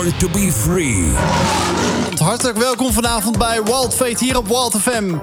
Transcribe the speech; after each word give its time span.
To 0.00 0.28
be 0.28 0.50
free. 0.52 1.12
Hartelijk 2.18 2.58
welkom 2.58 2.92
vanavond 2.92 3.38
bij 3.38 3.62
Wild 3.62 3.94
Fate 3.94 4.24
hier 4.24 4.36
op 4.36 4.48
Wild 4.48 4.76
FM. 4.80 5.14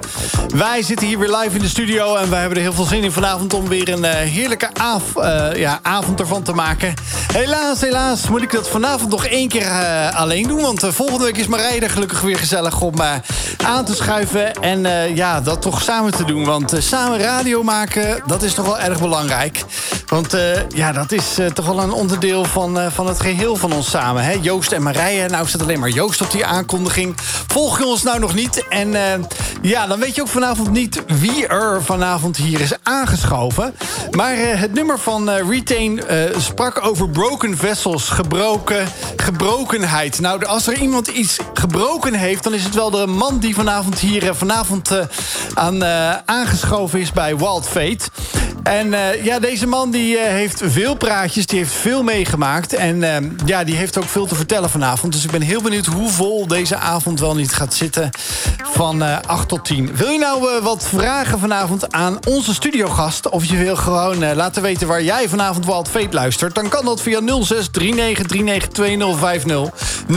Wij 0.56 0.82
zitten 0.82 1.06
hier 1.06 1.18
weer 1.18 1.36
live 1.36 1.56
in 1.56 1.62
de 1.62 1.68
studio 1.68 2.14
en 2.14 2.30
wij 2.30 2.40
hebben 2.40 2.56
er 2.58 2.64
heel 2.64 2.72
veel 2.72 2.84
zin 2.84 3.02
in 3.02 3.12
vanavond 3.12 3.54
om 3.54 3.68
weer 3.68 3.88
een 3.88 4.04
uh, 4.04 4.10
heerlijke 4.10 4.68
uh, 5.16 5.54
ja, 5.54 5.78
avond 5.82 6.20
ervan 6.20 6.42
te 6.42 6.52
maken. 6.52 6.94
Helaas, 7.32 7.80
helaas 7.80 8.28
moet 8.28 8.42
ik 8.42 8.52
dat 8.52 8.68
vanavond 8.68 9.10
nog 9.10 9.24
één 9.24 9.48
keer 9.48 9.66
uh, 9.66 10.20
alleen 10.20 10.48
doen, 10.48 10.60
want 10.60 10.84
volgende 10.88 11.24
week 11.24 11.36
is 11.36 11.46
Marije 11.46 11.80
er 11.80 11.90
gelukkig 11.90 12.20
weer 12.20 12.38
gezellig 12.38 12.80
om 12.80 12.94
aan 13.64 13.84
te 13.84 13.94
schuiven 13.94 14.54
en 14.54 15.14
ja, 15.14 15.40
dat 15.40 15.62
toch 15.62 15.82
samen 15.82 16.12
te 16.12 16.24
doen. 16.24 16.44
Want 16.44 16.74
samen 16.78 17.18
radio 17.18 17.62
maken, 17.62 18.22
dat 18.26 18.42
is 18.42 18.54
toch 18.54 18.66
wel 18.66 18.78
erg 18.78 19.00
belangrijk. 19.00 19.64
Want 20.06 20.36
ja, 20.68 20.92
dat 20.92 21.12
is 21.12 21.38
toch 21.54 21.66
wel 21.66 21.82
een 21.82 21.92
onderdeel 21.92 22.44
van, 22.44 22.78
van 22.92 23.06
het 23.06 23.20
geheel 23.20 23.56
van 23.56 23.72
ons 23.72 23.90
samen. 23.90 24.24
Hè? 24.24 24.32
Joost 24.40 24.67
en 24.72 24.82
Marije, 24.82 25.28
nou 25.28 25.46
het 25.52 25.62
alleen 25.62 25.80
maar 25.80 25.88
Joost 25.88 26.20
op 26.20 26.30
die 26.30 26.46
aankondiging 26.46 27.14
Volg 27.46 27.78
je 27.78 27.86
ons 27.86 28.02
nou 28.02 28.18
nog 28.18 28.34
niet? 28.34 28.64
En 28.68 28.88
uh, 28.88 29.02
ja, 29.62 29.86
dan 29.86 30.00
weet 30.00 30.14
je 30.14 30.20
ook 30.20 30.28
vanavond 30.28 30.70
niet 30.70 31.02
wie 31.06 31.46
er 31.46 31.82
vanavond 31.82 32.36
hier 32.36 32.60
is 32.60 32.72
aangeschoven. 32.82 33.74
Maar 34.10 34.34
uh, 34.34 34.60
het 34.60 34.74
nummer 34.74 34.98
van 34.98 35.30
uh, 35.30 35.48
Retain 35.48 36.02
sprak 36.38 36.84
over 36.86 37.10
broken 37.10 37.56
vessels, 37.56 38.08
gebroken, 38.08 38.86
gebrokenheid. 39.16 40.20
Nou, 40.20 40.44
als 40.44 40.66
er 40.66 40.78
iemand 40.78 41.06
iets 41.06 41.36
gebroken 41.54 42.14
heeft... 42.14 42.42
dan 42.42 42.54
is 42.54 42.64
het 42.64 42.74
wel 42.74 42.90
de 42.90 43.06
man 43.06 43.38
die 43.38 43.54
vanavond 43.54 43.98
hier 43.98 44.34
vanavond 44.34 44.90
aan 45.54 45.84
aangeschoven 46.24 47.00
is 47.00 47.12
bij 47.12 47.36
Wild 47.36 47.68
Fate. 47.68 48.04
En 48.62 48.94
ja, 49.22 49.38
deze 49.38 49.66
man 49.66 49.90
die 49.90 50.18
heeft 50.18 50.62
veel 50.64 50.94
praatjes, 50.94 51.46
die 51.46 51.58
heeft 51.58 51.72
veel 51.72 52.02
meegemaakt. 52.02 52.74
En 52.74 53.00
ja, 53.44 53.64
die 53.64 53.74
heeft 53.74 53.98
ook 53.98 54.08
veel 54.08 54.26
te 54.26 54.34
vertellen 54.34 54.57
vanavond. 54.66 55.12
Dus 55.12 55.24
ik 55.24 55.30
ben 55.30 55.42
heel 55.42 55.62
benieuwd 55.62 55.86
hoe 55.86 56.10
vol 56.10 56.46
deze 56.46 56.76
avond 56.76 57.20
wel 57.20 57.34
niet 57.34 57.52
gaat 57.52 57.74
zitten 57.74 58.10
van 58.72 59.02
uh, 59.02 59.12
eh, 59.12 59.18
8 59.26 59.48
tot 59.48 59.64
10. 59.64 59.96
Wil 59.96 60.08
je 60.08 60.18
nou 60.18 60.42
uh, 60.42 60.62
wat 60.62 60.86
vragen 60.88 61.38
vanavond 61.38 61.92
aan 61.92 62.18
onze 62.26 62.54
studiogast... 62.54 63.28
of 63.28 63.44
je 63.44 63.56
wil 63.56 63.76
gewoon 63.76 64.22
uh, 64.22 64.30
laten 64.34 64.62
weten 64.62 64.86
waar 64.86 65.02
jij 65.02 65.28
vanavond 65.28 65.66
Wild 65.66 65.88
Fate 65.88 66.14
luistert... 66.14 66.54
dan 66.54 66.68
kan 66.68 66.84
dat 66.84 67.02
via 67.02 67.20
0639392050. 67.20 67.24
0639392050. 70.08 70.12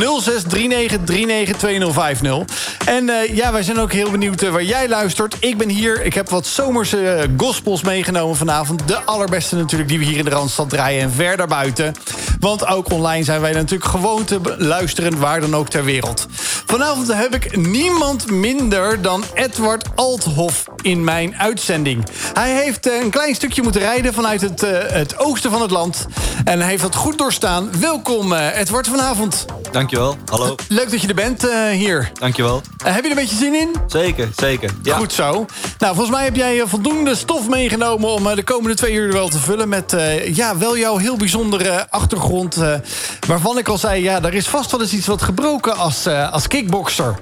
En 2.85 3.09
ja, 3.33 3.51
wij 3.51 3.63
zijn 3.63 3.79
ook 3.79 3.91
heel 3.91 4.11
benieuwd 4.11 4.49
waar 4.49 4.63
jij 4.63 4.89
luistert. 4.89 5.35
Ik 5.39 5.57
ben 5.57 5.69
hier, 5.69 6.05
ik 6.05 6.13
heb 6.13 6.29
wat 6.29 6.47
zomerse 6.47 7.29
gospels 7.37 7.81
meegenomen 7.81 8.35
vanavond. 8.35 8.87
De 8.87 9.03
allerbeste 9.03 9.55
natuurlijk 9.55 9.89
die 9.89 9.99
we 9.99 10.05
hier 10.05 10.17
in 10.17 10.25
de 10.25 10.29
Randstad 10.29 10.69
draaien 10.69 11.01
en 11.01 11.11
ver 11.11 11.37
daarbuiten. 11.37 11.93
Want 12.39 12.67
ook 12.67 12.91
online 12.91 13.23
zijn 13.23 13.41
wij 13.41 13.53
natuurlijk 13.53 13.89
gewoon 13.89 14.25
te 14.39 14.55
luisteren... 14.57 15.19
waar 15.19 15.41
dan 15.41 15.55
ook 15.55 15.69
ter 15.69 15.83
wereld. 15.83 16.27
Vanavond 16.65 17.13
heb 17.13 17.35
ik 17.35 17.57
niemand 17.57 18.31
minder 18.31 19.01
dan 19.01 19.23
Edward 19.33 19.85
Althoff 19.95 20.63
in 20.81 21.03
mijn 21.03 21.35
uitzending. 21.35 22.05
Hij 22.33 22.55
heeft 22.55 22.87
eh, 22.87 23.01
een 23.01 23.09
klein 23.09 23.35
stukje 23.35 23.61
moeten 23.61 23.81
rijden 23.81 24.13
vanuit 24.13 24.41
het, 24.41 24.63
uh, 24.63 24.69
het 24.73 25.19
oosten 25.19 25.51
van 25.51 25.61
het 25.61 25.71
land. 25.71 26.07
En 26.43 26.59
hij 26.59 26.69
heeft 26.69 26.81
dat 26.81 26.95
goed 26.95 27.17
doorstaan. 27.17 27.69
Welkom 27.79 28.31
uh, 28.31 28.59
Edward 28.59 28.87
vanavond. 28.87 29.45
Dankjewel, 29.71 30.17
hallo. 30.25 30.55
Leuk 30.67 30.91
dat 30.91 31.01
je 31.01 31.07
er 31.07 31.13
bent 31.13 31.45
uh, 31.45 31.69
hier. 31.69 32.11
Dankjewel. 32.13 32.61
heb 32.83 32.95
je 32.95 33.01
er 33.01 33.09
een 33.09 33.23
beetje 33.23 33.35
zin 33.35 33.53
in? 33.53 33.75
Zeker, 33.87 34.29
zeker. 34.35 34.69
Ja. 34.83 34.97
Goed 34.97 35.13
zo. 35.13 35.45
Nou, 35.77 35.95
volgens 35.95 36.15
mij 36.15 36.23
heb 36.23 36.35
jij 36.35 36.63
voldoende 36.65 37.15
stof 37.15 37.47
meegenomen... 37.47 38.09
om 38.09 38.35
de 38.35 38.43
komende 38.43 38.75
twee 38.75 38.93
uur 38.93 39.13
wel 39.13 39.29
te 39.29 39.39
vullen 39.39 39.69
met 39.69 39.95
ja, 40.33 40.57
wel 40.57 40.77
jouw 40.77 40.97
heel 40.97 41.17
bijzondere 41.17 41.89
achtergrond. 41.89 42.57
waarvan 43.27 43.57
ik 43.57 43.67
al 43.67 43.77
zei, 43.77 44.03
ja, 44.03 44.19
er 44.21 44.33
is 44.33 44.47
vast 44.47 44.71
wel 44.71 44.81
eens 44.81 44.93
iets 44.93 45.07
wat 45.07 45.21
gebroken 45.21 45.77
als, 45.77 46.07
als 46.07 46.47
kickboxer. 46.47 47.15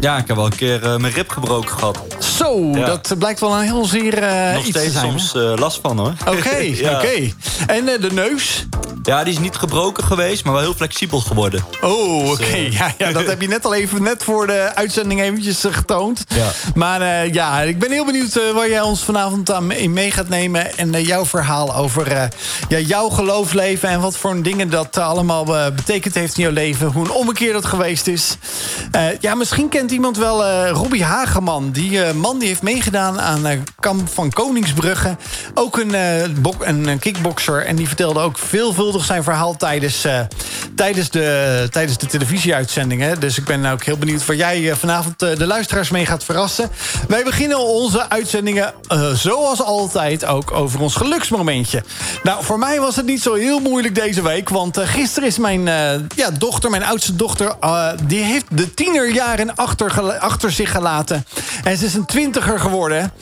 Ja, 0.00 0.16
ik 0.16 0.26
heb 0.26 0.36
wel 0.36 0.46
een 0.46 0.56
keer 0.56 0.82
uh, 0.82 0.96
mijn 0.96 1.12
rib 1.12 1.30
gebroken 1.30 1.78
gehad. 1.78 1.98
Zo, 2.18 2.70
dat 2.70 3.14
blijkt 3.18 3.40
wel 3.40 3.54
een 3.54 3.62
heel 3.62 3.84
zeer 3.84 4.22
uh, 4.22 4.52
Nog 4.52 4.64
iets 4.64 4.78
steeds 4.78 4.92
te 4.92 4.98
zijn, 4.98 5.18
soms 5.20 5.34
uh, 5.34 5.52
last 5.56 5.78
van 5.82 5.98
hoor. 5.98 6.12
Oké, 6.26 6.56
ja. 6.84 6.92
oké. 6.92 7.32
En 7.66 7.84
de 7.84 8.10
neus? 8.12 8.66
Ja, 9.02 9.24
die 9.24 9.32
is 9.32 9.38
niet 9.38 9.56
gebroken 9.56 10.04
geweest, 10.04 10.44
maar 10.44 10.52
wel 10.52 10.62
heel 10.62 10.74
flexibel 10.74 11.20
geworden. 11.20 11.64
Oh, 11.80 12.20
dus, 12.20 12.30
oké. 12.30 12.56
ja, 12.56 12.94
ja, 12.98 13.12
dat 13.12 13.26
heb 13.26 13.40
je 13.40 13.48
net 13.48 13.64
al 13.64 13.74
even 13.74 14.02
net 14.02 14.22
voor 14.22 14.46
de 14.46 14.72
uitzending 14.74 15.20
eventjes 15.20 15.64
getoond. 15.70 16.24
Ja. 16.28 16.50
Maar 16.74 17.32
ja, 17.32 17.60
ik 17.60 17.78
ben 17.78 17.90
heel 17.90 18.04
benieuwd 18.04 18.52
waar 18.54 18.68
jij 18.68 18.80
ons 18.80 19.02
vanavond 19.02 19.52
aan 19.52 19.72
in 19.72 19.92
mee 19.92 20.10
gaat 20.10 20.28
nemen. 20.28 20.76
En 20.76 21.02
jouw 21.02 21.24
verhaal 21.24 21.74
over 21.74 22.30
ja, 22.68 22.78
jouw 22.78 23.08
geloofsleven 23.08 23.88
en 23.88 24.00
wat 24.00 24.16
voor 24.16 24.42
dingen 24.42 24.70
dat 24.70 24.98
allemaal 24.98 25.44
betekend 25.74 26.14
heeft 26.14 26.35
in 26.36 26.42
jouw 26.42 26.52
leven. 26.52 26.86
Hoe 26.86 27.04
een 27.04 27.10
ommekeer 27.10 27.52
dat 27.52 27.64
geweest 27.64 28.06
is. 28.06 28.36
ja, 29.20 29.34
misschien 29.34 29.68
kent 29.68 29.90
iemand 29.90 30.16
wel 30.16 30.46
uh, 30.46 30.70
Robbie 30.70 31.04
Hageman. 31.04 31.70
Die 31.70 31.90
uh, 31.90 32.12
man 32.12 32.38
die 32.38 32.48
heeft 32.48 32.62
meegedaan 32.62 33.20
aan 33.20 33.64
Kamp 33.80 34.08
van 34.08 34.30
Koningsbrugge. 34.30 35.16
Ook 35.54 35.78
een, 35.78 35.94
een, 35.94 36.86
een 36.86 36.98
kickboxer. 36.98 37.64
En 37.64 37.76
die 37.76 37.86
vertelde 37.86 38.20
ook 38.20 38.38
veelvuldig 38.38 39.04
zijn 39.04 39.22
verhaal 39.22 39.56
tijdens, 39.56 40.06
tijdens, 40.74 41.10
de, 41.10 41.68
tijdens 41.70 41.98
de 41.98 42.06
televisieuitzendingen. 42.06 43.20
Dus 43.20 43.38
ik 43.38 43.44
ben 43.44 43.66
ook 43.66 43.84
heel 43.84 43.96
benieuwd 43.96 44.26
waar 44.26 44.36
jij 44.36 44.74
vanavond 44.76 45.18
de 45.18 45.46
luisteraars 45.46 45.90
mee 45.90 46.06
gaat 46.06 46.24
verrassen. 46.24 46.70
Wij 47.08 47.24
beginnen 47.24 47.58
onze 47.58 48.10
uitzendingen 48.10 48.74
zoals 49.14 49.62
altijd 49.62 50.24
ook 50.24 50.52
over 50.52 50.80
ons 50.80 50.94
geluksmomentje. 50.94 51.82
Nou, 52.22 52.44
voor 52.44 52.58
mij 52.58 52.80
was 52.80 52.96
het 52.96 53.06
niet 53.06 53.22
zo 53.22 53.34
heel 53.34 53.60
moeilijk 53.60 53.94
deze 53.94 54.22
week. 54.22 54.48
Want 54.48 54.78
gisteren 54.78 55.28
is 55.28 55.38
mijn 55.38 55.62
ja, 56.16 56.25
dochter, 56.32 56.70
mijn 56.70 56.84
oudste 56.84 57.16
dochter... 57.16 57.56
die 58.06 58.22
heeft 58.22 58.44
de 58.50 58.74
tienerjaren 58.74 59.54
achter, 59.54 60.18
achter 60.18 60.52
zich 60.52 60.70
gelaten. 60.70 61.26
En 61.64 61.76
ze 61.76 61.84
is 61.84 61.94
een 61.94 62.06
twintiger 62.06 62.60
geworden. 62.60 63.12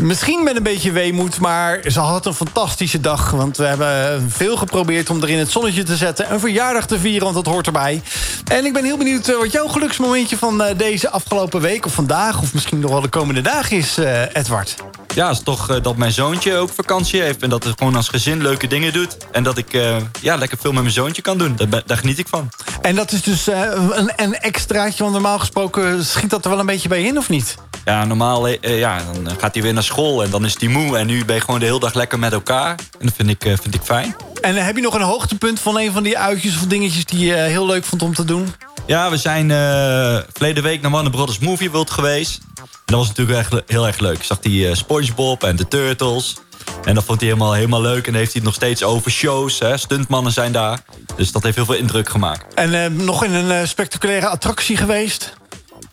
Misschien 0.00 0.44
met 0.44 0.56
een 0.56 0.62
beetje 0.62 0.92
weemoed, 0.92 1.38
maar 1.38 1.80
ze 1.86 2.00
had 2.00 2.26
een 2.26 2.34
fantastische 2.34 3.00
dag. 3.00 3.30
Want 3.30 3.56
we 3.56 3.64
hebben 3.64 4.30
veel 4.30 4.56
geprobeerd 4.56 5.10
om 5.10 5.22
er 5.22 5.28
in 5.28 5.38
het 5.38 5.50
zonnetje 5.50 5.82
te 5.82 5.96
zetten. 5.96 6.32
Een 6.32 6.40
verjaardag 6.40 6.86
te 6.86 6.98
vieren, 6.98 7.22
want 7.22 7.34
dat 7.44 7.54
hoort 7.54 7.66
erbij. 7.66 8.02
En 8.44 8.64
ik 8.64 8.72
ben 8.72 8.84
heel 8.84 8.96
benieuwd 8.96 9.28
eh, 9.28 9.36
wat 9.36 9.52
jouw 9.52 9.66
geluksmomentje 9.66 10.36
van 10.36 10.62
eh, 10.62 10.78
deze 10.78 11.10
afgelopen 11.10 11.60
week... 11.60 11.86
of 11.86 11.94
vandaag, 11.94 12.40
of 12.40 12.54
misschien 12.54 12.78
nog 12.78 12.90
wel 12.90 13.00
de 13.00 13.08
komende 13.08 13.40
dagen 13.40 13.76
is, 13.76 13.98
uh, 13.98 14.34
Edward. 14.36 14.74
Ja, 15.14 15.30
is 15.30 15.40
toch 15.40 15.80
dat 15.80 15.96
mijn 15.96 16.12
zoontje 16.12 16.56
ook 16.56 16.70
vakantie 16.70 17.22
heeft... 17.22 17.42
en 17.42 17.50
dat 17.50 17.64
het 17.64 17.78
gewoon 17.78 17.96
als 17.96 18.08
gezin 18.08 18.42
leuke 18.42 18.66
dingen 18.66 18.92
doet. 18.92 19.16
En 19.32 19.42
dat 19.42 19.58
ik 19.58 19.72
ja, 20.20 20.36
lekker 20.36 20.58
veel 20.58 20.72
met 20.72 20.82
mijn 20.82 20.94
zoontje 20.94 21.22
kan 21.22 21.38
doen. 21.38 21.56
Daar, 21.56 21.82
daar 21.86 21.96
geniet 21.96 22.18
ik 22.18 22.28
van. 22.28 22.50
En 22.82 22.94
dat 22.94 23.12
is 23.12 23.22
dus 23.22 23.46
een, 23.46 24.12
een 24.16 24.34
extraatje, 24.34 25.02
want 25.02 25.12
normaal 25.12 25.38
gesproken 25.38 26.04
schiet 26.04 26.30
dat 26.30 26.44
er 26.44 26.50
wel 26.50 26.58
een 26.58 26.66
beetje 26.66 26.88
bij 26.88 27.02
in, 27.02 27.18
of 27.18 27.28
niet? 27.28 27.56
Ja, 27.84 28.04
normaal 28.04 28.46
ja, 28.60 29.02
dan 29.22 29.36
gaat 29.38 29.54
hij 29.54 29.62
weer 29.62 29.72
naar 29.72 29.81
school 29.82 30.22
en 30.22 30.30
dan 30.30 30.44
is 30.44 30.54
hij 30.58 30.68
moe. 30.68 30.98
En 30.98 31.06
nu 31.06 31.24
ben 31.24 31.34
je 31.34 31.40
gewoon 31.40 31.60
de 31.60 31.66
hele 31.66 31.80
dag 31.80 31.94
lekker 31.94 32.18
met 32.18 32.32
elkaar. 32.32 32.70
En 32.70 33.06
dat 33.06 33.14
vind 33.16 33.28
ik, 33.28 33.42
vind 33.42 33.74
ik 33.74 33.82
fijn. 33.82 34.16
En 34.40 34.64
heb 34.64 34.76
je 34.76 34.82
nog 34.82 34.94
een 34.94 35.00
hoogtepunt 35.00 35.60
van 35.60 35.78
een 35.78 35.92
van 35.92 36.02
die 36.02 36.18
uitjes 36.18 36.54
of 36.54 36.62
dingetjes... 36.66 37.04
die 37.04 37.26
je 37.26 37.34
heel 37.34 37.66
leuk 37.66 37.84
vond 37.84 38.02
om 38.02 38.14
te 38.14 38.24
doen? 38.24 38.54
Ja, 38.86 39.10
we 39.10 39.16
zijn 39.16 39.48
uh, 39.48 40.18
verleden 40.32 40.62
week 40.62 40.82
naar 40.82 40.90
Warner 40.90 41.10
Brothers 41.10 41.38
Movie 41.38 41.70
World 41.70 41.90
geweest. 41.90 42.40
En 42.56 42.64
dat 42.84 42.96
was 42.96 43.08
natuurlijk 43.08 43.38
echt 43.38 43.62
heel 43.66 43.86
erg 43.86 43.98
leuk. 43.98 44.16
Ik 44.16 44.22
zag 44.22 44.38
die 44.38 44.68
uh, 44.68 44.74
Spongebob 44.74 45.44
en 45.44 45.56
de 45.56 45.68
Turtles. 45.68 46.36
En 46.84 46.94
dat 46.94 47.04
vond 47.04 47.20
hij 47.20 47.28
helemaal, 47.28 47.52
helemaal 47.52 47.80
leuk. 47.80 48.06
En 48.06 48.14
heeft 48.14 48.32
hij 48.32 48.40
het 48.42 48.44
nog 48.44 48.54
steeds 48.54 48.82
over 48.82 49.10
shows. 49.10 49.58
Hè? 49.58 49.76
Stuntmannen 49.76 50.32
zijn 50.32 50.52
daar. 50.52 50.82
Dus 51.16 51.32
dat 51.32 51.42
heeft 51.42 51.56
heel 51.56 51.64
veel 51.64 51.74
indruk 51.74 52.08
gemaakt. 52.08 52.54
En 52.54 52.72
uh, 52.72 52.86
nog 52.86 53.24
in 53.24 53.32
een 53.32 53.68
spectaculaire 53.68 54.28
attractie 54.28 54.76
geweest? 54.76 55.32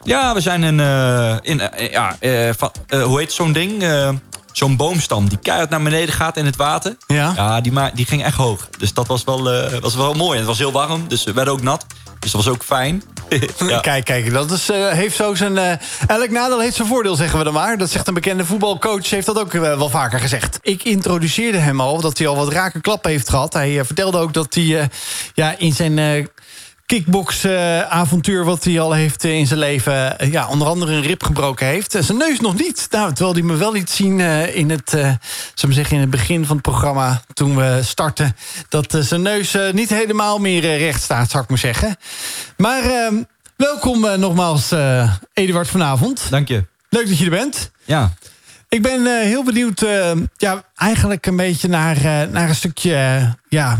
Ja, 0.03 0.33
we 0.33 0.41
zijn 0.41 0.63
in... 0.63 0.79
in 1.41 1.61
ja, 1.91 2.15
van, 2.57 2.71
hoe 3.03 3.19
heet 3.19 3.31
zo'n 3.31 3.53
ding? 3.53 3.83
zo'n 4.51 4.75
boomstam 4.75 5.29
die 5.29 5.37
keihard 5.37 5.69
naar 5.69 5.81
beneden 5.81 6.13
gaat 6.13 6.37
in 6.37 6.45
het 6.45 6.55
water. 6.55 6.97
Ja, 7.07 7.33
ja 7.35 7.61
die, 7.61 7.73
die 7.93 8.05
ging 8.05 8.23
echt 8.23 8.35
hoog. 8.35 8.69
Dus 8.77 8.93
dat 8.93 9.07
was 9.07 9.23
wel, 9.23 9.43
was 9.81 9.95
wel 9.95 10.13
mooi. 10.13 10.31
En 10.31 10.37
het 10.37 10.47
was 10.47 10.57
heel 10.57 10.71
warm, 10.71 11.07
dus 11.07 11.23
we 11.23 11.33
werden 11.33 11.53
ook 11.53 11.61
nat. 11.61 11.85
Dus 12.19 12.31
dat 12.31 12.43
was 12.43 12.53
ook 12.53 12.63
fijn. 12.63 13.03
ja. 13.67 13.79
Kijk, 13.79 14.05
kijk, 14.05 14.33
dat 14.33 14.51
is, 14.51 14.69
uh, 14.69 14.87
heeft 14.87 15.15
zo 15.15 15.35
zijn... 15.35 15.55
Uh, 15.55 15.71
elk 16.07 16.29
nadeel 16.29 16.59
heeft 16.59 16.75
zijn 16.75 16.87
voordeel, 16.87 17.15
zeggen 17.15 17.37
we 17.37 17.43
dan 17.43 17.53
maar. 17.53 17.77
Dat 17.77 17.89
zegt 17.89 18.07
een 18.07 18.13
bekende 18.13 18.45
voetbalcoach, 18.45 19.09
heeft 19.09 19.25
dat 19.25 19.39
ook 19.39 19.51
wel 19.51 19.89
vaker 19.89 20.19
gezegd. 20.19 20.59
Ik 20.61 20.83
introduceerde 20.83 21.57
hem 21.57 21.81
al, 21.81 22.01
dat 22.01 22.17
hij 22.17 22.27
al 22.27 22.35
wat 22.35 22.51
rake 22.51 22.81
klappen 22.81 23.11
heeft 23.11 23.29
gehad. 23.29 23.53
Hij 23.53 23.85
vertelde 23.85 24.17
ook 24.17 24.33
dat 24.33 24.53
hij 24.53 24.89
ja, 25.33 25.55
in 25.57 25.73
zijn 25.73 26.27
kickbox-avontuur 26.89 28.45
wat 28.45 28.63
hij 28.63 28.79
al 28.79 28.91
heeft 28.91 29.23
in 29.23 29.47
zijn 29.47 29.59
leven... 29.59 30.19
Eh, 30.19 30.31
ja, 30.31 30.47
onder 30.47 30.67
andere 30.67 30.93
een 30.93 31.01
rib 31.01 31.23
gebroken 31.23 31.67
heeft. 31.67 31.95
Zijn 31.99 32.17
neus 32.17 32.39
nog 32.39 32.57
niet. 32.57 32.87
Nou, 32.89 33.13
terwijl 33.13 33.33
hij 33.33 33.43
me 33.43 33.55
wel 33.55 33.71
liet 33.71 33.89
zien 33.89 34.19
in, 34.53 34.69
het, 34.69 34.89
zou 35.53 35.73
zeggen, 35.73 35.95
in 35.95 36.01
het 36.01 36.09
begin 36.09 36.45
van 36.45 36.55
het 36.55 36.65
programma... 36.65 37.21
toen 37.33 37.55
we 37.55 37.79
startten, 37.83 38.35
dat 38.69 38.97
zijn 38.99 39.21
neus 39.21 39.57
niet 39.71 39.89
helemaal 39.89 40.39
meer 40.39 40.77
recht 40.77 41.01
staat, 41.01 41.29
zou 41.29 41.43
ik 41.43 41.49
maar 41.49 41.57
zeggen. 41.57 41.95
Maar 42.57 42.83
ehm, 42.83 43.23
welkom 43.55 44.19
nogmaals, 44.19 44.71
Eduard, 45.33 45.67
vanavond. 45.67 46.27
Dank 46.29 46.47
je. 46.47 46.65
Leuk 46.89 47.07
dat 47.07 47.17
je 47.17 47.25
er 47.25 47.31
bent. 47.31 47.71
Ja. 47.85 48.13
Ik 48.69 48.81
ben 48.81 49.01
uh, 49.01 49.21
heel 49.21 49.43
benieuwd, 49.43 49.81
uh, 49.81 50.11
ja, 50.37 50.63
eigenlijk 50.75 51.25
een 51.25 51.35
beetje 51.35 51.67
naar, 51.67 51.97
uh, 51.97 52.21
naar 52.31 52.49
een 52.49 52.55
stukje 52.55 53.21
ja, 53.47 53.77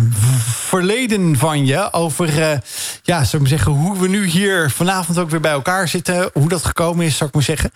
verleden 0.50 1.38
van 1.38 1.66
je. 1.66 1.94
Over, 1.94 2.40
ja, 3.04 3.24
zou 3.24 3.28
ik 3.32 3.40
maar 3.40 3.48
zeggen, 3.48 3.72
hoe 3.72 4.00
we 4.00 4.08
nu 4.08 4.26
hier 4.26 4.70
vanavond 4.70 5.18
ook 5.18 5.30
weer 5.30 5.40
bij 5.40 5.52
elkaar 5.52 5.88
zitten. 5.88 6.30
Hoe 6.34 6.50
dat 6.50 6.66
gekomen 6.66 7.06
is, 7.06 7.18
zou 7.18 7.30
ik 7.30 7.36
maar 7.36 7.46
zeggen. 7.46 7.72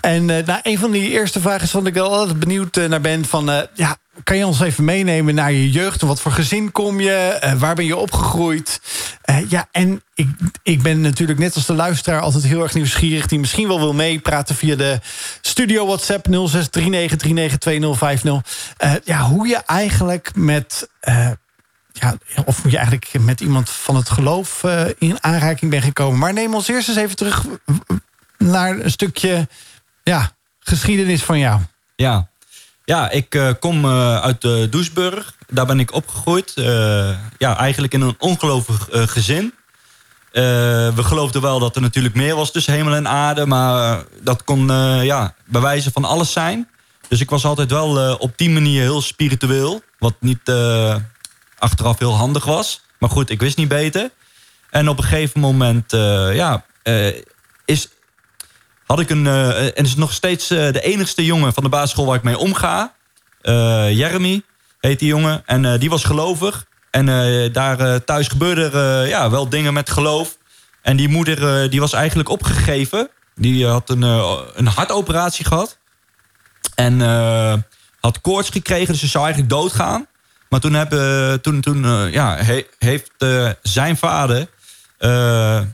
En 0.00 0.24
nou, 0.24 0.60
een 0.62 0.78
van 0.78 0.90
die 0.90 1.10
eerste 1.10 1.40
vragen 1.40 1.62
is 1.62 1.74
ik 1.74 1.94
wel 1.94 2.12
altijd 2.12 2.38
benieuwd 2.38 2.76
naar 2.88 3.00
ben. 3.00 3.24
Van, 3.24 3.66
ja, 3.74 3.96
kan 4.24 4.36
je 4.36 4.46
ons 4.46 4.60
even 4.60 4.84
meenemen 4.84 5.34
naar 5.34 5.52
je 5.52 5.70
jeugd? 5.70 6.02
Wat 6.02 6.20
voor 6.20 6.32
gezin 6.32 6.72
kom 6.72 7.00
je? 7.00 7.40
Uh, 7.44 7.52
waar 7.52 7.74
ben 7.74 7.84
je 7.84 7.96
opgegroeid? 7.96 8.80
Uh, 9.30 9.50
ja, 9.50 9.68
en 9.70 10.02
ik, 10.14 10.28
ik 10.62 10.82
ben 10.82 11.00
natuurlijk 11.00 11.38
net 11.38 11.54
als 11.54 11.66
de 11.66 11.74
luisteraar 11.74 12.20
altijd 12.20 12.44
heel 12.44 12.62
erg 12.62 12.74
nieuwsgierig... 12.74 13.26
die 13.26 13.38
misschien 13.38 13.68
wel 13.68 13.78
wil 13.78 13.94
meepraten 13.94 14.54
via 14.54 14.76
de 14.76 15.00
studio 15.40 15.86
WhatsApp 15.86 16.26
0639392050. 16.28 16.30
Uh, 18.84 18.92
ja, 19.04 19.22
hoe 19.22 19.46
je 19.46 19.56
eigenlijk 19.66 20.30
met... 20.34 20.88
ja, 21.92 22.16
of 22.44 22.62
hoe 22.62 22.70
je 22.70 22.76
eigenlijk 22.76 23.12
met 23.20 23.40
iemand 23.40 23.70
van 23.70 23.96
het 23.96 24.08
geloof 24.08 24.64
in 24.98 25.22
aanraking 25.24 25.70
bent 25.70 25.84
gekomen. 25.84 26.18
Maar 26.18 26.32
neem 26.32 26.54
ons 26.54 26.68
eerst 26.68 26.88
eens 26.88 26.96
even 26.96 27.16
terug 27.16 27.44
naar 28.38 28.78
een 28.78 28.90
stukje 28.90 29.48
ja, 30.02 30.30
geschiedenis 30.60 31.22
van 31.22 31.38
jou. 31.38 31.60
Ja, 31.96 32.28
ja, 32.88 33.10
ik 33.10 33.34
uh, 33.34 33.50
kom 33.60 33.84
uh, 33.84 34.20
uit 34.20 34.44
uh, 34.44 34.70
Doesburg. 34.70 35.34
Daar 35.48 35.66
ben 35.66 35.80
ik 35.80 35.94
opgegroeid. 35.94 36.52
ja, 37.38 37.56
eigenlijk 37.56 37.94
in 37.94 38.00
een 38.00 38.14
ongelovig 38.18 38.88
gezin. 38.90 39.54
we 40.32 40.92
geloofden 40.96 41.42
wel 41.42 41.58
dat 41.58 41.76
er 41.76 41.82
natuurlijk 41.82 42.14
meer 42.14 42.34
was 42.34 42.52
tussen 42.52 42.72
hemel 42.72 42.94
en 42.94 43.08
aarde. 43.08 43.46
Maar 43.46 44.04
dat 44.22 44.44
kon 44.44 44.66
ja, 45.02 45.34
bewijzen 45.44 45.92
van 45.92 46.04
alles 46.04 46.32
zijn. 46.32 46.68
Dus 47.08 47.20
ik 47.20 47.30
was 47.30 47.44
altijd 47.44 47.70
wel 47.70 48.16
op 48.16 48.32
die 48.36 48.50
manier 48.50 48.82
heel 48.82 49.02
spiritueel. 49.02 49.82
Wat 49.98 50.14
niet 50.20 50.52
achteraf 51.58 51.98
heel 51.98 52.16
handig 52.16 52.44
was. 52.44 52.80
Maar 52.98 53.10
goed, 53.10 53.30
ik 53.30 53.40
wist 53.40 53.56
niet 53.56 53.68
beter. 53.68 54.10
En 54.70 54.88
op 54.88 54.98
een 54.98 55.04
gegeven 55.04 55.40
moment 55.40 55.90
ja, 56.32 56.64
is, 57.64 57.88
had 58.88 59.00
ik 59.00 59.10
een... 59.10 59.24
Uh, 59.24 59.64
en 59.64 59.84
is 59.84 59.94
nog 59.94 60.12
steeds 60.12 60.50
uh, 60.50 60.72
de 60.72 60.80
enigste 60.80 61.24
jongen 61.24 61.52
van 61.52 61.62
de 61.62 61.68
basisschool 61.68 62.06
waar 62.06 62.16
ik 62.16 62.22
mee 62.22 62.38
omga. 62.38 62.94
Uh, 63.42 63.92
Jeremy 63.92 64.42
heet 64.80 64.98
die 64.98 65.08
jongen. 65.08 65.42
En 65.46 65.78
die 65.78 65.90
was 65.90 66.04
gelovig. 66.04 66.66
En 66.90 67.06
daar 67.52 68.04
thuis 68.04 68.28
gebeurde 68.28 68.70
er 68.70 69.08
ja, 69.08 69.30
wel 69.30 69.48
dingen 69.48 69.72
met 69.72 69.90
geloof. 69.90 70.36
En 70.82 70.96
die 70.96 71.08
moeder 71.08 71.70
die 71.70 71.80
was 71.80 71.92
eigenlijk 71.92 72.28
opgegeven. 72.28 73.10
Die 73.34 73.66
had 73.66 73.90
een, 73.90 74.02
een 74.54 74.66
hartoperatie 74.66 75.44
gehad. 75.44 75.78
En 76.74 77.00
had 78.00 78.20
koorts 78.20 78.50
gekregen, 78.50 78.86
dus 78.86 79.00
ze 79.00 79.06
zou 79.06 79.24
eigenlijk 79.24 79.52
doodgaan. 79.52 80.06
Maar 80.48 80.60
toen, 80.60 80.74
hebben, 80.74 81.40
toen, 81.40 81.60
toen 81.60 82.10
ja, 82.10 82.36
he, 82.36 82.66
heeft 82.78 83.10
zijn 83.62 83.96
vader... 83.96 84.48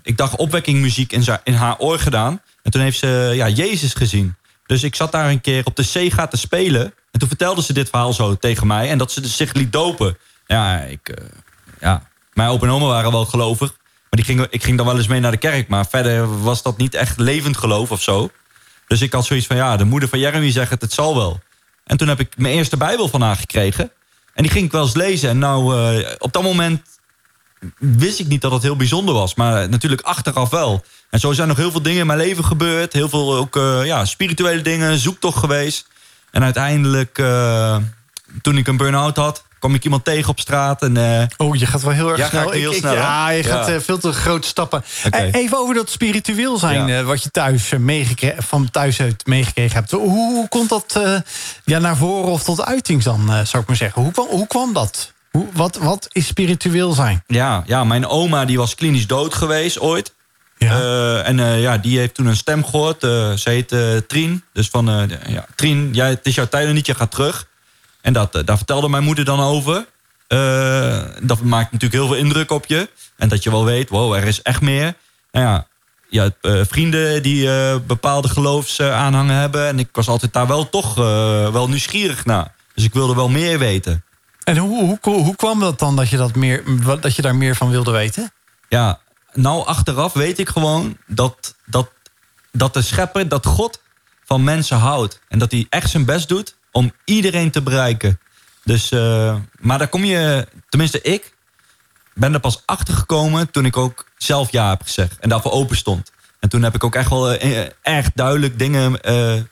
ik 0.02 0.16
dacht 0.16 0.36
opwekkingmuziek 0.36 1.12
in, 1.12 1.24
in 1.44 1.54
haar 1.54 1.78
oor 1.78 1.98
gedaan... 1.98 2.40
En 2.64 2.70
toen 2.70 2.80
heeft 2.80 2.98
ze 2.98 3.32
ja, 3.34 3.48
Jezus 3.48 3.94
gezien. 3.94 4.36
Dus 4.66 4.82
ik 4.82 4.94
zat 4.94 5.12
daar 5.12 5.30
een 5.30 5.40
keer 5.40 5.64
op 5.64 5.76
de 5.76 5.82
Sega 5.82 6.26
te 6.26 6.36
spelen. 6.36 6.94
En 7.10 7.18
toen 7.18 7.28
vertelde 7.28 7.62
ze 7.62 7.72
dit 7.72 7.88
verhaal 7.88 8.12
zo 8.12 8.34
tegen 8.34 8.66
mij. 8.66 8.90
En 8.90 8.98
dat 8.98 9.12
ze 9.12 9.28
zich 9.28 9.52
liet 9.52 9.72
dopen. 9.72 10.18
Ja, 10.46 10.80
ik, 10.80 11.08
uh, 11.08 11.24
ja. 11.80 12.02
mijn 12.32 12.48
opa 12.48 12.66
en 12.66 12.72
oma 12.72 12.86
waren 12.86 13.12
wel 13.12 13.24
gelovig. 13.24 13.68
Maar 14.10 14.22
die 14.22 14.24
ging, 14.24 14.46
ik 14.50 14.62
ging 14.62 14.76
dan 14.76 14.86
wel 14.86 14.96
eens 14.96 15.06
mee 15.06 15.20
naar 15.20 15.30
de 15.30 15.36
kerk. 15.36 15.68
Maar 15.68 15.86
verder 15.86 16.42
was 16.42 16.62
dat 16.62 16.76
niet 16.76 16.94
echt 16.94 17.18
levend 17.18 17.56
geloof 17.56 17.90
of 17.90 18.02
zo. 18.02 18.30
Dus 18.86 19.02
ik 19.02 19.12
had 19.12 19.24
zoiets 19.24 19.46
van, 19.46 19.56
ja, 19.56 19.76
de 19.76 19.84
moeder 19.84 20.08
van 20.08 20.18
Jeremy 20.18 20.50
zegt 20.50 20.70
het, 20.70 20.82
het 20.82 20.92
zal 20.92 21.16
wel. 21.16 21.40
En 21.84 21.96
toen 21.96 22.08
heb 22.08 22.20
ik 22.20 22.36
mijn 22.36 22.54
eerste 22.54 22.76
Bijbel 22.76 23.08
van 23.08 23.20
haar 23.20 23.36
gekregen. 23.36 23.90
En 24.34 24.42
die 24.42 24.52
ging 24.52 24.64
ik 24.64 24.72
wel 24.72 24.82
eens 24.82 24.94
lezen. 24.94 25.28
En 25.28 25.38
nou, 25.38 25.76
uh, 25.98 26.10
op 26.18 26.32
dat 26.32 26.42
moment 26.42 26.82
wist 27.78 28.18
ik 28.18 28.26
niet 28.26 28.40
dat 28.40 28.52
het 28.52 28.62
heel 28.62 28.76
bijzonder 28.76 29.14
was. 29.14 29.34
Maar 29.34 29.68
natuurlijk 29.68 30.02
achteraf 30.02 30.50
wel. 30.50 30.84
En 31.10 31.20
zo 31.20 31.32
zijn 31.32 31.48
nog 31.48 31.56
heel 31.56 31.70
veel 31.70 31.82
dingen 31.82 32.00
in 32.00 32.06
mijn 32.06 32.18
leven 32.18 32.44
gebeurd. 32.44 32.92
Heel 32.92 33.08
veel 33.08 33.36
ook 33.36 33.56
uh, 33.56 33.84
ja, 33.84 34.04
spirituele 34.04 34.62
dingen, 34.62 34.98
zoektocht 34.98 35.38
geweest. 35.38 35.86
En 36.30 36.42
uiteindelijk, 36.42 37.18
uh, 37.18 37.76
toen 38.42 38.56
ik 38.56 38.66
een 38.66 38.76
burn-out 38.76 39.16
had, 39.16 39.44
kwam 39.58 39.74
ik 39.74 39.84
iemand 39.84 40.04
tegen 40.04 40.30
op 40.30 40.40
straat. 40.40 40.82
En, 40.82 40.96
uh, 40.96 41.22
oh, 41.36 41.56
je 41.56 41.66
gaat 41.66 41.82
wel 41.82 41.92
heel 41.92 42.08
erg 42.08 42.18
ja, 42.18 42.28
snel. 42.28 42.50
Heel 42.50 42.72
ik, 42.72 42.78
snel 42.78 42.94
ja, 42.94 43.28
je 43.28 43.42
gaat 43.42 43.82
veel 43.82 43.98
te 43.98 44.12
grote 44.12 44.48
stappen. 44.48 44.84
Okay. 45.06 45.30
Even 45.30 45.58
over 45.58 45.74
dat 45.74 45.90
spiritueel 45.90 46.58
zijn, 46.58 46.86
ja. 46.86 47.02
wat 47.02 47.22
je 47.22 47.30
thuis 47.30 47.72
van 48.36 48.70
thuis 48.70 49.00
uit 49.00 49.26
meegekregen 49.26 49.76
hebt. 49.76 49.90
Hoe, 49.90 50.08
hoe 50.08 50.48
komt 50.48 50.68
dat 50.68 51.00
ja, 51.64 51.78
naar 51.78 51.96
voren 51.96 52.32
of 52.32 52.42
tot 52.42 52.64
uiting 52.64 53.02
dan, 53.02 53.26
zou 53.26 53.62
ik 53.62 53.66
maar 53.68 53.76
zeggen? 53.76 54.02
Hoe 54.02 54.12
kwam, 54.12 54.26
hoe 54.26 54.46
kwam 54.46 54.72
dat? 54.72 55.12
Hoe, 55.36 55.46
wat, 55.52 55.76
wat 55.76 56.08
is 56.12 56.26
spiritueel 56.26 56.92
zijn? 56.92 57.22
Ja, 57.26 57.62
ja, 57.66 57.84
mijn 57.84 58.06
oma 58.06 58.44
die 58.44 58.58
was 58.58 58.74
klinisch 58.74 59.06
dood 59.06 59.34
geweest 59.34 59.80
ooit. 59.80 60.14
Ja. 60.58 60.80
Uh, 60.80 61.28
en 61.28 61.38
uh, 61.38 61.62
ja, 61.62 61.78
die 61.78 61.98
heeft 61.98 62.14
toen 62.14 62.26
een 62.26 62.36
stem 62.36 62.64
gehoord. 62.64 63.04
Uh, 63.04 63.32
ze 63.32 63.50
heet 63.50 63.74
Trien. 64.08 64.44
Dus 64.52 64.68
van, 64.68 65.10
ja, 65.26 65.46
Trien, 65.54 65.88
ja, 65.92 66.06
het 66.06 66.26
is 66.26 66.34
jouw 66.34 66.48
tijd 66.48 66.72
niet, 66.72 66.86
je 66.86 66.94
gaat 66.94 67.10
terug. 67.10 67.46
En 68.00 68.12
dat, 68.12 68.42
daar 68.44 68.56
vertelde 68.56 68.88
mijn 68.88 69.04
moeder 69.04 69.24
dan 69.24 69.40
over. 69.40 69.86
dat 71.22 71.40
maakt 71.42 71.72
natuurlijk 71.72 71.92
heel 71.92 72.06
veel 72.06 72.24
indruk 72.24 72.50
op 72.50 72.66
je. 72.66 72.88
En 73.16 73.28
dat 73.28 73.42
je 73.42 73.50
wel 73.50 73.64
weet, 73.64 73.88
wow, 73.88 74.14
er 74.14 74.24
is 74.24 74.42
echt 74.42 74.60
meer. 74.60 74.94
Nou 75.32 75.46
ja, 75.46 75.66
ja, 76.08 76.30
vrienden 76.64 77.22
die 77.22 77.48
bepaalde 77.80 78.28
geloofsaanhangen 78.28 79.36
hebben. 79.36 79.66
En 79.66 79.78
ik 79.78 79.88
was 79.92 80.08
altijd 80.08 80.32
daar 80.32 80.46
wel 80.46 80.68
toch 80.68 80.94
wel 81.52 81.68
nieuwsgierig 81.68 82.24
naar. 82.24 82.54
Dus 82.74 82.84
ik 82.84 82.92
wilde 82.92 83.14
wel 83.14 83.28
meer 83.28 83.58
weten. 83.58 84.04
En 84.44 84.56
hoe, 84.56 84.98
hoe, 85.00 85.22
hoe 85.22 85.36
kwam 85.36 85.60
dat 85.60 85.78
dan 85.78 85.96
dat 85.96 86.08
je, 86.08 86.16
dat, 86.16 86.34
meer, 86.34 86.62
dat 87.00 87.16
je 87.16 87.22
daar 87.22 87.36
meer 87.36 87.56
van 87.56 87.70
wilde 87.70 87.90
weten? 87.90 88.32
Ja, 88.68 89.00
nou 89.32 89.66
achteraf 89.66 90.12
weet 90.12 90.38
ik 90.38 90.48
gewoon 90.48 90.96
dat, 91.06 91.54
dat, 91.66 91.90
dat 92.52 92.74
de 92.74 92.82
schepper, 92.82 93.28
dat 93.28 93.46
God 93.46 93.80
van 94.24 94.44
mensen 94.44 94.76
houdt. 94.76 95.20
En 95.28 95.38
dat 95.38 95.50
hij 95.50 95.66
echt 95.68 95.90
zijn 95.90 96.04
best 96.04 96.28
doet 96.28 96.56
om 96.72 96.92
iedereen 97.04 97.50
te 97.50 97.62
bereiken. 97.62 98.20
Dus, 98.64 98.90
uh, 98.90 99.36
maar 99.60 99.78
daar 99.78 99.88
kom 99.88 100.04
je, 100.04 100.48
tenminste 100.68 101.00
ik, 101.00 101.34
ben 102.14 102.34
er 102.34 102.40
pas 102.40 102.62
achter 102.64 102.94
gekomen 102.94 103.50
toen 103.50 103.64
ik 103.64 103.76
ook 103.76 104.06
zelf 104.16 104.52
ja 104.52 104.68
heb 104.68 104.82
gezegd. 104.82 105.18
En 105.18 105.28
daarvoor 105.28 105.52
open 105.52 105.76
stond. 105.76 106.12
En 106.40 106.48
toen 106.48 106.62
heb 106.62 106.74
ik 106.74 106.84
ook 106.84 106.94
echt 106.94 107.10
wel 107.10 107.34
uh, 107.34 107.66
erg 107.82 108.10
duidelijk 108.14 108.58
dingen 108.58 108.98
uh, 109.02 109.42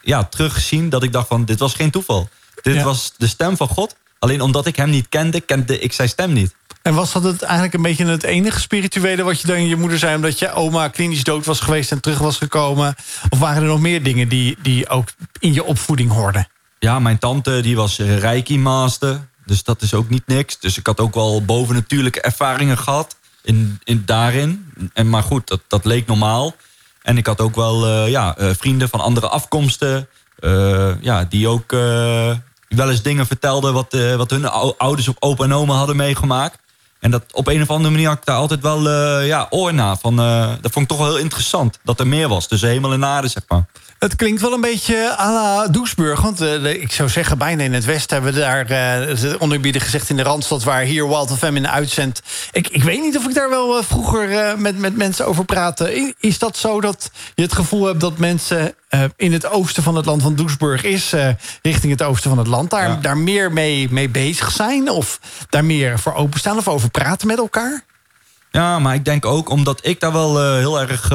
ja, 0.00 0.24
teruggezien. 0.24 0.88
Dat 0.88 1.02
ik 1.02 1.12
dacht 1.12 1.28
van, 1.28 1.44
dit 1.44 1.58
was 1.58 1.74
geen 1.74 1.90
toeval. 1.90 2.28
Dit 2.62 2.74
ja. 2.74 2.82
was 2.82 3.12
de 3.16 3.26
stem 3.26 3.56
van 3.56 3.68
God. 3.68 3.96
Alleen 4.26 4.40
omdat 4.40 4.66
ik 4.66 4.76
hem 4.76 4.90
niet 4.90 5.08
kende, 5.08 5.40
kende 5.40 5.78
ik 5.78 5.92
zijn 5.92 6.08
stem 6.08 6.32
niet. 6.32 6.54
En 6.82 6.94
was 6.94 7.12
dat 7.12 7.22
het 7.22 7.42
eigenlijk 7.42 7.74
een 7.74 7.82
beetje 7.82 8.06
het 8.06 8.22
enige 8.22 8.60
spirituele 8.60 9.22
wat 9.22 9.40
je 9.40 9.46
dan 9.46 9.66
je 9.66 9.76
moeder 9.76 9.98
zei... 9.98 10.16
omdat 10.16 10.38
je 10.38 10.52
oma 10.52 10.88
klinisch 10.88 11.24
dood 11.24 11.44
was 11.44 11.60
geweest 11.60 11.92
en 11.92 12.00
terug 12.00 12.18
was 12.18 12.36
gekomen? 12.36 12.94
Of 13.28 13.38
waren 13.38 13.62
er 13.62 13.68
nog 13.68 13.80
meer 13.80 14.02
dingen 14.02 14.28
die, 14.28 14.56
die 14.62 14.88
ook 14.88 15.08
in 15.38 15.52
je 15.52 15.64
opvoeding 15.64 16.10
hoorden? 16.10 16.48
Ja, 16.78 16.98
mijn 16.98 17.18
tante 17.18 17.60
die 17.60 17.76
was 17.76 17.98
reiki-master. 17.98 19.28
Dus 19.44 19.62
dat 19.62 19.82
is 19.82 19.94
ook 19.94 20.08
niet 20.08 20.26
niks. 20.26 20.58
Dus 20.58 20.78
ik 20.78 20.86
had 20.86 21.00
ook 21.00 21.14
wel 21.14 21.44
bovennatuurlijke 21.44 22.20
ervaringen 22.20 22.78
gehad 22.78 23.16
in, 23.42 23.80
in, 23.84 24.02
daarin. 24.06 24.72
En, 24.92 25.08
maar 25.08 25.22
goed, 25.22 25.48
dat, 25.48 25.60
dat 25.68 25.84
leek 25.84 26.06
normaal. 26.06 26.54
En 27.02 27.16
ik 27.16 27.26
had 27.26 27.40
ook 27.40 27.54
wel 27.54 27.86
uh, 27.86 28.10
ja, 28.10 28.38
uh, 28.38 28.50
vrienden 28.58 28.88
van 28.88 29.00
andere 29.00 29.28
afkomsten... 29.28 30.08
Uh, 30.40 30.92
ja, 31.00 31.24
die 31.24 31.48
ook 31.48 31.72
wel 32.68 32.90
eens 32.90 33.02
dingen 33.02 33.26
vertelden... 33.26 33.72
wat, 33.72 33.96
wat 34.16 34.30
hun 34.30 34.48
ouders 34.76 35.08
of 35.08 35.14
opa 35.18 35.44
en 35.44 35.52
oma 35.52 35.74
hadden 35.74 35.96
meegemaakt. 35.96 36.58
En 37.00 37.10
dat 37.10 37.22
op 37.32 37.46
een 37.46 37.62
of 37.62 37.70
andere 37.70 37.90
manier 37.90 38.08
had 38.08 38.16
ik 38.18 38.24
daar 38.24 38.36
altijd 38.36 38.60
wel 38.60 38.86
uh, 38.86 39.26
ja, 39.26 39.46
oor 39.50 39.74
naar. 39.74 39.96
Van, 39.96 40.20
uh, 40.20 40.52
dat 40.60 40.72
vond 40.72 40.84
ik 40.84 40.88
toch 40.88 40.98
wel 40.98 41.14
heel 41.14 41.22
interessant. 41.22 41.78
Dat 41.82 42.00
er 42.00 42.06
meer 42.06 42.28
was 42.28 42.46
tussen 42.46 42.68
hemel 42.68 42.92
en 42.92 43.04
aarde, 43.04 43.28
zeg 43.28 43.42
maar. 43.48 43.64
Het 43.98 44.16
klinkt 44.16 44.40
wel 44.40 44.52
een 44.52 44.60
beetje 44.60 45.16
à 45.18 45.32
la 45.32 45.68
Doesburg. 45.68 46.20
Want 46.20 46.42
uh, 46.42 46.64
ik 46.64 46.92
zou 46.92 47.08
zeggen, 47.08 47.38
bijna 47.38 47.62
in 47.62 47.72
het 47.72 47.84
Westen 47.84 48.16
hebben 48.16 48.34
we 48.34 48.40
daar 48.40 48.70
uh, 49.04 49.34
onderbieden 49.38 49.80
gezegd 49.80 50.10
in 50.10 50.16
de 50.16 50.22
Randstad... 50.22 50.64
waar 50.64 50.82
hier 50.82 51.08
Wild 51.08 51.38
FM 51.38 51.52
in 51.56 51.68
uitzendt. 51.68 52.22
Ik, 52.52 52.68
ik 52.68 52.82
weet 52.82 53.00
niet 53.00 53.16
of 53.16 53.24
ik 53.24 53.34
daar 53.34 53.50
wel 53.50 53.82
vroeger 53.82 54.58
met, 54.58 54.78
met 54.78 54.96
mensen 54.96 55.26
over 55.26 55.44
praatte. 55.44 56.14
Is 56.20 56.38
dat 56.38 56.56
zo 56.56 56.80
dat 56.80 57.10
je 57.34 57.42
het 57.42 57.52
gevoel 57.52 57.86
hebt 57.86 58.00
dat 58.00 58.18
mensen 58.18 58.74
in 59.16 59.32
het 59.32 59.46
oosten 59.46 59.82
van 59.82 59.94
het 59.94 60.06
land 60.06 60.22
van 60.22 60.34
Doesburg 60.34 60.82
is... 60.82 61.14
richting 61.62 61.92
het 61.92 62.02
oosten 62.02 62.30
van 62.30 62.38
het 62.38 62.46
land, 62.46 62.70
daar, 62.70 62.88
ja. 62.88 62.96
daar 62.96 63.18
meer 63.18 63.52
mee, 63.52 63.88
mee 63.90 64.08
bezig 64.08 64.50
zijn? 64.50 64.90
Of 64.90 65.20
daar 65.48 65.64
meer 65.64 65.98
voor 65.98 66.14
openstaan 66.14 66.56
of 66.56 66.68
over 66.68 66.90
praten 66.90 67.26
met 67.26 67.38
elkaar? 67.38 67.84
Ja, 68.50 68.78
maar 68.78 68.94
ik 68.94 69.04
denk 69.04 69.26
ook 69.26 69.48
omdat 69.48 69.80
ik 69.82 70.00
daar 70.00 70.12
wel 70.12 70.56
heel 70.56 70.80
erg 70.80 71.10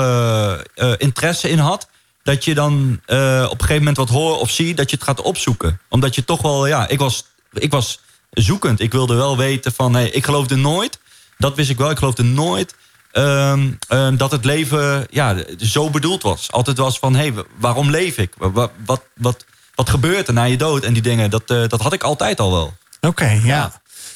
interesse 0.97 1.49
in 1.49 1.59
had 1.59 1.89
dat 2.23 2.45
je 2.45 2.53
dan 2.53 3.01
uh, 3.07 3.43
op 3.43 3.51
een 3.51 3.59
gegeven 3.59 3.77
moment 3.77 3.97
wat 3.97 4.09
hoort 4.09 4.39
of 4.39 4.49
zie... 4.49 4.75
dat 4.75 4.89
je 4.89 4.95
het 4.95 5.05
gaat 5.05 5.21
opzoeken. 5.21 5.79
Omdat 5.89 6.15
je 6.15 6.25
toch 6.25 6.41
wel, 6.41 6.67
ja, 6.67 6.87
ik 6.87 6.99
was, 6.99 7.25
ik 7.53 7.71
was 7.71 7.99
zoekend. 8.31 8.79
Ik 8.79 8.91
wilde 8.91 9.15
wel 9.15 9.37
weten 9.37 9.71
van, 9.71 9.93
hey, 9.93 10.09
ik 10.09 10.25
geloofde 10.25 10.55
nooit... 10.55 10.99
dat 11.37 11.55
wist 11.55 11.69
ik 11.69 11.77
wel, 11.77 11.89
ik 11.89 11.97
geloofde 11.97 12.23
nooit... 12.23 12.75
Um, 13.13 13.77
um, 13.89 14.17
dat 14.17 14.31
het 14.31 14.45
leven 14.45 15.07
ja, 15.09 15.35
zo 15.57 15.89
bedoeld 15.89 16.23
was. 16.23 16.51
Altijd 16.51 16.77
was 16.77 16.99
van, 16.99 17.15
hé, 17.15 17.31
hey, 17.31 17.43
waarom 17.57 17.89
leef 17.89 18.17
ik? 18.17 18.33
Wat, 18.37 18.71
wat, 18.85 19.01
wat, 19.15 19.45
wat 19.75 19.89
gebeurt 19.89 20.27
er 20.27 20.33
na 20.33 20.43
je 20.43 20.57
dood 20.57 20.83
en 20.83 20.93
die 20.93 21.01
dingen. 21.01 21.29
Dat, 21.29 21.43
eh, 21.45 21.67
dat 21.67 21.81
had 21.81 21.93
ik 21.93 22.03
altijd 22.03 22.39
al 22.39 22.51
wel. 22.51 22.73
Oké, 23.01 23.39
ja. 23.43 23.59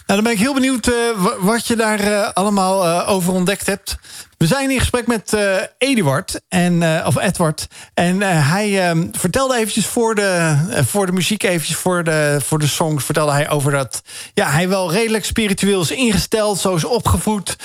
Nou, 0.06 0.22
dan 0.22 0.24
ben 0.24 0.32
ik 0.32 0.40
heel 0.40 0.54
benieuwd 0.54 0.88
uh, 0.88 0.96
wat 1.40 1.68
je 1.68 1.76
daar 1.76 2.08
uh, 2.08 2.30
allemaal 2.34 2.86
uh, 2.86 3.10
over 3.10 3.34
ontdekt 3.34 3.66
hebt. 3.66 3.98
We 4.38 4.48
zijn 4.48 4.72
in 4.72 4.80
gesprek 4.80 5.08
met 5.08 5.38
Eduard, 5.78 6.42
en, 6.48 7.06
of 7.06 7.18
Edward. 7.18 7.68
En 7.94 8.22
hij 8.22 8.90
ehm, 8.90 9.08
vertelde 9.12 9.58
eventjes 9.58 9.86
voor 9.86 10.16
de, 10.16 10.58
voor 10.88 11.06
de 11.06 11.12
muziek, 11.12 11.44
eventjes 11.44 11.78
voor 11.78 12.04
de, 12.04 12.38
voor 12.44 12.60
de 12.60 12.68
songs... 12.68 13.06
vertelde 13.06 13.32
hij 13.32 13.50
over 13.50 13.72
dat 13.72 14.02
ja, 14.34 14.50
hij 14.50 14.70
wel 14.70 14.92
redelijk 14.92 15.26
spiritueel 15.26 15.82
is 15.82 15.92
ingesteld... 15.92 16.60
zo 16.60 16.76
is 16.76 16.86
opgevoed, 16.86 17.56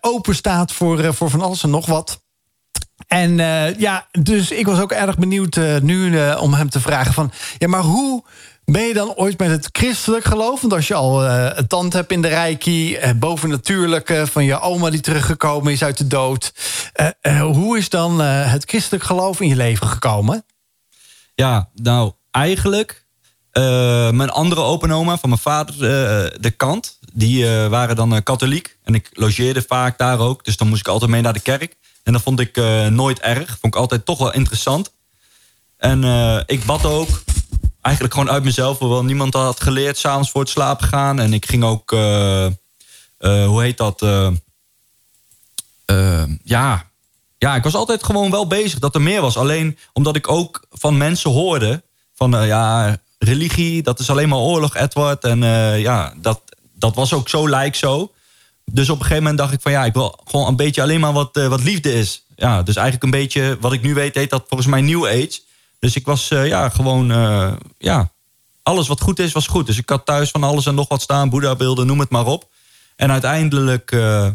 open 0.00 0.34
staat 0.34 0.72
voor, 0.72 1.14
voor 1.14 1.30
van 1.30 1.40
alles 1.40 1.62
en 1.62 1.70
nog 1.70 1.86
wat... 1.86 2.22
En 3.06 3.36
ja, 3.78 4.06
dus 4.10 4.50
ik 4.50 4.66
was 4.66 4.80
ook 4.80 4.92
erg 4.92 5.18
benieuwd 5.18 5.56
nu 5.82 6.30
om 6.34 6.54
hem 6.54 6.70
te 6.70 6.80
vragen 6.80 7.12
van... 7.12 7.32
ja, 7.58 7.68
maar 7.68 7.82
hoe 7.82 8.24
ben 8.72 8.82
je 8.82 8.94
dan 8.94 9.14
ooit 9.14 9.38
met 9.38 9.50
het 9.50 9.68
christelijk 9.72 10.24
geloof? 10.24 10.60
Want 10.60 10.72
als 10.72 10.88
je 10.88 10.94
al 10.94 11.24
uh, 11.24 11.50
een 11.54 11.66
tand 11.66 11.92
hebt 11.92 12.12
in 12.12 12.22
de 12.22 12.28
reiki... 12.28 12.96
Uh, 12.96 13.10
bovennatuurlijke 13.16 14.26
van 14.26 14.44
je 14.44 14.60
oma 14.60 14.90
die 14.90 15.00
teruggekomen 15.00 15.72
is 15.72 15.82
uit 15.82 15.98
de 15.98 16.06
dood... 16.06 16.52
Uh, 17.22 17.42
hoe 17.42 17.78
is 17.78 17.88
dan 17.88 18.20
het 18.20 18.64
christelijk 18.64 19.04
geloof 19.04 19.40
in 19.40 19.48
je 19.48 19.56
leven 19.56 19.86
gekomen? 19.86 20.44
Ja, 21.34 21.68
nou, 21.74 22.12
eigenlijk... 22.30 23.04
mijn 24.12 24.30
andere 24.30 24.60
openoma 24.60 25.18
van 25.18 25.28
mijn 25.28 25.40
vader 25.40 25.78
de 26.40 26.50
kant... 26.50 26.98
die 27.12 27.46
waren 27.46 27.96
dan 27.96 28.22
katholiek. 28.22 28.76
En 28.84 28.94
ik 28.94 29.10
logeerde 29.12 29.64
vaak 29.68 29.98
daar 29.98 30.18
ook. 30.18 30.44
Dus 30.44 30.56
dan 30.56 30.68
moest 30.68 30.80
ik 30.80 30.88
altijd 30.88 31.10
mee 31.10 31.20
naar 31.20 31.32
de 31.32 31.40
kerk. 31.40 31.76
En 32.02 32.12
dat 32.12 32.22
vond 32.22 32.40
ik 32.40 32.56
nooit 32.90 33.20
erg. 33.20 33.58
Vond 33.60 33.74
ik 33.74 33.80
altijd 33.80 34.04
toch 34.04 34.18
wel 34.18 34.32
interessant. 34.32 34.92
En 35.76 36.04
ik 36.46 36.64
bad 36.64 36.84
ook 36.84 37.08
eigenlijk 37.80 38.14
gewoon 38.14 38.30
uit 38.30 38.44
mezelf. 38.44 38.78
Hoewel 38.78 39.04
niemand 39.04 39.34
had 39.34 39.60
geleerd 39.60 39.98
s'avonds 39.98 40.30
voor 40.30 40.40
het 40.40 40.50
slapen 40.50 40.88
gaan. 40.88 41.20
En 41.20 41.32
ik 41.32 41.46
ging 41.46 41.64
ook, 41.64 41.92
uh, 41.92 42.44
uh, 43.20 43.46
hoe 43.46 43.62
heet 43.62 43.76
dat? 43.76 44.02
Uh, 44.02 44.28
ja. 46.42 46.90
ja, 47.38 47.54
ik 47.54 47.62
was 47.62 47.74
altijd 47.74 48.04
gewoon 48.04 48.30
wel 48.30 48.46
bezig 48.46 48.78
dat 48.78 48.94
er 48.94 49.02
meer 49.02 49.20
was. 49.20 49.36
Alleen 49.36 49.78
omdat 49.92 50.16
ik 50.16 50.30
ook 50.30 50.66
van 50.70 50.96
mensen 50.96 51.30
hoorde 51.30 51.82
van 52.14 52.46
ja, 52.46 52.96
religie, 53.18 53.82
dat 53.82 53.98
is 53.98 54.10
alleen 54.10 54.28
maar 54.28 54.38
oorlog, 54.38 54.76
Edward. 54.76 55.24
En 55.24 55.38
ja, 55.78 56.14
dat, 56.16 56.40
dat 56.74 56.94
was 56.94 57.12
ook 57.12 57.28
zo 57.28 57.48
lijk 57.48 57.74
zo. 57.74 58.12
Dus 58.64 58.88
op 58.88 58.96
een 58.96 59.02
gegeven 59.02 59.22
moment 59.22 59.38
dacht 59.40 59.52
ik 59.52 59.60
van 59.60 59.72
ja, 59.72 59.84
ik 59.84 59.92
wil 59.92 60.20
gewoon 60.24 60.46
een 60.46 60.56
beetje 60.56 60.82
alleen 60.82 61.00
maar 61.00 61.12
wat, 61.12 61.30
wat 61.48 61.62
liefde 61.62 61.94
is. 61.94 62.24
Ja, 62.36 62.62
dus 62.62 62.76
eigenlijk 62.76 63.04
een 63.04 63.20
beetje, 63.20 63.56
wat 63.60 63.72
ik 63.72 63.82
nu 63.82 63.94
weet, 63.94 64.14
heet 64.14 64.30
dat 64.30 64.44
volgens 64.48 64.70
mij 64.70 64.80
New 64.80 65.06
Age. 65.06 65.40
Dus 65.80 65.96
ik 65.96 66.06
was 66.06 66.30
uh, 66.30 66.46
ja, 66.46 66.68
gewoon, 66.68 67.10
uh, 67.10 67.52
ja, 67.78 68.12
alles 68.62 68.88
wat 68.88 69.00
goed 69.00 69.18
is, 69.18 69.32
was 69.32 69.46
goed. 69.46 69.66
Dus 69.66 69.78
ik 69.78 69.88
had 69.88 70.06
thuis 70.06 70.30
van 70.30 70.44
alles 70.44 70.66
en 70.66 70.74
nog 70.74 70.88
wat 70.88 71.02
staan, 71.02 71.30
Boeddha-beelden, 71.30 71.86
noem 71.86 72.00
het 72.00 72.10
maar 72.10 72.26
op. 72.26 72.48
En 72.96 73.10
uiteindelijk, 73.10 73.92
uh, 73.92 74.28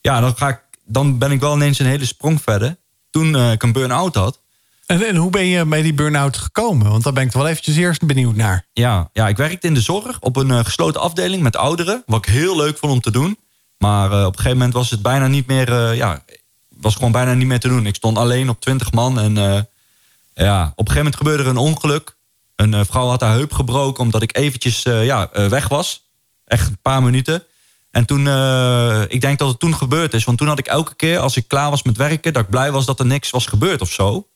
ja, 0.00 0.20
dan, 0.20 0.36
ga 0.36 0.48
ik, 0.48 0.60
dan 0.84 1.18
ben 1.18 1.30
ik 1.30 1.40
wel 1.40 1.54
ineens 1.54 1.78
een 1.78 1.86
hele 1.86 2.04
sprong 2.04 2.42
verder. 2.42 2.76
Toen 3.10 3.36
ik 3.36 3.62
een 3.62 3.72
burn-out 3.72 4.14
had. 4.14 4.40
En, 4.86 5.06
en, 5.06 5.16
hoe 5.16 5.30
ben 5.30 5.46
je 5.46 5.64
bij 5.64 5.82
die 5.82 5.94
burn-out 5.94 6.36
gekomen? 6.36 6.90
Want 6.90 7.04
daar 7.04 7.12
ben 7.12 7.22
ik 7.22 7.32
wel 7.32 7.46
eventjes 7.46 7.76
eerst 7.76 8.06
benieuwd 8.06 8.34
naar. 8.34 8.66
Ja, 8.72 9.10
ja 9.12 9.28
ik 9.28 9.36
werkte 9.36 9.66
in 9.66 9.74
de 9.74 9.80
zorg 9.80 10.20
op 10.20 10.36
een 10.36 10.64
gesloten 10.64 11.00
afdeling 11.00 11.42
met 11.42 11.56
ouderen. 11.56 12.02
Wat 12.06 12.26
ik 12.26 12.32
heel 12.32 12.56
leuk 12.56 12.78
vond 12.78 12.92
om 12.92 13.00
te 13.00 13.10
doen. 13.10 13.38
Maar 13.78 14.06
op 14.06 14.32
een 14.32 14.36
gegeven 14.36 14.56
moment 14.56 14.74
was 14.74 14.90
het 14.90 15.02
bijna 15.02 15.26
niet 15.26 15.46
meer, 15.46 15.94
ja, 15.94 16.24
was 16.68 16.94
gewoon 16.94 17.12
bijna 17.12 17.34
niet 17.34 17.46
meer 17.46 17.60
te 17.60 17.68
doen. 17.68 17.86
Ik 17.86 17.94
stond 17.94 18.18
alleen 18.18 18.48
op 18.48 18.60
twintig 18.60 18.92
man 18.92 19.20
en 19.20 19.68
ja, 20.44 20.62
op 20.62 20.88
een 20.88 20.92
gegeven 20.92 20.96
moment 20.96 21.16
gebeurde 21.16 21.42
er 21.42 21.48
een 21.48 21.56
ongeluk. 21.56 22.16
Een 22.56 22.72
uh, 22.72 22.80
vrouw 22.88 23.06
had 23.06 23.20
haar 23.20 23.32
heup 23.32 23.52
gebroken 23.52 24.02
omdat 24.02 24.22
ik 24.22 24.36
eventjes 24.36 24.84
uh, 24.84 25.04
ja, 25.04 25.30
uh, 25.32 25.46
weg 25.46 25.68
was. 25.68 26.10
Echt 26.44 26.68
een 26.68 26.78
paar 26.82 27.02
minuten. 27.02 27.44
En 27.90 28.04
toen, 28.04 28.20
ik 29.08 29.20
denk 29.20 29.38
dat 29.38 29.48
het 29.48 29.58
toen 29.58 29.74
gebeurd 29.74 30.14
is. 30.14 30.24
Want 30.24 30.38
toen 30.38 30.48
had 30.48 30.58
ik 30.58 30.66
elke 30.66 30.94
keer 30.94 31.18
als 31.18 31.36
ik 31.36 31.48
klaar 31.48 31.70
was 31.70 31.82
met 31.82 31.96
werken... 31.96 32.32
dat 32.32 32.42
ik 32.42 32.50
blij 32.50 32.72
was 32.72 32.86
dat 32.86 32.98
er 32.98 33.06
niks 33.06 33.30
was 33.30 33.46
gebeurd 33.46 33.80
of 33.80 33.90
zo. 33.90 34.28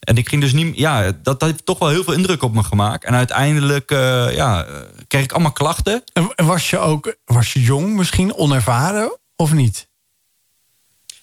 En 0.00 0.16
ik 0.16 0.28
ging 0.28 0.42
dus 0.42 0.52
niet... 0.52 0.76
Ja, 0.76 1.02
dat, 1.02 1.24
dat 1.24 1.40
heeft 1.40 1.66
toch 1.66 1.78
wel 1.78 1.88
heel 1.88 2.04
veel 2.04 2.12
indruk 2.12 2.42
op 2.42 2.54
me 2.54 2.62
gemaakt. 2.62 3.04
En 3.04 3.14
uiteindelijk 3.14 3.90
ja, 4.34 4.66
kreeg 5.08 5.22
ik 5.22 5.32
allemaal 5.32 5.52
klachten. 5.52 6.02
En 6.12 6.46
was 6.46 6.70
je 6.70 6.78
ook 6.78 7.16
was 7.24 7.52
je 7.52 7.62
jong 7.62 7.96
misschien, 7.96 8.34
onervaren 8.34 9.18
of 9.36 9.52
niet? 9.52 9.88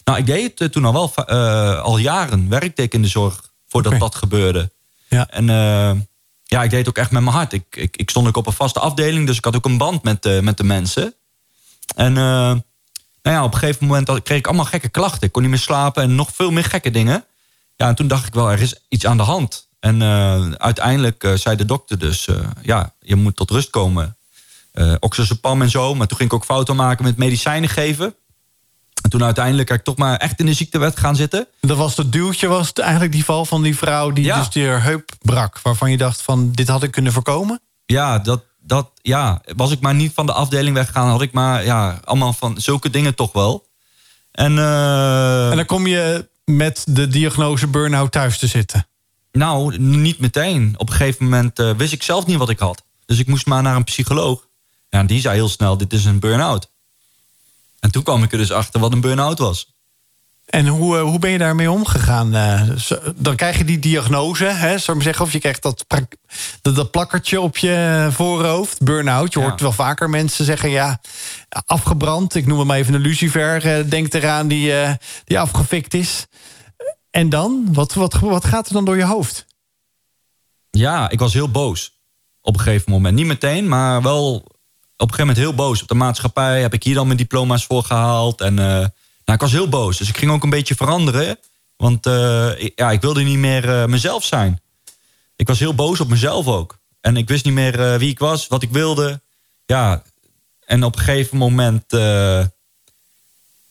Nou, 0.04 0.20
ik 0.20 0.26
deed 0.26 0.60
het 0.60 0.72
toen 0.72 0.86
al 0.86 0.94
wel. 0.94 1.26
al 1.82 1.98
jaren 1.98 2.50
werkte 2.50 2.82
ik 2.82 2.94
in 2.94 3.02
de 3.02 3.08
zorg 3.08 3.47
voordat 3.68 4.00
dat 4.00 4.16
gebeurde. 4.16 4.72
Ja. 5.08 5.28
En 5.30 5.44
uh, 5.48 6.02
ja, 6.44 6.64
ik 6.64 6.70
deed 6.70 6.80
het 6.80 6.88
ook 6.88 6.98
echt 6.98 7.12
met 7.12 7.22
mijn 7.22 7.36
hart. 7.36 7.54
Ik, 7.54 7.66
ik, 7.70 7.98
ik 7.98 8.10
stond 8.10 8.28
ook 8.28 8.38
op 8.38 8.48
een 8.48 8.54
vaste 8.54 8.80
afdeling, 8.80 9.28
dus 9.28 9.38
ik 9.38 9.46
had 9.46 9.56
ook 9.56 9.66
een 9.66 9.78
band 9.78 10.04
met, 10.04 10.26
uh, 10.26 10.40
met 10.40 10.58
de 10.58 10.64
mensen. 10.64 11.14
En 11.96 12.12
uh, 12.12 12.18
nou 12.18 12.62
ja, 13.22 13.44
op 13.44 13.54
een 13.54 13.60
gegeven 13.60 13.88
moment 13.88 14.24
kreeg 14.24 14.38
ik 14.38 14.48
allemaal 14.48 14.66
gekke 14.66 14.90
klachten. 14.90 15.28
Ik 15.28 15.32
kon 15.32 15.42
niet 15.42 15.52
meer 15.52 15.60
slapen 15.60 16.04
en 16.04 16.16
nog 16.16 16.30
veel 16.34 16.52
meer 16.52 16.64
gekke 16.64 16.92
dingen. 16.92 17.26
Ja, 17.76 17.88
en 17.88 17.96
toen 17.96 18.08
dacht 18.08 18.28
ik 18.28 18.34
wel, 18.34 18.52
er 18.52 18.62
is 18.62 18.76
iets 18.90 19.06
aan 19.06 19.18
de 19.18 19.24
hand. 19.24 19.68
En 19.80 20.02
uiteindelijk 20.60 21.32
zei 21.36 21.56
de 21.56 21.66
dokter 21.66 22.00
dus, 22.00 22.28
ja, 22.62 22.94
je 23.00 23.16
moet 23.16 23.36
tot 23.36 23.52
rust 23.52 23.70
komen. 23.70 24.18
Uh, 24.74 24.94
oxazepam 25.00 25.62
en 25.62 25.70
zo. 25.70 25.96
Maar 25.96 26.08
toen 26.08 26.18
ging 26.18 26.30
ik 26.30 26.36
ook 26.36 26.46
fouten 26.46 26.76
maken 26.76 27.04
met 27.04 27.18
medicijnen 27.18 27.70
geven. 27.70 28.16
En 29.08 29.14
toen 29.14 29.24
uiteindelijk 29.24 29.70
ik 29.70 29.84
toch 29.84 29.98
maar 29.98 30.18
echt 30.18 30.40
in 30.40 30.46
de 30.46 30.54
ziektewet 30.54 31.00
gaan 31.00 31.16
zitten. 31.16 31.48
Dat 31.60 31.78
was 31.78 31.98
het 31.98 32.12
duwtje, 32.12 32.48
was 32.48 32.68
het 32.68 32.80
eigenlijk 32.80 33.12
die 33.12 33.24
val 33.26 33.46
van 33.46 33.62
die 33.62 33.78
vrouw 33.78 34.12
die 34.12 34.34
dus 34.34 34.50
die 34.50 34.64
heup 34.64 35.12
brak. 35.22 35.60
Waarvan 35.62 35.92
je 35.92 35.98
dacht 35.98 36.22
van 36.22 36.52
dit 36.52 36.68
had 36.68 36.84
ik 36.84 36.92
kunnen 36.92 37.12
voorkomen? 37.12 37.62
Ja, 37.86 38.20
dat, 38.20 38.44
dat, 38.60 38.92
ja, 39.02 39.42
was 39.56 39.72
ik 39.72 39.80
maar 39.80 39.96
niet 39.96 40.14
van 40.14 40.26
de 40.26 40.34
afdeling 40.34 40.76
weggegaan, 40.76 41.10
had 41.10 41.22
ik 41.22 41.32
maar 41.32 41.66
ja, 41.66 42.00
allemaal 42.04 42.34
van 42.34 42.62
zulke 42.62 42.90
dingen 42.90 43.16
toch 43.16 43.32
wel. 43.32 43.68
En, 44.32 44.52
uh, 44.52 45.50
en 45.50 45.56
dan 45.56 45.66
kom 45.66 45.88
je 45.88 46.30
met 46.46 46.84
de 46.90 47.08
diagnose 47.08 47.68
burn-out 47.68 48.12
thuis 48.12 48.38
te 48.38 48.48
zitten? 48.48 48.88
Nou, 49.32 49.78
niet 49.78 50.20
meteen. 50.20 50.74
Op 50.78 50.90
een 50.90 50.96
gegeven 50.96 51.24
moment 51.24 51.60
uh, 51.60 51.72
wist 51.72 51.94
ik 51.94 52.04
zelf 52.04 52.26
niet 52.26 52.38
wat 52.38 52.50
ik 52.50 52.60
had. 52.60 52.84
Dus 53.06 53.20
ik 53.20 53.28
moest 53.28 53.46
maar 53.46 53.62
naar 53.62 53.76
een 53.76 53.84
psycholoog. 53.84 54.48
Ja, 54.90 55.00
en 55.00 55.08
die 55.08 55.22
zei 55.22 55.36
heel 55.36 55.50
snel, 55.50 55.78
dit 55.78 55.94
is 55.94 56.06
een 56.06 56.20
burn-out. 56.20 56.76
En 57.80 57.92
toen 57.92 58.04
kwam 58.04 58.24
ik 58.24 58.32
er 58.32 58.38
dus 58.38 58.52
achter 58.52 58.80
wat 58.80 58.94
een 58.94 59.02
burn-out 59.02 59.40
was. 59.40 59.76
En 60.48 60.68
hoe, 60.68 60.98
eh, 60.98 61.04
hoe 61.04 61.20
ben 61.20 61.30
je 61.30 61.38
daarmee 61.38 61.72
omgegaan? 61.72 62.36
Eh, 62.36 62.62
dan 63.16 63.36
krijg 63.36 63.58
je 63.58 63.66
die 63.66 63.80
diagnose, 63.80 64.46
hè, 64.46 64.78
zou 64.78 64.98
ik 64.98 65.04
zeggen. 65.04 65.26
Of 65.26 65.32
je 65.32 65.40
krijgt 65.40 65.62
dat, 65.62 65.86
dat, 66.62 66.92
plakkertje 66.92 67.42
op 67.42 67.58
je 67.58 68.08
voorhoofd, 68.12 68.84
burn-out. 68.84 69.34
Je 69.34 69.40
hoort 69.40 69.62
wel 69.62 69.72
vaker 69.72 70.10
mensen 70.10 70.46
zeggen, 70.46 70.70
ja, 70.70 71.00
afgebrand. 71.66 72.36
Ik 72.36 72.46
noem 72.46 72.60
hem 72.60 72.72
even 72.72 72.94
een 72.94 73.02
lucifer. 73.02 73.66
Eh, 73.66 73.90
denk 73.90 74.14
eraan 74.14 74.48
die, 74.48 74.74
die 75.24 75.40
afgefikt 75.40 75.94
is. 75.94 76.26
En 77.10 77.30
dan? 77.30 77.68
Wat, 77.74 77.94
wat, 77.94 78.14
wat 78.14 78.46
gaat 78.46 78.68
er 78.68 78.74
dan 78.74 78.86
door 78.86 78.98
je 78.98 79.06
hoofd? 79.06 79.46
Ja, 80.70 81.10
ik 81.10 81.20
was 81.20 81.34
heel 81.34 81.52
boos. 81.52 81.92
Op 82.42 82.54
een 82.54 82.62
gegeven 82.62 82.92
moment. 82.92 83.16
Niet 83.16 83.26
meteen, 83.26 83.68
maar 83.68 84.02
wel 84.02 84.46
op 84.98 85.10
een 85.10 85.16
gegeven 85.16 85.36
moment 85.36 85.38
heel 85.38 85.66
boos 85.66 85.82
op 85.82 85.88
de 85.88 85.94
maatschappij. 85.94 86.62
Heb 86.62 86.74
ik 86.74 86.84
hier 86.84 86.96
dan 86.96 87.06
mijn 87.06 87.18
diploma's 87.18 87.66
voor 87.66 87.84
gehaald. 87.84 88.42
En 88.42 88.54
uh, 88.54 88.66
nou, 88.66 88.90
ik 89.26 89.40
was 89.40 89.52
heel 89.52 89.70
boos. 89.70 89.98
Dus 89.98 90.10
ik 90.10 90.18
ging 90.18 90.32
ook 90.32 90.44
een 90.44 90.50
beetje 90.50 90.76
veranderen. 90.76 91.40
Want 91.76 92.08
uh, 92.08 92.60
ja, 92.76 92.92
ik 92.92 93.02
wilde 93.02 93.24
niet 93.24 93.38
meer 93.38 93.66
uh, 93.66 93.86
mezelf 93.86 94.24
zijn. 94.24 94.62
Ik 95.36 95.48
was 95.48 95.60
heel 95.60 95.76
boos 95.76 96.00
op 96.00 96.08
mezelf 96.08 96.48
ook. 96.48 96.78
En 97.02 97.18
ik 97.18 97.28
wist 97.28 97.46
niet 97.46 97.54
meer 97.54 98.00
wie 98.00 98.10
ik 98.10 98.20
was, 98.20 98.48
wat 98.48 98.64
ik 98.64 98.72
wilde. 98.72 99.22
Ja, 99.66 100.04
en 100.66 100.84
op 100.84 100.96
een 100.96 101.02
gegeven 101.02 101.38
moment... 101.38 101.84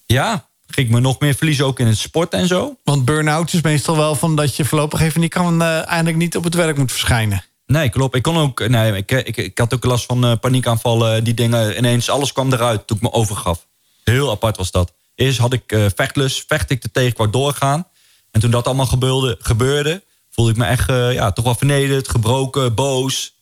ja, 0.07 0.49
ging 0.67 0.87
ik 0.87 0.95
me 0.95 1.01
nog 1.01 1.21
meer 1.21 1.35
verliezen 1.35 1.67
ook 1.67 1.79
in 1.79 1.87
het 1.87 1.99
sport 1.99 2.33
en 2.33 2.47
zo. 2.47 2.77
Want 2.85 3.05
burn-out 3.05 3.53
is 3.53 3.61
meestal 3.61 3.97
wel 3.97 4.15
van 4.15 4.37
dat 4.37 4.57
je 4.57 4.65
voorlopig 4.65 5.01
even 5.01 5.21
niet 5.21 5.31
kan... 5.31 5.63
eigenlijk 5.63 6.17
niet 6.17 6.37
op 6.37 6.45
het 6.45 6.55
werk 6.55 6.77
moet 6.77 6.93
verschijnen. 6.93 7.45
Nee, 7.67 7.89
klopt. 7.89 8.15
Ik 8.15 8.23
kon 8.23 8.37
ook. 8.37 8.69
Nee, 8.69 8.97
ik, 8.97 9.11
ik, 9.11 9.37
ik 9.37 9.59
had 9.59 9.75
ook 9.75 9.85
last 9.85 10.05
van 10.05 10.25
uh, 10.25 10.33
paniekaanvallen. 10.41 11.25
Die 11.25 11.35
dingen. 11.35 11.77
Ineens, 11.77 12.11
alles 12.11 12.33
kwam 12.33 12.53
eruit 12.53 12.87
toen 12.87 12.97
ik 12.97 13.03
me 13.03 13.13
overgaf. 13.13 13.67
Heel 14.05 14.31
apart 14.31 14.57
was 14.57 14.71
dat. 14.71 14.93
Eerst 15.15 15.39
had 15.39 15.53
ik 15.53 15.73
uh, 15.73 15.87
vechtlust, 15.95 16.45
vecht 16.47 16.71
ik 16.71 16.83
er 16.83 16.91
tegen, 16.91 17.11
ik 17.11 17.17
wou 17.17 17.31
doorgaan. 17.31 17.87
En 18.31 18.41
toen 18.41 18.51
dat 18.51 18.67
allemaal 18.67 18.87
gebeurde, 18.87 19.37
gebeurde 19.41 20.03
voelde 20.31 20.51
ik 20.51 20.57
me 20.57 20.65
echt 20.65 20.91
uh, 20.91 21.13
ja, 21.13 21.33
toch 21.33 21.45
wel 21.45 21.55
vernederd, 21.55 22.09
gebroken, 22.09 22.75
boos. 22.75 23.35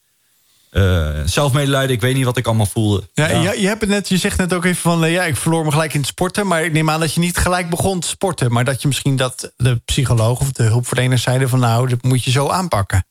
zelfmedelijden, 1.25 1.95
ik 1.95 2.01
weet 2.01 2.15
niet 2.15 2.25
wat 2.25 2.37
ik 2.37 2.47
allemaal 2.47 2.67
voelde. 2.67 3.09
Ja, 3.15 3.29
ja. 3.29 3.41
Je, 3.41 3.61
je, 3.61 3.67
hebt 3.67 3.81
het 3.81 3.91
net, 3.91 4.09
je 4.09 4.17
zegt 4.17 4.39
net 4.39 4.53
ook 4.53 4.65
even 4.65 4.81
van... 4.81 5.11
ja, 5.11 5.25
ik 5.25 5.37
verloor 5.37 5.65
me 5.65 5.71
gelijk 5.71 5.95
in 5.95 6.01
het 6.01 6.09
sporten. 6.09 6.47
Maar 6.47 6.65
ik 6.65 6.73
neem 6.73 6.91
aan 6.91 7.01
dat 7.01 7.15
je 7.15 7.21
niet 7.21 7.37
gelijk 7.37 7.71
begon 7.71 8.01
te 8.01 8.09
sporten. 8.09 8.53
Maar 8.53 8.65
dat 8.65 8.83
je 8.83 8.89
misschien 8.89 9.17
dat 9.17 9.53
de 9.57 9.77
psycholoog 9.85 10.41
of 10.41 10.53
de 10.53 10.63
hulpverleners 10.63 11.23
zeiden 11.23 11.49
van... 11.49 11.59
nou, 11.59 11.89
dat 11.89 12.03
moet 12.03 12.25
je 12.25 12.31
zo 12.31 12.49
aanpakken. 12.49 13.07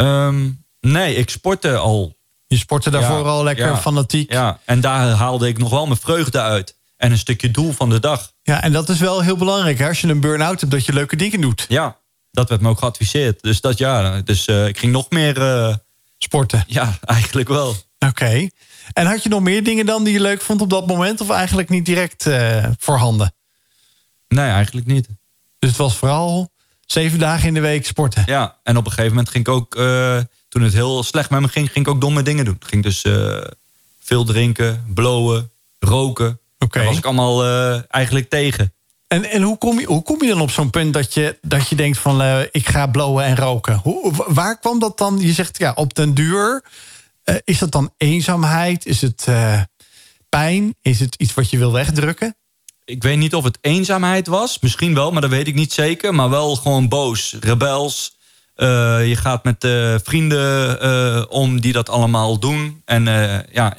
Um, 0.00 0.64
nee, 0.80 1.14
ik 1.14 1.30
sportte 1.30 1.76
al. 1.76 2.16
Je 2.46 2.56
sportte 2.56 2.90
daarvoor 2.90 3.24
al 3.24 3.44
lekker 3.44 3.76
fanatiek. 3.76 4.32
Ja, 4.32 4.58
en 4.64 4.80
daar 4.80 5.08
haalde 5.08 5.48
ik 5.48 5.58
nog 5.58 5.70
wel 5.70 5.86
mijn 5.86 6.00
vreugde 6.00 6.40
uit. 6.40 6.76
En 6.96 7.10
een 7.10 7.18
stukje 7.18 7.50
doel 7.50 7.72
van 7.72 7.90
de 7.90 8.00
dag. 8.00 8.32
Ja, 8.42 8.62
en 8.62 8.72
dat 8.72 8.88
is 8.88 8.98
wel 8.98 9.20
heel 9.20 9.36
belangrijk. 9.36 9.78
Hè? 9.78 9.88
Als 9.88 10.00
je 10.00 10.08
een 10.08 10.20
burn-out 10.20 10.60
hebt, 10.60 10.72
dat 10.72 10.86
je 10.86 10.92
leuke 10.92 11.16
dingen 11.16 11.40
doet. 11.40 11.66
Ja, 11.68 11.96
dat 12.30 12.48
werd 12.48 12.60
me 12.60 12.68
ook 12.68 12.78
geadviseerd. 12.78 13.42
Dus 13.42 13.60
dat 13.60 13.78
ja, 13.78 14.20
dus 14.20 14.46
eh, 14.46 14.66
ik 14.66 14.78
ging 14.78 14.92
nog 14.92 15.10
meer... 15.10 15.42
eh, 15.42 15.74
Sporten. 16.18 16.64
ja, 16.66 16.98
eigenlijk 17.04 17.48
wel. 17.48 17.74
Oké. 17.98 18.48
En 18.92 19.06
had 19.06 19.22
je 19.22 19.28
nog 19.28 19.40
meer 19.40 19.64
dingen 19.64 19.86
dan 19.86 20.04
die 20.04 20.12
je 20.12 20.20
leuk 20.20 20.40
vond 20.40 20.60
op 20.60 20.70
dat 20.70 20.86
moment? 20.86 21.20
Of 21.20 21.30
eigenlijk 21.30 21.68
niet 21.68 21.84
direct 21.86 22.26
eh, 22.26 22.66
voorhanden? 22.78 23.34
Nee, 24.28 24.50
eigenlijk 24.50 24.86
niet. 24.86 25.08
Dus 25.58 25.68
het 25.68 25.78
was 25.78 25.96
vooral 25.96 26.50
zeven 26.92 27.18
dagen 27.18 27.48
in 27.48 27.54
de 27.54 27.60
week 27.60 27.86
sporten. 27.86 28.22
Ja, 28.26 28.56
en 28.62 28.76
op 28.76 28.84
een 28.84 28.90
gegeven 28.90 29.10
moment 29.10 29.28
ging 29.28 29.46
ik 29.46 29.52
ook... 29.52 29.74
eh, 29.76 30.18
toen 30.48 30.62
het 30.62 30.72
heel 30.72 31.02
slecht 31.02 31.30
met 31.30 31.40
me 31.40 31.48
ging, 31.48 31.72
ging 31.72 31.86
ik 31.86 31.92
ook 31.92 32.00
domme 32.00 32.22
dingen 32.22 32.44
doen. 32.44 32.56
Ging 32.66 32.82
dus 32.82 33.02
eh, 33.02 33.40
veel 34.00 34.24
drinken, 34.24 34.84
blowen, 34.94 35.50
roken. 35.78 36.40
Oké. 36.58 36.84
Was 36.84 36.96
ik 36.96 37.04
allemaal 37.04 37.44
eh, 37.44 37.82
eigenlijk 37.88 38.28
tegen. 38.30 38.72
En, 39.06 39.24
en 39.30 39.42
hoe, 39.42 39.58
kom 39.58 39.80
je, 39.80 39.86
hoe 39.86 40.02
kom 40.02 40.22
je 40.22 40.28
dan 40.28 40.40
op 40.40 40.50
zo'n 40.50 40.70
punt 40.70 40.92
dat 40.94 41.14
je, 41.14 41.38
dat 41.42 41.68
je 41.68 41.74
denkt 41.76 41.98
van 41.98 42.22
ik 42.50 42.68
ga 42.68 42.86
blowen 42.86 43.24
en 43.24 43.36
roken? 43.36 43.76
Hoe, 43.76 44.12
wa- 44.16 44.32
waar 44.32 44.58
kwam 44.58 44.78
dat 44.78 44.98
dan? 44.98 45.18
Je 45.18 45.32
zegt 45.32 45.58
ja, 45.58 45.72
op 45.74 45.94
den 45.94 46.14
duur. 46.14 46.64
Is 47.44 47.58
dat 47.58 47.72
dan 47.72 47.92
eenzaamheid? 47.96 48.86
Is 48.86 49.00
het 49.00 49.26
pijn? 50.28 50.74
Is 50.82 51.00
het 51.00 51.14
iets 51.14 51.34
wat 51.34 51.50
je 51.50 51.58
wil 51.58 51.72
wegdrukken? 51.72 52.36
Ik 52.90 53.02
weet 53.02 53.18
niet 53.18 53.34
of 53.34 53.44
het 53.44 53.58
eenzaamheid 53.60 54.26
was. 54.26 54.58
Misschien 54.60 54.94
wel, 54.94 55.12
maar 55.12 55.20
dat 55.20 55.30
weet 55.30 55.46
ik 55.46 55.54
niet 55.54 55.72
zeker. 55.72 56.14
Maar 56.14 56.30
wel 56.30 56.56
gewoon 56.56 56.88
boos, 56.88 57.36
rebels. 57.40 58.18
Eh, 58.54 59.08
je 59.08 59.16
gaat 59.16 59.44
met 59.44 59.64
eh, 59.64 59.94
vrienden 60.02 60.80
eh, 60.80 61.24
om 61.28 61.60
die 61.60 61.72
dat 61.72 61.88
allemaal 61.88 62.38
doen. 62.38 62.82
En 62.84 63.04
ja, 63.52 63.76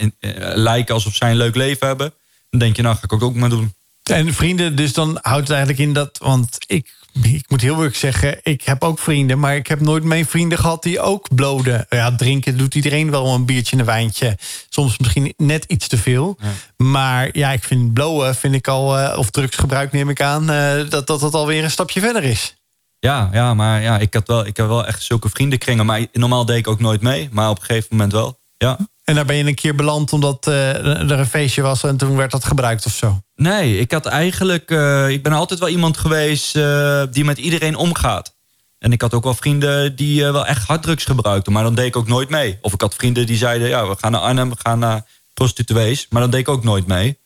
lijken 0.53 0.93
alsof 0.93 1.15
zij 1.15 1.31
een 1.31 1.37
leuk 1.37 1.55
leven 1.55 1.87
hebben. 1.87 2.13
Dan 2.49 2.59
denk 2.59 2.75
je, 2.75 2.81
nou 2.81 2.95
ga 2.95 3.01
ik 3.03 3.13
ook, 3.13 3.23
ook 3.23 3.35
maar 3.35 3.49
doen. 3.49 3.73
En 4.03 4.33
vrienden, 4.33 4.75
dus 4.75 4.93
dan 4.93 5.17
houdt 5.21 5.47
het 5.47 5.57
eigenlijk 5.57 5.79
in 5.79 5.93
dat. 5.93 6.17
Want 6.21 6.57
ik, 6.67 6.93
ik 7.21 7.45
moet 7.47 7.61
heel 7.61 7.75
eerlijk 7.75 7.95
zeggen, 7.95 8.39
ik 8.43 8.61
heb 8.61 8.83
ook 8.83 8.99
vrienden, 8.99 9.39
maar 9.39 9.55
ik 9.55 9.67
heb 9.67 9.79
nooit 9.79 10.03
mijn 10.03 10.25
vrienden 10.25 10.57
gehad 10.57 10.83
die 10.83 10.99
ook 10.99 11.35
bloden. 11.35 11.85
Ja, 11.89 12.15
drinken 12.15 12.57
doet 12.57 12.75
iedereen 12.75 13.11
wel 13.11 13.33
een 13.33 13.45
biertje 13.45 13.73
en 13.73 13.79
een 13.79 13.85
wijntje. 13.85 14.37
Soms 14.69 14.97
misschien 14.97 15.33
net 15.37 15.63
iets 15.67 15.87
te 15.87 15.97
veel. 15.97 16.37
Maar 16.77 17.29
ja, 17.31 17.51
ik 17.51 17.63
vind 17.63 17.93
blowen, 17.93 18.35
vind 18.35 18.55
ik 18.55 18.67
al, 18.67 18.97
eh, 18.97 19.17
of 19.17 19.29
drugsgebruik 19.29 19.91
neem 19.91 20.09
ik 20.09 20.21
aan, 20.21 20.49
eh, 20.49 20.89
dat, 20.89 21.07
dat 21.07 21.19
dat 21.19 21.33
alweer 21.33 21.63
een 21.63 21.71
stapje 21.71 21.99
verder 21.99 22.23
is. 22.23 22.55
Ja, 22.99 23.29
ja 23.31 23.53
maar 23.53 23.81
ja, 23.81 23.99
ik, 23.99 24.13
had 24.13 24.27
wel, 24.27 24.45
ik 24.45 24.57
heb 24.57 24.67
wel 24.67 24.87
echt 24.87 25.03
zulke 25.03 25.29
vriendenkringen. 25.29 25.85
Maar 25.85 26.05
normaal 26.11 26.45
deed 26.45 26.57
ik 26.57 26.67
ook 26.67 26.79
nooit 26.79 27.01
mee. 27.01 27.29
Maar 27.31 27.49
op 27.49 27.59
een 27.59 27.65
gegeven 27.65 27.87
moment 27.91 28.11
wel. 28.11 28.39
Ja. 28.57 28.77
En 29.11 29.17
daar 29.17 29.25
ben 29.25 29.35
je 29.35 29.43
een 29.43 29.55
keer 29.55 29.75
beland 29.75 30.13
omdat 30.13 30.47
eh, 30.47 30.85
er 30.85 31.19
een 31.19 31.25
feestje 31.25 31.61
was 31.61 31.83
en 31.83 31.97
toen 31.97 32.15
werd 32.15 32.31
dat 32.31 32.43
gebruikt 32.43 32.85
of 32.85 32.93
zo. 32.93 33.21
Nee, 33.35 33.77
ik 33.77 33.91
had 33.91 34.05
eigenlijk. 34.05 34.71
eh, 34.71 35.09
ik 35.09 35.23
ben 35.23 35.31
altijd 35.31 35.59
wel 35.59 35.69
iemand 35.69 35.97
geweest 35.97 36.55
eh, 36.55 37.03
die 37.11 37.23
met 37.23 37.37
iedereen 37.37 37.75
omgaat. 37.75 38.35
En 38.79 38.91
ik 38.91 39.01
had 39.01 39.13
ook 39.13 39.23
wel 39.23 39.33
vrienden 39.33 39.95
die 39.95 40.23
wel 40.23 40.45
echt 40.45 40.67
harddrugs 40.67 41.05
gebruikten. 41.05 41.53
Maar 41.53 41.63
dan 41.63 41.75
deed 41.75 41.85
ik 41.85 41.95
ook 41.95 42.07
nooit 42.07 42.29
mee. 42.29 42.57
Of 42.61 42.73
ik 42.73 42.81
had 42.81 42.95
vrienden 42.95 43.25
die 43.25 43.37
zeiden: 43.37 43.67
ja, 43.67 43.87
we 43.87 43.95
gaan 43.99 44.11
naar 44.11 44.21
Arnhem, 44.21 44.49
we 44.49 44.55
gaan 44.63 44.79
naar 44.79 45.05
prostituees. 45.33 46.07
Maar 46.09 46.21
dan 46.21 46.31
deed 46.31 46.39
ik 46.39 46.49
ook 46.49 46.63
nooit 46.63 46.87
mee. 46.87 47.17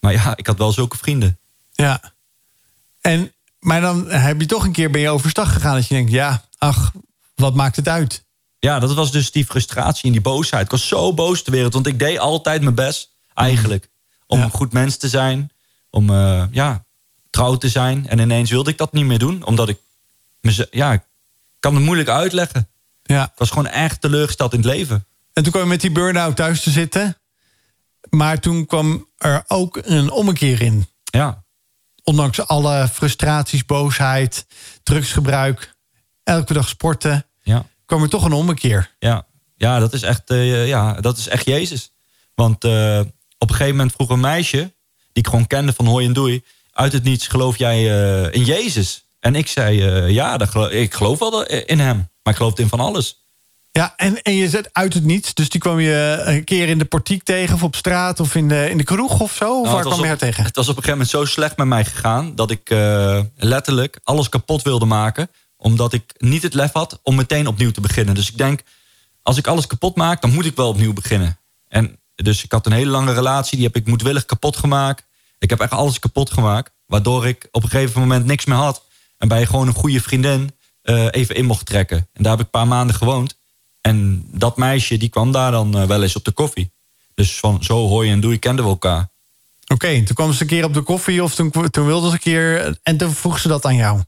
Maar 0.00 0.12
ja, 0.12 0.36
ik 0.36 0.46
had 0.46 0.58
wel 0.58 0.72
zulke 0.72 0.96
vrienden. 0.96 1.38
Ja. 1.72 2.00
En, 3.00 3.32
maar 3.60 3.80
dan 3.80 4.10
heb 4.10 4.40
je 4.40 4.46
toch 4.46 4.64
een 4.64 4.72
keer 4.72 4.90
ben 4.90 5.00
je 5.00 5.10
overstag 5.10 5.52
gegaan 5.52 5.74
dat 5.74 5.86
je 5.86 5.94
denkt, 5.94 6.10
ja, 6.10 6.44
ach, 6.58 6.92
wat 7.34 7.54
maakt 7.54 7.76
het 7.76 7.88
uit? 7.88 8.25
Ja, 8.66 8.78
dat 8.78 8.94
was 8.94 9.10
dus 9.12 9.30
die 9.30 9.44
frustratie 9.46 10.04
en 10.04 10.12
die 10.12 10.20
boosheid. 10.20 10.64
Ik 10.64 10.70
was 10.70 10.88
zo 10.88 11.14
boos 11.14 11.44
de 11.44 11.50
wereld, 11.50 11.72
want 11.72 11.86
ik 11.86 11.98
deed 11.98 12.18
altijd 12.18 12.62
mijn 12.62 12.74
best, 12.74 13.10
eigenlijk. 13.34 13.88
Om 14.26 14.38
Ja. 14.38 14.44
een 14.44 14.50
goed 14.50 14.72
mens 14.72 14.96
te 14.96 15.08
zijn, 15.08 15.50
om 15.90 16.10
eh, 16.10 16.44
ja, 16.50 16.84
trouw 17.30 17.56
te 17.56 17.68
zijn. 17.68 18.08
En 18.08 18.18
ineens 18.18 18.50
wilde 18.50 18.70
ik 18.70 18.78
dat 18.78 18.92
niet 18.92 19.04
meer 19.04 19.18
doen, 19.18 19.44
omdat 19.44 19.68
ik... 19.68 19.78
Ja, 20.70 20.92
ik 20.92 21.02
kan 21.60 21.74
het 21.74 21.84
moeilijk 21.84 22.08
uitleggen. 22.08 22.68
Ja. 23.02 23.24
Ik 23.24 23.32
was 23.36 23.48
gewoon 23.48 23.66
echt 23.66 24.00
teleurgesteld 24.00 24.52
in 24.52 24.58
het 24.58 24.68
leven. 24.68 25.06
En 25.32 25.42
toen 25.42 25.52
kwam 25.52 25.64
je 25.64 25.68
met 25.68 25.80
die 25.80 25.92
burn-out 25.92 26.36
thuis 26.36 26.62
te 26.62 26.70
zitten. 26.70 27.16
Maar 28.10 28.40
toen 28.40 28.66
kwam 28.66 29.06
er 29.16 29.44
ook 29.46 29.78
een 29.82 30.10
ommekeer 30.10 30.62
in. 30.62 30.88
Ja, 31.04 31.44
Ondanks 32.02 32.46
alle 32.46 32.88
frustraties, 32.92 33.64
boosheid, 33.66 34.46
drugsgebruik, 34.82 35.74
elke 36.22 36.52
dag 36.52 36.68
sporten, 36.68 37.26
ja, 37.42 37.66
kwam 37.86 38.02
er 38.02 38.08
toch 38.08 38.24
een 38.24 38.32
ommekeer. 38.32 38.94
ja. 38.98 39.26
Ja, 39.56 39.78
dat 39.78 39.92
is 39.92 40.02
echt, 40.02 40.30
eh, 40.30 40.66
ja, 40.66 40.92
dat 40.92 41.18
is 41.18 41.28
echt 41.28 41.46
Jezus. 41.46 41.92
Want 42.34 42.64
eh, 42.64 43.00
op 43.38 43.50
een 43.50 43.56
gegeven 43.56 43.76
moment 43.76 43.92
vroeg 43.92 44.08
een 44.08 44.20
meisje... 44.20 44.58
die 45.12 45.24
ik 45.24 45.26
gewoon 45.26 45.46
kende 45.46 45.72
van 45.72 45.86
hoi 45.86 46.06
en 46.06 46.12
doei... 46.12 46.44
uit 46.72 46.92
het 46.92 47.04
niets, 47.04 47.26
geloof 47.26 47.58
jij 47.58 47.76
eh, 47.76 48.34
in 48.34 48.44
Jezus? 48.44 49.04
En 49.20 49.34
ik 49.34 49.48
zei, 49.48 49.82
ja, 50.12 50.36
dat 50.36 50.72
ik 50.72 50.94
geloof 50.94 51.18
wel 51.18 51.46
in 51.46 51.78
hem. 51.78 51.96
Maar 51.96 52.32
ik 52.32 52.36
geloof 52.36 52.58
in 52.58 52.68
van 52.68 52.80
alles. 52.80 53.24
Ja, 53.70 53.94
en, 53.96 54.22
en 54.22 54.34
je 54.34 54.48
zet 54.48 54.68
uit 54.72 54.94
het 54.94 55.04
niets. 55.04 55.34
Dus 55.34 55.48
die 55.48 55.60
kwam 55.60 55.80
je 55.80 56.22
een 56.24 56.44
keer 56.44 56.68
in 56.68 56.78
de 56.78 56.84
portiek 56.84 57.22
tegen, 57.22 57.54
of 57.54 57.62
op 57.62 57.76
straat, 57.76 58.20
of 58.20 58.34
in 58.34 58.48
de, 58.48 58.70
in 58.70 58.76
de 58.76 58.84
kroeg 58.84 59.20
of 59.20 59.32
zo. 59.32 59.60
Of 59.60 59.62
Nou, 59.62 59.74
waar 59.74 59.84
kwam 59.84 60.00
je 60.00 60.06
haar 60.06 60.16
tegen? 60.16 60.44
Het 60.44 60.56
was 60.56 60.68
op 60.68 60.76
een 60.76 60.82
gegeven 60.82 61.06
moment 61.06 61.28
zo 61.28 61.32
slecht 61.32 61.56
met 61.56 61.66
mij 61.66 61.84
gegaan... 61.84 62.34
dat 62.34 62.50
ik 62.50 62.74
letterlijk 63.36 64.00
alles 64.02 64.28
kapot 64.28 64.62
wilde 64.62 64.84
maken... 64.84 65.30
omdat 65.56 65.92
ik 65.92 66.14
niet 66.18 66.42
het 66.42 66.54
lef 66.54 66.72
had 66.72 67.00
om 67.02 67.14
meteen 67.14 67.46
opnieuw 67.46 67.70
te 67.70 67.80
beginnen. 67.80 68.14
Dus 68.14 68.30
ik 68.30 68.38
denk, 68.38 68.62
als 69.22 69.36
ik 69.36 69.46
alles 69.46 69.66
kapot 69.66 69.96
maak... 69.96 70.20
dan 70.20 70.32
moet 70.32 70.44
ik 70.44 70.56
wel 70.56 70.68
opnieuw 70.68 70.92
beginnen. 70.92 71.38
En 71.68 71.98
dus 72.14 72.44
ik 72.44 72.52
had 72.52 72.66
een 72.66 72.72
hele 72.72 72.90
lange 72.90 73.12
relatie... 73.12 73.56
die 73.56 73.66
heb 73.66 73.76
ik 73.76 73.86
moedwillig 73.86 74.26
kapot 74.26 74.56
gemaakt. 74.56 75.04
Ik 75.38 75.50
heb 75.50 75.60
echt 75.60 75.72
alles 75.72 75.98
kapot 75.98 76.30
gemaakt... 76.30 76.72
waardoor 76.86 77.26
ik 77.26 77.48
op 77.50 77.62
een 77.62 77.68
gegeven 77.68 78.00
moment 78.00 78.26
niks 78.26 78.44
meer 78.44 78.56
had... 78.56 78.84
en 79.18 79.28
bij 79.28 79.46
gewoon 79.46 79.66
een 79.66 79.74
goede 79.74 80.00
vriendin 80.00 80.50
eh, 80.82 81.06
even 81.10 81.34
in 81.34 81.44
mocht 81.44 81.66
trekken. 81.66 82.08
En 82.12 82.22
daar 82.22 82.32
heb 82.32 82.40
ik 82.40 82.44
een 82.44 82.60
paar 82.60 82.68
maanden 82.68 82.96
gewoond... 82.96 83.36
En 83.80 84.24
dat 84.32 84.56
meisje 84.56 84.96
die 84.96 85.08
kwam 85.08 85.32
daar 85.32 85.50
dan 85.50 85.78
eh, 85.78 85.86
wel 85.86 86.02
eens 86.02 86.16
op 86.16 86.24
de 86.24 86.30
koffie. 86.30 86.72
Dus 87.14 87.38
van 87.38 87.64
zo 87.64 88.04
je 88.04 88.10
en 88.10 88.20
doe 88.20 88.32
je 88.32 88.38
kenden 88.38 88.64
we 88.64 88.70
elkaar. 88.70 89.08
Oké, 89.66 90.02
toen 90.04 90.14
kwam 90.14 90.32
ze 90.32 90.42
een 90.42 90.48
keer 90.48 90.64
op 90.64 90.74
de 90.74 90.80
koffie 90.80 91.22
of 91.22 91.34
toen, 91.34 91.50
toen 91.70 91.86
wilde 91.86 92.06
ze 92.06 92.12
een 92.12 92.18
keer... 92.18 92.78
En 92.82 92.96
toen 92.96 93.12
vroeg 93.12 93.38
ze 93.38 93.48
dat 93.48 93.64
aan 93.64 93.76
jou. 93.76 94.00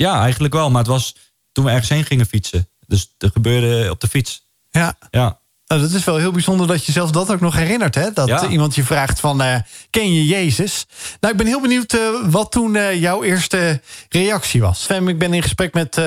Ja, 0.00 0.22
eigenlijk 0.22 0.54
wel. 0.54 0.70
Maar 0.70 0.80
het 0.80 0.90
was 0.90 1.16
toen 1.52 1.64
we 1.64 1.70
ergens 1.70 1.88
heen 1.88 2.04
gingen 2.04 2.26
fietsen. 2.26 2.68
Dus 2.86 3.14
het 3.18 3.32
gebeurde 3.32 3.90
op 3.90 4.00
de 4.00 4.08
fiets. 4.08 4.42
Ja, 4.70 4.94
Ja, 5.10 5.40
nou, 5.66 5.82
dat 5.82 5.90
is 5.90 6.04
wel 6.04 6.16
heel 6.16 6.32
bijzonder 6.32 6.66
dat 6.66 6.84
je 6.84 6.92
zelfs 6.92 7.12
dat 7.12 7.30
ook 7.30 7.40
nog 7.40 7.56
herinnert. 7.56 7.94
Hè? 7.94 8.12
Dat 8.12 8.28
Ja. 8.28 8.48
iemand 8.48 8.74
je 8.74 8.84
vraagt 8.84 9.20
van, 9.20 9.42
eh, 9.42 9.54
ken 9.90 10.12
je 10.14 10.26
Jezus? 10.26 10.86
Nou, 11.20 11.32
ik 11.32 11.38
ben 11.38 11.46
heel 11.48 11.60
benieuwd 11.60 11.92
eh, 11.92 12.00
wat 12.24 12.52
toen 12.52 12.76
eh, 12.76 13.00
jouw 13.00 13.22
eerste 13.22 13.80
reactie 14.08 14.60
was. 14.60 14.84
Fem, 14.84 15.08
ik 15.08 15.18
ben 15.18 15.34
in 15.34 15.42
gesprek 15.42 15.74
met 15.74 16.00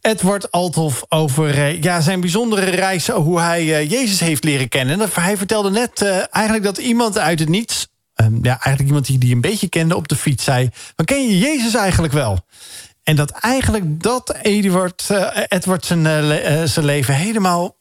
Edward 0.00 0.50
Althoff 0.50 1.04
over 1.08 1.82
ja, 1.82 2.00
zijn 2.00 2.20
bijzondere 2.20 2.70
reis... 2.70 3.08
hoe 3.08 3.40
hij 3.40 3.86
Jezus 3.86 4.20
heeft 4.20 4.44
leren 4.44 4.68
kennen. 4.68 5.00
En 5.00 5.08
hij 5.12 5.36
vertelde 5.36 5.70
net 5.70 6.02
eigenlijk 6.30 6.64
dat 6.64 6.78
iemand 6.78 7.18
uit 7.18 7.38
het 7.38 7.48
niets... 7.48 7.86
ehm, 8.14 8.34
ja, 8.34 8.50
eigenlijk 8.50 8.86
iemand 8.86 9.06
die 9.06 9.18
die 9.18 9.34
een 9.34 9.40
beetje 9.40 9.68
kende 9.68 9.96
op 9.96 10.08
de 10.08 10.16
fiets 10.16 10.44
zei... 10.44 10.70
maar 10.96 11.06
ken 11.06 11.28
je 11.28 11.38
Jezus 11.38 11.74
eigenlijk 11.74 12.12
wel? 12.12 12.44
En 13.04 13.16
dat 13.16 13.30
eigenlijk 13.30 14.02
dat 14.02 14.34
Edward, 14.42 15.10
eh, 15.10 15.44
Edward 15.48 15.84
zijn, 15.84 16.06
eh, 16.06 16.62
eh, 16.62 16.68
zijn 16.68 16.84
leven 16.84 17.14
helemaal 17.14 17.76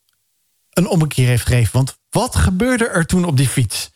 een 0.69 0.87
ommekeer 0.87 1.27
heeft 1.27 1.45
gegeven. 1.45 1.73
Want 1.73 1.97
wat 2.09 2.35
gebeurde 2.35 2.87
er 2.87 3.05
toen 3.05 3.25
op 3.25 3.37
die 3.37 3.47
fiets? 3.47 3.91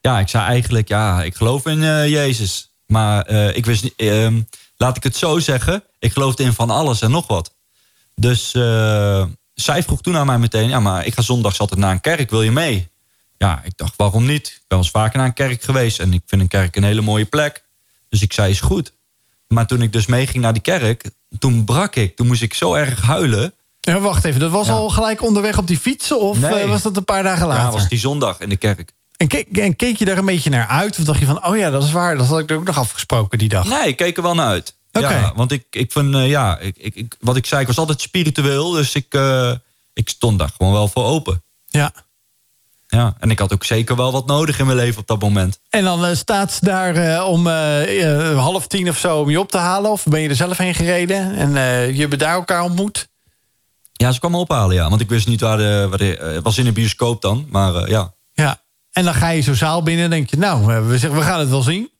ja 0.00 0.18
ik 0.18 0.28
zei 0.28 0.44
eigenlijk, 0.44 0.88
ja, 0.88 1.22
ik 1.22 1.34
geloof 1.34 1.66
in 1.66 1.80
Jezus. 2.08 2.70
Maar 2.86 3.28
ik 3.28 3.66
wist 3.66 3.82
niet, 3.82 3.92
ehm, 3.96 4.40
laat 4.76 4.96
ik 4.96 5.02
het 5.02 5.16
zo 5.16 5.38
zeggen, 5.38 5.84
ik 5.98 6.12
geloofde 6.12 6.42
in 6.42 6.52
van 6.52 6.70
alles 6.70 7.00
en 7.00 7.10
nog 7.10 7.26
wat. 7.26 7.54
Dus 8.14 8.50
zij 9.54 9.82
vroeg 9.82 10.00
toen 10.00 10.16
aan 10.16 10.26
mij 10.26 10.38
meteen, 10.38 10.68
ja, 10.68 10.80
maar 10.80 11.06
ik 11.06 11.14
ga 11.14 11.22
zondags 11.22 11.58
altijd 11.58 11.80
naar 11.80 11.90
een 11.90 12.00
kerk, 12.00 12.30
wil 12.30 12.42
je 12.42 12.50
mee? 12.50 12.90
Ja, 13.38 13.60
ik 13.64 13.76
dacht, 13.76 13.96
waarom 13.96 14.26
niet? 14.26 14.46
Ik 14.46 14.52
ben 14.54 14.64
wel 14.68 14.78
eens 14.78 14.90
vaker 14.90 15.18
naar 15.18 15.26
een 15.26 15.34
kerk 15.34 15.62
geweest 15.62 15.98
en 15.98 16.12
ik 16.12 16.22
vind 16.26 16.40
een 16.40 16.48
kerk 16.48 16.76
een 16.76 16.84
hele 16.84 17.00
mooie 17.00 17.24
plek. 17.24 17.64
Dus 18.08 18.22
ik 18.22 18.32
zei, 18.32 18.50
is 18.50 18.60
goed. 18.60 18.92
Maar 19.52 19.66
toen 19.66 19.82
ik 19.82 19.92
dus 19.92 20.06
meeging 20.06 20.42
naar 20.42 20.52
die 20.52 20.62
kerk, 20.62 21.10
toen 21.38 21.64
brak 21.64 21.96
ik. 21.96 22.16
Toen 22.16 22.26
moest 22.26 22.42
ik 22.42 22.54
zo 22.54 22.74
erg 22.74 23.02
huilen. 23.02 23.54
Ja, 23.80 24.00
wacht 24.00 24.24
even, 24.24 24.40
dat 24.40 24.50
was 24.50 24.66
Ja. 24.66 24.72
al 24.72 24.88
gelijk 24.90 25.22
onderweg 25.22 25.58
op 25.58 25.66
die 25.66 25.78
fiets? 25.78 26.12
Of 26.12 26.38
Nee. 26.38 26.54
eh, 26.54 26.68
was 26.68 26.82
dat 26.82 26.96
een 26.96 27.04
paar 27.04 27.22
dagen 27.22 27.46
later? 27.46 27.64
Ja, 27.64 27.70
was 27.70 27.88
die 27.88 27.98
zondag 27.98 28.40
in 28.40 28.48
de 28.48 28.56
kerk. 28.56 28.92
en, 29.16 29.28
keek, 29.28 29.56
en 29.58 29.76
keek 29.76 29.96
je 29.96 30.04
daar 30.04 30.18
een 30.18 30.24
beetje 30.24 30.50
naar 30.50 30.66
uit? 30.66 30.98
Of 30.98 31.04
dacht 31.04 31.18
je 31.18 31.26
van, 31.26 31.46
oh 31.46 31.56
ja, 31.56 31.70
dat 31.70 31.82
is 31.82 31.92
waar. 31.92 32.16
Dat 32.16 32.26
had 32.26 32.38
ik 32.38 32.50
er 32.50 32.56
ook 32.56 32.64
nog 32.64 32.78
afgesproken 32.78 33.38
die 33.38 33.48
dag. 33.48 33.68
Nee, 33.68 33.88
ik 33.88 33.96
keek 33.96 34.16
er 34.16 34.22
wel 34.22 34.34
naar 34.34 34.46
uit. 34.46 34.76
Oké. 34.92 35.08
Ja, 35.08 35.32
want 35.36 35.52
ik, 35.52 35.64
ik 35.70 35.92
vind, 35.92 36.14
eh, 36.14 36.28
ja, 36.28 36.58
ik, 36.58 36.76
ik, 36.78 36.94
ik- 36.94 37.16
wat 37.20 37.36
ik 37.36 37.46
zei, 37.46 37.60
ik 37.60 37.66
was 37.66 37.78
altijd 37.78 38.00
spiritueel. 38.00 38.70
Dus 38.70 38.94
ik, 38.94 39.06
eh, 39.14 39.52
ik 39.92 40.08
stond 40.08 40.38
daar 40.38 40.50
gewoon 40.56 40.72
wel 40.72 40.88
voor 40.88 41.04
open. 41.04 41.42
Ja. 41.66 41.92
Ja, 42.96 43.14
en 43.18 43.30
ik 43.30 43.38
had 43.38 43.52
ook 43.52 43.64
zeker 43.64 43.96
wel 43.96 44.12
wat 44.12 44.26
nodig 44.26 44.58
in 44.58 44.66
mijn 44.66 44.78
leven 44.78 45.00
op 45.00 45.06
dat 45.06 45.20
moment. 45.20 45.60
En 45.70 45.84
dan 45.84 46.04
eh, 46.04 46.14
staat 46.14 46.52
ze 46.52 46.64
daar 46.64 46.94
eh, 46.94 47.28
om 47.28 47.46
eh, 47.46 48.38
half 48.38 48.66
tien 48.66 48.88
of 48.88 48.98
zo 48.98 49.20
om 49.20 49.30
je 49.30 49.40
op 49.40 49.50
te 49.50 49.58
halen? 49.58 49.90
Of 49.90 50.04
ben 50.04 50.20
je 50.20 50.28
er 50.28 50.36
zelf 50.36 50.56
heen 50.56 50.74
gereden? 50.74 51.34
En 51.34 51.52
je 51.94 52.00
hebben 52.00 52.18
daar 52.18 52.34
elkaar 52.34 52.62
ontmoet? 52.62 53.08
Ja, 53.92 54.12
ze 54.12 54.18
kwam 54.18 54.30
me 54.30 54.36
ophalen, 54.36 54.74
ja. 54.74 54.88
Want 54.88 55.00
ik 55.00 55.08
wist 55.08 55.26
niet 55.26 55.40
waar 55.40 55.56
de... 55.56 55.86
Waar 55.88 55.98
de 55.98 56.18
het 56.34 56.42
was 56.42 56.58
in 56.58 56.66
een 56.66 56.72
bioscoop 56.72 57.22
dan, 57.22 57.46
maar 57.50 57.88
ja. 57.88 58.14
Ja. 58.32 58.60
En 58.92 59.04
dan 59.04 59.14
ga 59.14 59.28
je 59.28 59.40
zo 59.40 59.54
zaal 59.54 59.82
binnen 59.82 60.04
en 60.04 60.10
denk 60.10 60.30
je, 60.30 60.36
nou, 60.36 60.86
we, 60.86 60.98
zeggen, 60.98 61.18
we 61.18 61.24
gaan 61.24 61.40
het 61.40 61.48
wel 61.48 61.62
zien. 61.62 61.90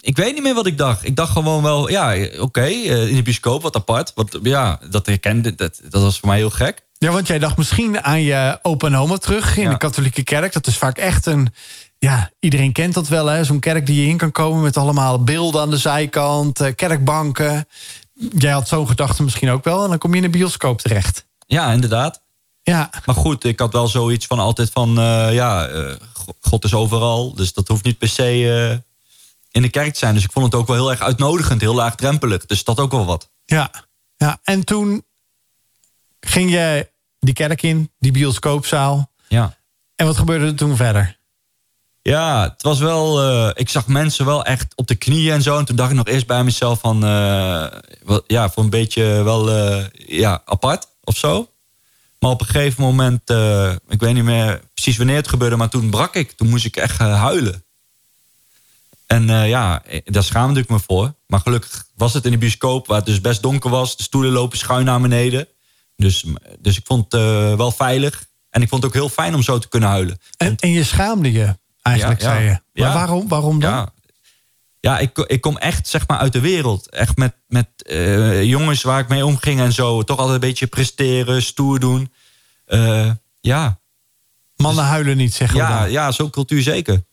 ik 0.00 0.16
weet 0.16 0.34
niet 0.34 0.42
meer 0.42 0.54
wat 0.54 0.66
ik 0.66 0.78
dacht. 0.78 1.04
Ik 1.04 1.16
dacht 1.16 1.32
gewoon 1.32 1.62
wel, 1.62 1.90
ja, 1.90 2.26
oké, 2.38 2.64
in 2.64 3.14
de 3.14 3.22
bioscoop, 3.22 3.62
wat 3.62 3.76
apart. 3.76 4.12
Wat, 4.14 4.38
ja, 4.42 4.80
dat 4.90 5.06
herkende, 5.06 5.54
dat, 5.54 5.80
dat 5.88 6.02
was 6.02 6.18
voor 6.18 6.28
mij 6.28 6.38
heel 6.38 6.50
gek. 6.50 6.85
Ja, 6.98 7.10
want 7.12 7.26
jij 7.26 7.38
dacht 7.38 7.56
misschien 7.56 8.02
aan 8.04 8.22
je 8.22 8.58
opa 8.62 8.86
en 8.86 8.96
oma 8.96 9.16
terug 9.16 9.56
in 9.56 9.62
Ja. 9.62 9.70
de 9.70 9.76
katholieke 9.76 10.22
kerk. 10.22 10.52
Dat 10.52 10.66
is 10.66 10.76
vaak 10.78 10.98
echt 10.98 11.26
een... 11.26 11.54
Ja, 11.98 12.30
iedereen 12.40 12.72
kent 12.72 12.94
dat 12.94 13.08
wel, 13.08 13.26
hè? 13.26 13.44
Zo'n 13.44 13.60
kerk 13.60 13.86
die 13.86 14.02
je 14.02 14.08
in 14.08 14.16
kan 14.16 14.32
komen 14.32 14.62
met 14.62 14.76
allemaal 14.76 15.24
beelden 15.24 15.60
aan 15.60 15.70
de 15.70 15.76
zijkant, 15.76 16.60
eh, 16.60 16.74
kerkbanken. 16.74 17.68
Jij 18.36 18.52
had 18.52 18.68
zo'n 18.68 18.88
gedachte 18.88 19.22
misschien 19.22 19.50
ook 19.50 19.64
wel. 19.64 19.82
En 19.82 19.88
dan 19.88 19.98
kom 19.98 20.10
je 20.10 20.16
in 20.16 20.24
een 20.24 20.30
bioscoop 20.30 20.80
terecht. 20.80 21.26
Ja, 21.46 21.72
inderdaad. 21.72 22.22
Ja, 22.62 22.90
Maar 23.04 23.14
goed, 23.14 23.44
ik 23.44 23.58
had 23.60 23.72
wel 23.72 23.88
zoiets 23.88 24.26
van 24.26 24.38
altijd 24.38 24.70
van, 24.70 24.88
eh, 24.98 25.34
ja, 25.34 25.66
eh, 25.66 25.94
Go- 26.12 26.36
God 26.40 26.64
is 26.64 26.74
overal. 26.74 27.34
Dus 27.34 27.52
dat 27.52 27.68
hoeft 27.68 27.84
niet 27.84 27.98
per 27.98 28.08
se 28.08 28.82
in 29.50 29.62
de 29.62 29.68
kerk 29.70 29.92
te 29.92 29.98
zijn. 29.98 30.14
Dus 30.14 30.24
ik 30.24 30.32
vond 30.32 30.44
het 30.44 30.54
ook 30.54 30.66
wel 30.66 30.76
heel 30.76 30.90
erg 30.90 31.00
uitnodigend, 31.00 31.60
heel 31.60 31.74
laagdrempelig. 31.74 32.46
Dus 32.46 32.64
dat 32.64 32.80
ook 32.80 32.90
wel 32.92 33.04
wat. 33.06 33.30
ja, 33.44 33.70
ja. 34.16 34.38
En 34.42 34.64
toen 34.64 35.04
ging 36.26 36.50
je 36.50 36.88
die 37.18 37.34
kerk 37.34 37.62
in, 37.62 37.92
die 37.98 38.12
bioscoopzaal. 38.12 39.10
Ja. 39.28 39.56
En 39.96 40.06
wat 40.06 40.16
gebeurde 40.16 40.46
er 40.46 40.54
toen 40.54 40.76
verder? 40.76 41.18
Ja, 42.02 42.42
het 42.42 42.62
was 42.62 42.78
wel. 42.78 43.22
eh, 43.22 43.50
ik 43.54 43.68
zag 43.68 43.86
mensen 43.86 44.24
wel 44.26 44.44
echt 44.44 44.72
op 44.74 44.86
de 44.86 44.94
knieën 44.94 45.32
en 45.32 45.42
zo. 45.42 45.58
En 45.58 45.64
toen 45.64 45.76
dacht 45.76 45.90
ik 45.90 45.96
nog 45.96 46.06
eerst 46.06 46.26
bij 46.26 46.44
mezelf 46.44 46.80
van. 46.80 47.04
eh, 47.04 47.66
wel- 48.04 48.22
ja, 48.26 48.50
voor 48.50 48.62
een 48.62 48.70
beetje 48.70 49.02
wel. 49.22 49.50
eh, 49.50 49.84
ja, 50.06 50.42
apart 50.44 50.86
of 51.04 51.16
zo. 51.16 51.50
Maar 52.18 52.30
op 52.30 52.40
een 52.40 52.46
gegeven 52.46 52.82
moment. 52.82 53.30
ik 53.88 54.00
weet 54.00 54.14
niet 54.14 54.24
meer 54.24 54.60
precies 54.74 54.96
wanneer 54.96 55.16
het 55.16 55.28
gebeurde. 55.28 55.56
Maar 55.56 55.68
toen 55.68 55.90
brak 55.90 56.14
ik. 56.14 56.32
Toen 56.32 56.48
moest 56.48 56.64
ik 56.64 56.76
echt 56.76 56.98
huilen. 56.98 57.64
En 59.06 59.26
ja, 59.28 59.82
daar 60.04 60.24
schaamde 60.24 60.60
ik 60.60 60.68
me 60.68 60.78
voor. 60.86 61.14
Maar 61.26 61.40
gelukkig 61.40 61.86
was 61.96 62.12
het 62.14 62.24
in 62.24 62.30
de 62.30 62.38
bioscoop. 62.38 62.86
Waar 62.86 62.96
het 62.96 63.06
dus 63.06 63.20
best 63.20 63.42
donker 63.42 63.70
was. 63.70 63.96
De 63.96 64.02
stoelen 64.02 64.32
lopen 64.32 64.58
schuin 64.58 64.84
naar 64.84 65.00
beneden. 65.00 65.48
Dus, 65.96 66.24
dus 66.60 66.76
ik 66.76 66.86
vond 66.86 67.04
het 67.12 67.20
eh, 67.20 67.54
wel 67.56 67.70
veilig. 67.70 68.24
En 68.50 68.62
ik 68.62 68.68
vond 68.68 68.82
het 68.82 68.90
ook 68.92 68.98
heel 68.98 69.08
fijn 69.08 69.34
om 69.34 69.42
zo 69.42 69.58
te 69.58 69.68
kunnen 69.68 69.88
huilen. 69.88 70.18
En, 70.36 70.56
en 70.56 70.70
je 70.70 70.84
schaamde 70.84 71.32
je, 71.32 71.56
eigenlijk, 71.82 72.20
Ja, 72.22 72.28
ja. 72.28 72.34
zei 72.34 72.44
je. 72.44 72.50
Maar 72.50 72.88
Ja. 72.88 72.94
waarom, 72.94 73.28
waarom 73.28 73.60
dan? 73.60 73.90
Ja, 74.80 74.98
ik, 74.98 75.18
ik 75.18 75.40
kom 75.40 75.56
echt 75.56 75.88
zeg 75.88 76.06
maar 76.08 76.18
uit 76.18 76.32
de 76.32 76.40
wereld. 76.40 76.90
Echt 76.90 77.16
met, 77.16 77.34
met 77.48 77.68
eh, 77.76 78.42
jongens 78.42 78.82
waar 78.82 79.00
ik 79.00 79.08
mee 79.08 79.26
omging 79.26 79.60
en 79.60 79.72
zo. 79.72 80.02
Toch 80.02 80.18
altijd 80.18 80.34
een 80.34 80.48
beetje 80.48 80.66
presteren, 80.66 81.42
stoer 81.42 81.80
doen. 81.80 82.12
Eh, 82.64 83.10
ja, 83.40 83.78
Mannen 84.56 84.84
huilen 84.84 85.16
niet, 85.16 85.34
zeggen 85.34 85.56
we 85.58 85.62
ja, 85.62 85.80
dan. 85.80 85.90
ja 85.90 86.12
zo'n 86.12 86.30
cultuur 86.30 86.62
zeker. 86.62 87.04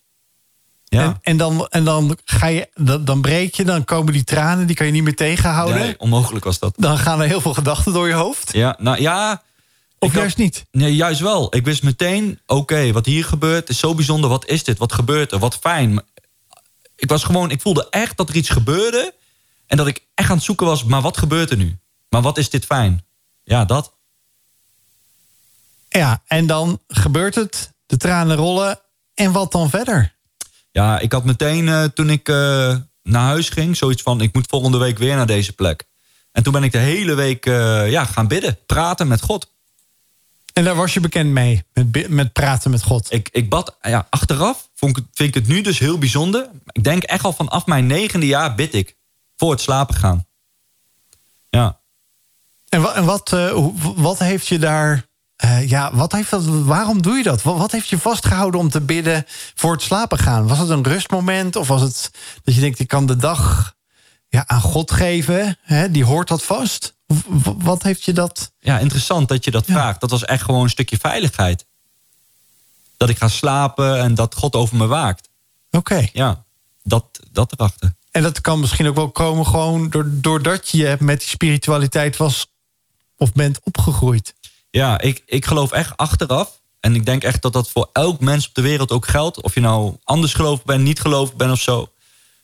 Ja, 0.93 1.01
En, 1.03 1.19
en, 1.21 1.37
dan, 1.37 1.67
en 1.69 1.83
dan, 1.83 2.17
ga 2.25 2.47
je, 2.47 2.69
dan, 2.73 3.05
dan 3.05 3.21
breek 3.21 3.55
je, 3.55 3.63
dan 3.63 3.83
komen 3.83 4.13
die 4.13 4.23
tranen, 4.23 4.67
die 4.67 4.75
kan 4.75 4.85
je 4.85 4.91
niet 4.91 5.03
meer 5.03 5.15
tegenhouden. 5.15 5.79
nee, 5.79 5.99
onmogelijk 5.99 6.45
was 6.45 6.59
dat. 6.59 6.73
Dan 6.77 6.97
gaan 6.97 7.21
er 7.21 7.27
heel 7.27 7.41
veel 7.41 7.53
gedachten 7.53 7.93
door 7.93 8.07
je 8.07 8.13
hoofd. 8.13 8.53
Ja, 8.53 8.75
nou 8.79 9.01
ja. 9.01 9.43
Of 9.99 10.11
had- 10.11 10.19
juist 10.19 10.37
niet. 10.37 10.65
Nee, 10.71 10.95
juist 10.95 11.19
wel. 11.19 11.55
Ik 11.55 11.65
wist 11.65 11.83
meteen, 11.83 12.39
oké, 12.45 12.91
wat 12.91 13.05
hier 13.05 13.25
gebeurt 13.25 13.69
is 13.69 13.79
zo 13.79 13.95
bijzonder. 13.95 14.29
Wat 14.29 14.45
is 14.47 14.63
dit? 14.63 14.77
Wat 14.77 14.93
gebeurt 14.93 15.31
er? 15.31 15.39
Wat 15.39 15.57
fijn. 15.57 16.01
Ik 16.95 17.09
was 17.09 17.23
gewoon, 17.23 17.51
ik 17.51 17.61
voelde 17.61 17.87
echt 17.89 18.17
dat 18.17 18.29
er 18.29 18.35
iets 18.35 18.49
gebeurde. 18.49 19.13
En 19.67 19.77
dat 19.77 19.87
ik 19.87 20.05
echt 20.15 20.29
aan 20.29 20.35
het 20.35 20.45
zoeken 20.45 20.65
was, 20.65 20.83
maar 20.83 21.01
wat 21.01 21.17
gebeurt 21.17 21.49
er 21.51 21.57
nu? 21.57 21.77
Maar 22.09 22.21
wat 22.21 22.37
is 22.37 22.49
dit 22.49 22.65
fijn? 22.65 23.03
Ja, 23.43 23.65
dat. 23.65 23.93
Ja, 25.89 26.21
en 26.27 26.47
dan 26.47 26.79
gebeurt 26.87 27.35
het, 27.35 27.71
de 27.85 27.97
tranen 27.97 28.35
rollen. 28.35 28.79
En 29.13 29.31
wat 29.31 29.51
dan 29.51 29.69
verder? 29.69 30.12
Ja, 30.73 30.99
ik 30.99 31.11
had 31.11 31.23
meteen 31.25 31.67
eh, 31.69 31.83
toen 31.83 32.09
ik 32.09 32.29
eh, 32.29 32.35
naar 33.03 33.23
huis 33.23 33.49
ging, 33.49 33.77
zoiets 33.77 34.01
van: 34.01 34.21
ik 34.21 34.33
moet 34.33 34.47
volgende 34.49 34.77
week 34.77 34.97
weer 34.97 35.15
naar 35.15 35.25
deze 35.25 35.53
plek. 35.53 35.83
En 36.31 36.43
toen 36.43 36.53
ben 36.53 36.63
ik 36.63 36.71
de 36.71 36.77
hele 36.77 37.13
week 37.13 37.45
eh, 37.45 37.91
ja, 37.91 38.05
gaan 38.05 38.27
bidden, 38.27 38.57
praten 38.65 39.07
met 39.07 39.21
God. 39.21 39.51
En 40.53 40.63
daar 40.63 40.75
was 40.75 40.93
je 40.93 40.99
bekend 40.99 41.29
mee, 41.29 41.63
met, 41.73 42.09
met 42.09 42.33
praten 42.33 42.71
met 42.71 42.83
God. 42.83 43.11
Ik, 43.11 43.29
ik 43.31 43.49
bad, 43.49 43.77
ja, 43.81 44.07
achteraf 44.09 44.69
vond 44.75 44.97
ik, 44.97 45.03
vind 45.13 45.29
ik 45.35 45.35
het 45.41 45.47
nu 45.47 45.61
dus 45.61 45.79
heel 45.79 45.97
bijzonder. 45.97 46.49
Ik 46.71 46.83
denk 46.83 47.03
echt 47.03 47.23
al 47.23 47.33
vanaf 47.33 47.65
mijn 47.65 47.87
negende 47.87 48.25
jaar 48.25 48.55
bid 48.55 48.73
ik 48.73 48.95
voor 49.37 49.51
het 49.51 49.61
slapen 49.61 49.95
gaan. 49.95 50.25
Ja, 51.49 51.79
En, 52.69 52.81
wa- 52.81 52.93
en 52.95 53.05
wat, 53.05 53.29
wat 53.95 54.19
heeft 54.19 54.47
je 54.47 54.59
daar... 54.59 55.05
eh, 55.43 55.69
ja, 55.69 55.95
wat 55.95 56.11
heeft 56.11 56.29
dat, 56.29 56.45
waarom 56.45 57.01
doe 57.01 57.17
je 57.17 57.23
dat? 57.23 57.41
Wat, 57.41 57.57
wat 57.57 57.71
heeft 57.71 57.89
je 57.89 57.97
vastgehouden 57.99 58.59
om 58.59 58.69
te 58.69 58.81
bidden 58.81 59.25
voor 59.55 59.71
het 59.71 59.81
slapen 59.81 60.17
gaan? 60.17 60.47
Was 60.47 60.57
het 60.57 60.69
een 60.69 60.83
rustmoment? 60.83 61.55
Of 61.55 61.67
was 61.67 61.81
het 61.81 62.11
dat 62.43 62.55
je 62.55 62.61
denkt, 62.61 62.79
ik 62.79 62.87
kan 62.87 63.05
de 63.05 63.15
dag 63.15 63.73
ja, 64.29 64.43
aan 64.47 64.61
God 64.61 64.91
geven? 64.91 65.57
Hè? 65.61 65.91
Die 65.91 66.05
hoort 66.05 66.27
dat 66.27 66.43
vast? 66.43 66.95
W- 67.27 67.49
wat 67.57 67.83
heeft 67.83 68.03
je 68.03 68.13
dat... 68.13 68.51
ja, 68.59 68.79
interessant 68.79 69.27
dat 69.27 69.43
je 69.45 69.51
dat 69.51 69.67
Ja. 69.67 69.73
vraagt. 69.73 70.01
Dat 70.01 70.09
was 70.09 70.25
echt 70.25 70.43
gewoon 70.43 70.63
een 70.63 70.69
stukje 70.69 70.97
veiligheid. 70.97 71.65
Dat 72.97 73.09
ik 73.09 73.17
ga 73.17 73.27
slapen 73.27 73.99
en 73.99 74.15
dat 74.15 74.35
God 74.35 74.55
over 74.55 74.75
me 74.77 74.87
waakt. 74.87 75.29
Oké. 75.71 76.07
Ja, 76.13 76.43
dat, 76.83 77.05
dat 77.31 77.51
erachter. 77.51 77.93
En 78.11 78.21
dat 78.23 78.41
kan 78.41 78.59
misschien 78.59 78.87
ook 78.87 78.95
wel 78.95 79.11
komen 79.11 79.45
gewoon 79.47 79.89
door- 79.89 80.09
doordat 80.09 80.69
je 80.69 80.97
met 80.99 81.19
die 81.19 81.29
spiritualiteit 81.29 82.17
was 82.17 82.47
of 83.17 83.33
bent 83.33 83.59
opgegroeid. 83.63 84.33
Ja, 84.75 84.99
ik, 84.99 85.23
ik 85.25 85.45
geloof 85.45 85.71
echt 85.71 85.97
achteraf. 85.97 86.61
En 86.79 86.95
ik 86.95 87.05
denk 87.05 87.23
echt 87.23 87.41
dat 87.41 87.53
dat 87.53 87.69
voor 87.69 87.89
elk 87.91 88.19
mens 88.19 88.47
op 88.47 88.53
de 88.53 88.61
wereld 88.61 88.91
ook 88.91 89.07
geldt. 89.07 89.41
Of 89.41 89.53
je 89.53 89.59
nou 89.59 89.95
anders 90.03 90.33
gelovig 90.33 90.65
bent, 90.65 90.83
niet 90.83 90.99
gelovig 90.99 91.35
bent 91.35 91.51
of 91.51 91.61
zo. 91.61 91.91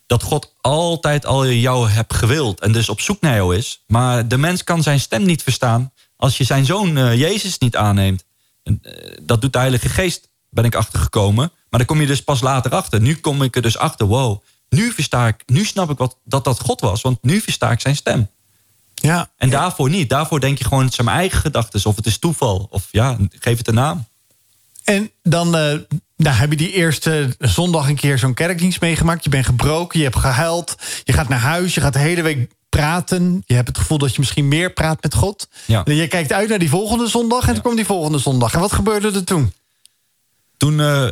Dat 0.06 0.22
God 0.22 0.54
altijd 0.60 1.26
al 1.26 1.46
jou 1.46 1.88
hebt 1.88 2.14
gewild. 2.14 2.60
En 2.60 2.72
dus 2.72 2.88
op 2.88 3.00
zoek 3.00 3.20
naar 3.20 3.34
jou 3.34 3.56
is. 3.56 3.82
Maar 3.86 4.28
de 4.28 4.38
mens 4.38 4.64
kan 4.64 4.82
zijn 4.82 5.00
stem 5.00 5.22
niet 5.22 5.42
verstaan. 5.42 5.92
Als 6.16 6.38
je 6.38 6.44
zijn 6.44 6.64
zoon 6.64 6.96
eh, 6.96 7.18
Jezus 7.18 7.58
niet 7.58 7.76
aanneemt. 7.76 8.24
En, 8.62 8.78
eh, 8.82 9.16
dat 9.22 9.40
doet 9.40 9.52
de 9.52 9.58
Heilige 9.58 9.88
Geest, 9.88 10.28
ben 10.50 10.64
ik 10.64 10.74
achtergekomen. 10.74 11.52
Maar 11.70 11.78
daar 11.78 11.88
kom 11.88 12.00
je 12.00 12.06
dus 12.06 12.22
pas 12.22 12.40
later 12.40 12.74
achter. 12.74 13.00
Nu 13.00 13.14
kom 13.14 13.42
ik 13.42 13.56
er 13.56 13.62
dus 13.62 13.78
achter. 13.78 14.06
Wow, 14.06 14.42
nu 14.68 14.92
versta 14.92 15.26
ik, 15.26 15.42
nu 15.46 15.64
snap 15.64 15.90
ik 15.90 15.98
wat, 15.98 16.16
dat 16.24 16.44
dat 16.44 16.60
God 16.60 16.80
was. 16.80 17.00
Want 17.00 17.22
nu 17.22 17.40
versta 17.40 17.70
ik 17.70 17.80
zijn 17.80 17.96
stem. 17.96 18.28
Ja, 19.00 19.30
En 19.36 19.50
daarvoor 19.50 19.90
niet. 19.90 20.08
Daarvoor 20.08 20.40
denk 20.40 20.58
je 20.58 20.64
gewoon, 20.64 20.84
het 20.84 20.94
zijn 20.94 21.06
mijn 21.06 21.18
eigen 21.18 21.40
gedachten. 21.40 21.80
Of 21.84 21.96
het 21.96 22.06
is 22.06 22.18
toeval. 22.18 22.66
Of 22.70 22.88
ja, 22.90 23.16
geef 23.38 23.58
het 23.58 23.68
een 23.68 23.74
naam. 23.74 24.04
En 24.84 25.10
dan 25.22 25.56
eh, 25.56 25.78
nou, 26.16 26.36
heb 26.36 26.50
je 26.50 26.56
die 26.56 26.72
eerste 26.72 27.34
zondag 27.38 27.88
een 27.88 27.96
keer 27.96 28.18
zo'n 28.18 28.34
kerkdienst 28.34 28.80
meegemaakt. 28.80 29.24
Je 29.24 29.30
bent 29.30 29.46
gebroken, 29.46 29.98
je 29.98 30.04
hebt 30.04 30.18
gehuild. 30.18 30.74
Je 31.04 31.12
gaat 31.12 31.28
naar 31.28 31.38
huis, 31.38 31.74
je 31.74 31.80
gaat 31.80 31.92
de 31.92 31.98
hele 31.98 32.22
week 32.22 32.52
praten. 32.68 33.42
Je 33.46 33.54
hebt 33.54 33.68
het 33.68 33.78
gevoel 33.78 33.98
dat 33.98 34.12
je 34.14 34.20
misschien 34.20 34.48
meer 34.48 34.72
praat 34.72 35.02
met 35.02 35.14
God. 35.14 35.48
Ja. 35.66 35.84
En 35.84 35.94
je 35.94 36.08
kijkt 36.08 36.32
uit 36.32 36.48
naar 36.48 36.58
die 36.58 36.68
volgende 36.68 37.06
zondag 37.06 37.46
en 37.46 37.52
toen 37.52 37.62
kwam 37.62 37.76
die 37.76 37.86
volgende 37.86 38.18
zondag. 38.18 38.54
En 38.54 38.60
wat 38.60 38.72
gebeurde 38.72 39.12
er 39.12 39.24
toen? 39.24 39.52
Toen 40.56 40.80
eh, 40.80 41.08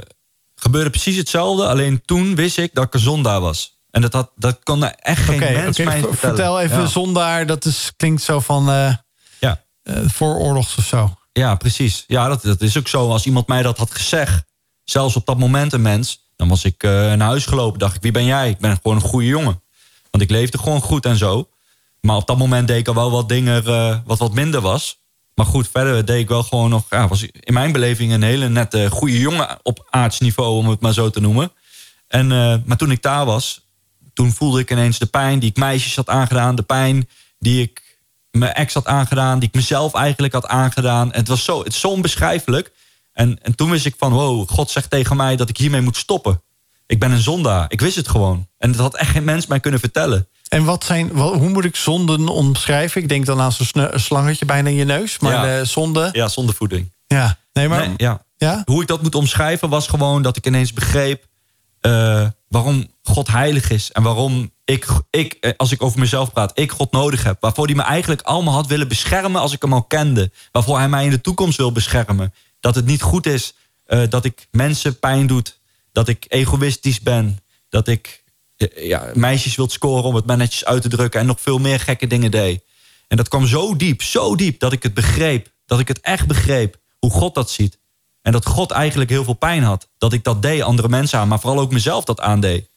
gebeurde 0.57 0.90
precies 0.90 1.16
hetzelfde. 1.16 1.66
Alleen 1.66 2.03
toen 2.05 2.35
wist 2.35 2.59
ik 2.59 2.74
dat 2.74 2.85
ik 2.85 2.94
een 2.94 3.01
zondaar 3.01 3.40
was. 3.40 3.77
En 3.90 4.01
dat, 4.01 4.12
had, 4.12 4.31
dat 4.37 4.59
kon 4.62 4.85
er 4.85 4.94
echt 4.98 5.22
geen 5.22 5.38
mens 5.38 5.79
mij 5.79 5.87
ver- 5.87 6.09
vertellen. 6.09 6.16
vertel 6.16 6.61
even 6.61 6.81
Ja. 6.81 6.87
zondaar. 6.87 7.46
Dat 7.46 7.64
is, 7.64 7.92
klinkt 7.96 8.22
zo 8.22 8.40
van 8.40 8.70
eh 8.70 8.94
Ja. 9.40 9.62
eh, 9.83 9.94
vooroorlogs 10.07 10.77
of 10.77 10.85
zo. 10.85 11.16
Ja, 11.33 11.55
precies. 11.55 12.05
Ja, 12.07 12.29
dat, 12.29 12.42
dat 12.42 12.61
is 12.61 12.79
ook 12.79 12.88
zo. 12.88 13.11
Als 13.11 13.27
iemand 13.27 13.46
mij 13.46 13.62
dat 13.62 13.79
had 13.79 13.90
gezegd, 13.94 14.44
zelfs 14.85 15.16
op 15.16 15.27
dat 15.27 15.38
moment 15.38 15.72
een 15.72 15.83
mens, 15.83 16.31
dan 16.37 16.48
was 16.48 16.64
ik 16.64 16.83
eh, 16.83 16.90
naar 16.90 17.20
huis 17.29 17.46
gelopen. 17.46 17.79
Dacht 17.79 17.94
ik, 17.96 18.03
wie 18.03 18.12
ben 18.12 18.24
jij? 18.24 18.48
Ik 18.51 18.59
ben 18.59 18.79
gewoon 18.83 18.96
een 18.96 19.09
goede 19.09 19.27
jongen. 19.27 19.62
Want 20.11 20.22
ik 20.24 20.31
leefde 20.31 20.59
gewoon 20.59 20.81
goed 20.81 21.05
en 21.07 21.16
zo. 21.16 21.48
Maar 22.01 22.16
op 22.16 22.27
dat 22.27 22.38
moment 22.38 22.68
deed 22.68 22.79
ik 22.79 22.88
al 22.88 22.94
wel 22.94 23.11
wat 23.11 23.29
dingen 23.29 23.64
wat 24.07 24.18
wat 24.18 24.33
minder 24.35 24.61
was. 24.61 24.98
Maar 25.35 25.46
goed, 25.46 25.68
verder 25.72 26.05
deed 26.05 26.20
ik 26.20 26.29
wel 26.29 26.42
gewoon 26.42 26.70
nog... 26.70 26.87
Ja, 26.90 27.09
was 27.09 27.22
in 27.31 27.53
mijn 27.53 27.72
beleving 27.72 28.12
een 28.12 28.22
hele 28.22 28.48
nette, 28.48 28.90
goede 28.90 29.18
jongen 29.18 29.59
op 29.62 29.87
aardsniveau, 29.90 30.57
om 30.57 30.68
het 30.68 30.81
maar 30.81 30.92
zo 30.92 31.11
te 31.11 31.20
noemen. 31.20 31.53
En, 32.09 32.27
maar 32.66 32.77
toen 32.77 32.90
ik 32.90 33.03
daar 33.03 33.24
was, 33.24 33.67
toen 34.18 34.33
voelde 34.33 34.61
ik 34.61 34.70
ineens 34.70 34.98
de 34.98 35.07
pijn 35.07 35.38
die 35.38 35.50
ik 35.50 35.57
meisjes 35.57 35.96
had 35.96 36.09
aangedaan. 36.09 36.54
De 36.54 36.62
pijn 36.62 37.09
die 37.38 37.62
ik 37.62 37.98
mijn 38.31 38.52
ex 38.52 38.74
had 38.74 38.87
aangedaan, 38.87 39.38
die 39.38 39.48
ik 39.48 39.54
mezelf 39.54 39.94
eigenlijk 39.94 40.33
had 40.33 40.46
aangedaan. 40.46 41.12
En 41.12 41.18
het 41.18 41.28
was 41.28 41.44
zo, 41.44 41.59
het 41.59 41.72
is 41.72 41.81
zo 41.81 41.88
onbeschrijfelijk. 41.88 42.72
En, 43.12 43.38
en 43.42 43.54
toen 43.54 43.70
wist 43.70 43.87
ik 43.87 43.94
van, 43.98 44.12
wow, 44.12 44.48
God 44.48 44.70
zegt 44.70 44.90
tegen 44.90 45.16
mij 45.16 45.37
dat 45.37 45.48
ik 45.48 45.57
hiermee 45.57 45.81
moet 45.81 45.96
stoppen. 45.96 46.42
Ik 46.87 46.98
ben 46.98 47.11
een 47.11 47.20
zondaar. 47.20 47.64
Ik 47.68 47.81
wist 47.81 47.96
het 47.96 48.09
gewoon. 48.09 48.46
En 48.59 48.72
dat 48.72 48.81
had 48.81 48.96
echt 48.96 49.11
geen 49.11 49.24
mens 49.24 49.46
mij 49.46 49.61
kunnen 49.61 49.81
vertellen. 49.81 50.28
En 50.48 50.64
wat 50.64 50.85
zijn, 50.85 51.11
hoe 51.11 51.48
moet 51.48 51.64
ik 51.64 51.76
zonden 51.76 52.28
omschrijven? 52.28 53.02
Ik 53.02 53.09
denk 53.09 53.26
dan 53.26 53.40
aan 53.40 53.52
zo'n 53.52 53.88
slangetje 53.94 54.44
bijna 54.44 54.68
in 54.68 54.76
je 54.76 54.85
neus. 54.85 55.18
Maar 55.18 55.33
Ja. 55.33 55.59
de 55.59 55.64
zonde. 55.64 56.09
Ja, 56.12 56.28
zonder 56.28 56.54
voeding. 56.54 56.92
Ja, 57.07 57.38
nee, 57.52 57.68
maar. 57.68 57.87
Nee, 57.87 57.94
ja. 57.96 58.22
Ja? 58.37 58.62
Hoe 58.64 58.83
ik 58.83 58.88
dat 58.88 59.02
moet 59.02 59.14
omschrijven 59.14 59.68
was 59.68 59.87
gewoon 59.87 60.22
dat 60.22 60.37
ik 60.37 60.46
ineens 60.46 60.72
begreep 60.72 61.26
eh, 61.80 62.26
waarom 62.48 62.86
God 63.02 63.28
heilig 63.28 63.70
is. 63.70 63.92
En 63.92 64.02
waarom 64.02 64.52
ik, 64.64 64.86
ik, 65.10 65.32
eh, 65.32 65.52
als 65.56 65.72
ik 65.72 65.82
over 65.82 65.98
mezelf 65.98 66.32
praat, 66.32 66.58
ik 66.58 66.70
God 66.70 66.92
nodig 66.92 67.22
heb. 67.22 67.36
Waarvoor 67.40 67.66
hij 67.66 67.74
me 67.74 67.82
eigenlijk 67.82 68.22
allemaal 68.22 68.54
had 68.54 68.66
willen 68.66 68.88
beschermen 68.88 69.40
als 69.40 69.52
ik 69.52 69.62
hem 69.62 69.72
al 69.72 69.82
kende. 69.82 70.30
Waarvoor 70.52 70.78
hij 70.78 70.88
mij 70.88 71.04
in 71.04 71.10
de 71.10 71.20
toekomst 71.20 71.56
wil 71.56 71.72
beschermen. 71.72 72.34
Dat 72.60 72.74
het 72.74 72.86
niet 72.86 73.02
goed 73.02 73.26
is 73.26 73.54
eh, 73.84 74.02
dat 74.08 74.24
ik 74.24 74.48
mensen 74.50 74.98
pijn 74.98 75.26
doet. 75.26 75.60
Dat 75.92 76.08
ik 76.08 76.24
egoïstisch 76.28 77.00
ben. 77.00 77.38
Dat 77.68 77.88
ik 77.88 78.24
ja, 78.76 79.10
meisjes 79.14 79.56
wilt 79.56 79.72
scoren 79.72 80.04
om 80.04 80.14
het 80.14 80.26
maar 80.26 80.36
netjes 80.36 80.64
uit 80.64 80.82
te 80.82 80.88
drukken. 80.88 81.20
En 81.20 81.26
nog 81.26 81.40
veel 81.40 81.58
meer 81.58 81.80
gekke 81.80 82.06
dingen 82.06 82.30
deed. 82.30 82.64
En 83.08 83.16
dat 83.16 83.28
kwam 83.28 83.46
zo 83.46 83.76
diep, 83.76 84.02
zo 84.02 84.36
diep, 84.36 84.60
dat 84.60 84.72
ik 84.72 84.82
het 84.82 84.94
begreep. 84.94 85.52
Dat 85.66 85.80
ik 85.80 85.88
het 85.88 86.00
echt 86.00 86.26
begreep, 86.26 86.76
hoe 86.98 87.10
God 87.10 87.34
dat 87.34 87.50
ziet. 87.50 87.78
En 88.28 88.34
dat 88.34 88.46
God 88.46 88.70
eigenlijk 88.70 89.10
heel 89.10 89.24
veel 89.24 89.34
pijn 89.34 89.62
had. 89.62 89.88
Dat 89.98 90.12
ik 90.12 90.24
dat 90.24 90.42
deed, 90.42 90.62
andere 90.62 90.88
mensen 90.88 91.18
aan, 91.18 91.28
maar 91.28 91.40
vooral 91.40 91.60
ook 91.60 91.72
mezelf 91.72 92.04
dat 92.04 92.20
aandeed. 92.20 92.68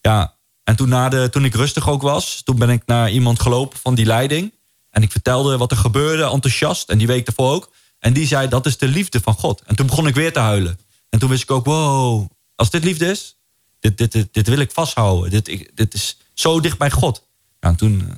Ja, 0.00 0.34
en 0.64 0.76
toen, 0.76 0.88
na 0.88 1.08
de, 1.08 1.28
toen 1.30 1.44
ik 1.44 1.54
rustig 1.54 1.88
ook 1.88 2.02
was, 2.02 2.42
toen 2.44 2.58
ben 2.58 2.70
ik 2.70 2.82
naar 2.86 3.10
iemand 3.10 3.40
gelopen 3.40 3.78
van 3.78 3.94
die 3.94 4.06
leiding. 4.06 4.52
En 4.90 5.02
ik 5.02 5.10
vertelde 5.10 5.56
wat 5.56 5.70
er 5.70 5.76
gebeurde, 5.76 6.24
enthousiast. 6.24 6.88
En 6.88 6.98
die 6.98 7.06
week 7.06 7.26
ervoor 7.26 7.52
ook. 7.52 7.70
En 7.98 8.12
die 8.12 8.26
zei, 8.26 8.48
dat 8.48 8.66
is 8.66 8.78
de 8.78 8.86
liefde 8.86 9.20
van 9.20 9.34
God. 9.34 9.62
En 9.66 9.76
toen 9.76 9.86
begon 9.86 10.06
ik 10.06 10.14
weer 10.14 10.32
te 10.32 10.38
huilen. 10.38 10.78
En 11.08 11.18
toen 11.18 11.28
wist 11.28 11.42
ik 11.42 11.50
ook, 11.50 11.64
wow, 11.64 12.30
als 12.54 12.70
dit 12.70 12.84
liefde 12.84 13.10
is, 13.10 13.36
dit, 13.80 13.98
dit, 13.98 14.12
dit, 14.12 14.28
dit 14.34 14.48
wil 14.48 14.58
ik 14.58 14.70
vasthouden. 14.70 15.30
Dit, 15.30 15.70
dit 15.74 15.94
is 15.94 16.16
zo 16.34 16.60
dicht 16.60 16.78
bij 16.78 16.90
God. 16.90 17.22
Ja, 17.60 17.68
en 17.68 17.76
toen 17.76 18.00
eh, 18.00 18.16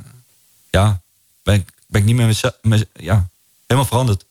ja, 0.70 1.02
ben, 1.42 1.54
ik, 1.54 1.72
ben 1.86 2.00
ik 2.00 2.06
niet 2.06 2.16
meer 2.62 2.86
ja, 2.92 3.28
helemaal 3.66 3.88
veranderd. 3.88 4.25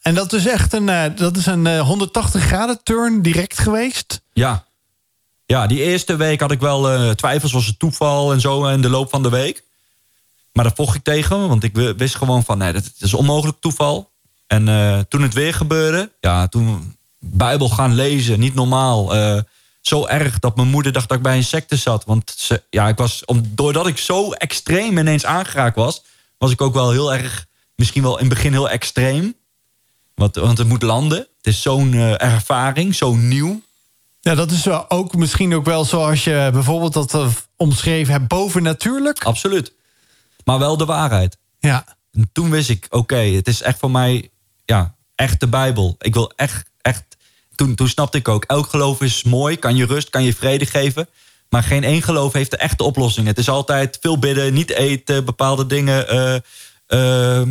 En 0.00 0.14
dat 0.14 0.32
is 0.32 0.46
echt 0.46 0.72
een, 0.72 0.88
uh, 0.88 1.04
dat 1.16 1.36
is 1.36 1.46
een 1.46 1.78
180 1.78 2.40
eh, 2.40 2.46
graden 2.46 2.82
turn 2.82 3.22
direct 3.22 3.58
geweest? 3.58 4.20
Ja. 4.32 4.64
Ja, 5.46 5.66
die 5.66 5.82
eerste 5.82 6.16
week 6.16 6.40
had 6.40 6.50
ik 6.50 6.60
wel 6.60 7.14
twijfels, 7.14 7.52
was 7.52 7.66
het 7.66 7.78
toeval 7.78 8.32
en 8.32 8.40
zo 8.40 8.66
in 8.66 8.80
de 8.80 8.88
loop 8.88 9.10
van 9.10 9.22
de 9.22 9.28
week. 9.28 9.64
Maar 10.52 10.64
daar 10.64 10.74
vocht 10.76 10.94
ik 10.94 11.02
tegen, 11.02 11.48
want 11.48 11.64
ik 11.64 11.76
wist 11.96 12.14
gewoon 12.14 12.44
van, 12.44 12.58
nee, 12.58 12.72
dat 12.72 12.90
is 12.98 13.14
onmogelijk 13.14 13.60
toeval. 13.60 14.10
En 14.46 14.64
toen 15.08 15.22
het 15.22 15.34
weer 15.34 15.54
gebeurde, 15.54 16.12
ja, 16.20 16.48
toen 16.48 16.96
Bijbel 17.18 17.68
gaan 17.68 17.94
lezen, 17.94 18.40
niet 18.40 18.54
normaal 18.54 19.12
zo 19.80 20.06
erg 20.06 20.38
dat 20.38 20.56
mijn 20.56 20.68
moeder 20.68 20.92
dacht 20.92 21.08
dat 21.08 21.16
ik 21.16 21.22
bij 21.22 21.36
een 21.36 21.44
secte 21.44 21.76
zat. 21.76 22.04
Want 22.04 22.34
ze, 22.36 22.62
ja, 22.70 22.88
ik 22.88 22.96
was, 22.96 23.24
om, 23.24 23.42
doordat 23.54 23.86
ik 23.86 23.98
zo 23.98 24.32
extreem 24.32 24.98
ineens 24.98 25.26
aangeraakt 25.26 25.76
was, 25.76 26.02
was 26.38 26.50
ik 26.50 26.60
ook 26.60 26.74
wel 26.74 26.90
heel 26.90 27.14
erg, 27.14 27.46
misschien 27.74 28.02
wel 28.02 28.18
in 28.18 28.24
het 28.24 28.34
begin 28.34 28.52
heel 28.52 28.70
extreem. 28.70 29.34
Want, 30.20 30.36
want 30.36 30.58
het 30.58 30.68
moet 30.68 30.82
landen. 30.82 31.18
Het 31.18 31.46
is 31.46 31.62
zo'n 31.62 31.92
uh, 31.92 32.22
ervaring, 32.22 32.94
zo 32.94 33.14
nieuw. 33.14 33.62
Ja, 34.20 34.34
dat 34.34 34.50
is 34.50 34.68
ook 34.88 35.16
misschien 35.16 35.54
ook 35.54 35.64
wel 35.64 35.84
zoals 35.84 36.24
je 36.24 36.48
bijvoorbeeld 36.52 36.92
dat 36.92 37.14
uh, 37.14 37.26
omschreven 37.56 38.12
hebt, 38.12 38.28
bovennatuurlijk. 38.28 39.24
Absoluut. 39.24 39.72
Maar 40.44 40.58
wel 40.58 40.76
de 40.76 40.84
waarheid. 40.84 41.36
Ja. 41.58 41.84
En 42.12 42.30
toen 42.32 42.50
wist 42.50 42.68
ik, 42.70 42.86
oké, 42.90 43.16
het 43.16 43.48
is 43.48 43.62
echt 43.62 43.78
voor 43.78 43.90
mij, 43.90 44.30
ja, 44.64 44.94
echt 45.14 45.40
de 45.40 45.48
Bijbel. 45.48 45.96
Ik 45.98 46.14
wil 46.14 46.32
echt, 46.36 46.70
echt 46.80 47.04
toen, 47.54 47.74
toen 47.74 47.88
snapte 47.88 48.18
ik 48.18 48.28
ook, 48.28 48.44
elk 48.44 48.66
geloof 48.66 49.00
is 49.00 49.22
mooi, 49.22 49.56
kan 49.56 49.76
je 49.76 49.86
rust, 49.86 50.10
kan 50.10 50.22
je 50.22 50.34
vrede 50.34 50.66
geven. 50.66 51.08
Maar 51.48 51.62
geen 51.62 51.84
één 51.84 52.02
geloof 52.02 52.32
heeft 52.32 52.50
de 52.50 52.56
echte 52.56 52.84
oplossing. 52.84 53.26
Het 53.26 53.38
is 53.38 53.48
altijd 53.48 53.98
veel 54.00 54.18
bidden, 54.18 54.54
niet 54.54 54.70
eten, 54.70 55.24
bepaalde 55.24 55.66
dingen. 55.66 56.14
Uh, 56.14 56.36
uh, 57.40 57.48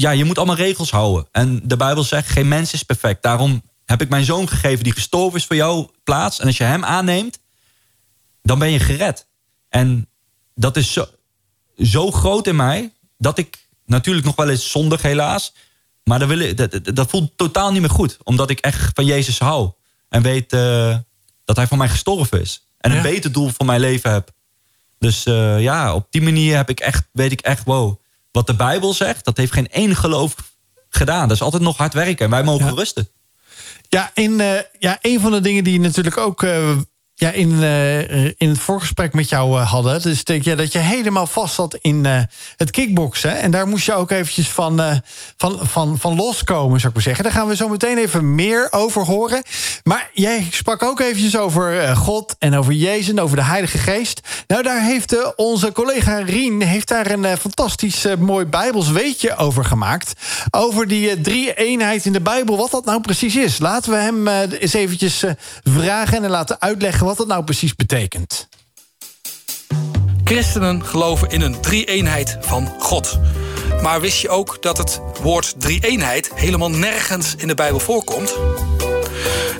ja, 0.00 0.10
je 0.10 0.24
moet 0.24 0.36
allemaal 0.36 0.56
regels 0.56 0.90
houden. 0.90 1.28
En 1.32 1.60
de 1.64 1.76
Bijbel 1.76 2.04
zegt, 2.04 2.28
geen 2.28 2.48
mens 2.48 2.72
is 2.72 2.82
perfect. 2.82 3.22
Daarom 3.22 3.62
heb 3.84 4.00
ik 4.00 4.08
mijn 4.08 4.24
zoon 4.24 4.48
gegeven 4.48 4.84
die 4.84 4.92
gestorven 4.92 5.38
is 5.38 5.44
voor 5.44 5.56
jouw 5.56 5.90
plaats. 6.04 6.40
En 6.40 6.46
als 6.46 6.56
je 6.56 6.64
hem 6.64 6.84
aanneemt, 6.84 7.38
dan 8.42 8.58
ben 8.58 8.70
je 8.70 8.78
gered. 8.78 9.26
En 9.68 10.08
dat 10.54 10.76
is 10.76 10.92
zo, 10.92 11.06
zo 11.78 12.10
groot 12.10 12.46
in 12.46 12.56
mij, 12.56 12.92
dat 13.18 13.38
ik 13.38 13.68
natuurlijk 13.84 14.26
nog 14.26 14.36
wel 14.36 14.48
eens 14.48 14.70
zondig 14.70 15.02
helaas... 15.02 15.52
Maar 16.08 16.18
dat, 16.18 16.28
wil 16.28 16.38
ik, 16.38 16.56
dat, 16.56 16.96
dat, 16.96 17.10
voelt 17.10 17.32
totaal 17.36 17.72
niet 17.72 17.80
meer 17.80 17.90
goed. 17.90 18.18
Omdat 18.22 18.50
ik 18.50 18.58
echt 18.58 18.90
van 18.94 19.04
Jezus 19.04 19.38
hou. 19.38 19.70
En 20.08 20.22
weet 20.22 20.52
uh, 20.52 20.96
dat 21.44 21.56
hij 21.56 21.66
voor 21.66 21.76
mij 21.76 21.88
gestorven 21.88 22.40
is. 22.40 22.66
En 22.78 22.90
een 22.90 23.02
beter 23.02 23.32
doel 23.32 23.48
voor 23.48 23.66
mijn 23.66 23.80
leven 23.80 24.12
heb. 24.12 24.30
Dus 24.98 25.26
uh, 25.26 25.60
ja, 25.60 25.94
op 25.94 26.06
die 26.10 26.22
manier 26.22 26.56
heb 26.56 26.70
ik 26.70 26.80
echt, 26.80 27.08
weet 27.12 27.32
ik 27.32 27.40
echt, 27.40 27.64
wow. 27.64 28.00
Wat 28.36 28.46
de 28.46 28.54
Bijbel 28.54 28.94
zegt, 28.94 29.24
dat 29.24 29.36
heeft 29.36 29.52
geen 29.52 29.68
één 29.68 29.96
geloof 29.96 30.34
gedaan. 30.88 31.28
Dat 31.28 31.36
is 31.36 31.42
altijd 31.42 31.62
nog 31.62 31.76
hard 31.76 31.94
werken. 31.94 32.24
En 32.24 32.30
wij 32.30 32.42
mogen 32.42 32.74
rusten. 32.74 33.08
Ja, 33.88 34.10
in, 34.14 34.32
uh, 34.40 34.58
ja, 34.78 34.98
een 35.00 35.20
van 35.20 35.30
de 35.30 35.40
dingen 35.40 35.64
die 35.64 35.80
natuurlijk 35.80 36.16
ook 36.16 36.42
ja, 37.18 37.30
in, 37.30 37.50
uh, 37.50 38.24
in 38.24 38.48
het 38.48 38.58
voorgesprek 38.58 39.14
met 39.14 39.28
jou 39.28 39.60
uh, 39.60 39.70
hadden. 39.70 40.02
Dus 40.02 40.24
denk 40.24 40.44
je 40.44 40.54
dat 40.54 40.72
je 40.72 40.78
helemaal 40.78 41.26
vast 41.26 41.54
zat 41.54 41.78
in 41.80 42.04
uh, 42.04 42.20
het 42.56 42.70
kickboksen. 42.70 43.38
En 43.38 43.50
daar 43.50 43.68
moest 43.68 43.86
je 43.86 43.94
ook 43.94 44.10
eventjes 44.10 44.48
van, 44.48 45.02
van, 45.36 45.58
van, 45.62 45.98
van 45.98 46.16
loskomen, 46.16 46.80
zou 46.80 46.88
ik 46.88 46.94
maar 46.94 47.02
zeggen. 47.02 47.24
Daar 47.24 47.32
gaan 47.32 47.46
we 47.46 47.56
zo 47.56 47.68
meteen 47.68 47.98
even 47.98 48.34
meer 48.34 48.68
over 48.70 49.02
horen. 49.02 49.42
Maar 49.84 50.10
jij 50.12 50.46
sprak 50.50 50.82
ook 50.82 51.00
eventjes 51.00 51.36
over 51.36 51.96
God 51.96 52.36
en 52.38 52.56
over 52.56 52.72
Jezus 52.72 53.08
en 53.08 53.20
over 53.20 53.36
de 53.36 53.44
Heilige 53.44 53.78
Geest. 53.78 54.20
Nou, 54.46 54.62
daar 54.62 54.82
heeft 54.82 55.34
onze 55.36 55.72
collega 55.72 56.16
Rien 56.16 56.62
heeft 56.62 56.88
daar 56.88 57.10
een 57.10 57.36
fantastisch 57.36 58.06
mooi 58.18 58.44
Bijbels 58.44 58.90
weetje 58.90 59.36
over 59.36 59.64
gemaakt. 59.64 60.12
Over 60.50 60.88
die 60.88 61.20
drie 61.20 61.54
eenheid 61.54 62.04
in 62.04 62.12
de 62.12 62.20
Bijbel, 62.20 62.56
wat 62.56 62.70
dat 62.70 62.84
nou 62.84 63.00
precies 63.00 63.36
is. 63.36 63.58
Laten 63.58 63.90
we 63.90 63.96
hem 63.96 64.28
eens 64.28 64.72
eventjes 64.72 65.24
vragen 65.64 66.24
en 66.24 66.30
laten 66.30 66.60
uitleggen 66.60 67.05
wat 67.06 67.16
dat 67.16 67.26
nou 67.26 67.44
precies 67.44 67.74
betekent. 67.74 68.48
Christenen 70.24 70.84
geloven 70.84 71.28
in 71.28 71.40
een 71.40 71.60
drie-eenheid 71.60 72.36
van 72.40 72.74
God. 72.78 73.18
Maar 73.82 74.00
wist 74.00 74.20
je 74.20 74.28
ook 74.28 74.62
dat 74.62 74.78
het 74.78 75.00
woord 75.22 75.54
drie-eenheid 75.58 76.30
helemaal 76.34 76.70
nergens 76.70 77.34
in 77.36 77.48
de 77.48 77.54
Bijbel 77.54 77.80
voorkomt? 77.80 78.36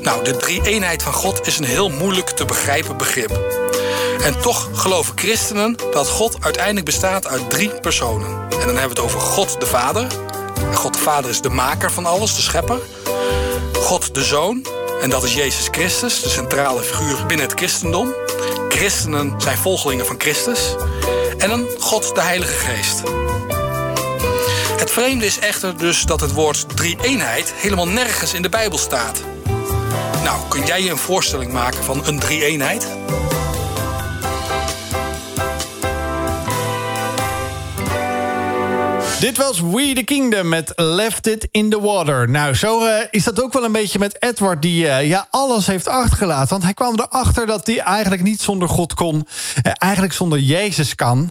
Nou, 0.01 0.25
de 0.25 0.37
drie-eenheid 0.37 1.03
van 1.03 1.13
God 1.13 1.47
is 1.47 1.59
een 1.59 1.65
heel 1.65 1.89
moeilijk 1.89 2.31
te 2.31 2.45
begrijpen 2.45 2.97
begrip. 2.97 3.41
En 4.23 4.41
toch 4.41 4.69
geloven 4.73 5.19
christenen 5.19 5.77
dat 5.93 6.09
God 6.09 6.45
uiteindelijk 6.45 6.87
bestaat 6.87 7.27
uit 7.27 7.51
drie 7.51 7.81
personen. 7.81 8.29
En 8.29 8.67
dan 8.67 8.77
hebben 8.77 8.83
we 8.83 8.89
het 8.89 8.99
over 8.99 9.21
God 9.21 9.61
de 9.61 9.67
Vader. 9.67 10.07
God 10.75 10.93
de 10.93 11.01
Vader 11.01 11.31
is 11.31 11.41
de 11.41 11.49
maker 11.49 11.93
van 11.93 12.07
alles, 12.07 12.37
de 12.37 12.43
schepper. 12.43 12.81
God 13.73 14.15
de 14.15 14.25
Zoon, 14.25 14.67
en 15.01 15.11
dat 15.11 15.25
is 15.25 15.35
Jezus 15.35 15.69
Christus, 15.71 16.23
de 16.23 16.29
centrale 16.29 16.83
figuur 16.83 17.27
binnen 17.27 17.47
het 17.47 17.59
christendom. 17.59 18.15
Christenen 18.69 19.35
zijn 19.39 19.57
volgelingen 19.57 20.07
van 20.07 20.15
Christus. 20.19 20.75
En 21.39 21.49
dan 21.49 21.67
God 21.79 22.15
de 22.15 22.23
Heilige 22.23 22.53
Geest. 22.53 23.03
Het 24.79 24.91
vreemde 24.91 25.27
is 25.27 25.39
echter 25.39 25.79
dus 25.79 26.03
dat 26.03 26.21
het 26.21 26.33
woord 26.33 26.77
drie-eenheid 26.77 27.53
helemaal 27.57 27.89
nergens 27.89 28.35
in 28.35 28.43
de 28.43 28.49
Bijbel 28.49 28.79
staat. 28.79 29.23
Nou, 30.23 30.41
kun 30.49 30.67
jij 30.67 30.83
je 30.83 30.91
een 30.91 30.97
voorstelling 30.97 31.53
maken 31.53 31.85
van 31.85 32.07
een 32.07 32.19
drie-eenheid? 32.19 32.87
Dit 39.21 39.37
was 39.37 39.61
We 39.61 39.93
the 39.95 40.03
Kingdom 40.05 40.49
met 40.49 40.73
Left 40.75 41.27
It 41.27 41.49
in 41.51 41.71
the 41.71 41.81
Water. 41.81 42.31
Nou, 42.31 42.55
zo 42.55 42.87
uh, 42.87 42.93
is 43.11 43.25
dat 43.25 43.43
ook 43.43 43.53
wel 43.53 43.65
een 43.65 43.73
beetje 43.73 43.99
met 43.99 44.23
Edward... 44.23 44.63
die 44.63 44.85
uh, 44.85 45.09
ja, 45.09 45.27
alles 45.31 45.67
heeft 45.67 45.89
achtergelaten. 45.89 46.49
Want 46.49 46.63
hij 46.63 46.75
kwam 46.75 46.95
erachter 46.95 47.47
dat 47.47 47.67
hij 47.67 47.79
eigenlijk 47.79 48.23
niet 48.23 48.41
zonder 48.41 48.69
God 48.69 48.95
kon. 48.95 49.15
Uh, 49.15 49.73
eigenlijk 49.79 50.13
zonder 50.13 50.39
Jezus 50.39 50.95
kan. 50.95 51.31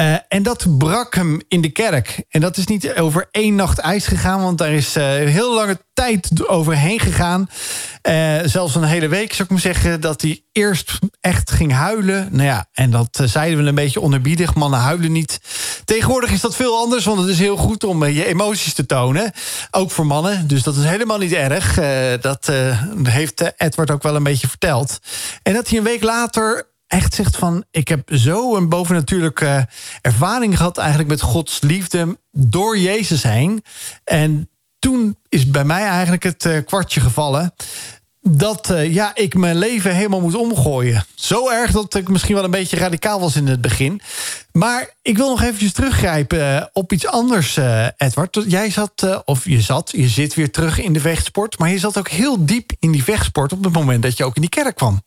Uh, 0.00 0.16
en 0.28 0.42
dat 0.42 0.78
brak 0.78 1.14
hem 1.14 1.40
in 1.48 1.60
de 1.60 1.68
kerk. 1.68 2.22
En 2.28 2.40
dat 2.40 2.56
is 2.56 2.66
niet 2.66 2.94
over 2.94 3.28
één 3.30 3.54
nacht 3.54 3.78
ijs 3.78 4.06
gegaan, 4.06 4.42
want 4.42 4.58
daar 4.58 4.72
is 4.72 4.96
uh, 4.96 5.04
heel 5.04 5.54
lange 5.54 5.78
tijd 5.92 6.48
overheen 6.48 7.00
gegaan. 7.00 7.48
Uh, 8.08 8.38
zelfs 8.44 8.74
een 8.74 8.82
hele 8.82 9.08
week 9.08 9.32
zou 9.32 9.42
ik 9.42 9.50
maar 9.50 9.60
zeggen 9.60 10.00
dat 10.00 10.20
hij 10.20 10.42
eerst 10.52 10.98
echt 11.20 11.50
ging 11.50 11.72
huilen. 11.72 12.28
Nou 12.30 12.44
ja, 12.44 12.66
en 12.72 12.90
dat 12.90 13.20
zeiden 13.24 13.62
we 13.62 13.68
een 13.68 13.74
beetje 13.74 14.00
onderbiedig. 14.00 14.54
Mannen 14.54 14.80
huilen 14.80 15.12
niet. 15.12 15.40
Tegenwoordig 15.84 16.30
is 16.30 16.40
dat 16.40 16.56
veel 16.56 16.76
anders, 16.76 17.04
want 17.04 17.18
het 17.20 17.28
is 17.28 17.38
heel 17.38 17.56
goed 17.56 17.84
om 17.84 18.04
je 18.04 18.26
emoties 18.26 18.74
te 18.74 18.86
tonen. 18.86 19.32
Ook 19.70 19.90
voor 19.90 20.06
mannen, 20.06 20.46
dus 20.46 20.62
dat 20.62 20.76
is 20.76 20.84
helemaal 20.84 21.18
niet 21.18 21.32
erg. 21.32 21.74
dat 22.20 22.52
heeft 23.02 23.52
Edward 23.56 23.90
ook 23.90 24.02
wel 24.02 24.16
een 24.16 24.22
beetje 24.22 24.48
verteld. 24.48 24.98
En 25.42 25.52
dat 25.52 25.68
hij 25.68 25.78
een 25.78 25.84
week 25.84 26.02
later 26.02 26.69
echt 26.90 27.14
zegt 27.14 27.36
van... 27.36 27.64
ik 27.70 27.88
heb 27.88 28.10
zo 28.14 28.56
een 28.56 28.68
bovennatuurlijke 28.68 29.68
ervaring 30.00 30.56
gehad... 30.56 30.78
eigenlijk 30.78 31.08
met 31.08 31.20
Gods 31.20 31.60
liefde 31.60 32.18
door 32.32 32.78
Jezus 32.78 33.22
heen. 33.22 33.64
En 34.04 34.48
toen 34.78 35.16
is 35.28 35.50
bij 35.50 35.64
mij 35.64 35.82
eigenlijk 35.82 36.22
het 36.22 36.44
uh, 36.44 36.64
kwartje 36.64 37.00
gevallen... 37.00 37.54
dat 38.20 38.70
uh, 38.70 38.94
ja, 38.94 39.14
ik 39.14 39.34
mijn 39.34 39.56
leven 39.56 39.94
helemaal 39.94 40.20
moet 40.20 40.34
omgooien. 40.34 41.04
Zo 41.14 41.50
erg 41.50 41.70
dat 41.70 41.94
ik 41.94 42.08
misschien 42.08 42.34
wel 42.34 42.44
een 42.44 42.50
beetje 42.50 42.76
radicaal 42.76 43.20
was 43.20 43.36
in 43.36 43.46
het 43.46 43.60
begin. 43.60 44.00
Maar 44.52 44.94
ik 45.02 45.16
wil 45.16 45.28
nog 45.28 45.42
eventjes 45.42 45.72
teruggrijpen 45.72 46.70
op 46.72 46.92
iets 46.92 47.06
anders, 47.06 47.58
Edward. 47.96 48.44
Jij 48.46 48.70
zat, 48.70 49.22
of 49.24 49.44
je 49.44 49.60
zat, 49.60 49.90
je 49.96 50.08
zit 50.08 50.34
weer 50.34 50.50
terug 50.50 50.80
in 50.80 50.92
de 50.92 51.00
vechtsport... 51.00 51.58
maar 51.58 51.70
je 51.70 51.78
zat 51.78 51.98
ook 51.98 52.08
heel 52.08 52.46
diep 52.46 52.72
in 52.78 52.90
die 52.90 53.04
vechtsport... 53.04 53.52
op 53.52 53.64
het 53.64 53.72
moment 53.72 54.02
dat 54.02 54.16
je 54.16 54.24
ook 54.24 54.34
in 54.34 54.40
die 54.40 54.50
kerk 54.50 54.76
kwam. 54.76 55.00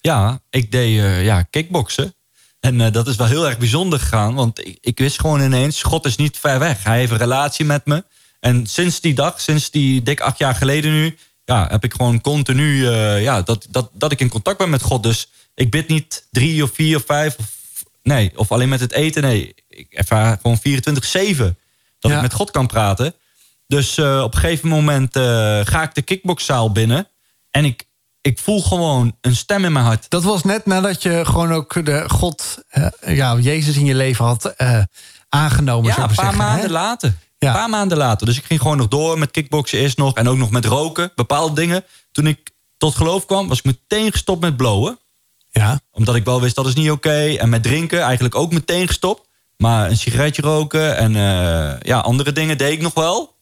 Ja, 0.00 0.40
ik 0.50 0.72
deed 0.72 0.98
uh, 0.98 1.24
ja, 1.24 1.42
kickboksen. 1.42 2.14
En 2.60 2.80
uh, 2.80 2.92
dat 2.92 3.06
is 3.08 3.16
wel 3.16 3.26
heel 3.26 3.46
erg 3.46 3.58
bijzonder 3.58 3.98
gegaan. 3.98 4.34
Want 4.34 4.66
ik, 4.66 4.78
ik, 4.80 4.98
wist 4.98 5.20
gewoon 5.20 5.40
ineens, 5.40 5.82
God 5.82 6.06
is 6.06 6.16
niet 6.16 6.38
ver 6.38 6.58
weg. 6.58 6.84
Hij 6.84 6.98
heeft 6.98 7.10
een 7.10 7.18
relatie 7.18 7.64
met 7.64 7.86
me. 7.86 8.04
En 8.40 8.66
sinds 8.66 9.00
die 9.00 9.14
dag, 9.14 9.40
sinds 9.40 9.70
die 9.70 10.02
dik 10.02 10.20
acht 10.20 10.38
jaar 10.38 10.54
geleden 10.54 10.90
nu... 10.90 11.18
ja, 11.44 11.66
heb 11.70 11.84
ik 11.84 11.92
gewoon 11.92 12.20
continu 12.20 12.86
eh, 12.86 13.22
ja, 13.22 13.42
dat, 13.42 13.66
dat, 13.70 13.90
dat 13.92 14.12
ik 14.12 14.20
in 14.20 14.28
contact 14.28 14.58
ben 14.58 14.70
met 14.70 14.82
God. 14.82 15.02
Dus 15.02 15.28
ik 15.54 15.70
bid 15.70 15.88
niet 15.88 16.26
drie 16.30 16.62
of 16.62 16.70
vier 16.74 16.96
of 16.96 17.04
vijf. 17.06 17.36
Of, 17.38 17.46
nee, 18.02 18.32
of 18.34 18.52
alleen 18.52 18.68
met 18.68 18.80
het 18.80 18.92
eten. 18.92 19.22
Nee, 19.22 19.54
ik 19.68 19.92
ervaar 19.92 20.38
gewoon 20.42 20.58
24-7 20.58 21.56
dat 21.98 22.10
Ja. 22.10 22.16
ik 22.16 22.22
met 22.22 22.32
God 22.32 22.50
kan 22.50 22.66
praten. 22.66 23.14
Dus 23.66 23.98
eh, 23.98 24.22
op 24.24 24.34
een 24.34 24.40
gegeven 24.40 24.68
moment 24.68 25.16
eh, 25.16 25.60
ga 25.64 25.82
ik 25.82 25.94
de 25.94 26.02
kickboxzaal 26.02 26.72
binnen. 26.72 27.08
En 27.50 27.64
ik, 27.64 27.84
ik 28.28 28.38
voel 28.38 28.62
gewoon 28.62 29.16
een 29.20 29.36
stem 29.36 29.64
in 29.64 29.72
mijn 29.72 29.84
hart. 29.84 30.10
Dat 30.10 30.22
was 30.22 30.44
net 30.44 30.66
nadat 30.66 31.02
je 31.02 31.24
gewoon 31.24 31.52
ook 31.52 31.84
de 31.84 32.04
God, 32.08 32.62
eh, 32.68 32.86
ja, 33.06 33.38
Jezus 33.38 33.76
in 33.76 33.84
je 33.84 33.94
leven 33.94 34.24
had 34.24 34.44
eh, 34.44 34.82
aangenomen. 35.28 35.86
Ja, 35.86 35.98
een 35.98 36.06
paar 36.06 36.14
zeggen, 36.14 36.32
hè? 36.32 36.46
maanden 36.46 36.70
later. 36.70 37.14
Ja. 37.38 37.48
Een 37.48 37.54
paar 37.54 37.68
maanden 37.68 37.98
later. 37.98 38.26
Dus 38.26 38.36
ik 38.38 38.44
ging 38.44 38.60
gewoon 38.60 38.76
nog 38.76 38.88
door 38.88 39.18
met 39.18 39.30
kickboksen 39.30 39.78
eerst 39.78 39.96
nog. 39.96 40.14
En 40.14 40.28
ook 40.28 40.36
nog 40.36 40.50
met 40.50 40.64
roken. 40.64 41.12
Bepaalde 41.14 41.54
dingen. 41.54 41.84
Toen 42.12 42.26
ik 42.26 42.50
tot 42.76 42.94
geloof 42.94 43.26
kwam, 43.26 43.48
was 43.48 43.58
ik 43.58 43.64
meteen 43.64 44.12
gestopt 44.12 44.40
met 44.40 44.56
blowen. 44.56 44.98
Ja. 45.50 45.80
Omdat 45.90 46.14
ik 46.14 46.24
wel 46.24 46.40
wist 46.40 46.54
dat 46.54 46.66
is 46.66 46.74
niet 46.74 46.90
oké. 46.90 47.34
En 47.36 47.48
met 47.48 47.62
drinken 47.62 48.00
eigenlijk 48.00 48.34
ook 48.34 48.52
meteen 48.52 48.86
gestopt. 48.86 49.28
Maar 49.56 49.90
een 49.90 49.96
sigaretje 49.96 50.42
roken 50.42 50.96
en 50.96 51.16
eh, 51.16 51.80
ja, 51.80 51.98
andere 51.98 52.32
dingen 52.32 52.58
deed 52.58 52.72
ik 52.72 52.80
nog 52.80 52.94
wel. 52.94 53.36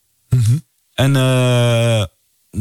En 0.94 1.16
eh, 1.16 2.04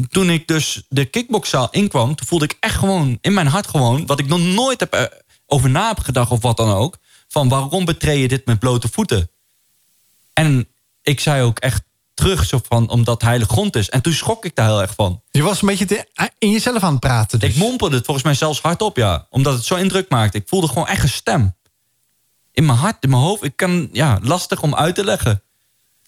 toen 0.09 0.29
ik 0.29 0.47
dus 0.47 0.83
de 0.89 1.05
kickboxzaal 1.05 1.67
inkwam, 1.71 2.15
toen 2.15 2.27
voelde 2.27 2.45
ik 2.45 2.57
echt 2.59 2.75
gewoon 2.75 3.17
in 3.21 3.33
mijn 3.33 3.47
hart 3.47 3.67
gewoon, 3.67 4.05
wat 4.05 4.19
ik 4.19 4.27
nog 4.27 4.39
nooit 4.39 4.79
heb 4.79 4.93
eh, 4.93 5.03
over 5.45 5.69
na 5.69 5.87
heb 5.87 5.99
gedacht 5.99 6.31
of 6.31 6.41
wat 6.41 6.57
dan 6.57 6.69
ook. 6.71 6.97
Van 7.27 7.49
waarom 7.49 7.85
betreed 7.85 8.21
je 8.21 8.27
dit 8.27 8.45
met 8.45 8.59
blote 8.59 8.87
voeten? 8.91 9.29
En 10.33 10.67
ik 11.01 11.19
zei 11.19 11.43
ook 11.43 11.59
echt 11.59 11.83
terug 12.13 12.45
zo 12.45 12.59
van, 12.67 12.89
omdat 12.89 13.13
het 13.13 13.23
heilige 13.23 13.51
grond 13.51 13.75
is. 13.75 13.89
En 13.89 14.01
toen 14.01 14.13
schrok 14.13 14.45
ik 14.45 14.55
daar 14.55 14.67
heel 14.67 14.81
erg 14.81 14.93
van. 14.95 15.21
Je 15.31 15.41
was 15.41 15.61
een 15.61 15.67
beetje 15.67 15.85
te- 15.85 16.07
in 16.37 16.51
jezelf 16.51 16.83
aan 16.83 16.91
het 16.91 16.99
praten. 16.99 17.39
Dus. 17.39 17.49
Ik 17.49 17.55
mompelde 17.55 17.95
het 17.95 18.05
volgens 18.05 18.25
mij 18.25 18.35
zelfs 18.35 18.61
hardop, 18.61 18.97
ja. 18.97 19.27
Omdat 19.29 19.53
het 19.53 19.65
zo 19.65 19.75
indruk 19.75 20.09
maakte. 20.09 20.37
Ik 20.37 20.47
voelde 20.47 20.67
gewoon 20.67 20.87
echt 20.87 21.03
een 21.03 21.09
stem. 21.09 21.55
In 22.51 22.65
mijn 22.65 22.77
hart, 22.77 23.03
in 23.03 23.09
mijn 23.09 23.21
hoofd. 23.21 23.43
Ik 23.43 23.55
kan, 23.55 23.89
ja, 23.91 24.19
lastig 24.21 24.61
om 24.61 24.75
uit 24.75 24.95
te 24.95 25.03
leggen. 25.03 25.43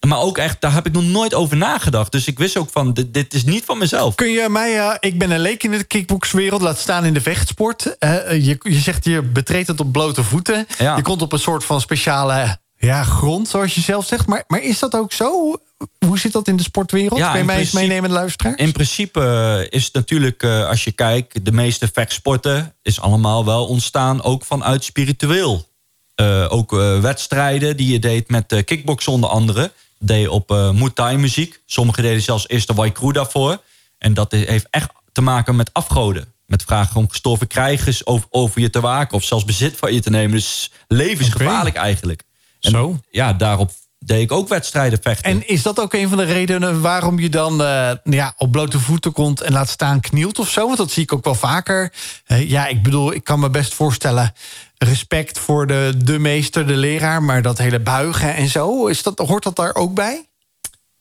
Maar 0.06 0.18
ook 0.18 0.38
echt, 0.38 0.60
daar 0.60 0.72
heb 0.72 0.86
ik 0.86 0.92
nog 0.92 1.04
nooit 1.04 1.34
over 1.34 1.56
nagedacht. 1.56 2.12
Dus 2.12 2.26
ik 2.26 2.38
wist 2.38 2.56
ook 2.56 2.70
van, 2.70 2.92
dit, 2.92 3.14
dit 3.14 3.34
is 3.34 3.44
niet 3.44 3.64
van 3.64 3.78
mezelf. 3.78 4.14
Kun 4.14 4.30
je 4.30 4.48
mij, 4.48 4.78
eh, 4.78 4.94
ik 5.00 5.18
ben 5.18 5.30
een 5.30 5.40
leek 5.40 5.62
in 5.62 5.70
de 5.70 5.84
kickboxwereld, 5.84 6.60
laat 6.60 6.78
staan 6.78 7.04
in 7.04 7.14
de 7.14 7.20
vechtsport. 7.20 7.98
Eh, 7.98 8.46
je, 8.46 8.56
je 8.58 8.78
zegt 8.80 9.04
je 9.04 9.22
betreedt 9.22 9.68
het 9.68 9.80
op 9.80 9.92
blote 9.92 10.24
voeten. 10.24 10.66
Ja. 10.78 10.96
Je 10.96 11.02
komt 11.02 11.22
op 11.22 11.32
een 11.32 11.38
soort 11.38 11.64
van 11.64 11.80
speciale 11.80 12.58
ja, 12.78 13.02
grond, 13.02 13.48
zoals 13.48 13.74
je 13.74 13.80
zelf 13.80 14.06
zegt. 14.06 14.26
Maar, 14.26 14.44
maar 14.46 14.62
is 14.62 14.78
dat 14.78 14.96
ook 14.96 15.12
zo? 15.12 15.60
Hoe 16.06 16.18
zit 16.18 16.32
dat 16.32 16.48
in 16.48 16.56
de 16.56 16.62
sportwereld? 16.62 17.18
Ja, 17.18 17.30
Kun 17.30 17.40
je 17.40 17.46
mij 17.46 17.58
eens 17.58 17.72
meenemen, 17.72 18.10
luisteraar? 18.10 18.58
In 18.58 18.72
principe 18.72 19.20
eh, 19.20 19.78
is 19.78 19.84
het 19.84 19.94
natuurlijk, 19.94 20.42
eh, 20.42 20.68
als 20.68 20.84
je 20.84 20.92
kijkt... 20.92 21.44
de 21.44 21.52
meeste 21.52 21.88
vechtsporten 21.92 22.74
is 22.82 23.00
allemaal 23.00 23.44
wel 23.44 23.66
ontstaan... 23.66 24.22
ook 24.22 24.44
vanuit 24.44 24.84
spiritueel. 24.84 25.66
Eh, 26.14 26.46
ook 26.48 26.72
eh, 26.72 27.00
wedstrijden 27.00 27.76
die 27.76 27.92
je 27.92 27.98
deed 27.98 28.30
met 28.30 28.62
kickboksen 28.64 29.12
onder 29.12 29.30
andere... 29.30 29.72
deed 29.98 30.28
op 30.28 30.50
eh 30.50 30.70
Muay 30.70 30.90
Thai 30.90 31.16
muziek. 31.16 31.60
Sommigen 31.66 32.02
deden 32.02 32.22
zelfs 32.22 32.48
eerst 32.48 32.66
de 32.66 32.74
Waikru 32.74 33.12
daarvoor. 33.12 33.62
En 33.98 34.14
dat 34.14 34.32
heeft 34.32 34.66
echt 34.70 34.90
te 35.12 35.20
maken 35.20 35.56
met 35.56 35.72
afgoden. 35.72 36.32
Met 36.46 36.62
vragen 36.62 36.96
om 36.96 37.08
gestorven 37.08 37.46
krijgers 37.46 38.06
over, 38.06 38.26
over 38.30 38.60
je 38.60 38.70
te 38.70 38.80
waken... 38.80 39.16
of 39.16 39.24
zelfs 39.24 39.44
bezit 39.44 39.76
van 39.76 39.94
je 39.94 40.00
te 40.00 40.10
nemen. 40.10 40.30
Dus 40.36 40.70
levensgevaarlijk 40.88 41.76
eigenlijk. 41.76 42.22
En 42.60 42.70
Zo. 42.70 43.00
Ja, 43.10 43.32
daarop 43.32 43.70
deed 43.98 44.22
ik 44.22 44.32
ook 44.32 44.48
wedstrijden 44.48 44.98
vechten. 45.02 45.30
En 45.30 45.48
is 45.48 45.62
dat 45.62 45.80
ook 45.80 45.94
een 45.94 46.08
van 46.08 46.18
de 46.18 46.24
redenen 46.24 46.80
waarom 46.80 47.18
je 47.18 47.28
dan 47.28 47.62
eh, 47.62 47.90
ja, 48.04 48.34
op 48.36 48.52
blote 48.52 48.78
voeten 48.78 49.12
komt 49.12 49.40
en 49.40 49.52
laat 49.52 49.68
staan 49.68 50.00
knielt 50.00 50.38
of 50.38 50.50
zo? 50.50 50.66
Want 50.66 50.78
dat 50.78 50.90
zie 50.90 51.02
ik 51.02 51.12
ook 51.12 51.24
wel 51.24 51.34
vaker. 51.34 51.92
Ja, 52.26 52.66
ik 52.66 52.82
bedoel, 52.82 53.12
ik 53.12 53.24
kan 53.24 53.40
me 53.40 53.50
best 53.50 53.74
voorstellen. 53.74 54.32
Respect 54.78 55.38
voor 55.38 55.66
de, 55.66 55.92
de 56.04 56.18
meester, 56.18 56.66
de 56.66 56.76
leraar, 56.76 57.22
maar 57.22 57.42
dat 57.42 57.58
hele 57.58 57.80
buigen 57.80 58.34
en 58.34 58.48
zo, 58.48 58.86
is 58.86 59.02
dat, 59.02 59.18
hoort 59.18 59.42
dat 59.42 59.56
daar 59.56 59.74
ook 59.74 59.94
bij? 59.94 60.28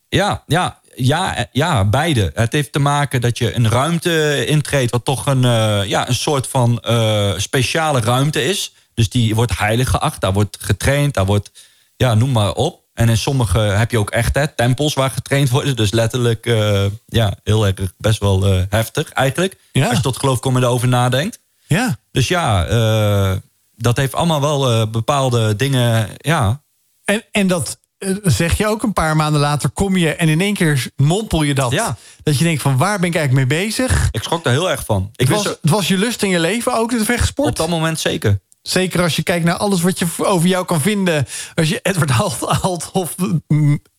Ja, 0.10 0.44
ja, 0.48 0.80
ja, 0.96 1.48
ja, 1.52 1.86
beide. 1.86 2.32
Het 2.34 2.54
heeft 2.54 2.72
te 2.72 2.80
maken 2.80 3.22
dat 3.22 3.38
je 3.38 3.56
een 3.56 3.70
ruimte 3.70 4.46
intreedt... 4.46 4.92
wat 4.92 5.06
toch 5.06 5.26
een, 5.26 5.46
eh, 5.46 5.82
ja, 5.86 6.08
een 6.08 6.16
soort 6.16 6.48
van 6.48 6.80
eh, 6.80 7.34
speciale 7.38 8.00
ruimte 8.00 8.44
is. 8.44 8.74
Dus 8.94 9.10
die 9.10 9.36
wordt 9.36 9.58
heilig 9.58 9.90
geacht. 9.90 10.22
Daar 10.22 10.34
wordt 10.34 10.58
getraind, 10.62 11.14
daar 11.14 11.26
wordt... 11.26 11.52
Ja, 11.96 12.14
noem 12.14 12.32
maar 12.32 12.54
op. 12.54 12.86
En 12.98 13.10
in 13.10 13.18
sommige 13.18 13.60
heb 13.60 13.92
je 13.92 14.00
ook 14.00 14.10
echt 14.10 14.36
hè, 14.36 14.48
tempels 14.48 14.94
waar 14.94 15.10
getraind 15.10 15.50
wordt. 15.50 15.78
Dus 15.78 15.92
letterlijk, 15.92 16.46
eh, 16.46 16.86
ja, 17.06 17.34
heel 17.44 17.66
erg 17.66 17.94
best 17.98 18.20
wel 18.20 18.46
eh, 18.46 18.62
heftig 18.70 19.10
eigenlijk. 19.10 19.58
Ja. 19.72 19.88
Als 19.88 19.96
je 19.96 20.04
tot 20.04 20.18
geloof 20.18 20.40
komen 20.40 20.62
en 20.62 20.68
erover 20.68 20.88
nadenkt. 20.88 21.40
Ja. 21.68 21.98
Dus 22.12 22.28
ja, 22.28 22.66
eh, 22.66 23.38
dat 23.76 23.98
heeft 23.98 24.14
allemaal 24.14 24.42
wel 24.42 24.90
bepaalde 24.90 25.56
dingen, 25.56 26.10
ja... 26.18 26.62
En, 27.06 27.24
en 27.32 27.48
dat 27.48 27.80
zeg 28.24 28.58
je 28.58 28.68
ook 28.68 28.84
een 28.84 28.94
paar 28.94 29.16
maanden 29.16 29.42
later, 29.42 29.70
kom 29.70 29.98
je 29.98 30.16
en 30.16 30.30
in 30.30 30.42
één 30.42 30.54
keer 30.54 30.90
mompel 30.96 31.44
je 31.44 31.54
dat. 31.54 31.72
Ja. 31.72 31.98
Dat 32.24 32.38
je 32.38 32.44
denkt 32.44 32.62
van 32.62 32.78
waar 32.78 33.00
ben 33.00 33.10
ik 33.10 33.16
eigenlijk 33.16 33.48
mee 33.48 33.60
bezig? 33.60 34.08
Ik 34.12 34.24
schrok 34.24 34.44
daar 34.44 34.54
heel 34.54 34.70
erg 34.70 34.86
van. 34.86 35.10
Ik 35.16 35.28
Het 35.28 35.36
was, 35.36 35.44
wist 35.44 35.58
het 35.62 35.72
was 35.72 35.88
je 35.88 35.98
lust 35.98 36.24
in 36.24 36.30
je 36.30 36.40
leven 36.40 36.74
ook, 36.74 36.90
de 36.90 37.06
vechtsport? 37.06 37.50
op 37.50 37.56
dat 37.56 37.70
moment 37.70 38.00
zeker. 38.00 38.40
Zeker 38.68 39.02
als 39.02 39.16
je 39.16 39.24
kijkt 39.24 39.46
naar 39.46 39.58
alles 39.58 39.82
wat 39.82 40.00
je 40.00 40.06
over 40.18 40.48
jou 40.48 40.66
kan 40.66 40.82
vinden. 40.82 41.26
Als 41.56 41.70
je 41.70 41.80
Edward 41.82 42.12
Althoff 42.62 43.16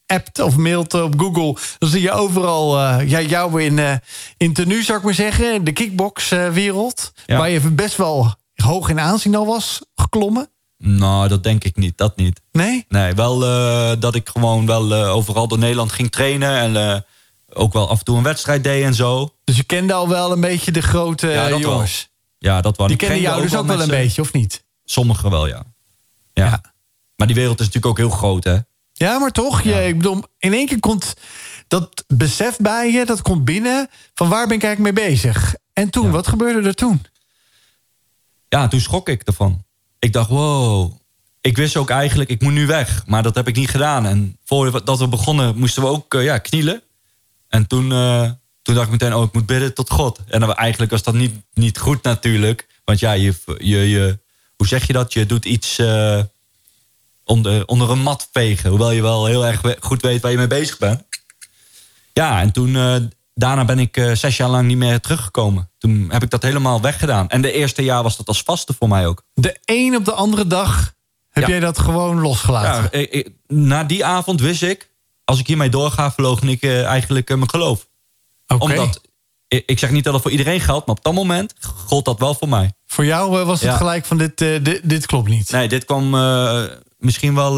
appt 0.06 0.40
of 0.40 0.56
mailt 0.56 0.94
op 0.94 1.20
Google... 1.20 1.56
dan 1.78 1.88
zie 1.88 2.00
je 2.00 2.12
overal 2.12 2.78
eh, 2.78 3.08
ja, 3.08 3.20
jou 3.20 3.62
in, 3.62 3.78
eh 3.78 3.94
in 4.36 4.52
tenue, 4.52 4.82
zou 4.82 4.98
ik 4.98 5.04
maar 5.04 5.14
zeggen. 5.14 5.54
In 5.54 5.64
de 5.64 5.72
kickboxwereld. 5.72 7.12
Ja. 7.26 7.38
Waar 7.38 7.50
je 7.50 7.60
best 7.60 7.96
wel 7.96 8.34
hoog 8.54 8.88
in 8.88 9.00
aanzien 9.00 9.34
al 9.34 9.46
was 9.46 9.80
geklommen. 9.94 10.50
Nou, 10.78 11.28
dat 11.28 11.42
denk 11.42 11.64
ik 11.64 11.76
niet. 11.76 11.98
Dat 11.98 12.16
niet. 12.16 12.40
Nee? 12.52 12.84
Nee, 12.88 13.14
wel 13.14 13.44
eh, 13.44 13.92
dat 13.98 14.14
ik 14.14 14.28
gewoon 14.28 14.66
wel 14.66 14.92
overal 14.94 15.48
door 15.48 15.58
Nederland 15.58 15.92
ging 15.92 16.10
trainen. 16.10 16.76
En 16.76 17.04
ook 17.52 17.72
wel 17.72 17.88
af 17.88 17.98
en 17.98 18.04
toe 18.04 18.16
een 18.16 18.22
wedstrijd 18.22 18.64
deed 18.64 18.84
en 18.84 18.94
zo. 18.94 19.30
Dus 19.44 19.56
je 19.56 19.64
kende 19.64 19.92
al 19.92 20.08
wel 20.08 20.32
een 20.32 20.40
beetje 20.40 20.72
de 20.72 20.82
grote 20.82 21.28
Ja, 21.28 21.48
jongens. 21.48 22.07
Ja, 22.38 22.60
dat 22.60 22.76
wel. 22.76 22.86
Die 22.86 22.96
kennen 22.96 23.20
jou 23.20 23.42
dus 23.42 23.56
ook 23.56 23.66
wel 23.66 23.80
een 23.80 23.88
beetje, 23.88 24.22
of 24.22 24.32
niet? 24.32 24.64
Sommigen 24.84 25.30
wel, 25.30 25.46
ja. 25.46 25.62
ja. 26.32 26.44
Ja. 26.44 26.60
Maar 27.16 27.26
die 27.26 27.36
wereld 27.36 27.60
is 27.60 27.66
natuurlijk 27.66 28.00
ook 28.00 28.06
heel 28.06 28.16
groot, 28.16 28.44
hè? 28.44 28.58
Ja, 28.92 29.18
maar 29.18 29.30
toch, 29.30 29.62
je, 29.62 29.86
ik 29.86 29.96
bedoel, 29.96 30.22
in 30.38 30.52
één 30.52 30.66
keer 30.66 30.80
komt 30.80 31.14
dat 31.68 32.04
besef 32.06 32.56
bij 32.56 32.92
je, 32.92 33.04
dat 33.04 33.22
komt 33.22 33.44
binnen 33.44 33.88
van 34.14 34.28
waar 34.28 34.46
ben 34.46 34.56
ik 34.56 34.62
eigenlijk 34.62 34.94
mee 34.94 35.06
bezig? 35.08 35.54
En 35.72 35.90
toen, 35.90 36.10
wat 36.10 36.28
gebeurde 36.28 36.68
er 36.68 36.74
toen? 36.74 37.02
Ja, 38.48 38.68
toen 38.68 38.80
schrok 38.80 39.08
ik 39.08 39.22
ervan. 39.22 39.64
Ik 39.98 40.12
dacht, 40.12 40.28
wow. 40.28 40.92
Ik 41.40 41.56
wist 41.56 41.76
ook 41.76 41.90
eigenlijk, 41.90 42.30
ik 42.30 42.42
moet 42.42 42.52
nu 42.52 42.66
weg. 42.66 43.06
Maar 43.06 43.22
dat 43.22 43.34
heb 43.34 43.48
ik 43.48 43.56
niet 43.56 43.70
gedaan. 43.70 44.06
En 44.06 44.38
voordat 44.44 44.98
we 44.98 45.08
begonnen, 45.08 45.58
moesten 45.58 45.82
we 45.82 45.88
ook 45.88 46.14
eh, 46.14 46.24
ja, 46.24 46.38
knielen. 46.38 46.82
En 47.48 47.66
toen, 47.66 47.92
eh, 47.92 48.30
toen 48.68 48.76
dacht 48.76 48.92
ik 48.92 49.00
meteen, 49.00 49.14
oh, 49.18 49.24
ik 49.24 49.32
moet 49.32 49.46
bidden 49.46 49.74
tot 49.74 49.90
God. 49.90 50.18
En 50.26 50.40
dan, 50.40 50.54
eigenlijk 50.54 50.90
was 50.90 51.02
dat 51.02 51.14
niet, 51.14 51.34
niet 51.54 51.78
goed 51.78 52.02
natuurlijk. 52.02 52.66
Want 52.84 52.98
ja, 52.98 53.12
je, 53.12 53.34
je, 53.58 53.88
je, 53.88 54.18
hoe 54.56 54.66
zeg 54.66 54.86
je 54.86 54.92
dat? 54.92 55.12
Je 55.12 55.26
doet 55.26 55.44
iets 55.44 55.78
eh, 55.78 56.20
onder, 57.24 57.66
onder 57.66 57.90
een 57.90 58.02
mat 58.02 58.28
vegen. 58.32 58.70
Hoewel 58.70 58.90
je 58.90 59.02
wel 59.02 59.26
heel 59.26 59.46
erg 59.46 59.60
goed 59.80 60.02
weet 60.02 60.20
waar 60.22 60.30
je 60.30 60.36
mee 60.36 60.46
bezig 60.46 60.78
bent. 60.78 61.02
Ja, 62.12 62.40
en 62.40 62.52
toen, 62.52 62.76
eh, 62.76 62.96
daarna 63.34 63.64
ben 63.64 63.78
ik 63.78 63.96
eh, 63.96 64.12
zes 64.14 64.36
jaar 64.36 64.48
lang 64.48 64.66
niet 64.66 64.76
meer 64.76 65.00
teruggekomen. 65.00 65.70
Toen 65.78 66.08
heb 66.10 66.22
ik 66.22 66.30
dat 66.30 66.42
helemaal 66.42 66.80
weggedaan. 66.80 67.28
En 67.28 67.40
de 67.42 67.52
eerste 67.52 67.82
jaar 67.82 68.02
was 68.02 68.16
dat 68.16 68.26
als 68.28 68.42
vaste 68.42 68.74
voor 68.78 68.88
mij 68.88 69.06
ook. 69.06 69.22
De 69.34 69.56
een 69.64 69.96
op 69.96 70.04
de 70.04 70.12
andere 70.12 70.46
dag 70.46 70.94
heb 71.30 71.42
Ja. 71.44 71.48
jij 71.50 71.60
dat 71.60 71.78
gewoon 71.78 72.20
losgelaten. 72.20 72.82
Ja, 72.82 73.06
ik- 73.06 73.10
ik- 73.12 73.30
na 73.46 73.84
die 73.84 74.04
avond 74.04 74.40
wist 74.40 74.62
ik, 74.62 74.90
als 75.24 75.38
ik 75.38 75.46
hiermee 75.46 75.68
doorga, 75.70 76.12
verloochen 76.12 76.48
ik 76.48 76.62
eigenlijk 76.64 77.28
mijn 77.28 77.50
geloof. 77.50 77.86
Omdat, 78.58 79.00
ik, 79.48 79.78
zeg 79.78 79.90
niet 79.90 80.04
dat 80.04 80.12
het 80.12 80.22
voor 80.22 80.30
iedereen 80.30 80.60
geldt, 80.60 80.86
maar 80.86 80.96
op 80.96 81.04
dat 81.04 81.12
moment 81.14 81.54
gold 81.86 82.04
dat 82.04 82.18
wel 82.18 82.34
voor 82.34 82.48
mij. 82.48 82.72
Voor 82.86 83.04
jou 83.04 83.40
eh, 83.40 83.46
was 83.46 83.60
het 83.60 83.70
Ja. 83.70 83.76
gelijk 83.76 84.04
van 84.04 84.18
dit, 84.18 84.40
eh, 84.40 84.48
dit, 84.62 84.80
dit 84.82 85.06
klopt 85.06 85.28
niet. 85.28 85.50
Nee, 85.50 85.68
dit 85.68 85.84
kwam 85.84 86.14
eh, 86.14 86.62
misschien 86.98 87.34
wel 87.34 87.54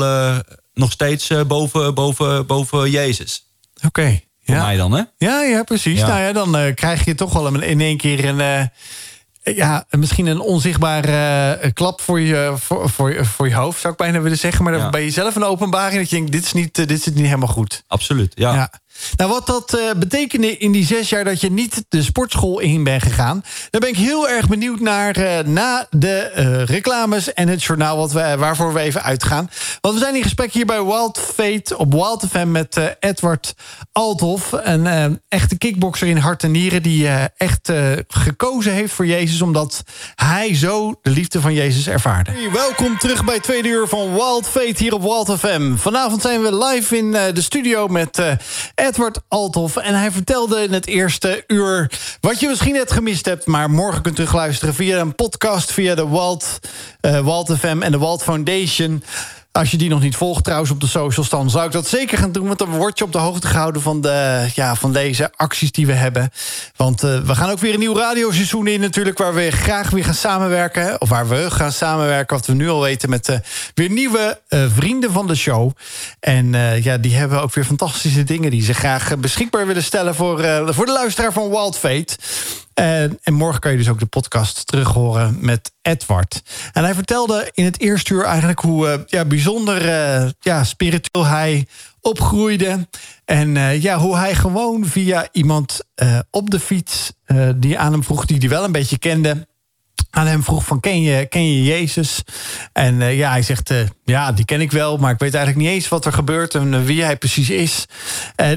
nog 0.72 0.92
steeds 0.92 1.30
boven, 1.46 1.94
boven, 1.94 2.46
boven 2.46 2.90
Jezus. 2.90 3.44
Oké. 3.86 4.20
Voor 4.44 4.54
Ja. 4.54 4.64
mij 4.64 4.76
dan, 4.76 4.92
hè? 4.92 5.02
ja, 5.16 5.42
ja, 5.42 5.62
precies. 5.62 5.98
Ja. 5.98 6.06
Nou 6.06 6.20
ja, 6.20 6.32
dan 6.32 6.74
krijg 6.74 7.04
je 7.04 7.14
toch 7.14 7.32
wel 7.32 7.60
in 7.62 7.80
één 7.80 7.96
keer 7.96 8.24
een... 8.24 8.70
ja, 9.42 9.84
misschien 9.90 10.26
een 10.26 10.40
onzichtbare 10.40 11.72
klap 11.72 12.00
voor 12.00 12.20
je, 12.20 12.54
voor, 12.56 12.90
voor, 12.90 13.12
je- 13.12 13.24
voor 13.24 13.48
je 13.48 13.54
hoofd, 13.54 13.80
zou 13.80 13.92
ik 13.92 13.98
bijna 13.98 14.20
willen 14.20 14.38
zeggen. 14.38 14.64
Maar 14.64 14.72
dan 14.72 14.82
Ja. 14.82 14.90
ben 14.90 15.02
je 15.02 15.10
zelf 15.10 15.36
een 15.36 15.44
openbaring 15.44 16.00
dat 16.00 16.10
je 16.10 16.16
denkt, 16.16 16.32
dit, 16.32 16.44
is 16.44 16.52
niet, 16.52 16.88
dit 16.88 17.02
zit 17.02 17.14
niet 17.14 17.24
helemaal 17.24 17.48
goed. 17.48 17.84
Absoluut, 17.86 18.32
ja. 18.34 18.54
Ja. 18.54 18.72
Nou, 19.16 19.30
wat 19.30 19.46
dat 19.46 19.74
uh, 19.74 19.90
betekende 19.96 20.56
in 20.56 20.72
die 20.72 20.86
zes 20.86 21.08
jaar 21.08 21.24
dat 21.24 21.40
je 21.40 21.50
niet 21.50 21.84
de 21.88 22.02
sportschool 22.02 22.58
in 22.58 22.84
bent 22.84 23.02
gegaan... 23.02 23.44
daar 23.70 23.80
ben 23.80 23.90
ik 23.90 23.96
heel 23.96 24.28
erg 24.28 24.48
benieuwd 24.48 24.80
naar 24.80 25.18
uh, 25.18 25.38
na 25.38 25.86
de 25.90 26.32
uh, 26.36 26.64
reclames 26.64 27.32
en 27.32 27.48
het 27.48 27.62
journaal 27.62 27.96
wat 27.96 28.12
we, 28.12 28.34
waarvoor 28.38 28.72
we 28.72 28.80
even 28.80 29.02
uitgaan. 29.02 29.50
Want 29.80 29.94
we 29.94 30.00
zijn 30.00 30.14
in 30.14 30.22
gesprek 30.22 30.52
hier 30.52 30.66
bij 30.66 30.84
Wild 30.84 31.18
Fate 31.34 31.78
op 31.78 31.92
Wild 31.92 32.24
FM 32.30 32.50
met 32.50 32.96
Edward 33.00 33.54
Althoff. 33.92 34.52
Een 34.52 35.20
echte 35.28 35.58
kickboxer 35.58 36.08
in 36.08 36.16
hart 36.16 36.42
en 36.42 36.50
nieren 36.50 36.82
die 36.82 37.08
echt 37.36 37.72
gekozen 38.08 38.72
heeft 38.72 38.92
voor 38.92 39.06
Jezus... 39.06 39.42
omdat 39.42 39.82
hij 40.14 40.54
zo 40.54 40.98
de 41.02 41.10
liefde 41.10 41.40
van 41.40 41.54
Jezus 41.54 41.88
ervaarde. 41.88 42.32
Welkom 42.52 42.98
terug 42.98 43.24
bij 43.24 43.40
tweede 43.40 43.68
uur 43.68 43.88
van 43.88 44.12
Wild 44.12 44.48
Fate 44.48 44.74
hier 44.76 44.94
op 44.94 45.02
Wild 45.02 45.38
FM. 45.38 45.76
Vanavond 45.76 46.22
zijn 46.22 46.42
we 46.42 46.64
live 46.64 46.96
in 46.96 47.10
de 47.10 47.42
studio 47.42 47.86
met 47.86 48.18
Edward 48.74 48.89
Althoff. 49.28 49.76
En 49.76 49.94
hij 49.94 50.10
vertelde 50.10 50.62
in 50.62 50.72
het 50.72 50.86
eerste 50.86 51.44
uur 51.46 51.90
wat 52.20 52.40
je 52.40 52.48
misschien 52.48 52.72
net 52.72 52.92
gemist 52.92 53.24
hebt... 53.24 53.46
maar 53.46 53.70
morgen 53.70 54.02
kunt 54.02 54.14
u 54.14 54.16
terugluisteren 54.16 54.74
via 54.74 55.00
een 55.00 55.14
podcast... 55.14 55.72
via 55.72 55.94
de 55.94 56.06
Walt, 56.06 56.58
uh, 57.00 57.20
Walt 57.20 57.56
FM 57.58 57.82
en 57.82 57.92
de 57.92 57.98
Walt 57.98 58.22
Foundation... 58.22 59.02
Als 59.52 59.70
je 59.70 59.76
die 59.76 59.88
nog 59.88 60.00
niet 60.00 60.16
volgt 60.16 60.44
trouwens 60.44 60.70
op 60.70 60.80
de 60.80 60.86
socials... 60.86 61.28
dan 61.28 61.50
zou 61.50 61.66
ik 61.66 61.72
dat 61.72 61.88
zeker 61.88 62.18
gaan 62.18 62.32
doen. 62.32 62.46
Want 62.46 62.58
dan 62.58 62.70
word 62.70 62.98
je 62.98 63.04
op 63.04 63.12
de 63.12 63.18
hoogte 63.18 63.46
gehouden 63.46 63.82
van, 63.82 64.00
de, 64.00 64.46
ja, 64.54 64.74
van 64.74 64.92
deze 64.92 65.32
acties 65.36 65.72
die 65.72 65.86
we 65.86 65.92
hebben. 65.92 66.30
Want 66.76 67.04
uh, 67.04 67.20
we 67.20 67.34
gaan 67.34 67.50
ook 67.50 67.58
weer 67.58 67.72
een 67.72 67.78
nieuw 67.78 67.96
radioseizoen 67.96 68.66
in 68.66 68.80
natuurlijk... 68.80 69.18
waar 69.18 69.34
we 69.34 69.50
graag 69.50 69.90
weer 69.90 70.04
gaan 70.04 70.14
samenwerken. 70.14 71.00
Of 71.00 71.08
waar 71.08 71.28
we 71.28 71.50
gaan 71.50 71.72
samenwerken, 71.72 72.36
wat 72.36 72.46
we 72.46 72.52
nu 72.52 72.68
al 72.68 72.80
weten... 72.80 73.10
met 73.10 73.28
uh, 73.28 73.36
weer 73.74 73.90
nieuwe 73.90 74.40
uh, 74.48 74.64
vrienden 74.74 75.12
van 75.12 75.26
de 75.26 75.34
show. 75.34 75.70
En 76.20 76.52
ja, 76.82 76.98
die 76.98 77.14
hebben 77.14 77.42
ook 77.42 77.54
weer 77.54 77.64
fantastische 77.64 78.24
dingen... 78.24 78.50
die 78.50 78.62
ze 78.62 78.74
graag 78.74 79.18
beschikbaar 79.18 79.66
willen 79.66 79.82
stellen 79.82 80.14
voor, 80.14 80.64
voor 80.68 80.86
de 80.86 80.92
luisteraar 80.92 81.32
van 81.32 81.50
Wild 81.50 81.78
Fate. 81.78 82.16
En, 82.80 83.18
en, 83.22 83.34
morgen 83.34 83.60
kan 83.60 83.70
je 83.70 83.76
dus 83.76 83.88
ook 83.88 83.98
de 83.98 84.06
podcast 84.06 84.66
terug 84.66 84.88
horen 84.88 85.36
met 85.40 85.72
Edward. 85.82 86.42
En 86.72 86.84
hij 86.84 86.94
vertelde 86.94 87.50
in 87.54 87.64
het 87.64 87.80
eerste 87.80 88.14
uur 88.14 88.24
eigenlijk 88.24 88.60
hoe 88.60 88.86
uh, 88.86 88.94
ja, 89.06 89.24
bijzonder 89.24 89.84
uh, 89.84 90.28
ja, 90.40 90.64
spiritueel 90.64 91.26
hij 91.26 91.66
opgroeide. 92.00 92.88
En 93.24 93.80
ja, 93.80 93.98
hoe 93.98 94.16
hij 94.16 94.34
gewoon 94.34 94.86
via 94.86 95.28
iemand 95.32 95.80
op 96.30 96.50
de 96.50 96.60
fiets... 96.60 97.12
die 97.56 97.78
aan 97.78 97.92
hem 97.92 98.04
vroeg, 98.04 98.24
die 98.24 98.38
hij 98.38 98.48
wel 98.48 98.64
een 98.64 98.72
beetje 98.72 98.98
kende 98.98 99.48
aan 100.10 100.26
hem 100.26 100.42
vroeg 100.42 100.64
van 100.64 100.80
ken 100.80 101.02
je, 101.02 101.26
ken 101.26 101.52
je 101.52 101.64
Jezus? 101.64 102.22
En 102.72 103.00
uh, 103.00 103.16
ja, 103.16 103.30
hij 103.30 103.42
zegt, 103.42 103.70
uh, 103.70 103.78
ja, 104.04 104.32
die 104.32 104.44
ken 104.44 104.60
ik 104.60 104.72
wel... 104.72 104.96
maar 104.96 105.12
ik 105.12 105.18
weet 105.18 105.34
eigenlijk 105.34 105.66
niet 105.66 105.74
eens 105.74 105.88
wat 105.88 106.04
er 106.04 106.12
gebeurt 106.12 106.54
en 106.54 106.72
uh, 106.72 106.84
wie 106.84 107.02
hij 107.02 107.16
precies 107.16 107.50
is. 107.50 107.86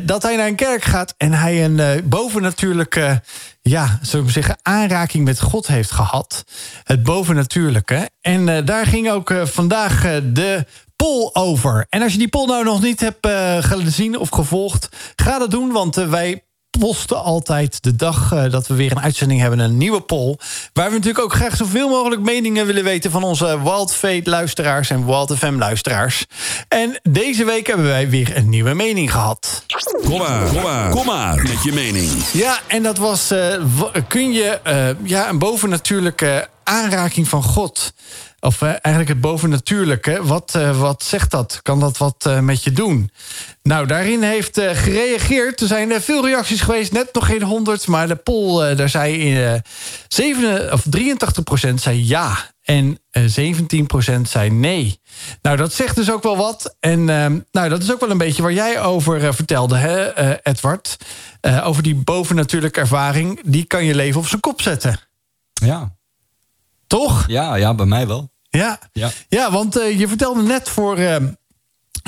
dat 0.01 0.23
hij 0.23 0.35
naar 0.35 0.47
een 0.47 0.55
kerk 0.55 0.83
gaat 0.83 1.13
en 1.17 1.33
hij 1.33 1.65
een 1.65 2.09
bovennatuurlijke... 2.09 3.21
ja, 3.61 3.99
zullen 4.01 4.25
we 4.25 4.31
zeggen, 4.31 4.57
aanraking 4.61 5.25
met 5.25 5.41
God 5.41 5.67
heeft 5.67 5.91
gehad. 5.91 6.43
Het 6.83 7.03
bovennatuurlijke. 7.03 8.09
En 8.21 8.65
daar 8.65 8.85
ging 8.85 9.11
ook 9.11 9.33
vandaag 9.43 10.21
de 10.23 10.65
poll 10.95 11.29
over. 11.33 11.85
En 11.89 12.01
als 12.01 12.11
je 12.11 12.17
die 12.17 12.27
poll 12.27 12.47
nou 12.47 12.63
nog 12.63 12.81
niet 12.81 12.99
hebt 12.99 13.27
gezien 13.65 14.17
of 14.17 14.29
gevolgd... 14.29 14.89
ga 15.15 15.39
dat 15.39 15.51
doen, 15.51 15.71
want 15.71 15.95
wij 15.95 16.43
posten 16.79 17.23
altijd 17.23 17.83
de 17.83 17.95
dag 17.95 18.31
uh, 18.33 18.51
dat 18.51 18.67
we 18.67 18.73
weer 18.73 18.91
een 18.91 19.01
uitzending 19.01 19.39
hebben... 19.41 19.59
een 19.59 19.77
nieuwe 19.77 20.01
poll, 20.01 20.37
waar 20.73 20.87
we 20.87 20.95
natuurlijk 20.95 21.23
ook 21.23 21.33
graag 21.33 21.55
zoveel 21.55 21.89
mogelijk 21.89 22.21
meningen 22.21 22.65
willen 22.65 22.83
weten... 22.83 23.11
van 23.11 23.23
onze 23.23 23.63
Wild 23.63 23.93
Fate 23.93 24.29
luisteraars 24.29 24.89
en 24.89 25.05
Wild 25.05 25.37
FM 25.37 25.57
luisteraars. 25.57 26.25
En 26.67 26.99
deze 27.03 27.45
week 27.45 27.67
hebben 27.67 27.85
wij 27.85 28.09
weer 28.09 28.37
een 28.37 28.49
nieuwe 28.49 28.73
mening 28.73 29.11
gehad. 29.11 29.65
Kom 30.03 30.17
maar, 30.17 30.47
kom 30.47 30.61
maar, 30.61 30.89
kom 30.89 31.05
maar 31.05 31.35
met 31.35 31.63
je 31.63 31.73
mening. 31.73 32.09
Ja, 32.31 32.59
en 32.67 32.83
dat 32.83 32.97
was, 32.97 33.31
uh, 33.31 33.55
kun 34.07 34.31
je 34.31 34.59
uh, 34.67 35.09
ja, 35.09 35.29
een 35.29 35.39
bovennatuurlijke 35.39 36.47
aanraking 36.63 37.27
van 37.27 37.43
God 37.43 37.93
of 38.43 38.61
uh, 38.61 38.69
eigenlijk 38.69 39.07
het 39.07 39.21
bovennatuurlijke. 39.21 40.19
Wat, 40.23 40.53
uh, 40.57 40.79
wat 40.79 41.03
zegt 41.03 41.31
dat? 41.31 41.59
Kan 41.61 41.79
dat 41.79 41.97
wat 41.97 42.25
uh, 42.27 42.39
met 42.39 42.63
je 42.63 42.71
doen? 42.71 43.11
Nou, 43.61 43.87
daarin 43.87 44.21
heeft 44.21 44.61
gereageerd. 44.61 45.61
Er 45.61 45.67
zijn 45.67 46.01
veel 46.01 46.25
reacties 46.25 46.61
geweest. 46.61 46.91
Net 46.91 47.13
nog 47.13 47.25
geen 47.25 47.43
honderd. 47.43 47.87
Maar 47.87 48.07
de 48.07 48.15
poll, 48.15 48.75
daar 48.75 48.89
zei 48.89 49.17
in, 49.17 49.61
7, 50.07 50.73
of 50.73 50.85
83% 51.69 51.73
zei 51.73 52.07
ja. 52.07 52.51
En 52.63 52.97
17% 53.19 54.21
zei 54.21 54.49
nee. 54.49 54.99
Nou, 55.41 55.57
dat 55.57 55.73
zegt 55.73 55.95
dus 55.95 56.11
ook 56.11 56.23
wel 56.23 56.37
wat. 56.37 56.75
En 56.79 57.05
nou, 57.51 57.69
dat 57.69 57.81
is 57.81 57.91
ook 57.91 57.99
wel 57.99 58.09
een 58.09 58.17
beetje 58.17 58.41
waar 58.41 58.53
jij 58.53 58.81
over 58.81 59.33
vertelde, 59.33 59.75
hè, 59.75 60.11
Edward. 60.43 60.97
over 61.63 61.83
die 61.83 61.95
bovennatuurlijke 61.95 62.79
ervaring. 62.79 63.41
Die 63.45 63.65
kan 63.65 63.85
je 63.85 63.95
leven 63.95 64.19
op 64.19 64.27
zijn 64.27 64.41
kop 64.41 64.61
zetten. 64.61 64.99
Ja. 65.53 65.95
Toch? 66.87 67.27
Ja, 67.27 67.55
ja, 67.55 67.73
bij 67.73 67.85
mij 67.85 68.07
wel. 68.07 68.32
Ja, 68.57 68.79
ja. 68.91 69.11
ja 69.29 69.51
want 69.51 69.77
uh, 69.77 69.99
je 69.99 70.07
vertelde 70.07 70.41
net 70.41 70.69
voor, 70.69 70.99
uh, 70.99 71.15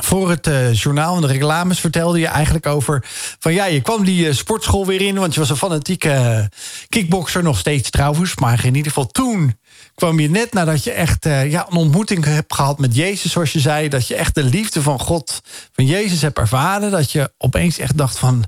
voor 0.02 0.30
het 0.30 0.48
uh, 0.48 0.74
journaal 0.74 1.16
en 1.16 1.22
de 1.22 1.28
reclames... 1.28 1.80
vertelde 1.80 2.20
je 2.20 2.28
eigenlijk 2.28 2.66
over... 2.66 3.06
van 3.39 3.54
ja, 3.54 3.66
je 3.66 3.82
kwam 3.82 4.04
die 4.04 4.34
sportschool 4.34 4.86
weer 4.86 5.02
in... 5.02 5.16
want 5.16 5.34
je 5.34 5.39
was 5.39 5.50
een 5.50 5.56
fanatieke 5.56 6.50
kickboxer, 6.89 7.43
nog 7.43 7.58
steeds 7.58 7.89
trouwens... 7.89 8.36
maar 8.36 8.66
in 8.66 8.76
ieder 8.76 8.91
geval 8.91 9.08
toen 9.08 9.60
kwam 9.96 10.20
je 10.20 10.30
net 10.30 10.54
nadat 10.54 10.84
je 10.84 10.91
echt 10.91 11.24
ja, 11.24 11.66
een 11.70 11.78
ontmoeting 11.78 12.26
hebt 12.26 12.54
gehad 12.54 12.80
met 12.80 12.96
Jezus... 12.96 13.32
zoals 13.32 13.52
je 13.52 13.60
zei, 13.60 13.89
dat 13.89 14.08
je 14.08 14.16
echt 14.16 14.36
de 14.36 14.43
liefde 14.43 14.82
van 14.82 15.00
God, 15.00 15.41
van 15.72 15.86
Jezus 15.86 16.22
hebt 16.22 16.38
ervaren... 16.38 16.91
dat 16.91 17.12
je 17.12 17.34
opeens 17.38 17.78
echt 17.78 17.98
dacht 17.98 18.20
van... 18.20 18.43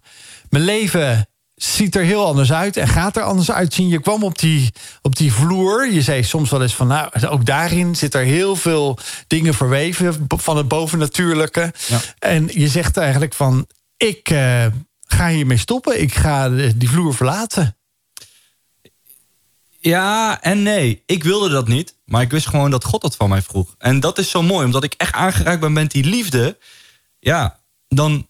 mijn 0.49 0.63
leven 0.63 1.27
ziet 1.57 1.95
er 1.95 2.03
heel 2.03 2.25
anders 2.25 2.51
uit 2.51 2.77
en 2.77 2.87
gaat 2.87 3.15
er 3.15 3.23
anders 3.23 3.51
uitzien. 3.51 3.87
Je 3.87 4.01
kwam 4.01 4.23
op 4.23 4.39
die, 4.39 4.73
op 5.01 5.15
die 5.15 5.33
vloer. 5.33 5.91
Je 5.91 6.01
zei 6.01 6.23
soms 6.23 6.49
wel 6.49 6.61
eens 6.61 6.75
van, 6.75 6.87
nou, 6.87 7.27
ook 7.27 7.45
daarin 7.45 7.95
zit 7.95 8.13
er 8.13 8.23
heel 8.23 8.55
veel 8.55 8.97
dingen 9.27 9.53
verweven 9.53 10.27
van 10.27 10.57
het 10.57 10.67
bovennatuurlijke. 10.67 11.73
Ja. 11.87 11.99
En 12.19 12.49
je 12.53 12.67
zegt 12.67 12.97
eigenlijk 12.97 13.33
van, 13.33 13.67
ik 13.97 14.29
uh, 14.29 14.65
ga 15.05 15.29
hiermee 15.29 15.57
stoppen. 15.57 16.01
Ik 16.01 16.13
ga 16.13 16.49
die 16.49 16.89
vloer 16.89 17.15
verlaten. 17.15 17.77
Ja 19.79 20.41
en 20.41 20.63
nee. 20.63 21.03
Ik 21.05 21.23
wilde 21.23 21.49
dat 21.49 21.67
niet. 21.67 21.95
Maar 22.05 22.21
ik 22.21 22.31
wist 22.31 22.47
gewoon 22.47 22.71
dat 22.71 22.83
God 22.83 23.01
dat 23.01 23.15
van 23.15 23.29
mij 23.29 23.41
vroeg. 23.41 23.75
En 23.77 23.99
dat 23.99 24.17
is 24.17 24.29
zo 24.29 24.41
mooi, 24.41 24.65
omdat 24.65 24.83
ik 24.83 24.93
echt 24.97 25.13
aangeraakt 25.13 25.59
ben 25.59 25.73
met 25.73 25.91
die 25.91 26.03
liefde. 26.03 26.57
Ja, 27.19 27.59
dan 27.87 28.27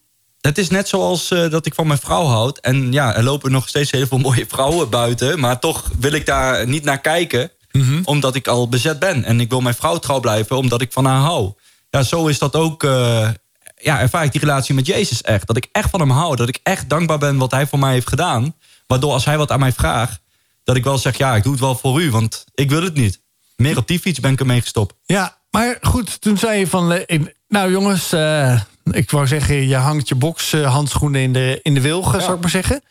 het 0.47 0.57
is 0.57 0.69
net 0.69 0.87
zoals 0.87 1.31
uh, 1.31 1.49
dat 1.49 1.65
ik 1.65 1.73
van 1.73 1.87
mijn 1.87 1.99
vrouw 1.99 2.23
houd. 2.23 2.57
En 2.57 2.91
ja, 2.91 3.15
er 3.15 3.23
lopen 3.23 3.51
nog 3.51 3.67
steeds 3.67 3.91
heel 3.91 4.07
veel 4.07 4.17
mooie 4.17 4.45
vrouwen 4.47 4.89
buiten. 4.89 5.39
Maar 5.39 5.59
toch 5.59 5.91
wil 5.99 6.11
ik 6.11 6.25
daar 6.25 6.67
niet 6.67 6.83
naar 6.83 7.01
kijken. 7.01 7.51
Mm 7.71 8.01
Omdat 8.03 8.35
ik 8.35 8.47
al 8.47 8.69
bezet 8.69 8.99
ben. 8.99 9.23
En 9.23 9.39
ik 9.39 9.49
wil 9.49 9.61
mijn 9.61 9.75
vrouw 9.75 9.97
trouw 9.97 10.19
blijven 10.19 10.57
omdat 10.57 10.81
ik 10.81 10.91
van 10.91 11.05
haar 11.05 11.19
hou. 11.19 11.53
Ja, 11.89 12.03
zo 12.03 12.27
is 12.27 12.39
dat 12.39 12.55
ook... 12.55 12.83
Uh, 12.83 13.29
ja, 13.77 13.99
ervaar 13.99 14.23
ik 14.23 14.31
die 14.31 14.41
relatie 14.41 14.75
met 14.75 14.85
Jezus 14.85 15.21
echt. 15.21 15.47
Dat 15.47 15.57
ik 15.57 15.67
echt 15.71 15.89
van 15.89 15.99
hem 15.99 16.09
hou. 16.09 16.35
Dat 16.35 16.47
ik 16.47 16.59
echt 16.63 16.89
dankbaar 16.89 17.17
ben 17.17 17.37
wat 17.37 17.51
hij 17.51 17.67
voor 17.67 17.79
mij 17.79 17.93
heeft 17.93 18.09
gedaan. 18.09 18.55
Waardoor 18.87 19.11
als 19.11 19.25
hij 19.25 19.37
wat 19.37 19.51
aan 19.51 19.59
mij 19.59 19.73
vraagt... 19.73 20.19
dat 20.63 20.75
ik 20.75 20.83
wel 20.83 20.97
zeg, 20.97 21.17
ja, 21.17 21.35
ik 21.35 21.43
doe 21.43 21.51
het 21.51 21.61
wel 21.61 21.75
voor 21.75 22.01
u. 22.01 22.11
Want 22.11 22.45
ik 22.53 22.69
wil 22.69 22.83
het 22.83 22.95
niet. 22.95 23.21
Meer 23.55 23.77
op 23.77 23.87
die 23.87 23.99
fiets 23.99 24.19
ben 24.19 24.31
ik 24.31 24.39
ermee 24.39 24.61
gestopt. 24.61 24.93
Ja, 25.05 25.37
maar 25.49 25.77
goed, 25.81 26.21
toen 26.21 26.37
zei 26.37 26.59
je 26.59 26.67
van... 26.67 26.91
Uh, 26.91 27.25
nou 27.47 27.71
jongens, 27.71 28.13
uh, 28.13 28.61
ik 28.91 29.11
wou 29.11 29.27
zeggen, 29.27 29.67
je 29.67 29.75
hangt 29.75 30.07
je 30.07 30.15
bokshandschoenen 30.15 31.21
in 31.21 31.33
de, 31.33 31.59
in 31.63 31.73
de 31.73 31.81
wilgen, 31.81 32.17
ja. 32.17 32.23
zou 32.23 32.35
ik 32.35 32.41
maar 32.41 32.49
zeggen. 32.49 32.81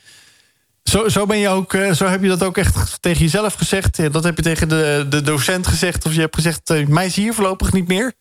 Zo, 0.83 1.09
zo, 1.09 1.27
ben 1.27 1.39
je 1.39 1.49
ook, 1.49 1.75
eh, 1.75 1.93
zo 1.93 2.07
heb 2.07 2.23
je 2.23 2.29
dat 2.29 2.43
ook 2.43 2.57
echt 2.57 3.03
tegen 3.03 3.21
jezelf 3.21 3.55
gezegd. 3.55 4.13
Dat 4.13 4.25
heb 4.25 4.37
je 4.37 4.43
tegen 4.43 4.69
de, 4.69 5.07
de 5.09 5.23
docent 5.23 5.67
gezegd. 5.67 6.07
Of 6.07 6.15
je 6.15 6.21
hebt 6.21 6.35
gezegd, 6.35 6.71
uh, 6.71 6.87
mij 6.87 7.11
zie 7.11 7.23
hier 7.23 7.35
voorlopig 7.35 7.73
niet 7.73 7.89
meer. 7.89 8.13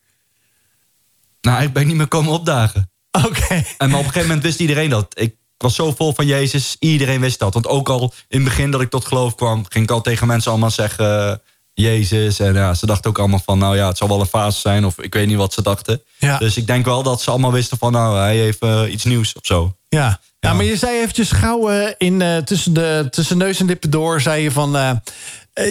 Nou, 1.42 1.64
ik 1.64 1.74
ben 1.74 1.88
niet 1.88 1.96
meer 1.96 2.08
komen 2.08 2.32
opdagen. 2.32 2.92
Oké. 3.12 3.64
En 3.78 3.90
maar 3.90 4.00
op 4.00 4.06
een 4.06 4.12
gegeven 4.12 4.28
moment 4.28 4.44
wist 4.44 4.60
iedereen 4.60 4.90
dat. 4.90 5.20
Ik 5.20 5.36
was 5.58 5.76
zo 5.76 5.94
vol 5.94 6.14
van 6.14 6.26
Jezus, 6.26 6.76
iedereen 6.80 7.22
wist 7.22 7.40
dat. 7.40 7.54
Want 7.54 7.68
ook 7.68 7.90
al 7.90 8.14
in 8.28 8.40
het 8.40 8.48
begin 8.48 8.72
dat 8.72 8.82
ik 8.82 8.90
tot 8.90 9.06
geloof 9.06 9.36
kwam... 9.36 9.66
ging 9.70 9.84
ik 9.84 9.92
al 9.92 10.02
tegen 10.02 10.28
mensen 10.28 10.52
allemaal 10.52 10.72
zeggen... 10.72 11.42
Jezus. 11.76 12.40
En 12.40 12.54
ja, 12.54 12.74
ze 12.74 12.86
dachten 12.86 13.10
ook 13.10 13.20
allemaal 13.20 13.42
van, 13.46 13.58
nou 13.58 13.76
ja, 13.76 13.88
het 13.88 13.98
zal 13.98 14.08
wel 14.08 14.20
een 14.20 14.26
fase 14.26 14.60
zijn. 14.60 14.86
Of 14.86 15.00
ik 15.00 15.14
weet 15.14 15.28
niet 15.28 15.38
wat 15.38 15.54
ze 15.54 15.62
dachten. 15.62 16.02
Ja. 16.18 16.38
Dus 16.38 16.58
ik 16.58 16.68
denk 16.68 16.86
wel 16.86 17.04
dat 17.04 17.22
ze 17.22 17.30
allemaal 17.30 17.52
wisten 17.52 17.78
van, 17.78 17.92
nou, 17.92 18.18
hij 18.18 18.36
heeft 18.36 18.64
uh, 18.64 18.82
iets 18.92 19.04
nieuws 19.04 19.34
of 19.34 19.46
zo. 19.46 19.76
Ja. 19.90 20.20
ja. 20.40 20.54
maar 20.54 20.66
je 20.66 20.78
zei 20.78 21.00
eventjes 21.00 21.32
gauw 21.32 21.72
uh, 21.72 21.88
in, 21.98 22.20
uh, 22.20 22.38
tussen, 22.38 22.74
de, 22.74 23.08
tussen 23.10 23.38
neus 23.38 23.60
en 23.60 23.66
lippen 23.66 23.90
door, 23.90 24.22
zei 24.22 24.44
je 24.44 24.52
van... 24.52 25.02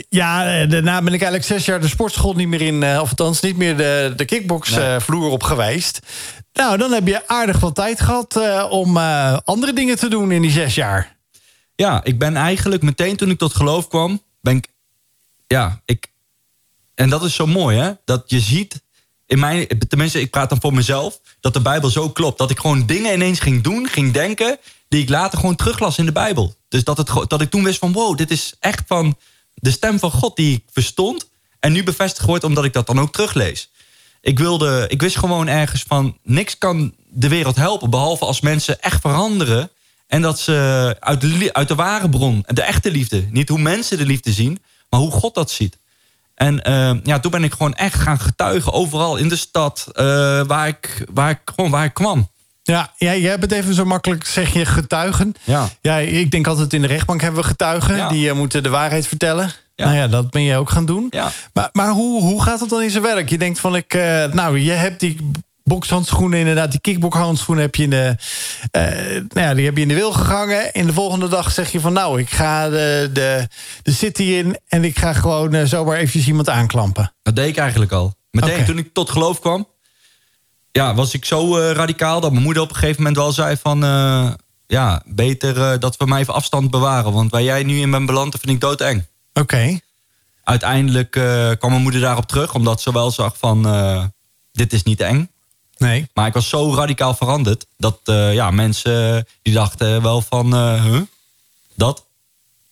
ja, 0.08 0.66
daarna 0.66 1.02
ben 1.02 1.12
ik 1.12 1.22
eigenlijk 1.22 1.44
zes 1.44 1.64
jaar 1.64 1.80
de 1.80 1.88
sportschool 1.88 2.34
niet 2.34 2.48
meer 2.48 2.62
in... 2.62 2.84
of 3.00 3.08
althans 3.08 3.40
niet 3.40 3.56
meer 3.56 3.76
de, 3.76 4.12
de 4.16 4.24
kickboxvloer 4.24 5.20
nee. 5.20 5.30
op 5.30 5.42
geweest. 5.42 5.98
Nou, 6.52 6.78
dan 6.78 6.92
heb 6.92 7.06
je 7.06 7.28
aardig 7.28 7.60
wat 7.60 7.74
tijd 7.74 8.00
gehad 8.00 8.40
om 8.70 8.96
andere 9.44 9.72
dingen 9.72 9.98
te 9.98 10.08
doen 10.08 10.32
in 10.32 10.42
die 10.42 10.50
zes 10.50 10.74
jaar. 10.74 11.16
Ja, 11.74 12.00
ik 12.04 12.18
ben 12.18 12.36
eigenlijk 12.36 12.82
meteen 12.82 13.16
toen 13.16 13.30
ik 13.30 13.38
tot 13.38 13.54
geloof 13.54 13.88
kwam... 13.88 14.22
ben 14.40 14.56
ik 14.56 14.68
ja, 15.46 15.82
ik. 15.84 16.12
En 16.94 17.10
dat 17.10 17.24
is 17.24 17.34
zo 17.34 17.46
mooi, 17.46 17.78
hè? 17.78 17.92
Dat 18.04 18.22
je 18.26 18.40
ziet 18.40 18.82
in 19.26 19.38
mijn, 19.38 19.66
tenminste, 19.88 20.20
ik 20.20 20.30
praat 20.30 20.48
dan 20.48 20.60
voor 20.60 20.74
mezelf, 20.74 21.20
dat 21.40 21.52
de 21.52 21.60
Bijbel 21.60 21.90
zo 21.90 22.10
klopt. 22.10 22.38
Dat 22.38 22.50
ik 22.50 22.58
gewoon 22.58 22.86
dingen 22.86 23.14
ineens 23.14 23.40
ging 23.40 23.62
doen, 23.62 23.88
ging 23.88 24.12
denken, 24.12 24.58
die 24.88 25.02
ik 25.02 25.08
later 25.08 25.38
gewoon 25.38 25.56
teruglas 25.56 25.98
in 25.98 26.06
de 26.06 26.12
Bijbel. 26.12 26.54
Dus 26.68 26.84
dat, 26.84 26.96
het, 26.96 27.10
dat 27.28 27.40
ik 27.40 27.50
toen 27.50 27.64
wist 27.64 27.78
van, 27.78 27.92
wow, 27.92 28.16
dit 28.16 28.30
is 28.30 28.54
echt 28.60 28.82
van 28.86 29.16
de 29.54 29.70
stem 29.70 29.98
van 29.98 30.10
God 30.10 30.36
die 30.36 30.56
ik 30.56 30.64
verstond. 30.72 31.30
En 31.60 31.72
nu 31.72 31.82
bevestigd 31.82 32.26
wordt 32.26 32.44
omdat 32.44 32.64
ik 32.64 32.72
dat 32.72 32.86
dan 32.86 33.00
ook 33.00 33.12
teruglees. 33.12 33.70
Ik, 34.20 34.38
wilde, 34.38 34.84
ik 34.88 35.00
wist 35.00 35.18
gewoon 35.18 35.48
ergens 35.48 35.84
van, 35.86 36.18
niks 36.22 36.58
kan 36.58 36.94
de 37.08 37.28
wereld 37.28 37.56
helpen, 37.56 37.90
behalve 37.90 38.24
als 38.24 38.40
mensen 38.40 38.80
echt 38.80 39.00
veranderen. 39.00 39.70
En 40.06 40.22
dat 40.22 40.40
ze 40.40 40.96
uit 41.00 41.20
de, 41.20 41.48
uit 41.52 41.68
de 41.68 41.74
ware 41.74 42.08
bron, 42.08 42.44
de 42.46 42.62
echte 42.62 42.90
liefde, 42.90 43.26
niet 43.30 43.48
hoe 43.48 43.58
mensen 43.58 43.98
de 43.98 44.06
liefde 44.06 44.32
zien, 44.32 44.62
maar 44.94 45.02
hoe 45.02 45.12
God 45.12 45.34
dat 45.34 45.50
ziet. 45.50 45.78
En 46.34 46.60
uh, 46.68 46.90
ja, 47.02 47.18
toen 47.20 47.30
ben 47.30 47.44
ik 47.44 47.52
gewoon 47.52 47.74
echt 47.74 48.00
gaan 48.00 48.20
getuigen 48.20 48.72
overal 48.72 49.16
in 49.16 49.28
de 49.28 49.36
stad 49.36 49.86
uh, 49.88 50.04
waar, 50.46 50.68
ik, 50.68 51.04
waar, 51.12 51.30
ik, 51.30 51.38
gewoon 51.44 51.70
waar 51.70 51.84
ik 51.84 51.94
kwam. 51.94 52.28
Ja, 52.62 52.92
jij, 52.96 53.20
jij 53.20 53.38
bent 53.38 53.52
even 53.52 53.74
zo 53.74 53.84
makkelijk, 53.84 54.26
zeg 54.26 54.52
je, 54.52 54.64
getuigen. 54.64 55.34
Ja. 55.44 55.68
ja 55.80 55.98
ik 55.98 56.30
denk 56.30 56.46
altijd 56.46 56.72
in 56.72 56.80
de 56.80 56.86
rechtbank 56.86 57.20
hebben 57.20 57.40
we 57.40 57.46
getuigen. 57.46 57.96
Ja. 57.96 58.08
Die 58.08 58.28
uh, 58.28 58.34
moeten 58.34 58.62
de 58.62 58.68
waarheid 58.68 59.06
vertellen. 59.06 59.52
Ja. 59.74 59.84
Nou 59.84 59.96
ja, 59.96 60.08
dat 60.08 60.30
ben 60.30 60.42
je 60.42 60.56
ook 60.56 60.70
gaan 60.70 60.86
doen. 60.86 61.06
Ja. 61.10 61.30
Maar, 61.52 61.68
maar 61.72 61.90
hoe, 61.90 62.22
hoe 62.22 62.42
gaat 62.42 62.60
het 62.60 62.68
dan 62.68 62.82
in 62.82 62.90
zijn 62.90 63.02
werk? 63.02 63.28
Je 63.28 63.38
denkt 63.38 63.60
van, 63.60 63.76
ik, 63.76 63.94
nou, 64.32 64.58
je 64.58 64.70
hebt 64.70 65.00
die 65.00 65.30
bokshandschoenen, 65.64 66.38
inderdaad, 66.38 66.70
die 66.70 66.80
kickboxhandschoenen 66.80 67.64
heb 67.64 67.74
je 67.74 67.82
in 67.82 67.90
de, 67.90 68.16
uh, 68.72 68.82
nou 69.28 69.46
ja, 69.46 69.54
die 69.54 69.64
heb 69.64 69.76
je 69.76 69.82
in 69.82 69.88
de 69.88 69.94
wil 69.94 70.12
gegangen. 70.12 70.72
En 70.72 70.86
de 70.86 70.92
volgende 70.92 71.28
dag 71.28 71.52
zeg 71.52 71.72
je 71.72 71.80
van, 71.80 71.92
nou, 71.92 72.20
ik 72.20 72.30
ga 72.30 72.68
de, 72.68 73.10
de, 73.12 73.48
de 73.82 73.92
city 73.92 74.22
in 74.22 74.58
en 74.68 74.84
ik 74.84 74.98
ga 74.98 75.12
gewoon 75.12 75.54
uh, 75.54 75.64
zomaar 75.64 75.96
eventjes 75.96 76.26
iemand 76.26 76.48
aanklampen. 76.48 77.14
Dat 77.22 77.36
deed 77.36 77.48
ik 77.48 77.56
eigenlijk 77.56 77.92
al. 77.92 78.14
Meteen 78.30 78.64
toen 78.64 78.78
ik 78.78 78.92
tot 78.92 79.10
geloof 79.10 79.40
kwam, 79.40 79.68
ja, 80.72 80.94
was 80.94 81.14
ik 81.14 81.24
zo 81.24 81.58
uh, 81.58 81.70
radicaal 81.70 82.20
dat 82.20 82.30
mijn 82.30 82.42
moeder 82.44 82.62
op 82.62 82.68
een 82.68 82.74
gegeven 82.74 82.96
moment 82.96 83.16
wel 83.16 83.32
zei 83.32 83.56
van, 83.62 83.78
ja, 84.66 85.02
beter 85.06 85.80
dat 85.80 85.96
we 85.96 86.06
mij 86.06 86.20
even 86.20 86.34
afstand 86.34 86.70
bewaren, 86.70 87.12
want 87.12 87.30
waar 87.30 87.42
jij 87.42 87.62
nu 87.62 87.80
in 87.80 87.90
bent 87.90 88.06
beland, 88.06 88.36
vind 88.40 88.52
ik 88.52 88.60
doodeng. 88.60 89.06
Oké. 89.32 89.78
Uiteindelijk 90.42 91.10
kwam 91.58 91.70
mijn 91.70 91.82
moeder 91.82 92.00
daarop 92.00 92.26
terug, 92.26 92.54
omdat 92.54 92.82
ze 92.82 92.92
wel 92.92 93.10
zag 93.10 93.38
van, 93.38 93.62
dit 94.52 94.72
is 94.72 94.82
niet 94.82 95.00
eng. 95.00 95.28
Nee. 95.84 96.06
Maar 96.14 96.26
ik 96.26 96.32
was 96.32 96.48
zo 96.48 96.74
radicaal 96.74 97.14
veranderd 97.14 97.66
dat 97.76 98.00
uh, 98.04 98.34
ja, 98.34 98.50
mensen 98.50 99.26
die 99.42 99.52
dachten 99.52 100.02
wel 100.02 100.20
van, 100.20 100.54
uh, 100.54 100.84
huh? 100.84 101.00
dat. 101.74 102.04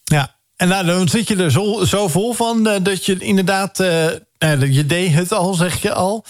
Ja, 0.04 0.34
en 0.56 0.68
nou, 0.68 0.86
dan 0.86 1.08
zit 1.08 1.28
je 1.28 1.36
er 1.36 1.50
zo, 1.50 1.84
zo 1.84 2.08
vol 2.08 2.32
van 2.32 2.68
uh, 2.68 2.74
dat 2.82 3.06
je 3.06 3.18
inderdaad, 3.18 3.76
je 3.78 4.84
deed 4.86 5.12
het 5.12 5.32
al, 5.32 5.54
zeg 5.54 5.82
je 5.82 5.92
al, 5.92 6.24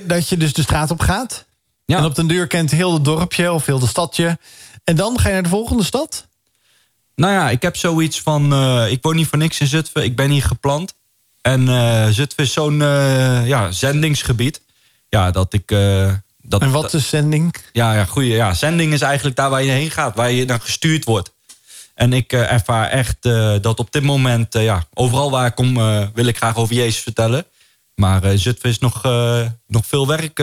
dat 0.00 0.28
je 0.28 0.36
dus 0.36 0.52
de 0.52 0.62
straat 0.62 0.90
op 0.90 1.00
gaat. 1.00 1.44
Ja. 1.84 1.98
En 1.98 2.04
op 2.04 2.14
den 2.14 2.26
duur 2.26 2.46
kent 2.46 2.70
heel 2.70 2.92
het 2.92 3.04
dorpje 3.04 3.52
of 3.52 3.66
heel 3.66 3.78
de 3.78 3.86
stadje. 3.86 4.38
En 4.84 4.96
dan 4.96 5.18
ga 5.18 5.28
je 5.28 5.34
naar 5.34 5.42
de 5.42 5.48
volgende 5.48 5.84
stad? 5.84 6.26
Nou 7.14 7.32
ja, 7.32 7.50
ik 7.50 7.62
heb 7.62 7.76
zoiets 7.76 8.20
van, 8.20 8.54
ik 8.86 9.02
woon 9.02 9.16
niet 9.16 9.28
voor 9.28 9.38
niks 9.38 9.60
in 9.60 9.66
Zutphen, 9.66 10.04
ik 10.04 10.16
ben 10.16 10.30
hier 10.30 10.42
geplant. 10.42 10.94
En 11.40 11.66
Zutphen 12.14 12.44
is 12.44 12.52
zo'n 12.52 12.78
ja, 13.44 13.70
zendingsgebied 13.70 14.60
ja, 15.10 15.30
dat 15.30 15.52
ik... 15.52 15.70
Uh, 15.70 16.12
dat, 16.42 16.60
en 16.60 16.70
wat 16.70 16.94
is 16.94 17.08
zending? 17.08 17.54
Ja, 17.72 17.94
ja, 17.94 18.04
goeie, 18.04 18.34
ja, 18.34 18.54
zending 18.54 18.92
is 18.92 19.00
eigenlijk 19.00 19.36
daar 19.36 19.50
waar 19.50 19.62
je 19.62 19.70
heen 19.70 19.90
gaat, 19.90 20.16
waar 20.16 20.30
je 20.30 20.44
naar 20.44 20.60
gestuurd 20.60 21.04
wordt. 21.04 21.32
En 21.94 22.12
ik 22.12 22.32
uh, 22.32 22.52
ervaar 22.52 22.88
echt 22.88 23.26
uh, 23.26 23.54
dat 23.60 23.78
op 23.78 23.92
dit 23.92 24.02
moment, 24.02 24.52
ja, 24.52 24.84
overal 24.94 25.30
waar 25.30 25.46
ik 25.46 25.54
kom, 25.54 25.74
wil 26.14 26.26
ik 26.26 26.36
graag 26.36 26.56
over 26.56 26.74
Jezus 26.74 27.02
vertellen. 27.02 27.44
Maar 27.94 28.38
Zutphen 28.38 28.70
is 28.70 28.78
nog, 28.78 29.02
nog 29.66 29.86
veel 29.86 30.06
werk 30.06 30.38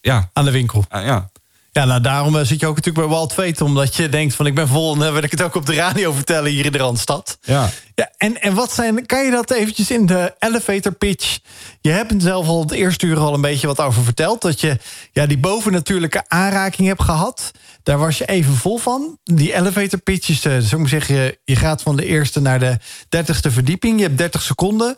ja. 0.00 0.30
aan 0.32 0.44
de 0.44 0.50
winkel. 0.50 0.84
ja. 0.90 1.30
Ja, 1.76 1.84
nou 1.84 2.00
daarom 2.00 2.44
zit 2.44 2.60
je 2.60 2.66
ook 2.66 2.74
natuurlijk 2.76 3.06
bij 3.06 3.16
Walt 3.16 3.32
Veet. 3.32 3.60
Omdat 3.60 3.94
je 3.94 4.08
denkt 4.08 4.34
van 4.34 4.46
ik 4.46 4.54
ben 4.54 4.68
vol 4.68 4.92
en 4.92 4.98
dan 4.98 5.12
wil 5.12 5.22
ik 5.22 5.30
het 5.30 5.42
ook 5.42 5.54
op 5.54 5.66
de 5.66 5.74
radio 5.74 6.12
vertellen 6.12 6.50
hier 6.50 6.64
in 6.64 6.72
de 6.72 6.78
Randstad. 6.78 7.38
Ja. 7.42 7.70
ja 7.94 8.10
en, 8.16 8.40
en 8.40 8.54
wat 8.54 8.72
zijn, 8.72 9.06
kan 9.06 9.24
je 9.24 9.30
dat 9.30 9.50
eventjes 9.50 9.90
in 9.90 10.06
de 10.06 10.34
elevator 10.38 10.92
pitch? 10.92 11.38
Je 11.80 11.90
hebt 11.90 12.12
er 12.12 12.20
zelf 12.20 12.46
al 12.48 12.60
het 12.60 12.70
eerste 12.70 13.06
uur 13.06 13.18
al 13.18 13.34
een 13.34 13.40
beetje 13.40 13.66
wat 13.66 13.80
over 13.80 14.02
verteld. 14.02 14.42
Dat 14.42 14.60
je 14.60 14.78
ja, 15.12 15.26
die 15.26 15.38
bovennatuurlijke 15.38 16.24
aanraking 16.28 16.88
hebt 16.88 17.02
gehad. 17.02 17.50
Daar 17.82 17.98
was 17.98 18.18
je 18.18 18.24
even 18.24 18.54
vol 18.54 18.78
van. 18.78 19.18
Die 19.24 19.54
elevator 19.54 19.98
pitch 19.98 20.28
is, 20.28 20.44
uh, 20.44 20.58
zo 20.58 20.78
moet 20.78 20.92
ik 20.92 21.02
zeggen, 21.02 21.36
je 21.44 21.56
gaat 21.56 21.82
van 21.82 21.96
de 21.96 22.06
eerste 22.06 22.40
naar 22.40 22.58
de 22.58 22.78
dertigste 23.08 23.50
verdieping. 23.50 23.98
Je 23.98 24.06
hebt 24.06 24.18
30 24.18 24.42
seconden. 24.42 24.96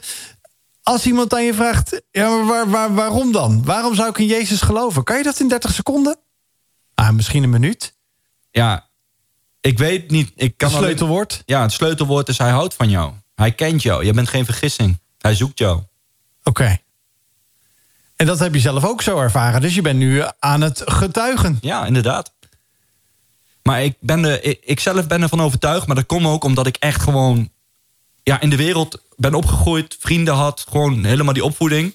Als 0.82 1.06
iemand 1.06 1.34
aan 1.34 1.44
je 1.44 1.54
vraagt, 1.54 2.02
ja, 2.10 2.28
maar 2.28 2.46
waar, 2.46 2.70
waar, 2.70 2.94
waarom 2.94 3.32
dan? 3.32 3.64
Waarom 3.64 3.94
zou 3.94 4.08
ik 4.08 4.18
in 4.18 4.26
Jezus 4.26 4.60
geloven? 4.60 5.04
Kan 5.04 5.16
je 5.16 5.22
dat 5.22 5.40
in 5.40 5.48
30 5.48 5.72
seconden? 5.72 6.16
Ah, 6.98 7.10
misschien 7.10 7.42
een 7.42 7.50
minuut. 7.50 7.94
Ja, 8.50 8.88
ik 9.60 9.78
weet 9.78 10.10
niet. 10.10 10.32
Ik 10.34 10.56
kan 10.56 10.68
het 10.68 10.78
sleutelwoord? 10.78 11.32
Alleen, 11.32 11.42
ja, 11.46 11.62
het 11.62 11.72
sleutelwoord 11.72 12.28
is 12.28 12.38
hij 12.38 12.50
houdt 12.50 12.74
van 12.74 12.90
jou. 12.90 13.12
Hij 13.34 13.52
kent 13.52 13.82
jou. 13.82 14.04
Je 14.04 14.12
bent 14.12 14.28
geen 14.28 14.44
vergissing. 14.44 14.98
Hij 15.18 15.34
zoekt 15.34 15.58
jou. 15.58 15.76
Oké. 15.76 15.86
Okay. 16.42 16.82
En 18.16 18.26
dat 18.26 18.38
heb 18.38 18.54
je 18.54 18.60
zelf 18.60 18.84
ook 18.84 19.02
zo 19.02 19.20
ervaren. 19.20 19.60
Dus 19.60 19.74
je 19.74 19.82
bent 19.82 19.98
nu 19.98 20.22
aan 20.38 20.60
het 20.60 20.82
getuigen. 20.84 21.58
Ja, 21.60 21.86
inderdaad. 21.86 22.32
Maar 23.62 23.82
ik, 23.82 23.96
ben 24.00 24.24
er, 24.24 24.44
ik, 24.44 24.60
ik 24.64 24.80
zelf 24.80 25.06
ben 25.06 25.22
ervan 25.22 25.40
overtuigd. 25.40 25.86
Maar 25.86 25.96
dat 25.96 26.06
komt 26.06 26.26
ook 26.26 26.44
omdat 26.44 26.66
ik 26.66 26.76
echt 26.76 27.02
gewoon 27.02 27.50
ja, 28.22 28.40
in 28.40 28.50
de 28.50 28.56
wereld 28.56 29.02
ben 29.16 29.34
opgegroeid. 29.34 29.96
Vrienden 30.00 30.34
had. 30.34 30.66
Gewoon 30.68 31.04
helemaal 31.04 31.34
die 31.34 31.44
opvoeding 31.44 31.94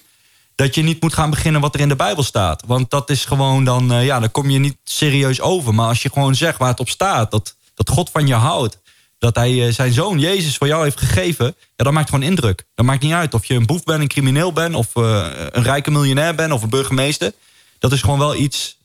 dat 0.54 0.74
je 0.74 0.82
niet 0.82 1.02
moet 1.02 1.14
gaan 1.14 1.30
beginnen 1.30 1.60
wat 1.60 1.74
er 1.74 1.80
in 1.80 1.88
de 1.88 1.96
Bijbel 1.96 2.22
staat. 2.22 2.62
Want 2.66 2.90
dat 2.90 3.10
is 3.10 3.24
gewoon 3.24 3.64
dan, 3.64 3.92
uh, 3.92 4.04
ja, 4.04 4.20
dan 4.20 4.30
kom 4.30 4.50
je 4.50 4.58
niet 4.58 4.76
serieus 4.84 5.40
over. 5.40 5.74
Maar 5.74 5.88
als 5.88 6.02
je 6.02 6.10
gewoon 6.12 6.34
zegt 6.34 6.58
waar 6.58 6.68
het 6.68 6.80
op 6.80 6.88
staat, 6.88 7.30
dat, 7.30 7.56
dat 7.74 7.88
God 7.88 8.10
van 8.10 8.26
je 8.26 8.34
houdt, 8.34 8.78
dat 9.18 9.34
hij 9.34 9.52
uh, 9.52 9.72
zijn 9.72 9.92
zoon 9.92 10.18
Jezus 10.18 10.56
voor 10.56 10.66
jou 10.66 10.82
heeft 10.82 10.98
gegeven, 10.98 11.46
ja, 11.56 11.84
dat 11.84 11.92
maakt 11.92 12.10
gewoon 12.10 12.24
indruk. 12.24 12.64
Dat 12.74 12.86
maakt 12.86 13.02
niet 13.02 13.12
uit 13.12 13.34
of 13.34 13.44
je 13.44 13.54
een 13.54 13.66
boef 13.66 13.84
bent, 13.84 14.00
een 14.00 14.08
crimineel 14.08 14.52
bent, 14.52 14.74
of 14.74 14.94
uh, 14.94 15.26
een 15.50 15.62
rijke 15.62 15.90
miljonair 15.90 16.34
bent, 16.34 16.52
of 16.52 16.62
een 16.62 16.68
burgemeester. 16.68 17.32
Dat 17.78 17.92
is 17.92 18.00
gewoon 18.00 18.18
wel 18.18 18.34
iets 18.34 18.76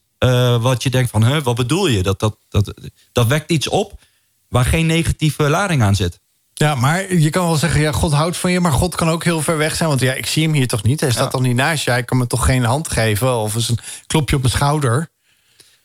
wat 0.62 0.84
je 0.84 0.90
denkt 0.90 1.10
van, 1.10 1.26
huh, 1.26 1.42
wat 1.42 1.56
bedoel 1.56 1.88
je? 1.88 2.04
Dat, 2.04 2.20
dat, 2.20 2.36
dat, 2.50 2.74
dat 3.12 3.28
wekt 3.28 3.52
iets 3.52 3.68
op 3.68 4.00
waar 4.48 4.66
geen 4.66 4.86
negatieve 4.86 5.50
lading 5.50 5.82
aan 5.82 5.96
zit. 5.96 6.20
Ja, 6.60 6.76
maar 6.76 7.14
je 7.14 7.30
kan 7.30 7.46
wel 7.46 7.56
zeggen, 7.56 7.82
ja, 7.82 7.92
God 7.92 8.12
houdt 8.14 8.38
van 8.38 8.52
je, 8.52 8.60
maar 8.60 8.72
God 8.72 8.96
kan 8.96 9.10
ook 9.10 9.24
heel 9.24 9.42
ver 9.42 9.58
weg 9.58 9.76
zijn. 9.76 9.90
Want 9.90 10.02
ja, 10.02 10.14
ik 10.14 10.26
zie 10.26 10.44
hem 10.44 10.54
hier 10.54 10.68
toch 10.68 10.84
niet. 10.84 11.00
Hij 11.00 11.12
staat 11.12 11.24
Ja. 11.24 11.30
toch 11.30 11.42
niet 11.42 11.56
naast 11.56 11.84
je. 11.84 11.92
Hij 11.92 12.04
kan 12.04 12.18
me 12.18 12.28
toch 12.28 12.46
geen 12.46 12.64
hand 12.64 12.92
geven 12.92 13.36
of 13.38 13.56
eens 13.56 13.70
een 13.70 13.80
klopje 14.08 14.36
op 14.36 14.42
mijn 14.42 14.54
schouder. 14.54 15.10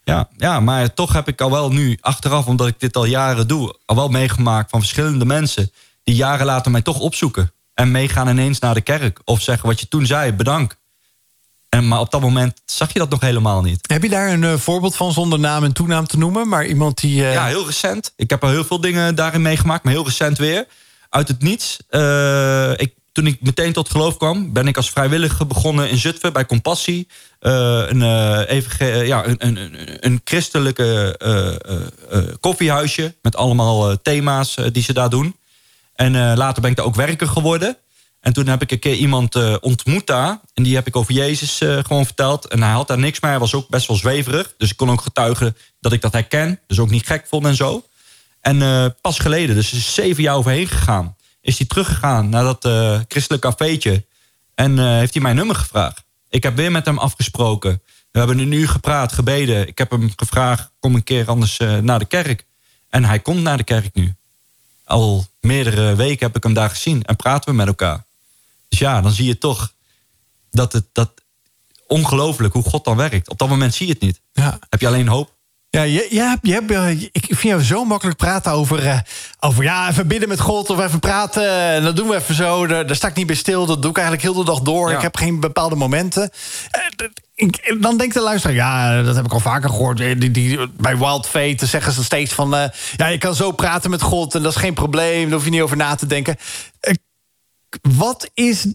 Ja, 0.05 0.29
ja, 0.37 0.61
maar 0.61 0.95
toch 0.95 1.13
heb 1.13 1.29
ik 1.29 1.41
al 1.41 1.51
wel 1.51 1.71
nu 1.73 1.99
achteraf, 2.01 2.47
omdat 2.47 2.67
ik 2.67 2.81
dit 2.81 2.97
al 2.97 3.05
jaren 3.05 3.49
doe, 3.49 3.77
al 3.85 3.97
wel 3.97 4.09
meegemaakt 4.09 4.71
van 4.71 4.81
verschillende 4.81 5.25
mensen 5.25 5.71
die 6.05 6.15
jaren 6.15 6.47
later 6.47 6.71
mij 6.71 6.83
toch 6.83 6.99
opzoeken 6.99 7.53
en 7.75 7.91
meegaan 7.91 8.29
ineens 8.29 8.59
naar 8.59 8.75
de 8.75 8.81
kerk 8.81 9.21
of 9.25 9.41
zeggen 9.41 9.69
wat 9.69 9.81
je 9.81 9.89
toen 9.89 10.07
zei, 10.07 10.33
bedankt. 10.33 10.77
En, 11.75 11.89
maar 11.89 12.01
op 12.01 12.11
dat 12.11 12.21
moment 12.21 12.61
zag 12.65 12.93
je 12.93 12.99
dat 12.99 13.11
nog 13.11 13.21
helemaal 13.21 13.63
niet. 13.63 13.85
Heb 13.89 14.03
je 14.03 14.09
daar 14.09 14.33
een 14.33 14.45
eh, 14.45 14.55
voorbeeld 14.57 14.97
van 14.97 15.13
zonder 15.13 15.39
naam 15.39 15.65
en 15.65 15.73
toenaam 15.73 16.07
te 16.07 16.19
noemen? 16.19 16.49
Maar 16.49 16.67
iemand 16.67 17.01
die. 17.01 17.25
eh, 17.27 17.33
Ja, 17.33 17.47
heel 17.47 17.67
recent. 17.67 18.13
Ik 18.17 18.31
heb 18.31 18.43
al 18.45 18.51
heel 18.51 18.65
veel 18.65 18.81
dingen 18.81 19.15
daarin 19.15 19.43
meegemaakt, 19.43 19.85
maar 19.85 19.93
heel 19.93 20.05
recent 20.05 20.39
weer. 20.39 20.67
Uit 21.11 21.29
het 21.29 21.43
niets. 21.43 21.77
Eh, 21.89 22.71
ik, 22.77 22.95
toen 23.13 23.27
ik 23.27 23.41
meteen 23.41 23.73
tot 23.73 23.91
geloof 23.91 24.17
kwam, 24.17 24.53
ben 24.53 24.67
ik 24.67 24.77
als 24.77 24.91
vrijwilliger 24.91 25.47
begonnen 25.47 25.91
in 25.91 25.97
Zutphen 25.99 26.33
bij 26.33 26.47
Compassie. 26.47 27.09
Een, 27.41 27.99
ja, 29.07 29.27
een, 29.27 29.37
een, 29.39 29.79
een, 30.01 30.21
christelijke 30.25 31.15
eh, 31.19 31.47
eh, 31.47 31.81
eh, 32.11 32.35
koffiehuisje 32.41 33.15
met 33.23 33.37
allemaal 33.37 34.03
thema's 34.03 34.57
die 34.73 34.83
ze 34.83 34.93
daar 34.93 35.11
doen. 35.11 35.37
En 35.95 36.37
later 36.37 36.63
ben 36.63 36.71
ik 36.71 36.77
daar 36.77 36.87
ook 36.87 36.95
werker 36.95 37.27
geworden. 37.29 37.77
En 38.25 38.33
toen 38.33 38.47
heb 38.47 38.63
ik 38.63 38.71
een 38.71 38.79
keer 38.79 38.95
iemand 38.95 39.35
eh, 39.35 39.57
ontmoet 39.61 40.07
daar. 40.07 40.41
En 40.55 40.63
die 40.63 40.75
heb 40.75 40.87
ik 40.87 40.97
over 40.97 41.15
Jezus 41.15 41.61
eh, 41.61 41.79
gewoon 41.85 42.05
verteld. 42.05 42.47
En 42.47 42.63
hij 42.63 42.73
had 42.73 42.89
daar 42.89 42.99
niks 42.99 43.21
mee. 43.21 43.31
Hij 43.31 43.41
was 43.41 43.55
ook 43.55 43.69
best 43.69 43.87
wel 43.87 43.97
zweverig. 43.97 44.55
Dus 44.59 44.71
ik 44.71 44.77
kon 44.77 44.91
ook 44.91 45.01
getuigen 45.01 45.57
dat 45.81 45.93
ik 45.93 46.01
dat 46.01 46.13
herken. 46.13 46.61
Dus 46.67 46.79
ook 46.79 46.91
niet 46.91 47.07
gek 47.07 47.27
vond 47.29 47.47
en 47.47 47.55
zo. 47.55 47.85
En 48.41 48.63
eh, 48.63 48.87
pas 49.01 49.19
geleden, 49.19 49.55
dus 49.55 49.73
is 49.73 49.95
zeven 49.95 50.23
jaar 50.23 50.37
overheen 50.37 50.67
gegaan... 50.67 51.17
is 51.41 51.59
hij 51.59 51.67
teruggegaan 51.67 52.29
naar 52.29 52.45
dat 52.45 52.69
christelijk 53.09 53.43
cafeetje. 53.43 54.05
En 54.55 54.99
heeft 54.99 55.15
hij 55.15 55.23
mijn 55.23 55.37
nummer 55.37 55.57
gevraagd. 55.57 56.03
Ik 56.29 56.43
heb 56.43 56.57
weer 56.57 56.71
met 56.71 56.85
hem 56.85 56.99
afgesproken. 56.99 57.83
We 58.11 58.19
hebben 58.19 58.39
een 58.39 58.53
uur 58.53 58.69
gepraat, 58.69 59.13
gebeden. 59.13 59.69
Ik 59.69 59.79
heb 59.79 59.91
hem 59.91 60.13
gevraagd, 60.17 60.71
kom 60.79 60.95
een 60.95 61.05
keer 61.05 61.29
anders 61.29 61.57
naar 61.81 61.99
de 61.99 62.05
kerk. 62.05 62.47
En 62.91 63.05
hij 63.05 63.19
komt 63.19 63.43
naar 63.43 63.57
de 63.57 63.65
kerk 63.65 63.95
nu. 63.95 64.15
Al 64.85 65.27
meerdere 65.41 65.95
weken 65.95 66.27
heb 66.27 66.37
ik 66.37 66.43
hem 66.43 66.55
daar 66.55 66.71
gezien. 66.71 67.03
En 67.03 67.17
praten 67.17 67.51
we 67.51 67.57
met 67.57 67.67
elkaar. 67.67 68.05
Dus 68.79 68.83
ja, 68.89 69.01
dan 69.01 69.11
zie 69.13 69.27
je 69.27 69.39
toch 69.39 69.73
dat 70.51 70.73
het 70.73 70.85
dat 70.93 71.11
ongelooflijk 71.87 72.53
hoe 72.55 72.63
God 72.63 72.85
dan 72.85 72.97
werkt. 72.97 73.29
Op 73.29 73.39
dat 73.39 73.49
moment 73.49 73.75
zie 73.75 73.87
je 73.87 73.93
het 73.93 74.03
niet. 74.03 74.21
ja. 74.33 74.59
Heb 74.69 74.81
je 74.81 74.87
alleen 74.87 75.09
hoop. 75.09 75.33
Ja, 75.71 75.83
je, 75.83 76.07
je 76.11 76.21
hebt, 76.21 76.47
je 76.47 76.53
hebt, 76.53 76.71
eh, 76.71 76.91
ik 77.03 77.25
vind 77.27 77.43
jou 77.43 77.63
zo 77.63 77.85
makkelijk 77.85 78.17
praten 78.19 78.53
over, 78.53 78.87
eh, 78.87 78.99
over 79.41 79.63
ja, 79.65 79.89
even 79.91 80.07
bidden 80.07 80.29
met 80.29 80.41
God 80.41 80.71
of 80.71 80.81
even 80.81 80.99
praten. 80.99 81.51
En 81.51 81.83
dat 81.83 81.97
doen 81.97 82.09
we 82.09 82.15
even 82.17 82.35
zo. 82.35 82.67
Daar, 82.67 82.87
daar 82.87 82.97
sta 82.97 83.09
ik 83.09 83.15
niet 83.15 83.27
bij 83.27 83.37
stil. 83.37 83.67
Dat 83.67 83.83
doe 83.83 83.91
ik 83.91 83.97
eigenlijk 83.97 84.27
heel 84.27 84.45
de 84.45 84.51
dag 84.51 84.61
door. 84.61 84.91
Ja. 84.91 84.97
Ik 84.97 85.03
heb 85.03 85.17
geen 85.17 85.41
bepaalde 85.41 85.75
momenten. 85.77 86.31
Eh, 86.71 86.81
ik- 87.35 87.77
Dan 87.81 87.97
denkt 87.97 88.15
de 88.15 88.21
luisteraar, 88.21 88.57
ja, 88.57 89.03
dat 89.03 89.17
heb 89.17 89.25
ik 89.25 89.33
al 89.33 89.41
vaker 89.41 89.69
gehoord. 89.71 90.01
Eh, 90.01 90.19
Die, 90.21 90.31
die, 90.31 90.69
bij 90.77 90.99
Wild 90.99 91.27
Fate 91.27 91.67
zeggen 91.67 91.93
ze 91.93 92.05
steeds 92.05 92.33
van... 92.33 92.71
ja, 92.97 93.07
je 93.07 93.19
kan 93.19 93.35
zo 93.35 93.51
praten 93.51 93.91
met 93.91 94.03
God 94.03 94.35
en 94.35 94.43
dat 94.43 94.53
is 94.55 94.59
geen 94.61 94.75
probleem. 94.75 95.23
Daar 95.25 95.33
hoef 95.35 95.45
je 95.45 95.51
niet 95.51 95.61
over 95.63 95.77
na 95.77 95.95
te 95.95 96.07
denken. 96.07 96.37
Wat 97.81 98.31
is... 98.35 98.67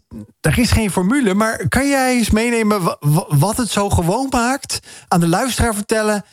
Er 0.42 0.60
is 0.60 0.72
geen 0.72 0.92
formule, 0.92 1.34
maar 1.34 1.68
kan 1.68 1.88
jij 1.88 2.18
eens 2.18 2.30
meenemen... 2.30 2.84
wa- 2.84 2.98
wa- 3.00 3.26
wat 3.30 3.58
het 3.58 3.70
zo 3.70 3.90
gewoon 3.90 4.28
maakt? 4.30 4.80
Aan 5.08 5.20
de 5.20 5.28
luisteraar 5.28 5.76
vertellen 5.76 6.26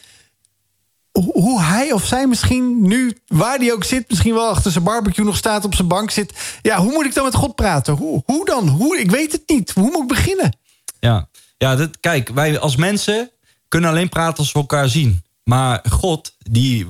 hoe 1.23 1.61
hij 1.61 1.93
of 1.93 2.05
zij 2.07 2.27
misschien 2.27 2.83
nu, 2.83 3.19
waar 3.27 3.59
die 3.59 3.73
ook 3.73 3.85
zit, 3.85 4.09
misschien 4.09 4.35
wel 4.35 4.49
achter 4.49 4.71
zijn 4.73 4.85
barbecue 4.85 5.25
nog 5.25 5.37
staat, 5.37 5.64
op 5.64 5.75
zijn 5.75 5.89
bank 5.89 6.11
zit. 6.11 6.59
Ja, 6.62 6.79
hoe 6.79 6.93
moet 6.93 7.05
ik 7.05 7.14
dan 7.14 7.25
met 7.25 7.35
God 7.35 7.55
praten? 7.55 7.95
Hoe, 7.95 8.23
hoe 8.25 8.45
dan? 8.45 8.69
Hoe, 8.69 8.99
ik 8.99 9.11
weet 9.11 9.33
het 9.33 9.43
niet. 9.47 9.71
Hoe 9.71 9.91
moet 9.91 10.03
ik 10.03 10.09
beginnen? 10.09 10.59
Ja, 11.01 11.29
ja 11.59 11.89
kijk, 12.01 12.29
wij 12.29 12.59
als 12.59 12.77
mensen 12.77 13.31
kunnen 13.69 13.91
alleen 13.91 14.09
praten 14.09 14.39
als 14.39 14.53
we 14.53 14.59
elkaar 14.59 14.89
zien. 14.89 15.23
Maar 15.45 15.85
God, 15.91 16.35
die, 16.39 16.87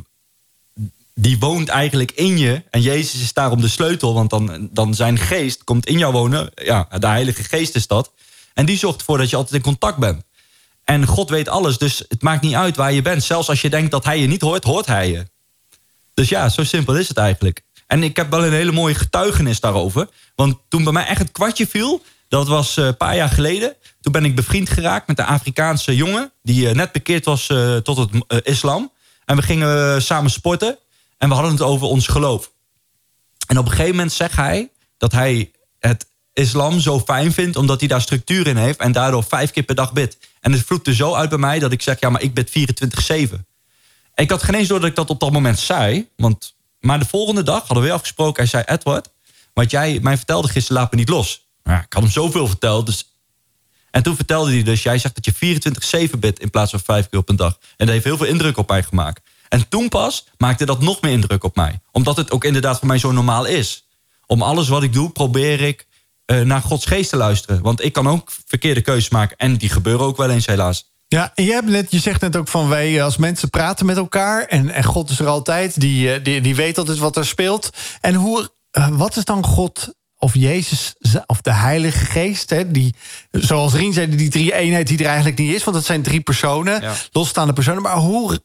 die 1.21 1.39
woont 1.39 1.69
eigenlijk 1.69 2.11
in 2.11 2.39
je. 2.39 2.63
En 2.71 2.81
Jezus 2.81 3.21
is 3.21 3.33
daarom 3.33 3.61
de 3.61 3.69
sleutel, 3.69 4.15
want 4.15 4.31
dan, 4.31 4.69
dan 4.73 4.95
zijn 4.95 5.19
geest 5.19 5.65
komt 5.65 5.87
in 5.87 5.99
jou 5.99 6.13
wonen. 6.13 6.51
Ja, 6.55 6.89
de 6.99 7.07
Heilige 7.07 7.45
Geest 7.45 7.75
is 7.75 7.87
dat. 7.87 8.13
En 8.55 8.67
die 8.67 8.79
zorgt 8.79 8.99
ervoor 8.99 9.19
dat 9.19 9.31
je 9.31 9.37
altijd 9.37 9.55
in 9.55 9.61
contact 9.61 9.99
bent. 9.99 10.23
En 10.85 11.07
God 11.07 11.31
weet 11.31 11.49
alles, 11.49 11.79
dus 11.79 12.05
het 12.09 12.23
maakt 12.23 12.43
niet 12.43 12.55
uit 12.55 12.77
waar 12.77 12.93
je 12.93 13.03
bent. 13.03 13.25
Zelfs 13.25 13.49
als 13.49 13.61
je 13.61 13.71
denkt 13.71 13.91
dat 13.91 14.05
hij 14.05 14.19
je 14.19 14.27
niet 14.27 14.41
hoort, 14.41 14.65
hoort 14.65 14.87
hij 14.87 15.11
je. 15.11 15.27
Dus 16.15 16.29
ja, 16.29 16.49
zo 16.49 16.65
simpel 16.65 16.97
is 16.97 17.09
het 17.09 17.17
eigenlijk. 17.17 17.63
En 17.87 18.03
ik 18.03 18.17
heb 18.17 18.31
wel 18.31 18.45
een 18.45 18.53
hele 18.53 18.73
mooie 18.73 18.95
getuigenis 18.95 19.61
daarover. 19.61 20.09
Want 20.35 20.59
toen 20.69 20.85
bij 20.85 20.93
mij 20.93 21.07
echt 21.07 21.19
het 21.19 21.33
kwartje 21.33 21.67
viel, 21.67 22.03
dat 22.29 22.49
was 22.49 22.77
eh, 22.77 22.85
een 22.85 22.97
paar 22.97 23.17
jaar 23.17 23.29
geleden. 23.29 23.75
Toen 24.01 24.13
ben 24.13 24.25
ik 24.25 24.37
bevriend 24.37 24.69
geraakt 24.69 25.07
met 25.07 25.19
een 25.19 25.25
Afrikaanse 25.25 25.97
jongen... 25.97 26.33
die 26.43 26.69
eh, 26.69 26.75
net 26.75 26.93
bekeerd 26.93 27.25
was 27.25 27.49
eh, 27.49 27.77
tot 27.77 27.97
het 27.97 28.47
islam. 28.47 28.93
En 29.25 29.37
we 29.37 29.43
gingen 29.43 30.03
samen 30.03 30.31
sporten. 30.31 30.79
En 31.19 31.29
we 31.29 31.35
hadden 31.35 31.53
het 31.53 31.63
over 31.63 31.87
ons 31.87 32.07
geloof. 32.07 32.53
En 33.47 33.59
op 33.59 33.65
een 33.65 33.71
gegeven 33.71 33.95
moment 33.95 34.13
zegt 34.13 34.37
hij 34.37 34.71
dat 34.97 35.13
hij 35.13 35.51
het 35.79 36.07
islam 36.33 36.81
zo 36.81 37.01
fijn 37.01 37.33
vindt... 37.33 37.57
omdat 37.57 37.81
hij 37.81 37.89
daar 37.89 38.01
structuur 38.01 38.47
in 38.47 38.57
heeft 38.57 38.79
en 38.79 38.93
daardoor 38.93 39.25
vijf 39.25 39.51
keer 39.51 39.63
per 39.63 39.75
dag 39.75 39.93
bidt. 39.93 40.19
En 40.41 40.53
het 40.53 40.63
vloekte 40.63 40.95
zo 40.95 41.15
uit 41.15 41.29
bij 41.29 41.39
mij 41.39 41.59
dat 41.59 41.73
ik 41.73 41.83
zeg... 41.83 42.01
ja, 42.01 42.11
maar 42.11 42.23
ik 42.23 42.35
bid 42.35 42.51
24-7. 43.35 43.41
Ik 44.15 44.31
had 44.31 44.43
geen 44.43 44.55
eens 44.55 44.69
door 44.69 44.81
dat 44.81 44.89
ik 44.89 44.95
dat 44.95 45.11
op 45.11 45.21
dat 45.21 45.33
moment 45.33 45.59
zei. 45.59 46.09
Want, 46.17 46.55
maar 46.81 46.99
de 46.99 47.07
volgende 47.07 47.43
dag 47.43 47.59
hadden 47.59 47.77
we 47.77 47.83
weer 47.83 47.93
afgesproken. 47.93 48.43
Hij 48.43 48.47
zei, 48.47 48.65
Edward, 48.67 49.09
wat 49.53 49.71
jij 49.71 49.99
mij 50.03 50.17
vertelde 50.17 50.49
gisteren 50.49 50.83
laat 50.83 50.91
me 50.91 50.97
niet 50.99 51.09
los. 51.09 51.47
Ik 51.65 51.73
had 51.73 52.03
hem 52.03 52.11
zoveel 52.11 52.47
verteld. 52.47 52.87
Dus... 52.87 53.11
En 53.91 54.03
toen 54.03 54.17
vertelde 54.17 54.51
hij 54.51 54.63
dus, 54.63 54.83
jij 54.83 54.99
zegt 54.99 55.15
dat 55.15 55.25
je 55.25 56.09
24-7 56.09 56.19
bidt... 56.19 56.41
in 56.41 56.51
plaats 56.51 56.71
van 56.71 56.81
vijf 56.81 57.09
keer 57.09 57.19
op 57.19 57.29
een 57.29 57.37
dag. 57.37 57.59
En 57.61 57.87
dat 57.87 57.89
heeft 57.89 58.05
heel 58.05 58.17
veel 58.17 58.27
indruk 58.27 58.57
op 58.57 58.69
mij 58.69 58.83
gemaakt. 58.83 59.26
En 59.49 59.69
toen 59.69 59.89
pas 59.89 60.27
maakte 60.39 60.65
dat 60.67 60.81
nog 60.81 61.01
meer 61.01 61.13
indruk 61.13 61.45
op 61.45 61.57
mij. 61.57 61.81
Omdat 61.93 62.17
het 62.17 62.31
ook 62.31 62.45
inderdaad 62.45 62.79
voor 62.79 62.87
mij 62.89 62.99
zo 62.99 63.13
normaal 63.13 63.45
is. 63.45 63.87
Om 64.27 64.43
alles 64.43 64.69
wat 64.69 64.83
ik 64.83 64.93
doe, 64.93 65.11
probeer 65.11 65.61
ik 65.61 65.87
eh, 66.25 66.41
naar 66.41 66.63
Gods 66.63 66.87
geest 66.87 67.11
te 67.11 67.17
luisteren. 67.17 67.63
Want 67.63 67.85
ik 67.85 67.93
kan 67.93 68.09
ook 68.09 68.31
verkeerde 68.47 68.81
keuzes 68.81 69.09
maken. 69.11 69.37
En 69.37 69.57
die 69.57 69.69
gebeuren 69.69 70.07
ook 70.07 70.17
wel 70.17 70.31
eens 70.31 70.47
helaas. 70.47 70.91
Ja, 71.09 71.33
en 71.35 71.45
hebt 71.47 71.69
net, 71.69 71.91
je 71.91 71.99
zegt 71.99 72.21
net 72.21 72.37
ook 72.37 72.49
van 72.49 72.69
wij 72.69 73.03
als 73.03 73.17
mensen 73.17 73.51
praten 73.51 73.87
met 73.87 73.97
elkaar. 73.97 74.45
En, 74.45 74.71
en 74.71 74.85
God 74.85 75.11
is 75.11 75.19
er 75.19 75.27
altijd. 75.27 75.81
Die, 75.81 76.13
eh, 76.13 76.25
die, 76.25 76.41
die 76.41 76.55
weet 76.55 76.79
altijd 76.79 76.99
wat 76.99 77.17
er 77.17 77.27
speelt. 77.27 77.71
En 78.01 78.15
hoe, 78.15 78.51
eh, 78.71 78.89
wat 78.89 79.17
is 79.17 79.25
dan 79.25 79.45
God 79.45 79.95
of 80.19 80.35
Jezus 80.35 80.95
of 81.27 81.41
de 81.41 81.53
Heilige 81.53 82.05
Geest? 82.05 82.51
Hè, 82.51 82.71
die, 82.71 82.95
zoals 83.31 83.75
Rien 83.75 83.93
zei, 83.93 84.17
die 84.17 84.31
drie 84.31 84.55
eenheid 84.55 84.87
die 84.87 84.99
er 84.99 85.07
eigenlijk 85.07 85.39
niet 85.39 85.55
is. 85.55 85.65
Want 85.65 85.77
dat 85.77 85.87
zijn 85.87 86.03
drie 86.03 86.21
personen, 86.21 86.81
Ja. 86.83 86.93
losstaande 87.13 87.53
personen. 87.53 87.83
Maar 87.83 87.97
hoe, 87.97 88.41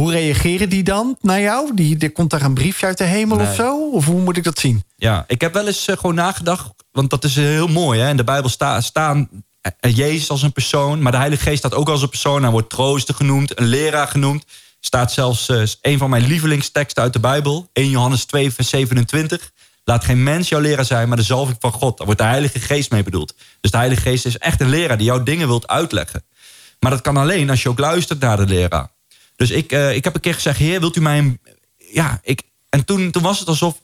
hoe 0.00 0.12
reageren 0.12 0.68
die 0.68 0.82
dan 0.82 1.16
naar 1.20 1.40
jou? 1.40 1.74
Die, 1.74 1.98
er 1.98 2.12
komt 2.12 2.30
daar 2.30 2.42
een 2.42 2.54
briefje 2.54 2.86
uit 2.86 2.98
de 2.98 3.04
hemel 3.04 3.36
Nee. 3.36 3.46
of 3.46 3.54
zo? 3.54 3.90
Of 3.90 4.04
hoe 4.04 4.20
moet 4.20 4.36
ik 4.36 4.44
dat 4.44 4.58
zien? 4.58 4.84
Ja, 4.96 5.24
ik 5.26 5.40
heb 5.40 5.52
wel 5.52 5.66
eens 5.66 5.86
eh, 5.86 5.96
gewoon 5.96 6.14
nagedacht, 6.14 6.70
want 6.92 7.10
dat 7.10 7.24
is 7.24 7.36
eh, 7.36 7.44
heel 7.44 7.68
mooi. 7.68 8.00
Hè? 8.00 8.10
In 8.10 8.16
de 8.16 8.24
Bijbel 8.24 8.50
sta, 8.50 8.80
staan 8.80 9.28
eh, 9.60 9.96
Jezus 9.96 10.30
als 10.30 10.42
een 10.42 10.52
persoon, 10.52 11.02
maar 11.02 11.12
de 11.12 11.18
Heilige 11.18 11.42
Geest 11.42 11.58
staat 11.58 11.74
ook 11.74 11.88
als 11.88 12.02
een 12.02 12.08
persoon. 12.08 12.42
Hij 12.42 12.50
wordt 12.50 12.70
trooster 12.70 13.14
genoemd, 13.14 13.58
een 13.58 13.66
leraar 13.66 14.08
genoemd. 14.08 14.44
Staat 14.80 15.12
zelfs 15.12 15.48
een 15.80 15.98
van 15.98 16.10
mijn 16.10 16.26
lievelingsteksten 16.26 17.02
uit 17.02 17.12
de 17.12 17.20
Bijbel, 17.20 17.68
1 17.72 17.90
Johannes 17.90 18.24
2, 18.24 18.52
vers 18.52 18.68
27. 18.68 19.50
Laat 19.84 20.04
geen 20.04 20.22
mens 20.22 20.48
jouw 20.48 20.60
leraar 20.60 20.84
zijn, 20.84 21.08
maar 21.08 21.16
de 21.16 21.22
zalving 21.22 21.56
van 21.60 21.72
God. 21.72 21.96
Daar 21.96 22.06
wordt 22.06 22.20
de 22.20 22.26
Heilige 22.26 22.58
Geest 22.60 22.90
mee 22.90 23.02
bedoeld. 23.02 23.34
Dus 23.60 23.70
de 23.70 23.76
Heilige 23.76 24.00
Geest 24.00 24.26
is 24.26 24.38
echt 24.38 24.60
een 24.60 24.68
leraar 24.68 24.96
die 24.96 25.06
jou 25.06 25.22
dingen 25.22 25.46
wilt 25.46 25.66
uitleggen. 25.66 26.24
Maar 26.80 26.90
dat 26.90 27.00
kan 27.00 27.16
alleen 27.16 27.50
als 27.50 27.62
je 27.62 27.68
ook 27.68 27.78
luistert 27.78 28.20
naar 28.20 28.36
de 28.36 28.46
leraar. 28.46 28.88
Dus 29.36 29.50
ik, 29.50 29.72
eh, 29.72 29.94
ik 29.94 30.04
heb 30.04 30.14
een 30.14 30.20
keer 30.20 30.34
gezegd, 30.34 30.58
heer, 30.58 30.80
wilt 30.80 30.96
u 30.96 31.00
mij... 31.00 31.18
een- 31.18 31.40
Ja, 31.92 32.20
ik, 32.22 32.42
en 32.68 32.84
toen, 32.84 33.10
toen 33.10 33.22
was 33.22 33.38
het 33.38 33.48
alsof... 33.48 33.80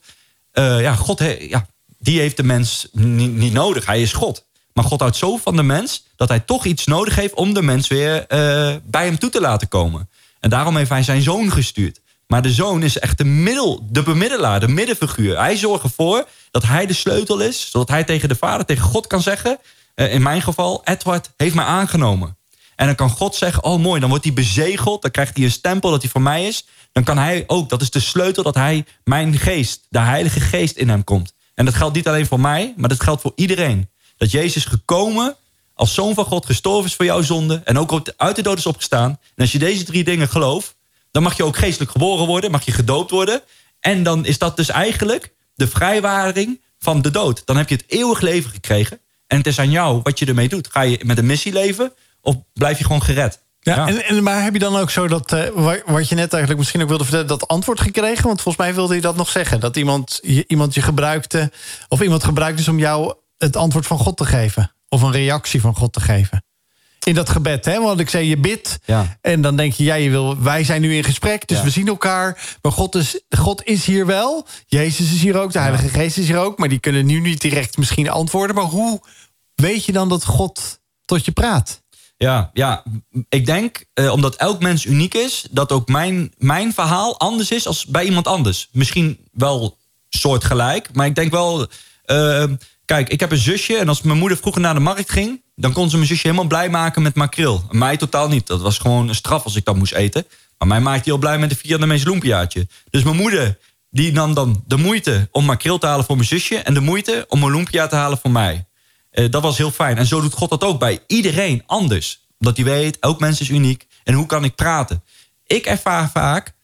eh, 0.53 0.81
ja, 0.81 0.95
God, 0.95 1.23
ja, 1.39 1.67
die 1.99 2.21
heeft 2.21 2.37
de 2.37 2.43
mens 2.43 2.89
niet, 2.93 3.33
niet 3.33 3.53
nodig. 3.53 3.87
Hij 3.87 4.03
is 4.03 4.13
God. 4.13 4.45
Maar 4.73 4.85
God 4.85 5.01
houdt 5.01 5.17
zo 5.17 5.37
van 5.37 5.57
de 5.57 5.63
mens... 5.63 6.05
dat 6.17 6.29
hij 6.29 6.41
toch 6.41 6.65
iets 6.65 6.87
nodig 6.87 7.15
heeft 7.15 7.35
om 7.35 7.55
de 7.55 7.63
mens 7.63 7.89
weer 7.89 8.27
eh, 8.27 8.75
bij 8.85 9.05
hem 9.05 9.19
toe 9.19 9.31
te 9.31 9.41
laten 9.41 9.69
komen. 9.69 10.09
En 10.41 10.51
daarom 10.51 10.77
heeft 10.77 10.91
hij 10.91 11.03
zijn 11.03 11.23
zoon 11.23 11.53
gestuurd. 11.53 12.01
Maar 12.27 12.43
de 12.43 12.53
zoon 12.53 12.83
is 12.83 12.99
echt 12.99 13.19
de, 13.19 13.25
middel, 13.25 13.87
de 13.91 14.03
bemiddelaar, 14.03 14.61
de 14.61 14.69
middenfiguur. 14.69 15.39
Hij 15.39 15.57
zorgt 15.57 15.83
ervoor 15.85 16.29
dat 16.51 16.63
hij 16.63 16.87
de 16.87 16.93
sleutel 16.93 17.41
is... 17.41 17.71
zodat 17.71 17.89
hij 17.89 18.05
tegen 18.05 18.29
de 18.29 18.35
vader, 18.35 18.67
tegen 18.67 18.83
God 18.85 19.07
kan 19.07 19.23
zeggen... 19.23 19.59
in 19.95 20.23
mijn 20.23 20.43
geval, 20.43 20.81
Edward 20.85 21.31
heeft 21.37 21.55
mij 21.55 21.65
aangenomen. 21.65 22.37
En 22.77 22.87
dan 22.87 22.95
kan 22.95 23.11
God 23.11 23.35
zeggen, 23.35 23.65
oh 23.65 23.81
mooi, 23.81 24.01
dan 24.01 24.09
wordt 24.09 24.25
hij 24.25 24.33
bezegeld. 24.35 25.03
Dan 25.03 25.11
krijgt 25.11 25.37
hij 25.37 25.45
een 25.45 25.51
stempel 25.51 25.91
dat 25.91 26.03
hij 26.03 26.11
van 26.11 26.23
mij 26.23 26.47
is. 26.47 26.67
Dan 26.93 27.05
kan 27.05 27.19
hij 27.19 27.45
ook, 27.47 27.69
dat 27.69 27.83
is 27.83 27.91
de 27.91 28.01
sleutel 28.01 28.43
dat 28.43 28.55
hij 28.55 28.85
mijn 29.05 29.39
geest, 29.39 29.87
de 29.89 29.99
heilige 29.99 30.41
geest 30.41 30.77
in 30.77 30.89
hem 30.89 31.05
komt. 31.05 31.35
En 31.55 31.65
dat 31.65 31.75
geldt 31.75 31.95
niet 31.95 32.09
alleen 32.09 32.27
voor 32.27 32.41
mij, 32.41 32.75
maar 32.77 32.89
dat 32.89 33.03
geldt 33.03 33.23
voor 33.23 33.33
iedereen. 33.35 33.89
Dat 34.17 34.31
Jezus 34.31 34.65
gekomen, 34.65 35.37
als 35.75 35.95
zoon 35.95 36.15
van 36.15 36.25
God, 36.25 36.47
gestorven 36.47 36.91
is 36.91 36.95
voor 36.95 37.05
jouw 37.05 37.23
zonde. 37.23 37.61
En 37.65 37.79
ook 37.79 38.13
uit 38.17 38.37
de 38.37 38.43
dood 38.43 38.59
is 38.59 38.67
opgestaan. 38.67 39.11
En 39.11 39.43
als 39.43 39.53
je 39.53 39.59
deze 39.59 39.85
drie 39.85 40.05
dingen 40.05 40.29
gelooft, 40.29 40.75
dan 41.11 41.23
mag 41.23 41.37
je 41.37 41.45
ook 41.45 41.57
geestelijk 41.57 41.91
geboren 41.91 42.27
worden. 42.27 42.51
Mag 42.51 42.65
je 42.65 42.73
gedoopt 42.73 43.11
worden. 43.11 43.43
En 43.81 44.03
dan 44.03 44.25
is 44.25 44.39
dat 44.39 44.57
dus 44.57 44.69
eigenlijk 44.69 45.33
de 45.55 45.69
vrijwaring 45.69 46.61
van 46.79 47.03
de 47.03 47.11
dood. 47.11 47.43
Dan 47.45 47.57
heb 47.57 47.69
je 47.69 47.75
het 47.75 47.85
eeuwig 47.89 48.21
leven 48.21 48.51
gekregen. 48.51 49.01
En 49.27 49.37
het 49.37 49.47
is 49.47 49.59
aan 49.59 49.71
jou 49.71 50.01
wat 50.03 50.19
je 50.19 50.27
ermee 50.27 50.49
doet. 50.49 50.69
Ga 50.71 50.81
je 50.81 51.01
met 51.05 51.19
een 51.19 51.27
missie 51.27 51.53
leven 51.53 51.93
of 52.23 52.37
blijf 52.53 52.79
je 52.79 52.85
gewoon 52.85 53.03
gered? 53.03 53.41
Ja, 53.61 53.87
En, 53.89 54.05
en, 54.05 54.23
maar 54.23 54.43
heb 54.43 54.53
je 54.53 54.59
dan 54.59 54.77
ook 54.77 54.91
zo 54.91 55.09
dat, 55.09 55.33
eh, 55.33 55.49
wa- 55.55 55.83
wat 55.87 56.09
je 56.09 56.15
net 56.15 56.31
eigenlijk 56.33 56.59
misschien 56.59 56.83
ook 56.83 56.89
wilde 56.89 57.05
vertellen, 57.05 57.27
dat 57.27 57.49
antwoord 57.49 57.81
gekregen? 57.81 58.27
Want 58.27 58.41
volgens 58.43 58.65
mij 58.65 58.75
wilde 58.75 58.95
je 58.95 59.01
dat 59.01 59.17
nog 59.17 59.29
zeggen. 59.31 59.61
Dat 59.61 59.77
iemand 59.77 60.19
je, 60.23 60.45
iemand 60.47 60.75
je 60.75 60.83
gebruikte, 60.83 61.53
of 61.89 62.01
iemand 62.01 62.25
gebruikt 62.25 62.59
is 62.61 62.69
om 62.69 62.79
jou 62.79 63.15
het 63.39 63.57
antwoord 63.57 63.87
van 63.87 63.99
God 63.99 64.17
te 64.17 64.25
geven. 64.25 64.73
Of 64.89 65.03
een 65.03 65.13
reactie 65.13 65.61
van 65.61 65.75
God 65.77 65.93
te 65.93 66.01
geven. 66.01 66.45
In 67.05 67.15
dat 67.15 67.29
gebed, 67.29 67.65
hè? 67.65 67.81
Want 67.81 68.01
ik 68.01 68.11
zei, 68.11 68.29
je 68.29 68.37
bidt. 68.39 68.79
Ja. 68.85 69.19
En 69.21 69.41
dan 69.41 69.57
denk 69.57 69.73
je, 69.73 69.85
ja, 69.85 69.95
je 69.95 70.11
wil, 70.11 70.43
wij 70.43 70.65
zijn 70.65 70.81
nu 70.81 70.97
in 70.97 71.05
gesprek, 71.05 71.49
dus 71.49 71.59
Ja. 71.59 71.65
we 71.65 71.71
zien 71.71 71.89
elkaar. 71.89 72.57
Maar 72.63 72.73
God 72.73 72.95
is, 72.95 73.21
God 73.29 73.65
is 73.65 73.85
hier 73.85 74.07
wel. 74.07 74.47
Jezus 74.67 75.13
is 75.13 75.23
hier 75.23 75.41
ook, 75.41 75.53
de 75.53 75.59
Heilige 75.59 75.89
Geest 75.89 76.19
is 76.19 76.27
hier 76.27 76.39
ook. 76.39 76.59
Maar 76.59 76.69
die 76.69 76.79
kunnen 76.81 77.07
nu 77.07 77.21
niet 77.21 77.41
direct 77.41 77.77
misschien 77.77 78.11
antwoorden. 78.11 78.57
Maar 78.57 78.65
hoe 78.65 79.01
weet 79.55 79.85
je 79.85 79.93
dan 79.93 80.09
dat 80.09 80.25
God 80.25 80.81
tot 81.05 81.25
je 81.25 81.33
praat? 81.33 81.82
Ja, 82.23 82.51
ja, 82.53 82.83
ik 83.29 83.47
denk, 83.47 83.85
eh, 83.95 84.13
omdat 84.13 84.35
elk 84.37 84.61
mens 84.61 84.85
uniek 84.85 85.15
is, 85.15 85.47
dat 85.51 85.73
ook 85.73 85.89
mijn, 85.89 86.33
mijn 86.39 86.73
verhaal 86.73 87.19
anders 87.19 87.51
is 87.51 87.67
als 87.67 87.87
bij 87.87 88.05
iemand 88.05 88.27
anders. 88.27 88.69
Misschien 88.73 89.19
wel 89.33 89.79
soortgelijk, 90.09 90.89
maar 90.93 91.07
ik 91.07 91.15
denk 91.15 91.31
wel. 91.31 91.67
eh, 92.05 92.45
kijk, 92.85 93.09
ik 93.09 93.21
heb 93.21 93.31
een 93.31 93.39
zusje 93.39 93.77
en 93.77 93.89
als 93.89 94.03
mijn 94.03 94.19
moeder 94.19 94.39
vroeger 94.39 94.63
naar 94.63 94.75
de 94.75 94.81
markt 94.81 95.11
ging, 95.11 95.43
dan 95.55 95.73
kon 95.73 95.91
ze 95.91 95.97
mijn 95.97 96.09
zusje 96.09 96.23
helemaal 96.23 96.47
blij 96.47 96.69
maken 96.71 97.03
met 97.03 97.15
makreel. 97.15 97.65
Mij 97.71 97.97
totaal 97.97 98.29
niet. 98.29 98.47
Dat 98.47 98.61
was 98.61 98.79
gewoon 98.79 99.09
een 99.09 99.15
straf 99.15 99.45
als 99.45 99.57
ik 99.57 99.65
dat 99.65 99.77
moest 99.77 99.93
eten. 99.93 100.27
Maar 100.59 100.69
mij 100.69 100.81
maakte 100.81 101.11
heel 101.11 101.19
blij 101.19 101.39
met 101.39 101.51
een 101.51 101.57
Vietnamese 101.57 102.07
loempiaatje. 102.07 102.67
Dus 102.91 103.03
mijn 103.03 103.17
moeder, 103.17 103.59
die 103.91 104.13
nam 104.13 104.35
dan 104.35 104.63
de 104.67 104.77
moeite 104.77 105.29
om 105.31 105.45
makreel 105.45 105.79
te 105.79 105.87
halen 105.87 106.05
voor 106.05 106.17
mijn 106.17 106.29
zusje 106.29 106.57
en 106.57 106.75
de 106.75 106.81
moeite 106.81 107.25
om 107.29 107.43
een 107.43 107.51
lumpia 107.53 107.87
te 107.87 107.97
halen 107.97 108.19
voor 108.19 108.31
mij. 108.31 108.67
Eh, 109.13 109.31
dat 109.31 109.43
was 109.43 109.59
heel 109.59 109.71
fijn. 109.71 109.99
En 109.99 110.07
zo 110.07 110.21
doet 110.21 110.33
God 110.33 110.51
dat 110.51 110.65
ook 110.65 110.79
bij 110.79 111.01
iedereen 111.07 111.63
anders. 111.67 112.21
Omdat 112.39 112.57
hij 112.57 112.65
weet, 112.67 112.99
elk 112.99 113.21
mens 113.21 113.41
is 113.41 113.49
uniek. 113.49 113.87
En 114.05 114.15
hoe 114.15 114.27
kan 114.27 114.45
ik 114.45 114.55
praten? 114.55 115.05
Ik 115.47 115.67
ervaar 115.67 116.11
vaak 116.11 116.55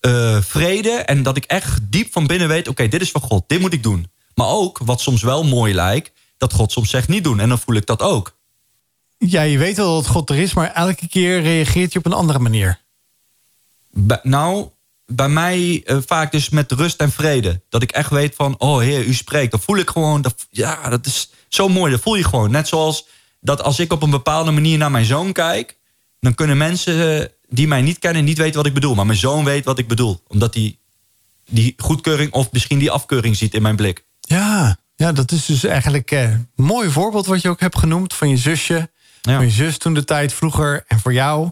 eh, 0.00 0.40
vrede 0.40 0.90
en 0.90 1.22
dat 1.22 1.36
ik 1.36 1.44
echt 1.44 1.78
diep 1.82 2.12
van 2.12 2.26
binnen 2.26 2.48
weet... 2.48 2.68
oké, 2.68 2.88
dit 2.88 3.00
is 3.00 3.10
van 3.10 3.20
God, 3.20 3.44
dit 3.46 3.60
moet 3.60 3.72
ik 3.72 3.82
doen. 3.82 4.10
Maar 4.34 4.46
ook, 4.46 4.78
wat 4.78 5.00
soms 5.00 5.22
wel 5.22 5.44
mooi 5.44 5.74
lijkt... 5.74 6.12
dat 6.38 6.52
God 6.52 6.72
soms 6.72 6.90
zegt 6.90 7.08
niet 7.08 7.24
doen. 7.24 7.40
En 7.40 7.48
dan 7.48 7.58
voel 7.58 7.74
ik 7.74 7.86
dat 7.86 8.02
ook. 8.02 8.36
Ja, 9.18 9.42
je 9.42 9.58
weet 9.58 9.76
wel 9.76 9.94
dat 9.94 10.06
God 10.06 10.30
er 10.30 10.36
is, 10.38 10.54
maar 10.54 10.72
elke 10.72 11.08
keer 11.08 11.42
reageert 11.42 11.92
je 11.92 11.98
op 11.98 12.06
een 12.06 12.12
andere 12.12 12.38
manier. 12.38 12.80
Bij- 13.90 14.20
nou, 14.22 14.68
bij 15.06 15.28
mij 15.28 15.82
eh, 15.84 15.98
vaak 16.06 16.32
dus 16.32 16.48
met 16.48 16.72
rust 16.72 17.00
en 17.00 17.12
vrede. 17.12 17.62
Dat 17.68 17.82
ik 17.82 17.92
echt 17.92 18.10
weet 18.10 18.34
van, 18.34 18.54
oh 18.58 18.78
heer, 18.78 19.04
u 19.04 19.14
spreekt. 19.14 19.50
Dan 19.50 19.60
voel 19.60 19.76
ik 19.76 19.90
gewoon, 19.90 20.22
dat, 20.22 20.46
ja, 20.50 20.88
dat 20.88 21.06
is 21.06 21.30
zo 21.54 21.68
mooi. 21.68 21.90
Dat 21.90 22.00
voel 22.00 22.16
je 22.16 22.24
gewoon. 22.24 22.50
Net 22.50 22.68
zoals 22.68 23.06
dat 23.40 23.62
als 23.62 23.78
ik 23.78 23.92
op 23.92 24.02
een 24.02 24.10
bepaalde 24.10 24.50
manier 24.50 24.78
naar 24.78 24.90
mijn 24.90 25.04
zoon 25.04 25.32
kijk... 25.32 25.76
dan 26.20 26.34
kunnen 26.34 26.56
mensen 26.56 27.20
eh, 27.20 27.26
die 27.48 27.68
mij 27.68 27.82
niet 27.82 27.98
kennen 27.98 28.24
niet 28.24 28.38
weten 28.38 28.56
wat 28.56 28.66
ik 28.66 28.74
bedoel. 28.74 28.94
Maar 28.94 29.06
mijn 29.06 29.18
zoon 29.18 29.44
weet 29.44 29.64
wat 29.64 29.78
ik 29.78 29.88
bedoel. 29.88 30.22
Omdat 30.28 30.54
hij 30.54 30.78
die 31.46 31.74
goedkeuring 31.76 32.32
of 32.32 32.52
misschien 32.52 32.78
die 32.78 32.90
afkeuring 32.90 33.36
ziet 33.36 33.54
in 33.54 33.62
mijn 33.62 33.76
blik. 33.76 34.04
Ja, 34.20 34.76
ja 34.96 35.12
dat 35.12 35.32
is 35.32 35.46
dus 35.46 35.64
eigenlijk 35.64 36.10
eh, 36.10 36.22
een 36.22 36.48
mooi 36.56 36.90
voorbeeld 36.90 37.26
wat 37.26 37.42
je 37.42 37.48
ook 37.48 37.60
hebt 37.60 37.78
genoemd 37.78 38.14
van 38.14 38.28
je 38.28 38.36
zusje. 38.36 38.90
Ja. 39.20 39.36
Van 39.36 39.44
je 39.44 39.50
zus 39.50 39.78
toen 39.78 39.94
de 39.94 40.04
tijd 40.04 40.32
vroeger 40.32 40.84
en 40.88 41.00
voor 41.00 41.12
jou. 41.12 41.50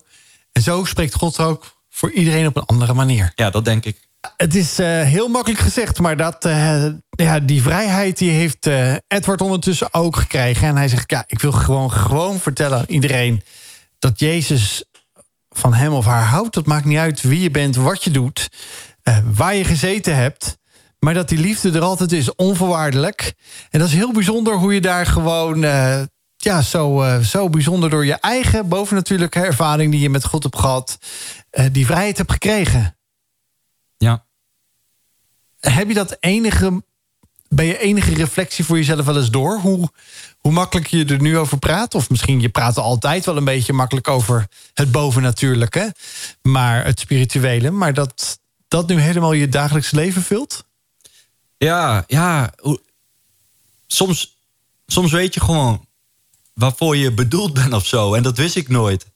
En 0.53 0.63
zo 0.63 0.85
spreekt 0.85 1.15
God 1.15 1.39
ook 1.39 1.77
voor 1.91 2.11
iedereen 2.11 2.47
op 2.47 2.57
een 2.57 2.65
andere 2.65 2.95
manier. 2.95 3.33
Ja, 3.35 3.51
dat 3.51 3.65
denk 3.65 3.85
ik. 3.85 4.09
Het 4.37 4.55
is 4.55 4.79
eh, 4.79 4.87
heel 5.03 5.29
makkelijk 5.29 5.61
gezegd, 5.61 5.99
maar 5.99 6.17
dat, 6.17 6.45
eh, 6.45 6.87
ja, 7.11 7.41
die 7.41 7.63
vrijheid 7.63 8.19
die 8.19 8.31
heeft 8.31 8.67
eh, 8.67 8.95
Edward 9.09 9.41
ondertussen 9.41 9.95
ook 9.95 10.17
gekregen. 10.17 10.69
En 10.69 10.77
hij 10.77 10.89
zegt, 10.89 11.11
ja, 11.11 11.25
ik 11.27 11.41
wil 11.41 11.53
gewoon, 11.53 11.93
gewoon 11.93 12.39
vertellen 12.39 12.85
iedereen 12.91 13.43
dat 13.99 14.21
Jezus 14.21 14.85
van 15.51 15.75
hem 15.75 15.93
of 15.93 16.05
haar 16.05 16.25
houdt. 16.25 16.55
Dat 16.55 16.67
maakt 16.67 16.85
niet 16.85 16.99
uit 16.99 17.23
wie 17.23 17.41
je 17.41 17.51
bent, 17.51 17.77
wat 17.77 18.05
je 18.05 18.11
doet, 18.11 18.49
waar 19.35 19.55
je 19.55 19.65
gezeten 19.65 20.17
hebt. 20.17 20.59
Maar 20.99 21.15
dat 21.15 21.29
die 21.29 21.39
liefde 21.39 21.73
er 21.73 21.83
altijd 21.83 22.13
is, 22.13 22.35
onvoorwaardelijk. 22.35 23.35
En 23.71 23.79
dat 23.79 23.89
is 23.89 23.95
heel 23.95 24.13
bijzonder 24.13 24.55
hoe 24.55 24.75
je 24.75 24.81
daar 24.81 25.07
gewoon... 25.07 25.61
ja, 26.37 26.63
zo, 26.63 27.05
zo 27.23 27.49
bijzonder 27.49 27.91
door 27.91 28.07
je 28.07 28.15
eigen 28.15 28.69
bovennatuurlijke 28.69 29.41
ervaring... 29.41 29.91
die 29.91 30.01
je 30.01 30.11
met 30.11 30.25
God 30.25 30.43
hebt 30.43 30.59
gehad, 30.59 30.99
eh, 31.51 31.65
die 31.73 31.87
vrijheid 31.87 32.19
hebt 32.19 32.33
gekregen. 32.33 32.97
Heb 35.71 35.89
je 35.89 35.95
dat 35.95 36.17
enige. 36.21 36.83
Ben 37.49 37.67
je 37.67 37.79
enige 37.79 38.15
reflectie 38.15 38.65
voor 38.65 38.77
jezelf 38.77 39.05
wel 39.05 39.17
eens 39.17 39.31
door? 39.31 39.59
Hoe, 39.59 39.91
hoe 40.39 40.53
makkelijk 40.53 40.87
je 40.87 41.05
er 41.05 41.21
nu 41.21 41.39
over 41.39 41.59
praat? 41.59 41.95
Of 41.95 42.11
misschien 42.11 42.41
je 42.41 42.49
praat 42.49 42.77
er 42.77 42.83
altijd 42.83 43.25
wel 43.25 43.37
een 43.37 43.45
beetje 43.45 43.73
makkelijk 43.73 44.09
over 44.09 44.47
het 44.75 44.93
bovennatuurlijke, 44.93 45.95
maar 46.43 46.85
het 46.85 47.01
spirituele. 47.01 47.71
Maar 47.71 47.95
dat 47.95 48.41
dat 48.69 48.89
nu 48.89 49.01
helemaal 49.01 49.33
je 49.33 49.49
dagelijks 49.49 49.91
leven 49.91 50.23
vult? 50.23 50.65
Ja, 51.59 52.05
ja. 52.07 52.53
Soms, 53.87 54.37
soms 54.87 55.13
weet 55.13 55.35
je 55.35 55.41
gewoon 55.41 55.87
waarvoor 56.55 56.97
je 56.97 57.13
bedoeld 57.13 57.53
bent 57.53 57.73
of 57.73 57.87
zo. 57.87 58.15
En 58.15 58.23
dat 58.23 58.37
wist 58.37 58.57
ik 58.57 58.69
nooit. 58.69 59.07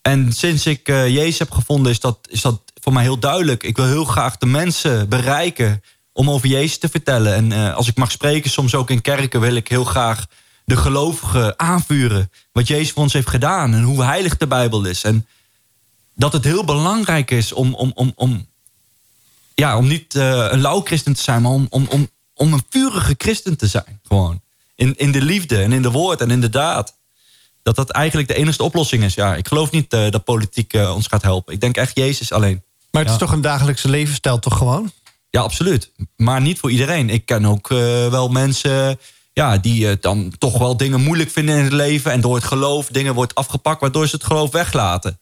En 0.00 0.32
sinds 0.32 0.66
ik 0.66 0.88
eh, 0.88 1.08
Jezus 1.08 1.38
heb 1.38 1.50
gevonden, 1.50 1.92
is 1.92 2.00
dat, 2.00 2.18
is 2.30 2.40
dat 2.40 2.71
voor 2.82 2.92
mij 2.92 3.02
heel 3.02 3.18
duidelijk. 3.18 3.62
Ik 3.62 3.76
wil 3.76 3.86
heel 3.86 4.04
graag 4.04 4.36
de 4.36 4.46
mensen 4.46 5.08
bereiken 5.08 5.82
om 6.12 6.30
over 6.30 6.48
Jezus 6.48 6.78
te 6.78 6.88
vertellen. 6.88 7.34
En 7.34 7.52
eh, 7.52 7.74
als 7.74 7.88
ik 7.88 7.96
mag 7.96 8.10
spreken, 8.10 8.50
soms 8.50 8.74
ook 8.74 8.90
in 8.90 9.00
kerken, 9.00 9.40
wil 9.40 9.54
ik 9.54 9.68
heel 9.68 9.84
graag 9.84 10.26
de 10.64 10.76
gelovigen 10.76 11.58
aanvuren. 11.58 12.30
Wat 12.52 12.66
Jezus 12.66 12.92
voor 12.92 13.02
ons 13.02 13.12
heeft 13.12 13.28
gedaan 13.28 13.74
en 13.74 13.82
hoe 13.82 14.02
heilig 14.02 14.36
de 14.36 14.46
Bijbel 14.46 14.84
is. 14.84 15.02
En 15.02 15.26
dat 16.14 16.32
het 16.32 16.44
heel 16.44 16.64
belangrijk 16.64 17.30
is 17.30 17.52
om, 17.52 17.74
om, 17.74 17.92
om, 17.94 18.12
om, 18.14 18.46
ja, 19.54 19.76
om 19.76 19.86
niet 19.86 20.14
eh, 20.14 20.46
een 20.50 20.60
lauw 20.60 20.80
christen 20.80 21.14
te 21.14 21.22
zijn, 21.22 21.42
maar 21.42 21.52
om, 21.52 21.66
om, 21.70 21.86
om, 21.88 22.08
om 22.34 22.52
een 22.52 22.64
vurige 22.70 23.14
christen 23.18 23.56
te 23.56 23.66
zijn. 23.66 24.00
Gewoon. 24.02 24.40
In, 24.74 24.96
in 24.96 25.12
de 25.12 25.22
liefde 25.22 25.62
en 25.62 25.72
in 25.72 25.82
de 25.82 25.90
woord 25.90 26.20
en 26.20 26.30
in 26.30 26.40
de 26.40 26.50
daad. 26.50 27.00
Dat 27.62 27.76
dat 27.76 27.90
eigenlijk 27.90 28.28
de 28.28 28.34
enige 28.34 28.62
oplossing 28.62 29.04
is. 29.04 29.14
Ja, 29.14 29.36
ik 29.36 29.48
geloof 29.48 29.70
niet 29.70 29.92
eh, 29.92 30.10
dat 30.10 30.24
politiek 30.24 30.72
ons 30.74 31.06
gaat 31.06 31.22
helpen. 31.22 31.54
Ik 31.54 31.60
denk 31.60 31.76
echt 31.76 31.96
Jezus 31.96 32.32
alleen. 32.32 32.62
Maar 32.92 33.02
het 33.02 33.10
is 33.10 33.18
toch 33.18 33.32
een 33.32 33.40
dagelijkse 33.40 33.88
levensstijl, 33.88 34.38
toch 34.38 34.56
gewoon? 34.56 34.92
Ja, 35.30 35.40
absoluut. 35.40 35.92
Maar 36.16 36.40
niet 36.40 36.58
voor 36.58 36.70
iedereen. 36.70 37.10
Ik 37.10 37.26
ken 37.26 37.46
ook 37.46 37.70
eh, 37.70 38.08
wel 38.08 38.28
mensen 38.28 38.98
ja, 39.32 39.58
die 39.58 39.88
eh, 39.88 39.96
dan 40.00 40.32
toch 40.38 40.58
wel 40.58 40.76
dingen 40.76 41.00
moeilijk 41.00 41.30
vinden 41.30 41.56
in 41.56 41.64
het 41.64 41.72
leven. 41.72 42.12
En 42.12 42.20
door 42.20 42.34
het 42.34 42.44
geloof 42.44 42.86
dingen 42.86 43.14
wordt 43.14 43.34
afgepakt, 43.34 43.80
waardoor 43.80 44.08
ze 44.08 44.14
het 44.14 44.24
geloof 44.24 44.50
weglaten. 44.50 45.20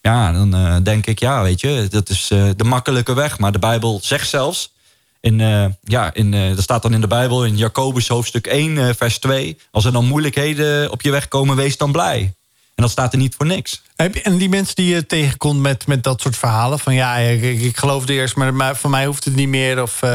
Ja, 0.00 0.32
dan 0.32 0.54
eh, 0.54 0.76
denk 0.82 1.06
ik, 1.06 1.18
ja, 1.18 1.42
weet 1.42 1.60
je, 1.60 1.86
dat 1.90 2.08
is 2.08 2.26
de 2.28 2.64
makkelijke 2.64 3.14
weg. 3.14 3.38
Maar 3.38 3.52
de 3.52 3.58
Bijbel 3.58 4.00
zegt 4.02 4.28
zelfs, 4.28 4.72
in, 5.20 5.38
ja, 5.82 6.14
in, 6.14 6.30
dat 6.30 6.62
staat 6.62 6.82
dan 6.82 6.94
in 6.94 7.00
de 7.00 7.06
Bijbel 7.06 7.44
in 7.44 7.56
Jacobus 7.56 8.08
hoofdstuk 8.08 8.46
1, 8.46 8.78
eh, 8.78 8.94
vers 8.96 9.18
2. 9.18 9.58
Als 9.70 9.84
er 9.84 9.92
dan 9.92 10.04
moeilijkheden 10.04 10.90
op 10.90 11.02
je 11.02 11.10
weg 11.10 11.28
komen, 11.28 11.56
wees 11.56 11.76
dan 11.76 11.92
blij. 11.92 12.34
En 12.76 12.82
dat 12.82 12.90
staat 12.90 13.12
er 13.12 13.18
niet 13.18 13.34
voor 13.34 13.46
niks. 13.46 13.82
En 13.96 14.36
die 14.38 14.48
mensen 14.48 14.74
die 14.74 14.94
je 14.94 15.06
tegenkomt 15.06 15.60
met, 15.60 15.86
met 15.86 16.02
dat 16.04 16.20
soort 16.20 16.36
verhalen... 16.36 16.78
van 16.78 16.94
ja, 16.94 17.16
ik, 17.16 17.76
geloofde 17.76 18.12
eerst, 18.12 18.36
maar, 18.36 18.76
voor 18.76 18.90
mij 18.90 19.06
hoeft 19.06 19.24
het 19.24 19.34
niet 19.34 19.48
meer... 19.48 19.82
of 19.82 20.02
eh, 20.02 20.10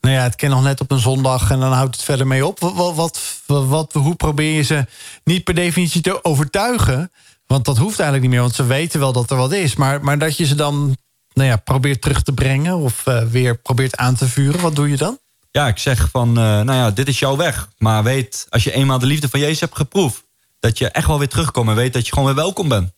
nou 0.00 0.14
ja, 0.14 0.22
het 0.22 0.36
ken 0.36 0.50
nog 0.50 0.62
net 0.62 0.80
op 0.80 0.90
een 0.90 0.98
zondag 0.98 1.50
en 1.50 1.60
dan 1.60 1.72
houdt 1.72 1.94
het 1.96 2.04
verder 2.04 2.26
mee 2.26 2.46
op. 2.46 2.60
Wat, 2.60 2.94
wat, 2.94 3.20
wat, 3.46 3.66
wat- 3.66 3.92
hoe 3.92 4.14
probeer 4.14 4.54
je 4.54 4.62
ze 4.62 4.86
niet 5.24 5.44
per 5.44 5.54
definitie 5.54 6.00
te 6.00 6.24
overtuigen? 6.24 7.12
Want 7.46 7.64
dat 7.64 7.78
hoeft 7.78 7.98
eigenlijk 7.98 8.22
niet 8.22 8.30
meer, 8.30 8.40
want 8.40 8.54
ze 8.54 8.64
weten 8.66 9.00
wel 9.00 9.12
dat 9.12 9.30
er 9.30 9.36
wat 9.36 9.52
is. 9.52 9.76
Maar, 9.76 10.04
maar 10.04 10.18
dat 10.18 10.36
je 10.36 10.46
ze 10.46 10.54
dan 10.54 10.96
nou 11.32 11.48
ja, 11.48 11.56
probeert 11.56 12.00
terug 12.02 12.22
te 12.22 12.32
brengen... 12.32 12.76
of 12.76 13.06
eh, 13.06 13.22
weer 13.22 13.58
probeert 13.58 13.96
aan 13.96 14.14
te 14.14 14.28
vuren, 14.28 14.60
wat 14.60 14.76
doe 14.76 14.90
je 14.90 14.96
dan? 14.96 15.18
Ja, 15.50 15.68
ik 15.68 15.78
zeg 15.78 16.08
van, 16.10 16.28
eh, 16.28 16.42
nou 16.44 16.72
ja, 16.72 16.90
dit 16.90 17.08
is 17.08 17.18
jouw 17.18 17.36
weg. 17.36 17.68
Maar 17.78 18.02
weet, 18.02 18.46
als 18.48 18.64
je 18.64 18.72
eenmaal 18.72 18.98
de 18.98 19.06
liefde 19.06 19.28
van 19.28 19.40
Jezus 19.40 19.60
hebt 19.60 19.76
geproefd... 19.76 20.28
dat 20.60 20.78
je 20.78 20.88
echt 20.88 21.06
wel 21.06 21.18
weer 21.18 21.28
terugkomt 21.28 21.68
en 21.68 21.74
weet 21.74 21.92
dat 21.92 22.06
je 22.06 22.12
gewoon 22.12 22.24
weer 22.26 22.34
welkom 22.44 22.68
bent. 22.68 22.92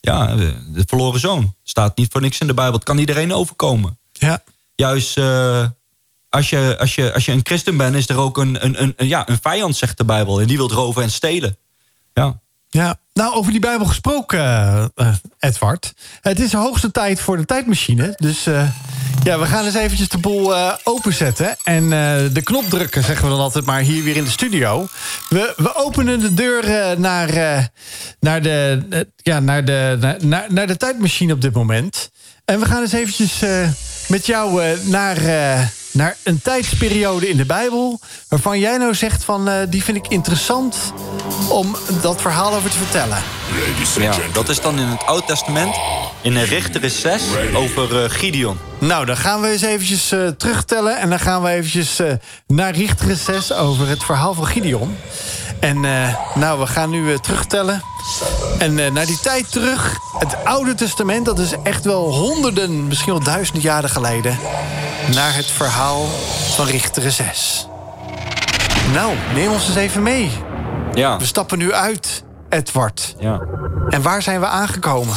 Ja, 0.00 0.36
de 0.36 0.82
verloren 0.86 1.20
zoon. 1.20 1.54
Staat 1.62 1.96
niet 1.96 2.12
voor 2.12 2.20
niks 2.20 2.38
in 2.38 2.46
de 2.46 2.54
Bijbel. 2.54 2.74
Het 2.74 2.84
kan 2.84 2.98
iedereen 2.98 3.32
overkomen. 3.32 3.98
Ja. 4.12 4.42
Juist 4.74 5.18
eh, 5.18 5.66
als, 6.28 6.50
je, 6.50 6.76
als, 6.78 6.94
je, 6.94 7.14
als 7.14 7.24
je 7.24 7.32
een 7.32 7.40
christen 7.42 7.76
bent, 7.76 7.94
is 7.94 8.08
er 8.08 8.16
ook 8.18 8.38
een, 8.38 8.64
een, 8.64 8.82
een, 8.82 8.92
een- 8.96 9.08
ja, 9.08 9.28
een 9.28 9.38
vijand, 9.42 9.76
zegt 9.76 9.96
de 9.98 10.04
Bijbel. 10.04 10.40
En 10.40 10.46
die 10.46 10.56
wil 10.56 10.70
roven 10.70 11.02
en 11.02 11.10
stelen. 11.10 11.56
Ja. 12.14 12.40
Ja, 12.68 12.98
nou 13.12 13.34
over 13.34 13.50
die 13.50 13.60
Bijbel 13.60 13.86
gesproken, 13.86 14.38
eh, 14.38 14.84
eh, 14.94 15.14
Edward. 15.38 15.94
Het 16.20 16.40
is 16.40 16.50
de 16.50 16.56
hoogste 16.56 16.90
tijd 16.90 17.20
voor 17.20 17.36
de 17.36 17.44
tijdmachine. 17.44 18.12
Dus 18.16 18.46
ja, 19.22 19.38
we 19.38 19.46
gaan 19.46 19.64
eens 19.64 19.74
eventjes 19.74 20.08
de 20.08 20.18
boel 20.18 20.56
eh, 20.56 20.72
openzetten. 20.84 21.56
En 21.64 21.82
eh, 21.82 22.16
de 22.32 22.42
knop 22.42 22.64
drukken, 22.68 23.04
zeggen 23.04 23.24
we 23.24 23.30
dan 23.30 23.40
altijd 23.40 23.64
maar 23.64 23.80
hier 23.80 24.04
weer 24.04 24.16
in 24.16 24.24
de 24.24 24.30
studio. 24.30 24.88
We, 25.28 25.52
we 25.56 25.74
openen 25.74 26.20
de 26.20 26.34
deur 26.34 26.64
eh, 26.64 26.96
naar, 26.96 27.30
naar, 28.20 28.42
de, 28.42 28.82
ja, 29.16 29.40
naar, 29.40 29.64
de, 29.64 29.96
naar, 30.00 30.16
naar, 30.20 30.46
naar 30.48 30.66
de 30.66 30.76
tijdmachine 30.76 31.32
op 31.32 31.40
dit 31.40 31.52
moment. 31.52 32.10
En 32.44 32.60
we 32.60 32.66
gaan 32.66 32.82
eens 32.82 32.92
eventjes 32.92 33.42
met 34.08 34.26
jou 34.26 34.62
naar, 34.82 35.16
naar 35.96 36.16
een 36.22 36.40
tijdsperiode 36.42 37.28
in 37.28 37.36
de 37.36 37.46
Bijbel... 37.46 38.00
waarvan 38.28 38.58
jij 38.58 38.76
nou 38.76 38.94
zegt 38.94 39.24
van, 39.24 39.48
eh, 39.48 39.54
die 39.68 39.84
vind 39.84 39.96
ik 39.96 40.08
interessant 40.08 40.76
om 41.48 41.76
dat 42.00 42.20
verhaal 42.20 42.54
over 42.54 42.70
te 42.70 42.76
vertellen. 42.76 43.18
ja, 43.98 44.14
dat 44.32 44.48
is 44.48 44.60
dan 44.60 44.78
in 44.78 44.86
het 44.86 45.06
Oude 45.06 45.26
Testament. 45.26 45.74
In 46.22 46.42
Richter 46.42 46.90
6 46.90 47.22
over 47.54 48.02
eh, 48.02 48.10
Gideon. 48.10 48.58
Nou, 48.78 49.04
dan 49.06 49.16
gaan 49.16 49.40
we 49.40 49.48
eens 49.48 49.62
eventjes 49.62 50.12
eh, 50.12 50.26
terugtellen... 50.28 50.98
en 50.98 51.10
dan 51.10 51.18
gaan 51.18 51.42
we 51.42 51.48
eventjes 51.48 51.98
eh, 51.98 52.12
naar 52.46 52.74
Richter 52.74 53.16
6 53.16 53.52
over 53.52 53.88
het 53.88 54.04
verhaal 54.04 54.34
van 54.34 54.46
Gideon. 54.46 54.96
En 55.60 55.84
eh, 55.84 56.16
nou, 56.34 56.60
we 56.60 56.66
gaan 56.66 56.90
nu 56.90 57.12
eh, 57.12 57.18
terugtellen. 57.18 57.82
En 58.58 58.78
eh, 58.78 58.92
naar 58.92 59.06
die 59.06 59.20
tijd 59.20 59.52
terug, 59.52 59.98
het 60.18 60.44
Oude 60.44 60.74
Testament... 60.74 61.24
dat 61.24 61.38
is 61.38 61.54
echt 61.62 61.84
wel 61.84 62.12
honderden, 62.14 62.86
misschien 62.86 63.12
wel 63.12 63.22
duizenden 63.22 63.62
jaren 63.62 63.90
geleden... 63.90 64.38
naar 65.14 65.34
het 65.34 65.46
verhaal 65.46 66.06
van 66.54 66.66
Richter 66.66 67.10
6. 67.10 67.66
Nou, 68.92 69.14
neem 69.34 69.52
ons 69.52 69.66
eens 69.66 69.76
even 69.76 70.02
mee. 70.02 70.30
Ja, 70.92 71.18
We 71.18 71.26
stappen 71.26 71.58
nu 71.58 71.72
uit, 71.72 72.24
Edward. 72.48 73.14
ja. 73.18 73.40
En 73.88 74.02
waar 74.02 74.22
zijn 74.22 74.40
we 74.40 74.46
aangekomen? 74.46 75.16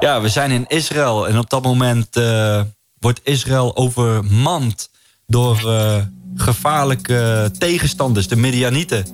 Ja, 0.00 0.20
we 0.20 0.28
zijn 0.28 0.50
in 0.50 0.64
Israël 0.66 1.28
en 1.28 1.38
op 1.38 1.50
dat 1.50 1.62
moment 1.62 2.08
wordt 2.98 3.20
Israël 3.22 3.76
overmand 3.76 4.90
door 5.26 5.56
gevaarlijke 6.36 7.50
tegenstanders, 7.58 8.28
de 8.28 8.36
Midianieten. 8.36 9.06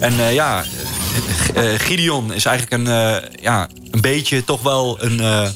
En 0.00 0.18
eh, 0.18 0.34
ja, 0.34 0.64
eh, 1.54 1.72
eh, 1.72 1.80
Gideon 1.80 2.32
is 2.32 2.44
eigenlijk 2.44 2.82
een, 2.82 3.20
ja, 3.40 3.68
een 3.90 4.00
beetje 4.00 4.44
toch 4.44 4.62
wel 4.62 5.02
een 5.02 5.48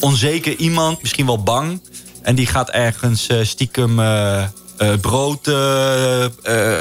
onzeker 0.00 0.56
iemand, 0.56 1.02
misschien 1.02 1.26
wel 1.26 1.42
bang. 1.42 1.80
En 2.22 2.34
die 2.34 2.46
gaat 2.46 2.70
ergens 2.70 3.28
stiekem 3.42 3.98
eh, 4.76 4.92
brood 5.00 5.46
eh, 5.46 6.24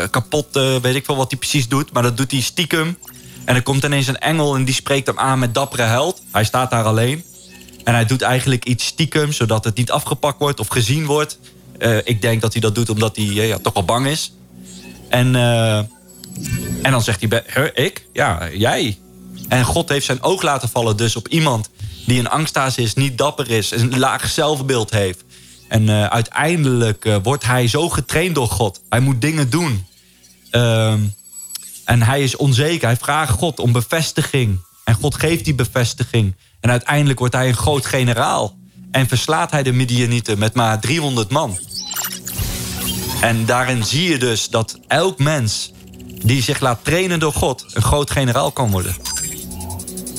kapot, 0.10 0.48
weet 0.82 0.96
ik 0.96 1.06
veel 1.06 1.16
wat 1.16 1.30
hij 1.30 1.40
precies 1.40 1.68
doet. 1.68 1.94
Maar 1.94 2.04
dat 2.04 2.18
doet 2.18 2.32
hij 2.32 2.42
stiekem. 2.42 2.98
En 3.46 3.56
er 3.56 3.64
komt 3.64 3.84
ineens 3.84 4.08
een 4.08 4.20
engel 4.20 4.56
en 4.56 4.66
die 4.66 4.74
spreekt 4.74 5.08
hem 5.08 5.20
aan 5.20 5.40
met 5.40 5.54
dappere 5.54 5.82
held. 5.82 6.22
Hij 6.32 6.44
staat 6.44 6.72
daar 6.72 6.84
alleen. 6.84 7.24
En 7.84 7.94
hij 7.94 8.06
doet 8.06 8.22
eigenlijk 8.22 8.66
iets 8.66 8.86
stiekem, 8.86 9.32
zodat 9.32 9.64
het 9.64 9.76
niet 9.76 9.92
afgepakt 9.92 10.40
wordt 10.40 10.60
of 10.60 10.68
gezien 10.68 11.06
wordt. 11.06 11.40
Eh, 11.78 11.98
ik 12.04 12.22
denk 12.22 12.42
dat 12.42 12.52
hij 12.52 12.62
dat 12.62 12.76
doet 12.76 12.90
omdat 12.90 13.16
hij 13.16 13.26
eh, 13.26 13.48
ja, 13.48 13.58
toch 13.58 13.74
wel 13.74 13.86
bang 13.86 14.08
is. 14.08 14.34
En, 15.10 15.36
eh, 15.36 15.78
en 16.82 16.92
dan 16.92 17.02
zegt 17.04 17.22
hij, 17.22 17.44
"Huh, 17.54 17.86
ik? 17.86 18.08
Ja, 18.14 18.50
jij. 18.52 18.98
En 19.48 19.64
God 19.64 19.90
heeft 19.90 20.06
zijn 20.06 20.22
oog 20.22 20.42
laten 20.42 20.70
vallen 20.70 20.98
dus 20.98 21.16
op 21.16 21.28
iemand 21.28 21.70
die 22.06 22.20
een 22.20 22.30
angsthaas 22.30 22.78
is, 22.78 22.94
niet 22.94 23.18
dapper 23.18 23.52
is, 23.52 23.72
een 23.72 24.00
laag 24.00 24.30
zelfbeeld 24.30 24.92
heeft. 24.92 25.24
En 25.68 25.90
uiteindelijk 26.10 27.20
wordt 27.24 27.46
hij 27.46 27.68
zo 27.68 27.90
getraind 27.90 28.36
door 28.36 28.48
God. 28.48 28.82
Hij 28.90 29.00
moet 29.00 29.22
dingen 29.22 29.50
doen. 29.50 29.86
Ehm, 30.52 31.00
en 31.86 32.02
hij 32.02 32.24
is 32.24 32.36
onzeker. 32.36 32.88
Hij 32.88 32.98
vraagt 32.98 33.32
God 33.32 33.60
om 33.60 33.72
bevestiging. 33.72 34.60
En 34.84 34.94
God 34.94 35.16
geeft 35.16 35.46
die 35.46 35.56
bevestiging. 35.56 36.36
En 36.60 36.70
uiteindelijk 36.70 37.20
wordt 37.20 37.34
hij 37.34 37.48
een 37.48 37.56
groot 37.56 37.86
generaal. 37.86 38.56
En 38.96 39.08
verslaat 39.08 39.52
hij 39.52 39.64
de 39.64 39.72
Midianieten 39.72 40.40
met 40.40 40.54
maar 40.54 40.80
300 40.80 41.30
man. 41.30 41.58
En 43.22 43.46
daarin 43.46 43.84
zie 43.84 44.10
je 44.10 44.18
dus 44.18 44.50
dat 44.50 44.80
elk 44.88 45.20
mens 45.20 45.72
die 46.24 46.42
zich 46.42 46.60
laat 46.60 46.80
trainen 46.84 47.20
door 47.20 47.34
God... 47.34 47.66
een 47.74 47.82
groot 47.82 48.12
generaal 48.12 48.52
kan 48.52 48.72
worden. 48.72 48.96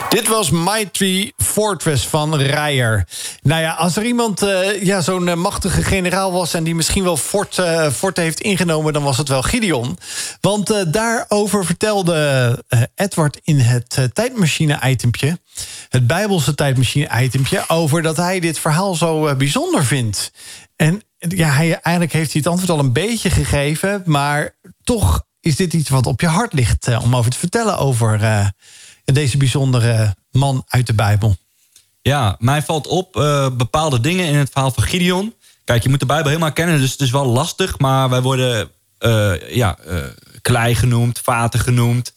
Dit 0.09 0.29
was 0.29 0.51
Mighty 0.51 1.33
Fortress 1.37 2.07
van 2.07 2.35
Rijer. 2.37 3.09
Nou 3.43 3.61
ja, 3.61 3.73
als 3.73 3.97
er 3.97 4.05
iemand 4.05 4.43
uh, 4.43 4.83
ja, 4.83 5.01
zo'n 5.01 5.27
uh, 5.27 5.35
machtige 5.35 5.83
generaal 5.83 6.33
was... 6.33 6.55
en 6.55 6.65
die 6.65 6.75
misschien 6.75 7.05
wel 7.05 7.17
Fort, 7.17 7.57
uh, 7.59 7.91
Fort 7.91 8.17
heeft 8.17 8.41
ingenomen... 8.41 8.93
dan 8.93 9.03
was 9.03 9.19
het 9.19 9.29
wel 9.29 9.43
Gideon. 9.43 9.99
Want 10.41 10.93
daarover 10.93 11.65
vertelde 11.65 12.65
Edward 12.95 13.41
in 13.45 13.59
het 13.59 14.09
tijdmachine-itempje... 14.13 15.39
het 15.89 16.07
Bijbelse 16.07 16.55
tijdmachine-itempje... 16.55 17.65
over 17.69 18.03
dat 18.03 18.17
hij 18.17 18.41
dit 18.41 18.59
verhaal 18.59 18.95
zo 18.95 19.37
bijzonder 19.37 19.85
vindt. 19.85 20.33
En 20.77 21.03
ja, 21.19 21.49
hij, 21.49 21.81
eigenlijk 21.81 22.13
heeft 22.13 22.33
hij 22.33 22.41
het 22.45 22.51
antwoord 22.51 22.71
al 22.71 22.85
een 22.85 22.93
beetje 22.93 23.31
gegeven... 23.31 24.03
maar 24.05 24.57
toch 24.85 25.25
is 25.41 25.57
dit 25.57 25.73
iets 25.73 25.89
wat 25.89 26.07
op 26.07 26.21
je 26.21 26.29
hart 26.29 26.53
ligt... 26.53 26.89
om 27.03 27.17
over 27.17 27.31
te 27.31 27.39
vertellen 27.39 27.79
over 27.79 28.21
deze 29.15 29.37
bijzondere 29.37 30.15
man 30.31 30.65
uit 30.69 30.87
de 30.87 30.95
Bijbel? 30.95 31.37
Ja, 32.03 32.37
mij 32.39 32.63
valt 32.63 32.87
op 32.87 33.17
uh, 33.17 33.49
bepaalde 33.51 34.01
dingen 34.01 34.27
in 34.27 34.35
het 34.35 34.51
verhaal 34.51 34.71
van 34.71 34.83
Gideon. 34.83 35.35
Kijk, 35.65 35.83
je 35.83 35.89
moet 35.89 36.01
de 36.01 36.07
Bijbel 36.07 36.29
helemaal 36.29 36.53
kennen, 36.53 36.81
dus 36.81 36.93
het 36.93 37.01
is 37.01 37.11
wel 37.11 37.27
lastig. 37.27 37.79
Maar 37.79 38.09
wij 38.09 38.23
worden 38.23 38.71
uh, 39.01 39.55
ja, 39.55 39.77
uh, 39.89 39.99
klei 40.43 40.75
genoemd, 40.75 41.21
vaten 41.23 41.61
genoemd. 41.61 42.15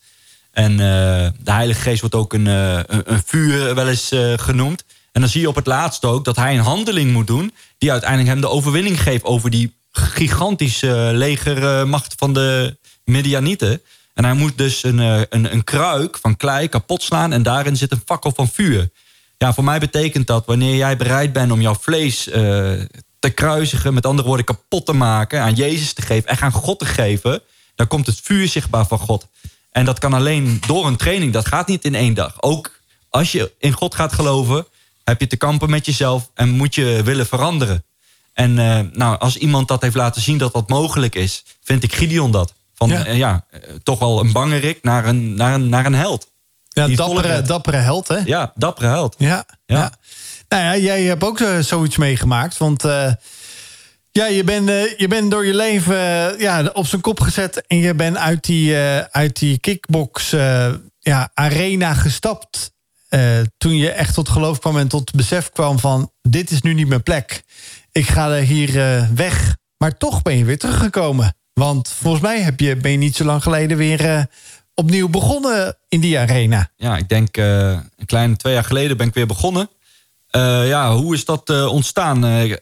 En 0.51 0.77
de 0.77 1.51
Heilige 1.51 1.81
Geest 1.81 1.99
wordt 1.99 2.15
ook 2.15 2.33
een, 2.33 2.45
een, 2.45 3.21
vuur 3.25 3.75
wel 3.75 3.87
eens 3.87 4.11
genoemd. 4.35 4.83
En 5.11 5.21
dan 5.21 5.29
zie 5.29 5.41
je 5.41 5.47
op 5.47 5.55
het 5.55 5.67
laatst 5.67 6.05
ook 6.05 6.25
dat 6.25 6.35
hij 6.35 6.53
een 6.53 6.63
handeling 6.63 7.11
moet 7.11 7.27
doen... 7.27 7.53
die 7.77 7.91
uiteindelijk 7.91 8.29
hem 8.29 8.41
de 8.41 8.49
overwinning 8.49 9.01
geeft 9.01 9.23
over 9.23 9.49
die 9.49 9.75
gigantische 9.91 11.09
legermacht 11.13 12.13
van 12.17 12.33
de 12.33 12.77
Medianieten. 13.03 13.81
En 14.19 14.25
hij 14.25 14.33
moet 14.33 14.57
dus 14.57 14.83
een, 14.83 14.99
eh, 14.99 15.21
een, 15.29 15.53
een 15.53 15.63
kruik 15.63 16.17
van 16.17 16.37
klei 16.37 16.67
kapot 16.67 17.03
slaan... 17.03 17.33
en 17.33 17.43
daarin 17.43 17.77
zit 17.77 17.91
een 17.91 18.01
fakkel 18.05 18.31
van 18.35 18.47
vuur. 18.47 18.89
Ja, 19.37 19.53
voor 19.53 19.63
mij 19.63 19.79
betekent 19.79 20.27
dat 20.27 20.45
wanneer 20.45 20.75
jij 20.75 20.97
bereid 20.97 21.33
bent 21.33 21.51
om 21.51 21.61
jouw 21.61 21.75
vlees 21.75 22.27
uh, 22.27 22.33
te 23.19 23.29
kruisigen... 23.33 23.93
met 23.93 24.05
andere 24.05 24.27
woorden 24.27 24.45
kapot 24.45 24.85
te 24.85 24.93
maken, 24.93 25.41
aan 25.41 25.53
Jezus 25.53 25.93
te 25.93 26.01
geven... 26.01 26.29
en 26.29 26.39
aan 26.39 26.51
God 26.51 26.79
te 26.79 26.85
geven, 26.85 27.41
dan 27.75 27.87
komt 27.87 28.05
het 28.05 28.19
vuur 28.23 28.47
zichtbaar 28.47 28.87
van 28.87 28.99
God. 28.99 29.27
En 29.71 29.85
dat 29.85 29.99
kan 29.99 30.13
alleen 30.13 30.61
door 30.67 30.87
een 30.87 30.97
training, 30.97 31.33
dat 31.33 31.47
gaat 31.47 31.67
niet 31.67 31.85
in 31.85 31.95
één 31.95 32.13
dag. 32.13 32.41
Ook 32.41 32.79
als 33.09 33.31
je 33.31 33.51
in 33.59 33.71
God 33.71 33.95
gaat 33.95 34.13
geloven, 34.13 34.65
heb 35.03 35.19
je 35.19 35.27
te 35.27 35.37
kampen 35.37 35.69
met 35.69 35.85
jezelf... 35.85 36.29
en 36.33 36.49
moet 36.49 36.75
je 36.75 37.01
willen 37.03 37.27
veranderen. 37.27 37.83
En 38.33 38.51
uh, 38.57 38.79
nou, 38.91 39.19
als 39.19 39.37
iemand 39.37 39.67
dat 39.67 39.81
heeft 39.81 39.95
laten 39.95 40.21
zien 40.21 40.37
dat 40.37 40.53
dat 40.53 40.69
mogelijk 40.69 41.15
is... 41.15 41.43
vind 41.63 41.83
ik 41.83 41.95
Gideon 41.95 42.31
dat. 42.31 42.57
Van 42.79 42.89
ja, 42.89 43.05
eh, 43.05 43.17
ja 43.17 43.45
eh, 43.49 43.59
toch 43.83 43.99
wel 43.99 44.19
een 44.19 44.31
bangerik 44.31 44.83
naar 44.83 45.05
een, 45.05 45.33
naar 45.33 45.53
een, 45.53 45.69
naar 45.69 45.85
een 45.85 45.95
held. 45.95 46.31
Ja, 46.67 46.87
dappere, 46.87 47.41
dappere 47.41 47.77
held, 47.77 48.07
hè? 48.07 48.17
Ja, 48.17 48.51
dappere 48.55 48.87
held. 48.87 49.15
Ja, 49.17 49.45
ja. 49.65 49.91
Nou 50.47 50.63
ja, 50.63 50.77
jij 50.77 51.03
hebt 51.03 51.23
ook 51.23 51.39
uh, 51.39 51.59
zoiets 51.59 51.97
meegemaakt. 51.97 52.57
Want 52.57 52.85
uh, 52.85 53.13
ja, 54.11 54.25
je 54.25 54.43
bent 54.43 54.69
uh, 54.69 54.97
je 54.97 55.07
bent 55.07 55.31
door 55.31 55.45
je 55.45 55.55
leven 55.55 55.97
ja, 56.39 56.69
op 56.73 56.85
zijn 56.85 57.01
kop 57.01 57.19
gezet... 57.19 57.67
en 57.67 57.77
je 57.77 57.93
bent 57.93 58.17
uit 58.17 58.43
die, 58.43 58.75
uit 59.11 59.39
die 59.39 59.57
kickbox 59.57 60.29
ja, 60.99 61.29
arena 61.33 61.93
gestapt... 61.93 62.71
toen 63.57 63.77
je 63.77 63.91
echt 63.91 64.13
tot 64.13 64.29
geloof 64.29 64.59
kwam 64.59 64.77
en 64.77 64.87
tot 64.87 65.11
besef 65.11 65.49
kwam 65.49 65.79
van... 65.79 66.11
dit 66.21 66.51
is 66.51 66.61
nu 66.61 66.73
niet 66.73 66.87
mijn 66.87 67.03
plek. 67.03 67.43
Ik 67.91 68.07
ga 68.07 68.29
er 68.29 68.43
hier 68.43 69.07
weg. 69.15 69.55
Maar 69.77 69.97
toch 69.97 70.21
ben 70.21 70.37
je 70.37 70.45
weer 70.45 70.57
teruggekomen. 70.57 71.38
Want 71.59 71.89
volgens 71.89 72.23
mij 72.23 72.41
heb 72.41 72.59
je, 72.59 72.75
ben 72.75 72.91
je 72.91 72.97
niet 72.97 73.15
zo 73.15 73.23
lang 73.23 73.43
geleden 73.43 73.77
weer 73.77 74.05
uh, 74.05 74.23
opnieuw 74.73 75.09
begonnen 75.09 75.77
in 75.87 75.99
die 75.99 76.19
arena. 76.19 76.71
Ja, 76.75 76.97
ik 76.97 77.09
denk 77.09 77.37
uh, 77.37 77.69
een 77.69 78.05
kleine 78.05 78.35
twee 78.35 78.53
jaar 78.53 78.63
geleden 78.63 78.97
ben 78.97 79.07
ik 79.07 79.13
weer 79.13 79.27
begonnen. 79.27 79.69
Uh, 80.31 80.67
ja, 80.67 80.95
hoe 80.95 81.13
is 81.13 81.25
dat 81.25 81.67
ontstaan? 81.67 82.25
in 82.25 82.57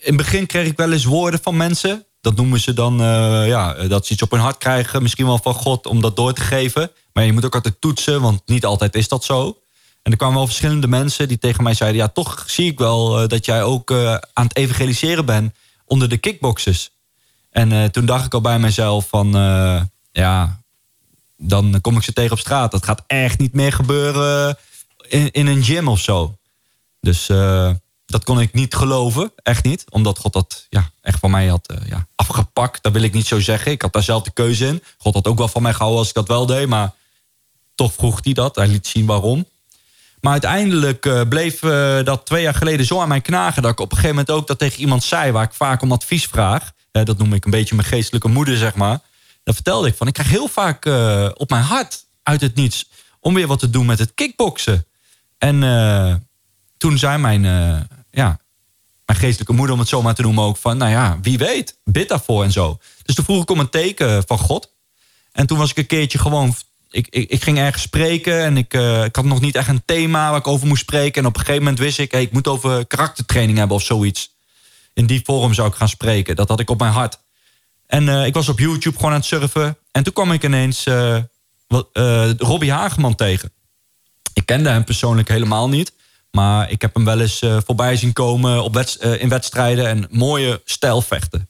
het 0.00 0.16
begin 0.16 0.46
kreeg 0.46 0.66
ik 0.66 0.76
wel 0.76 0.92
eens 0.92 1.04
woorden 1.04 1.40
van 1.42 1.56
mensen. 1.56 2.04
Dat 2.20 2.36
noemen 2.36 2.60
ze 2.60 2.72
dan, 2.72 2.98
ja, 3.46 3.72
dat 3.72 4.06
ze 4.06 4.12
iets 4.12 4.22
op 4.22 4.30
hun 4.30 4.40
hart 4.40 4.58
krijgen. 4.58 5.02
Misschien 5.02 5.26
wel 5.26 5.38
van 5.42 5.54
God 5.54 5.86
om 5.86 6.00
dat 6.00 6.16
door 6.16 6.32
te 6.32 6.40
geven. 6.40 6.90
Maar 7.12 7.24
je 7.24 7.32
moet 7.32 7.44
ook 7.44 7.54
altijd 7.54 7.80
toetsen, 7.80 8.20
want 8.20 8.42
niet 8.46 8.64
altijd 8.64 8.94
is 8.94 9.08
dat 9.08 9.24
zo. 9.24 9.58
En 10.02 10.12
er 10.12 10.18
kwamen 10.18 10.36
wel 10.36 10.46
verschillende 10.46 10.88
mensen 10.88 11.28
die 11.28 11.38
tegen 11.38 11.62
mij 11.62 11.74
zeiden... 11.74 12.00
ja, 12.00 12.08
toch 12.08 12.44
zie 12.46 12.70
ik 12.70 12.78
wel 12.78 13.28
dat 13.28 13.44
jij 13.44 13.62
ook 13.62 13.92
aan 14.32 14.46
het 14.46 14.56
evangeliseren 14.56 15.24
bent 15.24 15.52
onder 15.84 16.08
de 16.08 16.16
kickboxers. 16.16 16.90
En 17.50 17.72
uh, 17.72 17.84
toen 17.84 18.06
dacht 18.06 18.24
ik 18.24 18.34
al 18.34 18.40
bij 18.40 18.58
mezelf 18.58 19.08
van... 19.08 19.36
Uh, 19.36 19.82
ja, 20.12 20.60
dan 21.36 21.80
kom 21.80 21.96
ik 21.96 22.02
ze 22.02 22.12
tegen 22.12 22.32
op 22.32 22.38
straat. 22.38 22.70
Dat 22.70 22.84
gaat 22.84 23.04
echt 23.06 23.38
niet 23.38 23.52
meer 23.52 23.72
gebeuren 23.72 24.58
in, 25.08 25.30
in 25.30 25.46
een 25.46 25.64
gym 25.64 25.88
of 25.88 26.00
zo. 26.00 26.36
Dus 27.00 27.28
uh, 27.28 27.70
dat 28.06 28.24
kon 28.24 28.40
ik 28.40 28.52
niet 28.52 28.74
geloven. 28.74 29.32
Echt 29.36 29.64
niet. 29.64 29.84
Omdat 29.88 30.18
God 30.18 30.32
dat 30.32 30.66
ja, 30.68 30.90
echt 31.00 31.18
van 31.18 31.30
mij 31.30 31.46
had 31.46 31.74
ja, 31.86 32.06
afgepakt. 32.14 32.82
Dat 32.82 32.92
wil 32.92 33.02
ik 33.02 33.12
niet 33.12 33.26
zo 33.26 33.40
zeggen. 33.40 33.72
Ik 33.72 33.82
had 33.82 33.92
daar 33.92 34.02
zelf 34.02 34.22
de 34.22 34.30
keuze 34.30 34.66
in. 34.66 34.82
God 34.98 35.14
had 35.14 35.26
ook 35.26 35.38
wel 35.38 35.48
van 35.48 35.62
mij 35.62 35.72
gehouden 35.72 35.98
als 35.98 36.08
ik 36.08 36.14
dat 36.14 36.28
wel 36.28 36.46
deed. 36.46 36.68
Maar 36.68 36.92
toch 37.74 37.92
vroeg 37.92 38.20
hij 38.22 38.32
dat. 38.32 38.56
Hij 38.56 38.68
liet 38.68 38.86
zien 38.86 39.06
waarom. 39.06 39.46
Maar 40.20 40.32
uiteindelijk 40.32 41.28
bleef 41.28 41.58
dat 42.04 42.26
twee 42.26 42.42
jaar 42.42 42.54
geleden 42.54 42.86
zo 42.86 43.00
aan 43.00 43.08
mij 43.08 43.20
knagen... 43.20 43.62
dat 43.62 43.70
ik 43.70 43.80
op 43.80 43.90
een 43.90 43.96
gegeven 43.96 44.16
moment 44.16 44.36
ook 44.36 44.46
dat 44.46 44.58
tegen 44.58 44.80
iemand 44.80 45.04
zei... 45.04 45.32
waar 45.32 45.44
ik 45.44 45.52
vaak 45.52 45.82
om 45.82 45.92
advies 45.92 46.26
vraag 46.26 46.72
dat 46.92 47.18
noem 47.18 47.32
ik 47.32 47.44
een 47.44 47.50
beetje 47.50 47.74
mijn 47.74 47.88
geestelijke 47.88 48.28
moeder, 48.28 48.56
zeg 48.56 48.74
maar. 48.74 49.00
Dan 49.42 49.54
vertelde 49.54 49.88
ik 49.88 49.94
van, 49.94 50.06
ik 50.06 50.12
krijg 50.12 50.28
heel 50.28 50.48
vaak 50.48 50.86
uh, 50.86 51.28
op 51.34 51.50
mijn 51.50 51.62
hart 51.62 52.04
uit 52.22 52.40
het 52.40 52.54
niets... 52.54 52.88
om 53.20 53.34
weer 53.34 53.46
wat 53.46 53.58
te 53.58 53.70
doen 53.70 53.86
met 53.86 53.98
het 53.98 54.14
kickboksen. 54.14 54.86
En 55.38 55.62
uh, 55.62 56.14
toen 56.76 56.98
zei 56.98 57.18
mijn, 57.18 57.42
ja, 58.10 58.40
mijn 59.06 59.18
geestelijke 59.18 59.52
moeder, 59.52 59.74
om 59.74 59.80
het 59.80 59.88
zo 59.88 60.02
maar 60.02 60.14
te 60.14 60.22
noemen 60.22 60.44
ook... 60.44 60.56
van, 60.56 60.76
nou 60.76 60.90
ja, 60.90 61.18
wie 61.22 61.38
weet, 61.38 61.78
bid 61.84 62.08
daarvoor 62.08 62.44
en 62.44 62.52
zo. 62.52 62.78
Dus 63.02 63.14
toen 63.14 63.24
vroeg 63.24 63.42
ik 63.42 63.50
om 63.50 63.58
een 63.58 63.70
teken 63.70 64.24
van 64.26 64.38
God. 64.38 64.72
En 65.32 65.46
toen 65.46 65.58
was 65.58 65.70
ik 65.70 65.76
een 65.76 65.86
keertje 65.86 66.18
gewoon... 66.18 66.54
Ik, 66.90 67.06
ik, 67.10 67.30
ik 67.30 67.42
ging 67.42 67.58
ergens 67.58 67.82
spreken 67.82 68.44
en 68.44 68.56
ik, 68.56 68.74
ik 69.04 69.16
had 69.16 69.24
nog 69.24 69.40
niet 69.40 69.54
echt 69.54 69.68
een 69.68 69.84
thema 69.84 70.30
waar 70.30 70.38
ik 70.38 70.46
over 70.46 70.66
moest 70.66 70.80
spreken. 70.82 71.22
En 71.22 71.28
op 71.28 71.34
een 71.34 71.40
gegeven 71.40 71.62
moment 71.62 71.78
wist 71.78 71.98
ik, 71.98 72.10
hey, 72.10 72.22
ik 72.22 72.32
moet 72.32 72.48
over 72.48 72.86
karaktertraining 72.86 73.58
hebben 73.58 73.76
of 73.76 73.82
zoiets 73.82 74.30
in 74.92 75.06
die 75.06 75.20
forum 75.24 75.54
zou 75.54 75.68
ik 75.68 75.74
gaan 75.74 75.88
spreken. 75.88 76.36
Dat 76.36 76.48
had 76.48 76.60
ik 76.60 76.70
op 76.70 76.78
mijn 76.78 76.92
hart. 76.92 77.18
En 77.86 78.06
uh, 78.06 78.26
ik 78.26 78.34
was 78.34 78.48
op 78.48 78.58
YouTube 78.58 78.96
gewoon 78.96 79.10
aan 79.10 79.18
het 79.18 79.26
surfen. 79.26 79.78
En 79.90 80.02
toen 80.02 80.12
kwam 80.12 80.32
ik 80.32 80.44
ineens 80.44 80.86
uh, 80.86 81.16
uh, 81.92 82.30
Robbie 82.38 82.72
Hageman 82.72 83.14
tegen. 83.14 83.52
Ik 84.34 84.46
kende 84.46 84.68
hem 84.68 84.84
persoonlijk 84.84 85.28
helemaal 85.28 85.68
niet. 85.68 85.92
Maar 86.30 86.70
ik 86.70 86.80
heb 86.80 86.94
hem 86.94 87.04
wel 87.04 87.20
eens 87.20 87.42
voorbij 87.66 87.96
zien 87.96 88.12
komen 88.12 88.62
op 88.62 88.76
in 89.18 89.28
wedstrijden. 89.28 89.86
En 89.86 90.06
mooie 90.10 90.62
stijlvechten. 90.64 91.48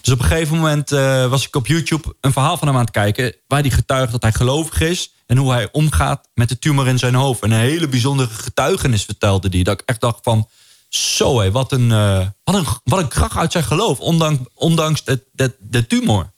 Dus 0.00 0.12
op 0.12 0.20
een 0.20 0.26
gegeven 0.26 0.56
moment 0.56 0.90
was 1.30 1.46
ik 1.46 1.56
op 1.56 1.66
YouTube 1.66 2.16
een 2.20 2.32
verhaal 2.32 2.56
van 2.56 2.66
hem 2.68 2.76
aan 2.76 2.82
het 2.82 2.90
kijken. 2.90 3.34
Waar 3.46 3.60
hij 3.60 3.70
getuigt 3.70 4.12
dat 4.12 4.22
hij 4.22 4.32
gelovig 4.32 4.80
is. 4.80 5.12
En 5.26 5.36
hoe 5.36 5.52
hij 5.52 5.68
omgaat 5.72 6.28
met 6.34 6.48
de 6.48 6.58
tumor 6.58 6.88
in 6.88 6.98
zijn 6.98 7.14
hoofd. 7.14 7.42
En 7.42 7.50
een 7.50 7.58
hele 7.58 7.88
bijzondere 7.88 8.30
getuigenis 8.30 9.04
vertelde 9.04 9.48
die. 9.48 9.64
Dat 9.64 9.80
ik 9.80 9.88
echt 9.88 10.00
dacht 10.00 10.18
van 10.22 10.48
zo 10.88 11.50
wat 11.50 11.72
een, 11.72 11.90
uh, 11.90 12.26
wat, 12.44 12.54
een, 12.54 12.66
wat 12.84 12.98
een 12.98 13.08
kracht 13.08 13.36
uit 13.36 13.52
zijn 13.52 13.64
geloof. 13.64 14.00
Ondanks, 14.00 14.48
ondanks 14.54 15.04
de, 15.04 15.24
de, 15.32 15.54
de 15.58 15.86
tumor. 15.86 16.30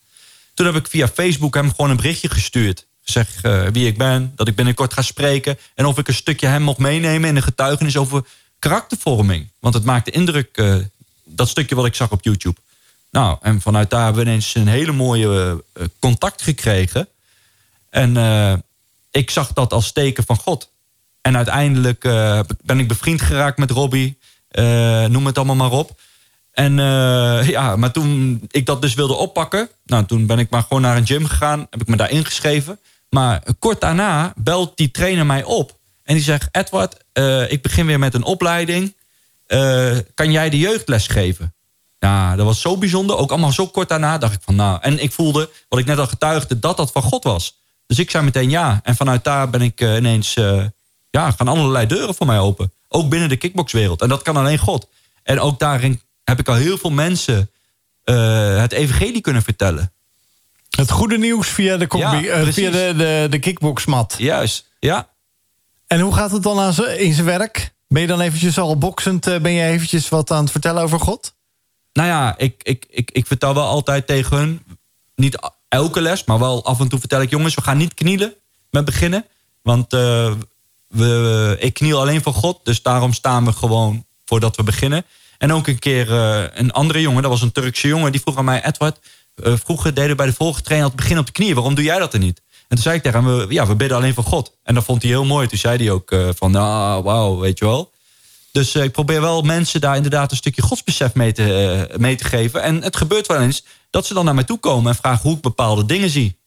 Toen 0.54 0.66
heb 0.66 0.74
ik 0.74 0.88
via 0.88 1.08
Facebook 1.08 1.54
hem 1.54 1.70
gewoon 1.70 1.90
een 1.90 1.96
berichtje 1.96 2.30
gestuurd. 2.30 2.86
Zeg 3.02 3.44
uh, 3.44 3.66
wie 3.66 3.86
ik 3.86 3.98
ben, 3.98 4.32
dat 4.36 4.48
ik 4.48 4.54
binnenkort 4.54 4.92
ga 4.92 5.02
spreken. 5.02 5.58
En 5.74 5.86
of 5.86 5.98
ik 5.98 6.08
een 6.08 6.14
stukje 6.14 6.46
hem 6.46 6.62
mocht 6.62 6.78
meenemen 6.78 7.28
in 7.28 7.36
een 7.36 7.42
getuigenis 7.42 7.96
over 7.96 8.24
karaktervorming. 8.58 9.48
Want 9.58 9.74
het 9.74 9.84
maakte 9.84 10.10
indruk, 10.10 10.58
uh, 10.58 10.76
dat 11.24 11.48
stukje 11.48 11.74
wat 11.74 11.86
ik 11.86 11.94
zag 11.94 12.10
op 12.10 12.24
YouTube. 12.24 12.60
Nou, 13.10 13.38
en 13.40 13.60
vanuit 13.60 13.90
daar 13.90 14.04
hebben 14.04 14.24
we 14.24 14.28
ineens 14.30 14.54
een 14.54 14.68
hele 14.68 14.92
mooie 14.92 15.64
contact 15.98 16.42
gekregen. 16.42 17.08
En 17.90 18.64
ik 19.10 19.30
zag 19.30 19.52
dat 19.52 19.72
als 19.72 19.92
teken 19.92 20.24
van 20.24 20.36
God. 20.36 20.70
En 21.20 21.36
uiteindelijk 21.36 22.00
ben 22.62 22.78
ik 22.78 22.88
bevriend 22.88 23.22
geraakt 23.22 23.58
met 23.58 23.70
Robbie. 23.70 24.18
Uh, 24.52 25.04
noem 25.04 25.26
het 25.26 25.36
allemaal 25.36 25.56
maar 25.56 25.70
op. 25.70 26.00
En 26.52 26.78
uh, 26.78 27.48
ja, 27.48 27.76
maar 27.76 27.90
toen 27.90 28.40
ik 28.50 28.66
dat 28.66 28.82
dus 28.82 28.94
wilde 28.94 29.14
oppakken... 29.14 29.68
Nou, 29.84 30.04
toen 30.04 30.26
ben 30.26 30.38
ik 30.38 30.50
maar 30.50 30.62
gewoon 30.62 30.82
naar 30.82 30.96
een 30.96 31.06
gym 31.06 31.26
gegaan. 31.26 31.66
Heb 31.70 31.80
ik 31.80 31.86
me 31.86 31.96
daar 31.96 32.10
ingeschreven. 32.10 32.78
Maar 33.10 33.42
kort 33.58 33.80
daarna 33.80 34.32
belt 34.36 34.76
die 34.76 34.90
trainer 34.90 35.26
mij 35.26 35.44
op. 35.44 35.78
En 36.04 36.14
die 36.14 36.24
zegt, 36.24 36.48
Edward, 36.52 36.96
eh, 37.12 37.52
ik 37.52 37.62
begin 37.62 37.86
weer 37.86 37.98
met 37.98 38.14
een 38.14 38.22
opleiding. 38.22 38.94
Eh, 39.46 39.96
kan 40.14 40.32
jij 40.32 40.50
de 40.50 40.58
jeugdles 40.58 41.06
geven? 41.06 41.54
Ja, 41.98 42.36
dat 42.36 42.46
was 42.46 42.60
zo 42.60 42.76
bijzonder. 42.76 43.16
Ook 43.16 43.30
allemaal 43.30 43.52
zo 43.52 43.66
kort 43.66 43.88
daarna 43.88 44.18
dacht 44.18 44.34
ik 44.34 44.40
van 44.44 44.54
nou. 44.54 44.78
En 44.80 45.02
ik 45.02 45.12
voelde, 45.12 45.50
wat 45.68 45.78
ik 45.78 45.86
net 45.86 45.98
al 45.98 46.06
getuigde, 46.06 46.58
dat 46.58 46.76
dat 46.76 46.92
van 46.92 47.02
God 47.02 47.24
was. 47.24 47.58
Dus 47.86 47.98
ik 47.98 48.10
zei 48.10 48.24
meteen 48.24 48.50
ja. 48.50 48.80
En 48.82 48.96
vanuit 48.96 49.24
daar 49.24 49.50
ben 49.50 49.62
ik 49.62 49.80
ineens, 49.80 50.34
ja, 51.10 51.30
gaan 51.30 51.48
allerlei 51.48 51.86
deuren 51.86 52.14
voor 52.14 52.26
mij 52.26 52.38
open. 52.38 52.72
Ook 52.92 53.08
binnen 53.08 53.28
de 53.28 53.36
kickboxwereld. 53.36 54.02
En 54.02 54.08
dat 54.08 54.22
kan 54.22 54.36
alleen 54.36 54.58
God. 54.58 54.88
En 55.22 55.40
ook 55.40 55.58
daarin 55.58 56.00
heb 56.24 56.38
ik 56.38 56.48
al 56.48 56.54
heel 56.54 56.78
veel 56.78 56.90
mensen 56.90 57.50
het 58.54 58.72
evangelie 58.72 59.20
kunnen 59.20 59.42
vertellen. 59.42 59.92
Het 60.70 60.90
goede 60.90 61.18
nieuws 61.18 61.48
via 61.48 61.76
de, 61.76 61.86
combi, 61.86 62.30
via 62.52 62.70
de, 62.70 62.94
de, 62.96 63.26
de 63.30 63.38
kickboxmat. 63.38 64.14
Juist, 64.18 64.70
ja. 64.78 65.08
En 65.86 66.00
hoe 66.00 66.14
gaat 66.14 66.30
het 66.30 66.42
dan 66.42 66.58
aan 66.58 66.88
in 66.88 67.12
zijn 67.12 67.26
werk? 67.26 67.72
Ben 67.88 68.02
je 68.02 68.08
dan 68.08 68.20
eventjes 68.20 68.58
al 68.58 68.78
boksend, 68.78 69.26
eh, 69.26 69.40
ben 69.40 69.52
je 69.52 69.62
eventjes 69.62 70.08
wat 70.08 70.30
aan 70.30 70.42
het 70.42 70.50
vertellen 70.50 70.82
over 70.82 71.00
God? 71.00 71.34
Nou 71.92 72.08
ja, 72.08 72.38
ik, 72.38 72.60
ik, 72.62 72.86
ik, 72.90 73.10
ik 73.10 73.26
vertel 73.26 73.54
wel 73.54 73.66
altijd 73.66 74.06
tegen 74.06 74.36
hun, 74.36 74.62
niet 75.14 75.50
elke 75.68 76.00
les, 76.00 76.24
maar 76.24 76.38
wel 76.38 76.64
af 76.64 76.80
en 76.80 76.88
toe 76.88 76.98
vertel 76.98 77.20
ik... 77.20 77.30
jongens, 77.30 77.54
we 77.54 77.62
gaan 77.62 77.76
niet 77.76 77.94
knielen 77.94 78.34
met 78.70 78.84
beginnen. 78.84 79.26
Want 79.62 79.92
uh, 79.94 80.32
we, 80.90 81.56
ik 81.58 81.74
kniel 81.74 82.00
alleen 82.00 82.22
voor 82.22 82.34
God, 82.34 82.60
dus 82.64 82.82
daarom 82.82 83.12
staan 83.12 83.44
we 83.44 83.52
gewoon 83.52 84.04
voordat 84.24 84.56
we 84.56 84.62
beginnen. 84.62 85.04
En 85.38 85.52
ook 85.52 85.66
een 85.66 85.78
keer 85.78 86.08
uh, 86.08 86.44
een 86.52 86.72
andere 86.72 87.00
jongen, 87.00 87.22
dat 87.22 87.30
was 87.30 87.42
een 87.42 87.52
Turkse 87.52 87.88
jongen... 87.88 88.12
die 88.12 88.20
vroeg 88.20 88.36
aan 88.36 88.44
mij, 88.44 88.64
Edward, 88.64 88.98
uh, 89.44 89.54
vroeger 89.64 89.94
deden 89.94 90.10
we 90.10 90.16
bij 90.16 90.26
de 90.26 90.32
volgende 90.32 90.64
trainer... 90.64 90.88
het 90.88 90.96
begin 90.96 91.18
op 91.18 91.26
de 91.26 91.32
knieën, 91.32 91.54
waarom 91.54 91.74
doe 91.74 91.84
jij 91.84 91.98
dat 91.98 92.12
er 92.12 92.18
niet? 92.18 92.42
En 92.48 92.76
toen 92.76 92.84
zei 92.84 92.96
ik 92.96 93.02
tegen 93.02 93.24
hem, 93.24 93.50
ja, 93.50 93.66
we 93.66 93.74
bidden 93.74 93.96
alleen 93.96 94.14
voor 94.14 94.24
God. 94.24 94.56
En 94.62 94.74
dat 94.74 94.84
vond 94.84 95.02
hij 95.02 95.10
heel 95.10 95.24
mooi. 95.24 95.46
Toen 95.46 95.58
zei 95.58 95.76
hij 95.76 95.90
ook 95.90 96.14
van, 96.36 96.50
nou, 96.50 97.02
wauw, 97.02 97.38
weet 97.38 97.58
je 97.58 97.64
wel. 97.64 97.90
Dus 98.52 98.74
ik 98.74 98.92
probeer 98.92 99.20
wel 99.20 99.42
mensen 99.42 99.80
daar 99.80 99.96
inderdaad 99.96 100.30
een 100.30 100.36
stukje 100.36 100.62
godsbesef 100.62 101.14
mee 101.14 101.32
te, 101.32 101.88
mee 101.96 102.16
te 102.16 102.24
geven. 102.24 102.62
En 102.62 102.82
het 102.82 102.96
gebeurt 102.96 103.26
wel 103.26 103.40
eens 103.40 103.64
dat 103.90 104.06
ze 104.06 104.14
dan 104.14 104.24
naar 104.24 104.34
mij 104.34 104.44
toe 104.44 104.58
komen 104.58 104.92
en 104.92 104.98
vragen 104.98 105.22
hoe 105.22 105.36
ik 105.36 105.42
bepaalde 105.42 105.86
dingen 105.86 106.10
zie. 106.10 106.39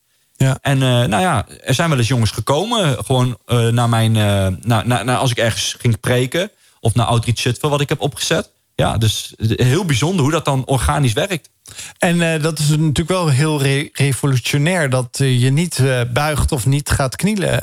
Ja. 0.44 0.58
En 0.62 0.78
nou 0.78 1.20
ja, 1.22 1.46
er 1.64 1.74
zijn 1.74 1.90
wel 1.90 1.98
eens 1.98 2.08
jongens 2.08 2.32
gekomen, 2.32 3.06
gewoon 3.06 3.38
naar 3.72 3.90
mijn, 3.90 4.12
naar, 4.12 4.88
naar, 4.88 5.06
naar, 5.06 5.18
als 5.18 5.32
ik 5.32 5.38
ergens 5.38 5.76
ging 5.80 6.00
preken 6.00 6.52
of 6.80 6.94
naar 6.94 7.06
Outreach 7.06 7.40
Zutphen 7.40 7.70
wat 7.70 7.82
ik 7.82 7.90
heb 7.90 8.02
opgezet. 8.02 8.50
Ja, 8.76 8.98
dus 8.98 9.34
heel 9.38 9.86
bijzonder 9.86 10.22
hoe 10.22 10.32
dat 10.32 10.46
dan 10.46 10.66
organisch 10.66 11.14
werkt. 11.14 11.50
En 11.98 12.16
uh, 12.16 12.42
dat 12.42 12.60
is 12.60 12.68
natuurlijk 12.70 13.10
wel 13.10 13.28
heel 13.28 13.62
re 13.62 13.90
revolutionair... 13.94 14.90
dat 14.90 15.20
uh, 15.22 15.42
je 15.42 15.50
niet 15.50 15.78
uh, 15.78 16.02
buigt 16.14 16.52
of 16.52 16.66
niet 16.66 16.90
gaat 16.90 17.16
knielen 17.16 17.62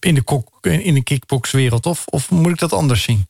in, 0.00 0.14
de 0.14 0.82
in 0.82 0.94
de 0.94 1.02
kickboxwereld. 1.02 1.86
Of, 1.86 2.04
of 2.06 2.30
moet 2.30 2.52
ik 2.52 2.58
dat 2.58 2.72
anders 2.72 3.02
zien? 3.02 3.28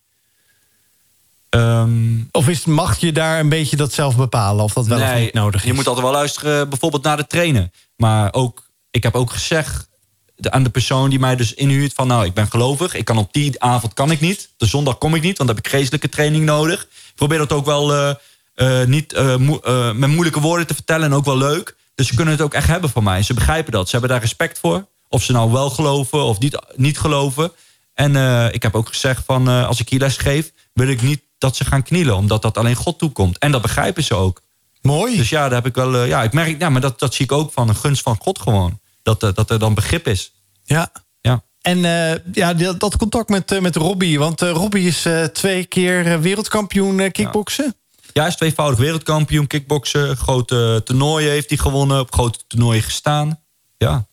Um, 1.50 2.28
of 2.32 2.48
is, 2.48 2.64
mag 2.64 2.98
je 2.98 3.12
daar 3.12 3.40
een 3.40 3.48
beetje 3.48 3.76
dat 3.76 3.92
zelf 3.92 4.16
bepalen? 4.16 4.64
Of 4.64 4.72
dat 4.72 4.86
wel 4.86 4.98
nee, 4.98 5.14
of 5.14 5.20
niet 5.20 5.32
nodig 5.32 5.60
is? 5.60 5.66
Je 5.66 5.74
moet 5.74 5.86
altijd 5.86 6.04
wel 6.04 6.14
luisteren 6.14 6.68
bijvoorbeeld 6.68 7.02
naar 7.02 7.16
de 7.16 7.26
trainer. 7.26 7.70
Maar 7.96 8.32
ook, 8.32 8.69
ik 8.90 9.02
heb 9.02 9.14
ook 9.14 9.30
gezegd 9.30 9.88
aan 10.40 10.62
de 10.62 10.70
persoon 10.70 11.10
die 11.10 11.18
mij 11.18 11.36
dus 11.36 11.54
inhuurt... 11.54 11.92
van 11.94 12.06
nou, 12.06 12.24
ik 12.24 12.34
ben 12.34 12.50
gelovig, 12.50 12.94
ik 12.94 13.04
kan 13.04 13.18
op 13.18 13.32
die 13.32 13.62
avond 13.62 13.94
kan 13.94 14.10
ik 14.10 14.20
niet. 14.20 14.48
De 14.56 14.66
zondag 14.66 14.98
kom 14.98 15.14
ik 15.14 15.22
niet, 15.22 15.36
want 15.36 15.48
dan 15.48 15.56
heb 15.56 15.66
ik 15.66 15.72
geestelijke 15.72 16.08
training 16.08 16.44
nodig. 16.44 16.82
Ik 16.82 17.12
probeer 17.14 17.38
dat 17.38 17.52
ook 17.52 17.64
wel 17.64 18.14
uh, 18.56 18.84
niet 18.84 19.12
uh, 19.12 19.34
uh, 19.38 19.92
met 19.92 20.10
moeilijke 20.10 20.40
woorden 20.40 20.66
te 20.66 20.74
vertellen 20.74 21.06
en 21.06 21.14
ook 21.14 21.24
wel 21.24 21.36
leuk. 21.36 21.76
Dus 21.94 22.06
ze 22.06 22.14
kunnen 22.14 22.34
het 22.34 22.42
ook 22.42 22.54
echt 22.54 22.66
hebben 22.66 22.90
van 22.90 23.04
mij. 23.04 23.22
Ze 23.22 23.34
begrijpen 23.34 23.72
dat. 23.72 23.84
Ze 23.84 23.90
hebben 23.90 24.10
daar 24.10 24.20
respect 24.20 24.58
voor. 24.58 24.86
Of 25.08 25.22
ze 25.22 25.32
nou 25.32 25.52
wel 25.52 25.70
geloven 25.70 26.22
of 26.22 26.38
niet, 26.38 26.58
niet 26.76 26.98
geloven. 26.98 27.52
En 27.94 28.16
ik 28.52 28.62
heb 28.62 28.74
ook 28.74 28.88
gezegd 28.88 29.22
van 29.26 29.48
als 29.48 29.80
ik 29.80 29.88
hier 29.88 29.98
les 29.98 30.16
geef... 30.16 30.52
wil 30.72 30.88
ik 30.88 31.02
niet 31.02 31.20
dat 31.38 31.56
ze 31.56 31.64
gaan 31.64 31.82
knielen. 31.82 32.16
Omdat 32.16 32.42
dat 32.42 32.58
alleen 32.58 32.74
God 32.74 32.98
toekomt. 32.98 33.38
En 33.38 33.52
dat 33.52 33.62
begrijpen 33.62 34.04
ze 34.04 34.14
ook. 34.14 34.42
Mooi. 34.82 35.16
Dus 35.16 35.28
ja, 35.28 35.42
daar 35.42 35.62
heb 35.62 35.66
ik 35.66 35.74
wel. 35.74 36.04
ja, 36.04 36.22
ik 36.22 36.32
merk, 36.32 36.60
ja, 36.60 36.68
maar 36.68 36.80
dat, 36.80 36.98
dat 36.98 37.14
zie 37.14 37.24
ik 37.24 37.32
ook 37.32 37.52
van 37.52 37.68
een 37.68 37.76
gunst 37.76 38.02
van 38.02 38.16
God 38.20 38.38
gewoon. 38.38 38.79
Dat, 39.02 39.20
dat 39.20 39.50
er 39.50 39.58
dan 39.58 39.74
begrip 39.74 40.06
is. 40.06 40.32
Ja. 40.64 40.92
ja. 41.20 41.42
En 41.60 41.78
ja, 42.32 42.52
dat 42.54 42.96
contact 42.96 43.28
met, 43.28 43.60
met 43.60 43.76
Robbie. 43.76 44.18
Want 44.18 44.40
Robbie 44.40 44.86
is 44.86 45.06
twee 45.32 45.64
keer 45.64 46.20
wereldkampioen 46.20 47.10
kickboksen. 47.10 47.74
Ja, 48.12 48.20
hij 48.20 48.30
is 48.30 48.36
tweevoudig 48.36 48.78
wereldkampioen 48.78 49.46
kickboksen. 49.46 50.16
Grote 50.16 50.80
toernooien 50.84 51.30
heeft 51.30 51.48
hij 51.48 51.58
gewonnen. 51.58 52.00
Op 52.00 52.12
grote 52.12 52.38
toernooien 52.46 52.82
gestaan. 52.82 53.40
Ja, 53.76 54.06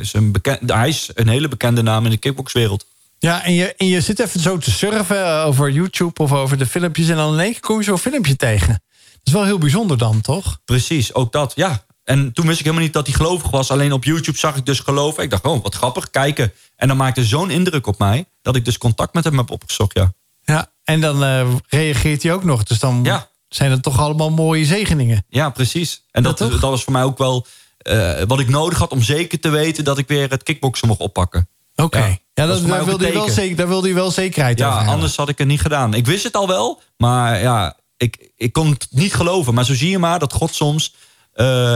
is 0.00 0.12
een 0.12 0.32
bekend, 0.32 0.70
hij 0.70 0.88
is 0.88 1.10
een 1.14 1.28
hele 1.28 1.48
bekende 1.48 1.82
naam 1.82 2.04
in 2.04 2.10
de 2.10 2.16
kickboxwereld. 2.16 2.86
Ja, 3.18 3.44
en 3.44 3.52
je, 3.52 3.74
en 3.74 3.86
je 3.86 4.00
zit 4.00 4.20
even 4.20 4.40
zo 4.40 4.58
te 4.58 4.70
surfen 4.70 5.42
over 5.44 5.70
YouTube 5.70 6.22
of 6.22 6.32
over 6.32 6.58
de 6.58 6.66
filmpjes... 6.66 7.08
en 7.08 7.16
dan 7.16 7.32
in 7.32 7.40
één 7.40 7.52
keer 7.52 7.60
kom 7.60 7.78
je 7.78 7.84
zo'n 7.84 7.98
filmpje 7.98 8.36
tegen. 8.36 8.68
Dat 8.68 9.20
is 9.24 9.32
wel 9.32 9.44
heel 9.44 9.58
bijzonder 9.58 9.98
dan, 9.98 10.20
toch? 10.20 10.58
Precies, 10.64 11.14
ook 11.14 11.32
dat, 11.32 11.52
ja. 11.54 11.84
En 12.06 12.32
toen 12.32 12.46
wist 12.46 12.58
ik 12.58 12.64
helemaal 12.64 12.84
niet 12.84 12.94
dat 12.94 13.06
hij 13.06 13.16
gelovig 13.16 13.50
was. 13.50 13.70
Alleen 13.70 13.92
op 13.92 14.04
YouTube 14.04 14.38
zag 14.38 14.56
ik 14.56 14.66
dus 14.66 14.80
geloven. 14.80 15.22
Ik 15.22 15.30
dacht, 15.30 15.44
oh, 15.44 15.62
wat 15.62 15.74
grappig, 15.74 16.10
kijken. 16.10 16.52
En 16.76 16.88
dan 16.88 16.96
maakte 16.96 17.24
zo'n 17.24 17.50
indruk 17.50 17.86
op 17.86 17.98
mij... 17.98 18.24
dat 18.42 18.56
ik 18.56 18.64
dus 18.64 18.78
contact 18.78 19.14
met 19.14 19.24
hem 19.24 19.38
heb 19.38 19.50
opgezocht, 19.50 19.94
ja. 19.94 20.12
Ja, 20.42 20.72
en 20.84 21.00
dan 21.00 21.22
uh, 21.22 21.54
reageert 21.68 22.22
hij 22.22 22.32
ook 22.32 22.44
nog. 22.44 22.62
Dus 22.62 22.78
dan 22.78 23.00
ja 23.04 23.28
zijn 23.48 23.70
het 23.70 23.82
toch 23.82 23.98
allemaal 23.98 24.30
mooie 24.30 24.64
zegeningen. 24.64 25.24
Ja, 25.28 25.50
precies. 25.50 26.02
En 26.10 26.22
dat, 26.22 26.38
dat, 26.38 26.60
was 26.60 26.84
voor 26.84 26.92
mij 26.92 27.02
ook 27.02 27.18
wel 27.18 27.46
uh, 27.90 28.22
wat 28.26 28.40
ik 28.40 28.48
nodig 28.48 28.78
had 28.78 28.90
om 28.90 29.02
zeker 29.02 29.40
te 29.40 29.48
weten 29.48 29.84
dat 29.84 29.98
ik 29.98 30.08
weer 30.08 30.30
het 30.30 30.42
kickboksen 30.42 30.88
mocht 30.88 31.00
oppakken. 31.00 31.48
Oké, 31.74 31.98
ja, 31.98 32.18
ja 32.34 32.46
dat, 32.46 32.66
daar, 32.66 32.84
wilde 32.84 33.12
wel 33.12 33.28
zeker, 33.28 33.56
daar 33.56 33.68
wilde 33.68 33.88
je 33.88 33.94
wel 33.94 34.10
zekerheid 34.10 34.58
ja, 34.58 34.68
over 34.68 34.88
anders 34.88 35.16
had 35.16 35.28
ik 35.28 35.38
het 35.38 35.46
niet 35.46 35.60
gedaan. 35.60 35.94
Ik 35.94 36.06
wist 36.06 36.24
het 36.24 36.36
al 36.36 36.46
wel, 36.46 36.82
maar 36.96 37.40
ja, 37.40 37.76
ik, 37.96 38.30
ik 38.36 38.52
kon 38.52 38.70
het 38.70 38.86
niet 38.90 39.14
geloven. 39.14 39.54
Maar 39.54 39.64
zo 39.64 39.74
zie 39.74 39.90
je 39.90 39.98
maar 39.98 40.18
dat 40.18 40.32
God 40.32 40.54
soms 40.54 40.94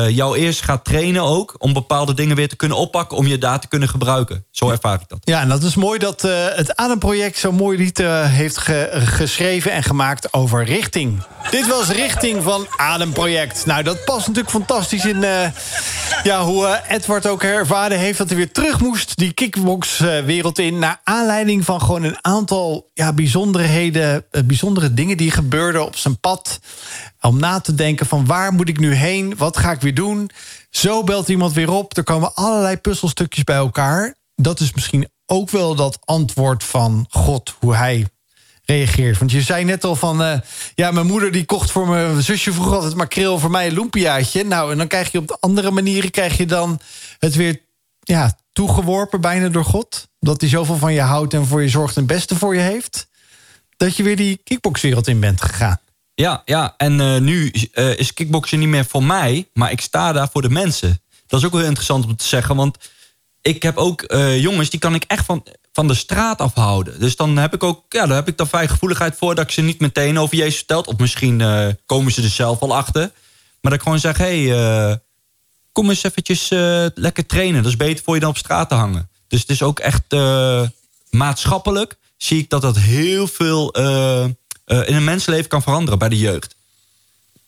jou 0.08 0.36
eerst 0.36 0.62
gaat 0.62 0.84
trainen 0.84 1.22
ook... 1.22 1.54
om 1.58 1.72
bepaalde 1.72 2.14
dingen 2.14 2.36
weer 2.36 2.48
te 2.48 2.56
kunnen 2.56 2.76
oppakken... 2.76 3.16
om 3.16 3.26
je 3.26 3.38
daar 3.38 3.60
te 3.60 3.68
kunnen 3.68 3.88
gebruiken. 3.88 4.44
Zo 4.50 4.70
ervaar 4.70 5.00
ik 5.00 5.08
dat. 5.08 5.18
Ja, 5.22 5.40
en 5.40 5.48
dat 5.48 5.62
is 5.62 5.74
mooi 5.74 5.98
dat 5.98 6.24
uh, 6.24 6.32
het 6.48 6.76
Ademproject... 6.76 7.38
zo'n 7.38 7.54
mooi 7.54 7.78
lied 7.78 8.00
uh, 8.00 8.24
heeft 8.24 8.58
ge 8.58 8.88
geschreven 8.92 9.72
en 9.72 9.82
gemaakt 9.82 10.32
over 10.32 10.64
richting. 10.64 11.22
Dit 11.50 11.66
was 11.66 11.88
Richting 11.88 12.42
van 12.42 12.66
Ademproject. 12.76 13.66
Nou, 13.66 13.82
dat 13.82 14.04
past 14.04 14.26
natuurlijk 14.26 14.54
fantastisch 14.54 15.04
in 15.04 15.24
ja, 16.22 16.44
hoe 16.44 16.80
Edward 16.88 17.26
ook 17.26 17.42
ervaren 17.42 17.98
heeft... 17.98 18.18
dat 18.18 18.28
hij 18.28 18.36
weer 18.36 18.52
terug 18.52 18.80
moest 18.80 19.16
die 19.16 19.32
kickboxwereld 19.32 20.58
in... 20.58 20.78
naar 20.78 21.00
aanleiding 21.04 21.64
van 21.64 21.80
gewoon 21.80 22.02
een 22.02 22.18
aantal 22.20 22.90
ja, 22.94 23.12
bijzonderheden... 23.12 24.24
bijzondere 24.44 24.94
dingen 24.94 25.16
die 25.16 25.30
gebeurden 25.30 25.84
op 25.84 25.96
zijn 25.96 26.20
pad 26.20 26.60
om 27.20 27.38
na 27.38 27.60
te 27.60 27.74
denken 27.74 28.06
van 28.06 28.26
waar 28.26 28.52
moet 28.52 28.68
ik 28.68 28.78
nu 28.78 28.94
heen? 28.94 29.34
Wat 29.36 29.49
ga 29.56 29.72
ik 29.72 29.80
weer 29.80 29.94
doen? 29.94 30.30
Zo 30.70 31.04
belt 31.04 31.28
iemand 31.28 31.52
weer 31.52 31.70
op. 31.70 31.96
Er 31.96 32.04
komen 32.04 32.34
allerlei 32.34 32.76
puzzelstukjes 32.76 33.44
bij 33.44 33.56
elkaar. 33.56 34.14
Dat 34.34 34.60
is 34.60 34.72
misschien 34.74 35.08
ook 35.26 35.50
wel 35.50 35.74
dat 35.74 35.98
antwoord 36.04 36.64
van 36.64 37.06
God, 37.08 37.54
hoe 37.58 37.74
hij 37.74 38.06
reageert. 38.64 39.18
Want 39.18 39.30
je 39.30 39.42
zei 39.42 39.64
net 39.64 39.84
al 39.84 39.96
van... 39.96 40.22
Uh, 40.22 40.38
ja, 40.74 40.90
mijn 40.90 41.06
moeder 41.06 41.32
die 41.32 41.44
kocht 41.44 41.70
voor 41.70 41.88
mijn 41.88 42.22
zusje 42.22 42.52
vroeger 42.52 42.74
altijd 42.74 42.94
makreel... 42.94 43.38
voor 43.38 43.50
mij 43.50 43.66
een 43.66 43.72
lumpiaatje. 43.72 44.44
Nou, 44.44 44.72
en 44.72 44.78
dan 44.78 44.86
krijg 44.86 45.12
je 45.12 45.18
op 45.18 45.28
de 45.28 45.36
andere 45.40 45.70
manieren... 45.70 46.10
krijg 46.10 46.36
je 46.36 46.46
dan 46.46 46.80
het 47.18 47.34
weer 47.34 47.60
ja, 48.00 48.38
toegeworpen 48.52 49.20
bijna 49.20 49.48
door 49.48 49.64
God. 49.64 50.08
Dat 50.18 50.40
hij 50.40 50.50
zoveel 50.50 50.76
van 50.76 50.92
je 50.92 51.00
houdt 51.00 51.34
en 51.34 51.46
voor 51.46 51.62
je 51.62 51.68
zorgt 51.68 51.96
en 51.96 52.02
het 52.02 52.12
beste 52.12 52.36
voor 52.36 52.54
je 52.54 52.60
heeft. 52.60 53.08
Dat 53.76 53.96
je 53.96 54.02
weer 54.02 54.16
die 54.16 54.40
kickboxwereld 54.44 55.08
in 55.08 55.20
bent 55.20 55.42
gegaan. 55.42 55.80
Ja, 56.20 56.42
ja. 56.44 56.74
en 56.76 57.00
uh, 57.00 57.18
nu 57.18 57.52
uh, 57.74 57.98
is 57.98 58.14
kickboksen 58.14 58.58
niet 58.58 58.68
meer 58.68 58.84
voor 58.84 59.04
mij, 59.04 59.48
maar 59.52 59.70
ik 59.70 59.80
sta 59.80 60.12
daar 60.12 60.28
voor 60.32 60.42
de 60.42 60.50
mensen. 60.50 61.02
Dat 61.26 61.40
is 61.40 61.46
ook 61.46 61.52
wel 61.52 61.62
interessant 61.64 62.04
om 62.04 62.16
te 62.16 62.26
zeggen, 62.26 62.56
want 62.56 62.78
ik 63.42 63.62
heb 63.62 63.76
ook 63.76 64.04
uh, 64.12 64.40
jongens 64.40 64.70
die 64.70 64.80
kan 64.80 64.94
ik 64.94 65.04
echt 65.06 65.24
van, 65.24 65.46
van 65.72 65.88
de 65.88 65.94
straat 65.94 66.40
afhouden. 66.40 67.00
Dus 67.00 67.16
dan 67.16 67.36
heb 67.36 67.54
ik 67.54 67.62
ook, 67.62 67.84
ja, 67.88 68.06
daar 68.06 68.16
heb 68.16 68.28
ik 68.28 68.36
dan 68.36 68.68
gevoeligheid 68.68 69.16
voor 69.16 69.34
dat 69.34 69.44
ik 69.44 69.50
ze 69.50 69.60
niet 69.60 69.80
meteen 69.80 70.18
over 70.18 70.36
Jezus 70.36 70.56
vertelt. 70.56 70.86
Of 70.86 70.98
misschien 70.98 71.42
komen 71.86 72.12
ze 72.12 72.22
er 72.22 72.28
zelf 72.28 72.60
al 72.60 72.76
achter. 72.76 73.00
Maar 73.00 73.12
dat 73.60 73.72
ik 73.72 73.82
gewoon 73.82 73.98
zeg, 73.98 74.18
hé, 74.18 74.48
hey, 74.48 75.00
kom 75.72 75.88
eens 75.88 76.02
eventjes 76.02 76.48
lekker 76.94 77.26
trainen. 77.26 77.62
Dat 77.62 77.72
is 77.72 77.76
beter 77.76 78.04
voor 78.04 78.14
je 78.14 78.20
dan 78.20 78.30
op 78.30 78.36
straat 78.36 78.68
te 78.68 78.74
hangen. 78.74 79.10
Dus 79.28 79.40
het 79.40 79.50
is 79.50 79.62
ook 79.62 79.78
echt 79.78 80.04
maatschappelijk 81.10 81.96
zie 82.16 82.38
ik 82.38 82.50
dat 82.50 82.62
dat 82.62 82.76
heel 82.76 83.26
veel 83.26 83.72
uh, 84.70 84.88
in 84.88 84.94
een 84.94 85.04
mensenleven 85.04 85.48
kan 85.48 85.62
veranderen 85.62 85.98
bij 85.98 86.08
de 86.08 86.18
jeugd. 86.18 86.56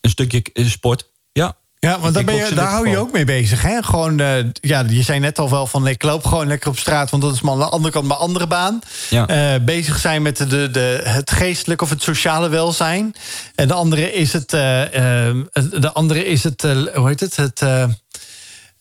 Een 0.01 0.11
stukje 0.11 0.43
sport, 0.55 1.09
ja. 1.33 1.57
Ja, 1.79 2.01
want 2.01 2.15
daar, 2.15 2.25
ben 2.25 2.35
je, 2.35 2.55
daar 2.55 2.71
hou 2.71 2.89
je 2.89 2.99
ook 2.99 3.13
mee 3.13 3.25
bezig. 3.25 3.63
Hè? 3.63 3.83
Gewoon, 3.83 4.21
uh, 4.21 4.35
ja, 4.53 4.85
je 4.89 5.03
zei 5.03 5.19
net 5.19 5.39
al 5.39 5.51
wel 5.51 5.67
van 5.67 5.87
ik 5.87 6.03
loop 6.03 6.27
gewoon 6.27 6.47
lekker 6.47 6.69
op 6.69 6.79
straat, 6.79 7.11
want 7.11 7.23
dat 7.23 7.35
is 7.35 7.41
maar 7.41 7.53
aan 7.53 7.59
de 7.59 7.65
andere 7.65 7.93
kant 7.93 8.07
mijn 8.07 8.19
andere 8.19 8.47
baan. 8.47 8.81
Ja. 9.11 9.55
Uh, 9.55 9.65
bezig 9.65 9.99
zijn 9.99 10.23
met 10.23 10.37
de, 10.37 10.71
de, 10.71 11.01
het 11.05 11.31
geestelijke 11.31 11.85
of 11.85 11.91
het 11.91 12.03
sociale 12.03 12.49
welzijn. 12.49 13.15
En 13.55 13.69
de 13.69 13.75
andere 13.75 14.13
is 14.13 14.33
het, 14.33 14.51
de 14.51 15.91
andere 15.93 16.25
is 16.25 16.45
het 16.45 16.63
hoe 16.95 17.09
heet 17.09 17.21
het? 17.21 17.37
Het 17.37 17.63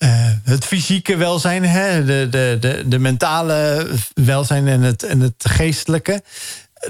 eh, 0.01 0.27
het 0.43 0.65
fysieke 0.65 1.17
welzijn, 1.17 1.65
hè, 1.65 2.05
de, 2.05 2.27
de, 2.29 2.57
de, 2.59 2.83
de 2.85 2.99
mentale 2.99 3.87
welzijn 4.13 4.67
en 4.67 4.81
het, 4.81 5.03
en 5.03 5.19
het 5.19 5.33
geestelijke. 5.49 6.23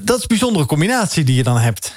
Dat 0.03 0.15
is 0.15 0.21
een 0.21 0.27
bijzondere 0.27 0.65
combinatie 0.65 1.23
die 1.23 1.35
je 1.35 1.43
dan 1.43 1.57
hebt. 1.57 1.93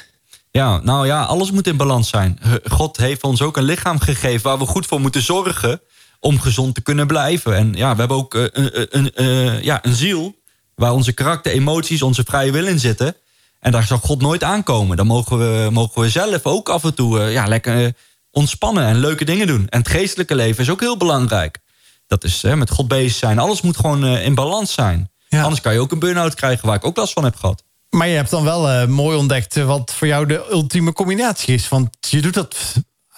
Ja, 0.50 0.80
nou 0.82 1.06
ja, 1.06 1.22
alles 1.22 1.50
moet 1.50 1.66
in 1.66 1.76
balans 1.76 2.08
zijn. 2.08 2.38
God 2.64 2.96
heeft 2.96 3.22
ons 3.22 3.42
ook 3.42 3.56
een 3.56 3.64
lichaam 3.64 3.98
gegeven 3.98 4.42
waar 4.42 4.58
we 4.58 4.66
goed 4.66 4.86
voor 4.86 5.00
moeten 5.00 5.22
zorgen 5.22 5.80
om 6.20 6.40
gezond 6.40 6.74
te 6.74 6.80
kunnen 6.80 7.06
blijven. 7.06 7.56
En 7.56 7.72
ja, 7.72 7.92
we 7.92 7.98
hebben 7.98 8.16
ook 8.16 8.34
een, 8.34 8.96
een, 8.98 9.10
een, 9.14 9.64
ja, 9.64 9.84
een 9.84 9.94
ziel 9.94 10.34
waar 10.74 10.92
onze 10.92 11.12
karakter, 11.12 11.52
emoties, 11.52 12.02
onze 12.02 12.22
vrije 12.24 12.52
wil 12.52 12.66
in 12.66 12.78
zitten. 12.78 13.16
En 13.60 13.72
daar 13.72 13.86
zal 13.86 13.98
God 13.98 14.20
nooit 14.20 14.42
aankomen. 14.42 14.96
Dan 14.96 15.06
mogen 15.06 15.38
we, 15.38 15.70
mogen 15.70 16.00
we 16.02 16.08
zelf 16.08 16.44
ook 16.46 16.68
af 16.68 16.84
en 16.84 16.94
toe 16.94 17.20
ja, 17.20 17.46
lekker 17.46 17.94
ontspannen 18.30 18.86
en 18.86 18.98
leuke 18.98 19.24
dingen 19.24 19.46
doen. 19.46 19.68
En 19.68 19.78
het 19.78 19.88
geestelijke 19.88 20.34
leven 20.34 20.62
is 20.62 20.70
ook 20.70 20.80
heel 20.80 20.96
belangrijk. 20.96 21.58
Dat 22.06 22.24
is 22.24 22.42
hè, 22.42 22.56
met 22.56 22.70
God 22.70 22.88
bezig 22.88 23.16
zijn. 23.16 23.38
Alles 23.38 23.60
moet 23.60 23.76
gewoon 23.76 24.06
in 24.06 24.34
balans 24.34 24.72
zijn. 24.72 25.10
Anders 25.28 25.60
kan 25.60 25.72
je 25.72 25.80
ook 25.80 25.92
een 25.92 25.98
burn-out 25.98 26.34
krijgen 26.34 26.66
waar 26.66 26.76
ik 26.76 26.84
ook 26.84 26.96
last 26.96 27.12
van 27.12 27.24
heb 27.24 27.36
gehad. 27.36 27.62
Maar 27.94 28.08
je 28.08 28.16
hebt 28.16 28.30
dan 28.30 28.44
wel 28.44 28.70
uh, 28.70 28.86
mooi 28.86 29.16
ontdekt 29.16 29.54
wat 29.54 29.92
voor 29.94 30.06
jou 30.06 30.26
de 30.26 30.46
ultieme 30.50 30.92
combinatie 30.92 31.54
is. 31.54 31.68
Want 31.68 31.96
je 32.00 32.20
doet 32.20 32.34
dat 32.34 32.56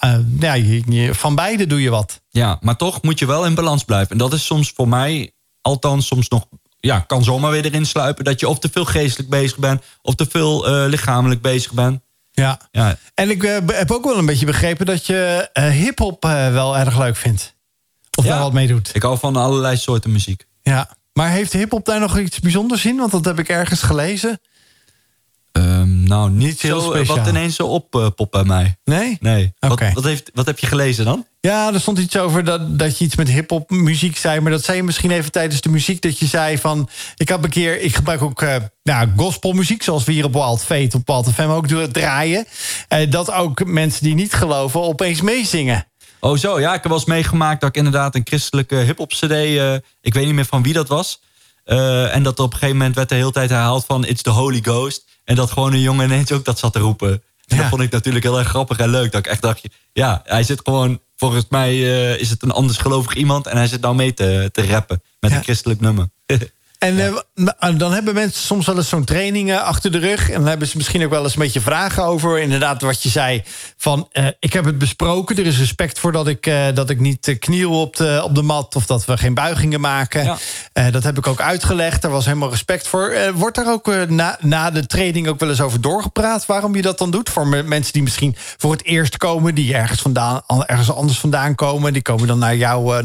uh, 0.05 0.16
ja, 0.39 0.53
je, 0.53 1.14
van 1.14 1.35
beide 1.35 1.66
doe 1.66 1.83
je 1.83 1.91
wat. 1.91 2.20
Ja, 2.29 2.59
maar 2.61 2.77
toch 2.77 3.03
moet 3.03 3.18
je 3.18 3.27
wel 3.27 3.47
in 3.47 3.55
balans 3.55 3.85
blijven. 3.85 4.11
En 4.11 4.18
dat 4.18 4.33
is 4.33 4.47
soms 4.47 4.72
voor 4.74 4.89
mij, 4.89 5.33
althans 5.61 6.07
soms 6.07 6.29
nog... 6.29 6.47
Ja, 6.79 7.01
kan 7.01 7.24
zomaar 7.24 7.51
weer 7.51 7.64
erin 7.64 7.87
sluipen 7.87 8.24
dat 8.24 8.41
je 8.41 8.49
of 8.49 8.59
te 8.59 8.68
veel 8.72 8.85
geestelijk 8.85 9.31
bezig 9.31 9.59
bent... 9.59 9.83
of 10.03 10.14
te 10.14 10.27
veel 10.27 10.68
lichamelijk 10.89 11.43
bezig 11.43 11.72
bent. 11.72 12.01
Ja. 12.33 12.61
ja. 12.70 12.99
En 13.14 13.31
ik 13.31 13.43
heb 13.66 13.91
ook 13.91 14.05
wel 14.05 14.18
een 14.18 14.27
beetje 14.27 14.47
begrepen 14.47 14.87
dat 14.87 15.07
je 15.07 15.49
hip-hop 15.55 16.22
wel 16.53 16.79
erg 16.79 16.99
leuk 16.99 17.16
vindt. 17.16 17.55
Of 18.18 18.24
ja. 18.24 18.31
daar 18.31 18.41
wat 18.41 18.53
mee 18.53 18.66
doet. 18.66 18.91
Ik 18.95 19.03
hou 19.03 19.18
van 19.18 19.37
allerlei 19.37 19.77
soorten 19.77 20.12
muziek. 20.12 20.47
Ja. 20.62 20.97
Maar 21.12 21.31
heeft 21.31 21.53
hip-hop 21.53 21.85
daar 21.85 22.01
nog 22.01 22.18
iets 22.18 22.41
bijzonders 22.41 22.85
in? 22.85 22.97
Want 22.97 23.11
dat 23.11 23.24
heb 23.24 23.39
ik 23.39 23.49
ergens 23.49 23.83
gelezen. 23.83 24.41
Um, 25.57 26.03
nou, 26.03 26.31
niet 26.31 26.61
heel 26.61 26.81
zo, 26.81 26.91
speciaal. 26.91 27.17
Wat 27.17 27.27
ineens 27.27 27.57
zo 27.57 27.67
oppopt 27.67 28.31
bij 28.31 28.45
mij. 28.45 28.77
Nee? 28.85 29.17
Nee. 29.21 29.53
Wat, 29.59 29.81
wat, 29.95 30.05
heeft, 30.05 30.31
wat 30.35 30.47
heb 30.47 30.59
je 30.59 30.67
gelezen 30.67 31.05
dan? 31.05 31.27
Ja, 31.41 31.73
er 31.73 31.81
stond 31.81 31.99
iets 31.99 32.17
over 32.17 32.45
dat, 32.45 32.79
dat 32.79 32.99
je 32.99 33.05
iets 33.05 33.17
met 33.17 33.29
hip-hop 33.29 33.71
muziek 33.71 34.17
zei. 34.17 34.41
Maar 34.41 34.51
dat 34.51 34.65
zei 34.65 34.77
je 34.77 34.83
misschien 34.83 35.11
even 35.11 35.33
tijdens 35.33 35.61
de 35.61 35.69
muziek. 35.69 36.03
Dat 36.03 36.19
je 36.19 36.27
zei 36.27 36.59
van. 36.59 36.89
Ik 37.17 37.29
heb 37.29 37.45
een 37.45 37.51
keer. 37.51 37.81
Ik 37.81 37.95
gebruik 37.95 38.23
ook 38.23 38.43
uh, 38.43 38.57
nou, 38.83 39.09
gospelmuziek. 39.17 39.83
Zoals 39.83 40.05
we 40.05 40.13
hier 40.13 40.25
op 40.25 40.33
Wild 40.33 40.65
Fate, 40.65 40.97
op 40.97 41.07
Wild 41.07 41.31
FM 41.33 41.49
ook 41.49 41.67
draaien. 41.67 42.47
Uh, 42.89 43.11
dat 43.11 43.33
ook 43.33 43.65
mensen 43.65 44.03
die 44.03 44.15
niet 44.15 44.33
geloven 44.35 44.83
opeens 44.83 45.21
meezingen. 45.21 45.87
Oh, 46.21 46.37
zo. 46.37 46.61
Ja, 46.61 46.69
ik 46.69 46.83
heb 46.83 46.89
wel 46.89 46.99
eens 46.99 47.05
meegemaakt 47.05 47.61
dat 47.61 47.69
ik 47.69 47.77
inderdaad 47.77 48.15
een 48.15 48.27
christelijke 48.27 48.77
hip-hop 48.77 49.11
CD. 49.11 49.31
Uh, 49.31 49.75
ik 50.01 50.15
weet 50.15 50.25
niet 50.25 50.35
meer 50.35 50.45
van 50.45 50.63
wie 50.63 50.73
dat 50.73 50.89
was. 50.89 51.21
en 51.65 52.23
dat 52.23 52.39
op 52.39 52.53
een 52.53 52.59
gegeven 52.59 52.77
moment 52.77 52.95
werd 52.95 53.09
de 53.09 53.15
hele 53.15 53.33
tijd 53.33 53.51
herhaald 53.51 53.85
van 53.85 54.05
It's 54.05 54.23
the 54.23 54.31
Holy 54.31 54.61
Ghost. 54.63 55.05
En 55.27 55.35
dat 55.35 55.51
gewoon 55.51 55.72
een 55.72 55.81
jongen 55.81 56.05
ineens 56.05 56.33
ook 56.33 56.45
dat 56.45 56.59
zat 56.59 56.72
te 56.72 56.79
roepen. 56.79 57.22
En 57.47 57.57
dat 57.57 57.66
vond 57.66 57.83
ik 57.83 57.91
natuurlijk 57.91 58.24
heel 58.24 58.39
erg 58.39 58.49
grappig 58.49 58.79
en 58.79 58.91
leuk. 58.91 59.12
Dat 59.12 59.27
ik 59.27 59.33
echt 59.33 59.43
dacht, 59.43 59.62
ja, 59.93 60.22
hij 60.24 60.43
zit 60.43 60.61
gewoon... 60.64 61.01
Volgens 61.16 61.45
mij 61.49 61.74
uh, 61.74 62.20
is 62.20 62.31
het 62.31 62.43
een 62.43 62.51
anders 62.51 62.79
gelovig 62.79 63.14
iemand... 63.14 63.47
en 63.47 63.57
hij 63.57 63.66
zit 63.66 63.81
nou 63.81 63.95
mee 63.95 64.14
te, 64.14 64.49
te 64.53 64.66
rappen 64.66 65.03
met 65.20 65.33
een 65.33 65.43
christelijk 65.43 65.81
nummer. 65.81 66.09
En 66.87 66.99
uh, 67.34 67.78
dan 67.78 67.93
hebben 67.93 68.14
mensen 68.14 68.43
soms 68.43 68.66
wel 68.66 68.76
eens 68.76 68.89
zo'n 68.89 69.05
training 69.05 69.57
achter 69.57 69.93
de 69.93 69.99
rug. 69.99 70.30
En 70.30 70.34
dan 70.34 70.47
hebben 70.47 70.68
ze 70.68 70.76
misschien 70.76 71.05
ook 71.05 71.11
wel 71.11 71.22
eens 71.22 71.32
een 71.32 71.43
beetje 71.43 71.61
vragen 71.61 72.05
over. 72.05 72.39
Inderdaad, 72.39 72.82
wat 72.82 73.03
je 73.03 73.09
zei. 73.09 73.43
Van 73.76 74.09
uh, 74.12 74.26
ik 74.41 74.53
heb 74.53 74.64
het 74.64 74.78
besproken. 74.78 75.37
Er 75.37 75.47
is 75.47 75.59
respect 75.59 75.99
voor 75.99 76.12
dat 76.12 76.28
ik, 76.28 76.47
uh, 76.47 76.66
dat 76.74 76.91
ik 76.91 77.01
niet 77.01 77.37
kniel 77.39 77.80
op 77.80 77.97
de, 77.97 78.20
op 78.24 78.34
de 78.34 78.43
mat. 78.43 78.76
Of 78.76 78.87
dat 78.87 79.05
we 79.05 79.16
geen 79.16 79.34
buigingen 79.34 79.80
maken. 79.80 80.39
Ja. 80.72 80.91
dat 80.91 81.03
heb 81.03 81.18
ik 81.18 81.26
ook 81.26 81.41
uitgelegd. 81.41 82.03
Daar 82.03 82.11
was 82.11 82.24
helemaal 82.24 82.51
respect 82.51 82.89
voor. 82.89 83.14
wordt 83.34 83.57
daar 83.57 83.72
ook 83.72 84.09
na, 84.09 84.39
na 84.41 84.70
de 84.70 84.87
training 84.87 85.28
ook 85.28 85.41
wel 85.41 85.49
eens 85.49 85.61
over 85.61 85.80
doorgepraat? 85.80 86.47
Waarom 86.47 86.74
je 86.74 86.82
dat 86.82 86.99
dan 86.99 87.11
doet? 87.11 87.30
Voor 87.30 87.47
mensen 87.47 87.93
die 87.93 88.03
misschien 88.03 88.34
voor 88.57 88.72
het 88.72 88.84
eerst 88.84 89.16
komen. 89.16 89.55
Die 89.55 89.74
ergens, 89.74 90.01
vandaan, 90.01 90.43
ergens 90.66 90.93
anders 90.93 91.18
vandaan 91.18 91.55
komen. 91.55 91.93
Die 91.93 92.03
komen 92.03 92.26
dan 92.26 92.39
naar 92.39 92.57
jouw 92.57 93.03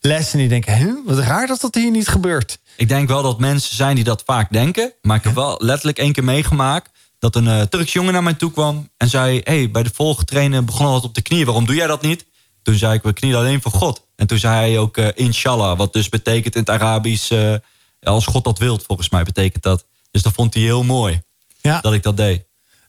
les. 0.00 0.32
En 0.32 0.38
die 0.38 0.48
denken, 0.48 0.76
huh, 0.76 0.92
wat 1.06 1.18
raar 1.18 1.46
dat 1.46 1.60
dat 1.60 1.74
hier 1.74 1.90
niet 1.90 2.08
gebeurt. 2.08 2.58
Ik 2.80 2.88
denk 2.88 3.08
wel 3.08 3.22
dat 3.22 3.38
mensen 3.38 3.76
zijn 3.76 3.94
die 3.94 4.04
dat 4.04 4.22
vaak 4.26 4.52
denken. 4.52 4.92
Maar 5.02 5.16
ik 5.16 5.24
heb 5.24 5.34
wel 5.34 5.56
letterlijk 5.58 5.98
één 5.98 6.12
keer 6.12 6.24
meegemaakt... 6.24 6.90
dat 7.18 7.36
een 7.36 7.44
uh, 7.44 7.60
Turks 7.60 7.92
jongen 7.92 8.12
naar 8.12 8.22
mij 8.22 8.34
toe 8.34 8.52
kwam 8.52 8.90
en 8.96 9.08
zei... 9.08 9.40
hey, 9.44 9.70
bij 9.70 9.82
de 9.82 9.90
volgende 9.94 10.30
trainen 10.30 10.64
begon 10.64 10.94
het 10.94 11.04
op 11.04 11.14
de 11.14 11.22
knieën. 11.22 11.44
Waarom 11.44 11.66
doe 11.66 11.74
jij 11.74 11.86
dat 11.86 12.02
niet? 12.02 12.26
Toen 12.62 12.74
zei 12.74 12.94
ik, 12.94 13.02
we 13.02 13.12
knielen 13.12 13.40
alleen 13.40 13.62
voor 13.62 13.72
God. 13.72 14.06
En 14.16 14.26
toen 14.26 14.38
zei 14.38 14.54
hij 14.54 14.78
ook 14.78 14.96
uh, 14.96 15.08
inshallah, 15.14 15.78
wat 15.78 15.92
dus 15.92 16.08
betekent 16.08 16.54
in 16.54 16.60
het 16.60 16.70
Arabisch... 16.70 17.30
Uh, 17.30 17.54
als 18.02 18.26
God 18.26 18.44
dat 18.44 18.58
wilt, 18.58 18.84
volgens 18.86 19.08
mij 19.08 19.22
betekent 19.22 19.62
dat. 19.62 19.86
Dus 20.10 20.22
dat 20.22 20.32
vond 20.32 20.54
hij 20.54 20.62
heel 20.62 20.82
mooi, 20.82 21.22
ja. 21.60 21.80
dat 21.80 21.92
ik 21.92 22.02
dat 22.02 22.16
deed. 22.16 22.44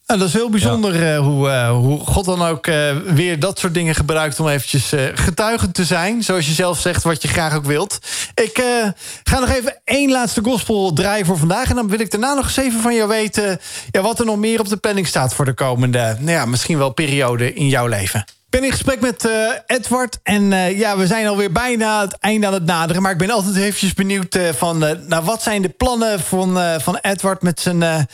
Nou, 0.06 0.18
dat 0.24 0.28
is 0.28 0.34
heel 0.34 0.50
bijzonder 0.50 1.04
ja. 1.04 1.18
hoe, 1.18 1.48
uh, 1.48 1.70
hoe 1.70 2.00
God 2.00 2.24
dan 2.24 2.42
ook 2.42 2.66
uh, 2.66 2.96
weer 2.96 3.38
dat 3.38 3.58
soort 3.58 3.74
dingen 3.74 3.94
gebruikt... 3.94 4.40
om 4.40 4.48
eventjes 4.48 4.92
getuigend 5.14 5.74
te 5.74 5.84
zijn. 5.84 6.22
Zoals 6.22 6.46
je 6.46 6.52
zelf 6.52 6.78
zegt, 6.80 7.02
wat 7.02 7.22
je 7.22 7.28
graag 7.28 7.54
ook 7.54 7.64
wilt. 7.64 7.98
Ik 8.34 8.62
ga 9.22 9.38
nog 9.38 9.48
even 9.48 9.80
één 9.84 10.10
laatste 10.10 10.40
gospel 10.42 10.92
draaien 10.92 11.26
voor 11.26 11.38
vandaag. 11.38 11.68
En 11.68 11.74
dan 11.74 11.88
wil 11.88 12.00
ik 12.00 12.10
daarna 12.10 12.34
nog 12.34 12.44
eens 12.44 12.56
even 12.56 12.80
van 12.80 12.94
jou 12.94 13.08
weten... 13.08 13.60
Ja, 13.90 14.00
wat 14.00 14.18
er 14.18 14.24
nog 14.24 14.36
meer 14.36 14.60
op 14.60 14.68
de 14.68 14.76
planning 14.76 15.06
staat 15.06 15.34
voor 15.34 15.44
de 15.44 15.54
komende... 15.54 16.16
Nou 16.18 16.30
ja, 16.30 16.46
misschien 16.46 16.78
wel 16.78 16.92
periode 16.92 17.54
in 17.54 17.68
jouw 17.68 17.86
leven. 17.86 18.20
Ik 18.20 18.60
ben 18.60 18.64
in 18.64 18.70
gesprek 18.70 19.00
met 19.00 19.28
Edward. 19.66 20.18
En 20.22 20.50
ja, 20.76 20.96
we 20.96 21.06
zijn 21.06 21.26
alweer 21.26 21.52
bijna 21.52 22.00
het 22.00 22.18
einde 22.18 22.46
aan 22.46 22.52
het 22.52 22.64
naderen. 22.66 23.02
Maar 23.02 23.12
ik 23.12 23.18
ben 23.18 23.30
altijd 23.30 23.56
eventjes 23.56 23.94
benieuwd 23.94 24.38
van... 24.56 24.78
nou, 24.78 25.24
wat 25.24 25.42
zijn 25.42 25.62
de 25.62 25.68
plannen 25.68 26.20
van, 26.20 26.80
van 26.80 26.98
Edward 27.00 27.42
met 27.42 27.60
zijn... 27.60 28.08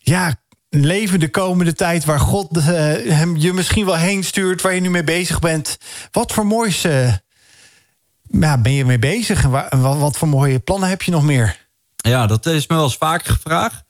ja, 0.00 0.34
leven 0.70 1.20
de 1.20 1.30
komende 1.30 1.72
tijd... 1.72 2.04
waar 2.04 2.20
God 2.20 2.56
uh, 2.56 2.64
hem 2.64 3.36
je 3.36 3.52
misschien 3.52 3.84
wel 3.84 3.96
heen 3.96 4.24
stuurt, 4.24 4.62
waar 4.62 4.74
je 4.74 4.80
nu 4.80 4.90
mee 4.90 5.04
bezig 5.04 5.38
bent. 5.38 5.78
Wat 6.10 6.32
voor 6.32 6.46
moois 6.46 6.84
uh, 6.84 7.12
ja, 8.30 8.58
ben 8.58 8.72
je 8.72 8.84
mee 8.84 8.98
bezig? 8.98 9.44
En 9.44 9.80
wat, 9.80 9.98
wat 9.98 10.16
voor 10.16 10.28
mooie 10.28 10.58
plannen 10.58 10.88
heb 10.88 11.02
je 11.02 11.10
nog 11.10 11.22
meer? 11.22 11.66
Ja, 11.96 12.26
dat 12.26 12.46
is 12.46 12.66
me 12.66 12.74
wel 12.74 12.84
eens 12.84 12.96
vaker 12.96 13.32
gevraagd. 13.32 13.82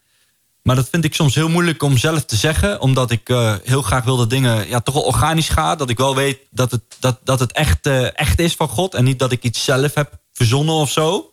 Maar 0.63 0.77
dat 0.77 0.89
vind 0.89 1.05
ik 1.05 1.15
soms 1.15 1.35
heel 1.35 1.49
moeilijk 1.49 1.83
om 1.83 1.97
zelf 1.97 2.25
te 2.25 2.37
zeggen. 2.37 2.81
Omdat 2.81 3.11
ik 3.11 3.29
uh, 3.29 3.55
heel 3.65 3.83
graag 3.83 4.05
wil 4.05 4.17
dat 4.17 4.31
dingen 4.31 4.69
ja, 4.69 4.81
toch 4.81 4.95
organisch 4.95 5.49
gaan. 5.49 5.79
Dat 5.79 5.91
ik 5.91 5.99
wel 5.99 6.15
weet 6.15 6.39
dat 6.51 6.71
het, 6.71 6.83
dat, 6.99 7.19
dat 7.25 7.41
het 7.41 7.53
echt, 7.53 7.87
echt 8.15 8.39
is 8.39 8.55
van 8.55 8.69
God. 8.69 8.95
En 8.95 9.05
niet 9.05 9.19
dat 9.19 9.33
ik 9.33 9.43
iets 9.43 9.65
zelf 9.65 9.95
heb 9.95 10.19
verzonnen 10.33 10.75
of 10.75 10.91
zo. 10.91 11.33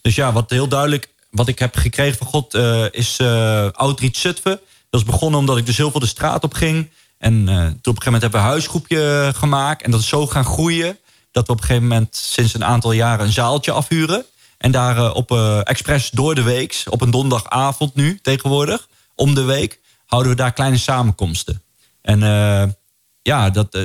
Dus 0.00 0.14
ja, 0.14 0.32
wat 0.32 0.50
heel 0.50 0.68
duidelijk... 0.68 1.14
Wat 1.30 1.48
ik 1.48 1.58
heb 1.58 1.76
gekregen 1.76 2.18
van 2.18 2.26
God 2.26 2.54
is 2.94 3.20
Outreach 3.72 4.16
Zutphen. 4.16 4.60
Dat 4.90 5.00
is 5.00 5.06
begonnen 5.06 5.40
omdat 5.40 5.56
ik 5.56 5.66
dus 5.66 5.76
heel 5.76 5.90
veel 5.90 6.00
de 6.00 6.06
straat 6.06 6.44
op 6.44 6.54
ging. 6.54 6.90
En 7.18 7.34
uh, 7.34 7.46
toen 7.46 7.56
op 7.56 7.66
een 7.66 7.72
gegeven 7.82 8.04
moment 8.04 8.22
hebben 8.22 8.40
we 8.40 8.46
een 8.46 8.52
huisgroepje 8.52 9.32
gemaakt. 9.34 9.82
En 9.82 9.90
dat 9.90 10.00
is 10.00 10.08
zo 10.08 10.26
gaan 10.26 10.44
groeien. 10.44 10.98
Dat 11.30 11.46
we 11.46 11.52
op 11.52 11.58
een 11.58 11.64
gegeven 11.64 11.88
moment 11.88 12.16
sinds 12.16 12.54
een 12.54 12.64
aantal 12.64 12.92
jaren 12.92 13.26
een 13.26 13.32
zaaltje 13.32 13.72
afhuren. 13.72 14.24
En 14.58 14.70
daar 14.70 14.96
uh, 14.96 15.14
op 15.14 15.30
uh, 15.30 15.60
expres 15.62 16.10
door 16.10 16.34
de 16.34 16.42
week, 16.42 16.82
op 16.88 17.00
een 17.00 17.10
donderdagavond 17.10 17.94
nu 17.94 18.18
tegenwoordig, 18.22 18.88
om 19.14 19.34
de 19.34 19.42
week, 19.42 19.80
houden 20.06 20.30
we 20.32 20.38
daar 20.38 20.52
kleine 20.52 20.76
samenkomsten. 20.78 21.62
En 22.02 22.20
ja, 23.22 23.50
dat, 23.50 23.78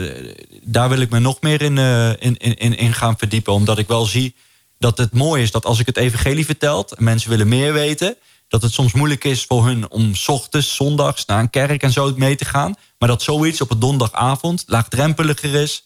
daar 0.63 0.89
wil 0.89 0.99
ik 0.99 1.09
me 1.09 1.19
nog 1.19 1.41
meer 1.41 1.61
in, 1.61 1.77
in, 2.17 2.37
in, 2.37 2.77
in 2.77 2.93
gaan 2.93 3.17
verdiepen. 3.17 3.53
Omdat 3.53 3.77
ik 3.77 3.87
wel 3.87 4.05
zie 4.05 4.35
dat 4.77 4.97
het 4.97 5.13
mooi 5.13 5.41
is 5.41 5.51
dat 5.51 5.65
als 5.65 5.79
ik 5.79 5.85
het 5.85 5.97
evangelie 5.97 6.45
vertel... 6.45 6.87
en 6.95 7.03
mensen 7.03 7.29
willen 7.29 7.47
meer 7.47 7.73
weten 7.73 8.17
dat 8.51 8.61
het 8.61 8.73
soms 8.73 8.93
moeilijk 8.93 9.23
is 9.23 9.45
voor 9.45 9.65
hun 9.65 9.91
om 9.91 10.11
ochtends, 10.25 10.75
zondags 10.75 11.25
naar 11.25 11.39
een 11.39 11.49
kerk 11.49 11.83
en 11.83 11.91
zo 11.91 12.13
mee 12.15 12.35
te 12.35 12.45
gaan. 12.45 12.75
Maar 12.97 13.09
dat 13.09 13.21
zoiets 13.21 13.61
op 13.61 13.71
een 13.71 13.79
donderdagavond 13.79 14.63
laagdrempeliger 14.67 15.55
is. 15.55 15.83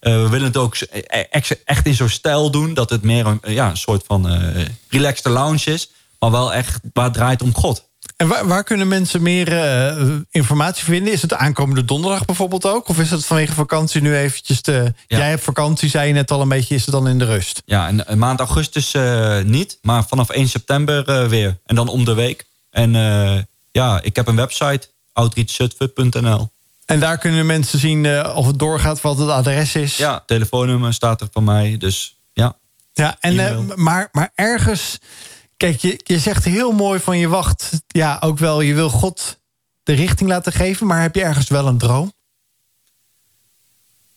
Uh, 0.00 0.22
we 0.22 0.28
willen 0.28 0.46
het 0.46 0.56
ook 0.56 0.76
e-, 0.90 1.24
echt 1.64 1.86
in 1.86 1.94
zo'n 1.94 2.08
stijl 2.08 2.50
doen. 2.50 2.74
Dat 2.74 2.90
het 2.90 3.02
meer 3.02 3.26
een, 3.26 3.40
ja, 3.42 3.70
een 3.70 3.76
soort 3.76 4.04
van 4.06 4.32
uh, 4.32 4.64
relaxed 4.88 5.32
lounge 5.32 5.72
is. 5.72 5.90
Maar 6.18 6.30
wel 6.30 6.52
echt 6.52 6.80
waar 6.92 7.04
het 7.04 7.14
draait 7.14 7.42
om 7.42 7.54
God. 7.54 7.87
En 8.18 8.28
waar, 8.28 8.46
waar 8.46 8.64
kunnen 8.64 8.88
mensen 8.88 9.22
meer 9.22 9.52
uh, 9.52 10.16
informatie 10.30 10.84
vinden? 10.84 11.12
Is 11.12 11.22
het 11.22 11.34
aankomende 11.34 11.84
donderdag 11.84 12.24
bijvoorbeeld 12.24 12.66
ook? 12.66 12.88
Of 12.88 12.98
is 12.98 13.10
het 13.10 13.26
vanwege 13.26 13.52
vakantie 13.52 14.00
nu 14.00 14.16
eventjes 14.16 14.60
te... 14.60 14.92
Ja. 15.06 15.18
Jij 15.18 15.28
hebt 15.28 15.42
vakantie, 15.42 15.88
zei 15.88 16.08
je 16.08 16.12
net 16.12 16.30
al 16.30 16.40
een 16.40 16.48
beetje. 16.48 16.74
Is 16.74 16.84
het 16.84 16.94
dan 16.94 17.08
in 17.08 17.18
de 17.18 17.24
rust? 17.24 17.62
Ja, 17.64 17.88
en, 18.06 18.18
maand 18.18 18.38
augustus 18.38 18.94
uh, 18.94 19.40
niet. 19.40 19.78
Maar 19.82 20.04
vanaf 20.04 20.30
1 20.30 20.48
september 20.48 21.08
uh, 21.08 21.28
weer. 21.28 21.58
En 21.64 21.74
dan 21.74 21.88
om 21.88 22.04
de 22.04 22.14
week. 22.14 22.46
En 22.70 22.92
ja, 23.72 24.00
ik 24.02 24.16
heb 24.16 24.26
een 24.26 24.36
website. 24.36 24.88
outreachzutphen.nl 25.12 26.50
En 26.86 27.00
daar 27.00 27.18
kunnen 27.18 27.46
mensen 27.46 27.78
zien 27.78 28.26
of 28.26 28.46
het 28.46 28.58
doorgaat, 28.58 29.00
wat 29.00 29.18
het 29.18 29.28
adres 29.28 29.74
is? 29.74 29.96
Ja, 29.96 30.22
telefoonnummer 30.26 30.94
staat 30.94 31.20
er 31.20 31.28
van 31.32 31.44
mij. 31.44 31.76
Dus 31.78 32.16
ja. 32.32 32.56
Ja, 32.92 33.16
en, 33.20 33.72
maar, 33.74 34.08
maar 34.12 34.30
ergens 34.34 34.98
Kijk, 35.58 35.80
je, 35.80 36.00
je 36.04 36.18
zegt 36.18 36.44
heel 36.44 36.72
mooi 36.72 37.00
van 37.00 37.18
je 37.18 37.28
wacht. 37.28 37.82
Ja, 37.86 38.16
ook 38.20 38.38
wel, 38.38 38.60
je 38.60 38.74
wil 38.74 38.88
God 38.88 39.38
de 39.82 39.92
richting 39.92 40.28
laten 40.28 40.52
geven. 40.52 40.86
Maar 40.86 41.02
heb 41.02 41.14
je 41.14 41.22
ergens 41.22 41.48
wel 41.48 41.66
een 41.66 41.78
droom? 41.78 42.12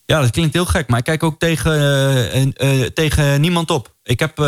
Ja, 0.04 0.20
dat 0.20 0.30
klinkt 0.30 0.54
heel 0.54 0.64
gek, 0.64 0.88
maar 0.88 0.98
ik 0.98 1.04
kijk 1.04 1.22
ook 1.22 1.38
tegen, 1.38 2.54
uh, 2.64 2.86
tegen 2.86 3.40
niemand 3.40 3.70
op. 3.70 3.94
Ik 4.02 4.20
heb 4.20 4.38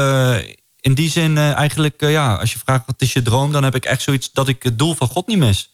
in 0.80 0.94
die 0.94 1.10
zin 1.10 1.38
eigenlijk, 1.38 2.00
ja, 2.00 2.34
als 2.34 2.52
je 2.52 2.58
vraagt 2.58 2.86
wat 2.86 3.02
is 3.02 3.12
je 3.12 3.22
droom... 3.22 3.52
dan 3.52 3.64
heb 3.64 3.74
ik 3.74 3.84
echt 3.84 4.02
zoiets 4.02 4.32
dat 4.32 4.48
ik 4.48 4.62
het 4.62 4.78
doel 4.78 4.94
van 4.94 5.08
God 5.08 5.26
niet 5.26 5.38
mis. 5.38 5.70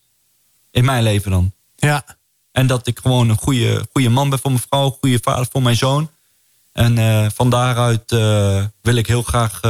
In 0.70 0.84
mijn 0.84 1.02
leven 1.02 1.30
dan. 1.30 1.52
Ja. 1.76 2.04
En 2.52 2.66
dat 2.66 2.86
ik 2.86 2.98
gewoon 2.98 3.28
een 3.28 3.38
goede, 3.38 3.86
goede 3.92 4.08
man 4.08 4.30
ben 4.30 4.38
voor 4.38 4.50
mijn 4.50 4.64
vrouw... 4.68 4.84
een 4.84 4.96
goede 5.00 5.18
vader 5.22 5.46
voor 5.50 5.62
mijn 5.62 5.76
zoon. 5.76 6.10
En 6.72 7.32
van 7.32 7.50
daaruit 7.50 8.10
wil 8.80 8.94
ik 8.94 9.06
heel 9.06 9.22
graag 9.22 9.60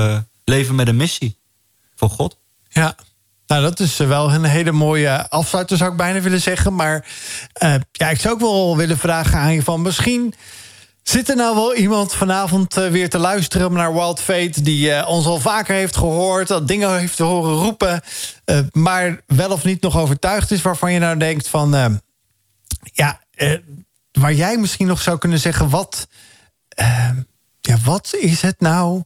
leven 0.44 0.74
met 0.74 0.88
een 0.88 0.96
missie. 0.96 1.38
Voor 2.00 2.10
God. 2.10 2.36
Ja, 2.68 2.94
nou, 3.46 3.62
dat 3.62 3.80
is 3.80 3.96
wel 3.96 4.32
een 4.32 4.44
hele 4.44 4.72
mooie 4.72 5.28
afsluiter, 5.30 5.76
zou 5.76 5.90
ik 5.90 5.96
bijna 5.96 6.20
willen 6.20 6.40
zeggen. 6.40 6.74
Maar 6.74 7.06
uh, 7.62 7.74
ja, 7.92 8.10
ik 8.10 8.20
zou 8.20 8.34
ook 8.34 8.40
wel 8.40 8.76
willen 8.76 8.98
vragen 8.98 9.38
aan 9.38 9.52
je 9.52 9.62
van... 9.62 9.82
misschien 9.82 10.34
zit 11.02 11.28
er 11.28 11.36
nou 11.36 11.54
wel 11.54 11.74
iemand 11.74 12.14
vanavond 12.14 12.76
uh, 12.76 12.88
weer 12.88 13.10
te 13.10 13.18
luisteren 13.18 13.72
naar 13.72 13.94
Wild 13.94 14.20
Fate... 14.20 14.62
die 14.62 14.88
uh, 14.88 15.08
ons 15.08 15.26
al 15.26 15.40
vaker 15.40 15.74
heeft 15.74 15.96
gehoord, 15.96 16.48
dat 16.48 16.68
dingen 16.68 16.98
heeft 16.98 17.16
te 17.16 17.22
horen 17.22 17.54
roepen... 17.54 18.02
maar 18.72 19.20
wel 19.26 19.50
of 19.50 19.64
niet 19.64 19.82
nog 19.82 19.98
overtuigd 19.98 20.50
is 20.50 20.62
waarvan 20.62 20.92
je 20.92 20.98
nou 20.98 21.16
denkt 21.16 21.48
van... 21.48 22.00
ja, 22.82 23.20
waar 24.12 24.34
jij 24.34 24.56
misschien 24.56 24.86
nog 24.86 25.02
zou 25.02 25.18
kunnen 25.18 25.38
zeggen... 25.38 25.68
wat, 25.68 26.08
ja, 27.60 27.76
wat 27.84 28.14
is 28.20 28.42
het 28.42 28.60
nou 28.60 29.02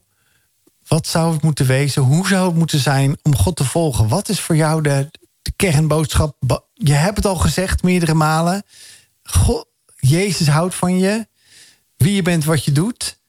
wat 0.87 1.07
zou 1.07 1.33
het 1.33 1.41
moeten 1.41 1.65
wezen? 1.65 2.01
Hoe 2.01 2.27
zou 2.27 2.47
het 2.47 2.57
moeten 2.57 2.79
zijn 2.79 3.17
om 3.21 3.35
God 3.35 3.55
te 3.55 3.65
volgen? 3.65 4.07
Wat 4.07 4.29
is 4.29 4.39
voor 4.39 4.55
jou 4.55 4.81
de, 4.81 5.09
de 5.41 5.51
kernboodschap? 5.55 6.37
Je 6.73 6.93
hebt 6.93 7.17
het 7.17 7.25
al 7.25 7.35
gezegd 7.35 7.83
meerdere 7.83 8.13
malen. 8.13 8.63
God, 9.23 9.67
Jezus 9.95 10.47
houdt 10.47 10.75
van 10.75 10.97
je. 10.99 11.27
Wie 11.97 12.15
je 12.15 12.21
bent, 12.21 12.45
wat 12.45 12.63
je 12.63 12.71
doet. 12.71 13.19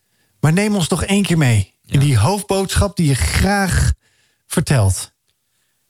Maar 0.41 0.53
neem 0.53 0.75
ons 0.75 0.89
nog 0.89 1.05
één 1.05 1.23
keer 1.23 1.39
mee. 1.39 1.75
In 1.87 2.01
die 2.01 2.19
hoofdboodschap 2.19 2.97
die 2.97 3.07
je 3.07 3.15
graag 3.15 3.93
vertelt. 4.47 5.15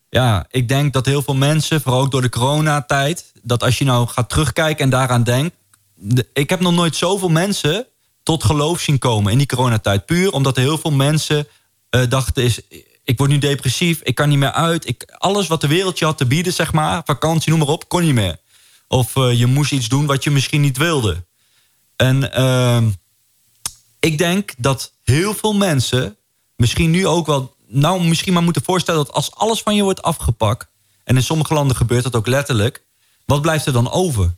Ja, 0.09 0.47
ik 0.51 0.68
denk 0.68 0.93
dat 0.93 1.06
heel 1.06 1.22
veel 1.22 1.34
mensen, 1.34 1.80
vooral 1.80 2.01
ook 2.01 2.10
door 2.10 2.22
de 2.22 2.28
coronatijd... 2.28 3.32
dat 3.43 3.62
als 3.62 3.78
je 3.78 3.84
nou 3.84 4.06
gaat 4.06 4.28
terugkijken 4.28 4.84
en 4.84 4.90
daaraan 4.90 5.22
denkt... 5.22 5.56
ik 6.32 6.51
heb 6.51 6.60
nog 6.60 6.72
nooit 6.72 6.97
zoveel 6.97 7.28
mensen 7.28 7.86
tot 8.22 8.44
geloof 8.44 8.80
zien 8.80 8.98
komen 8.98 9.32
in 9.32 9.38
die 9.38 9.47
coronatijd. 9.47 10.06
Puur 10.06 10.32
omdat 10.32 10.56
er 10.56 10.62
heel 10.62 10.78
veel 10.78 10.90
mensen 10.90 11.48
dachten 12.09 12.43
is... 12.43 12.60
ik 13.05 13.18
word 13.18 13.31
nu 13.31 13.39
depressief, 13.39 14.01
ik 14.02 14.14
kan 14.14 14.28
niet 14.28 14.39
meer 14.39 14.52
uit. 14.52 14.89
Ik, 14.89 15.14
alles 15.18 15.47
wat 15.47 15.60
de 15.60 15.66
wereld 15.66 15.98
je 15.98 16.05
had 16.05 16.18
te 16.18 16.27
bieden, 16.27 16.52
zeg 16.52 16.73
maar... 16.73 17.02
vakantie, 17.05 17.51
noem 17.51 17.59
maar 17.59 17.68
op, 17.68 17.89
kon 17.89 18.02
niet 18.02 18.14
meer. 18.14 18.39
Of 18.89 19.16
uh, 19.16 19.39
je 19.39 19.47
moest 19.47 19.73
iets 19.73 19.89
doen 19.89 20.06
wat 20.06 20.24
je 20.24 20.31
misschien 20.31 20.60
niet 20.60 20.77
wilde. 20.77 21.24
En 21.97 22.31
uh, 22.39 22.82
ik 24.01 24.18
denk 24.18 24.55
dat 24.59 24.93
heel 25.05 25.35
veel 25.35 25.55
mensen... 25.55 26.16
misschien 26.56 26.90
nu 26.90 27.06
ook 27.06 27.27
wel... 27.27 27.55
nou, 27.66 28.05
misschien 28.05 28.32
maar 28.32 28.43
moeten 28.43 28.64
voorstellen... 28.64 29.05
dat 29.05 29.14
als 29.14 29.35
alles 29.35 29.62
van 29.62 29.74
je 29.74 29.82
wordt 29.82 30.02
afgepakt... 30.02 30.66
en 31.05 31.16
in 31.16 31.23
sommige 31.23 31.55
landen 31.55 31.77
gebeurt 31.77 32.02
dat 32.02 32.16
ook 32.16 32.27
letterlijk... 32.27 32.82
wat 33.24 33.43
blijft 33.43 33.66
er 33.66 33.73
dan 33.73 33.90
over? 33.90 34.35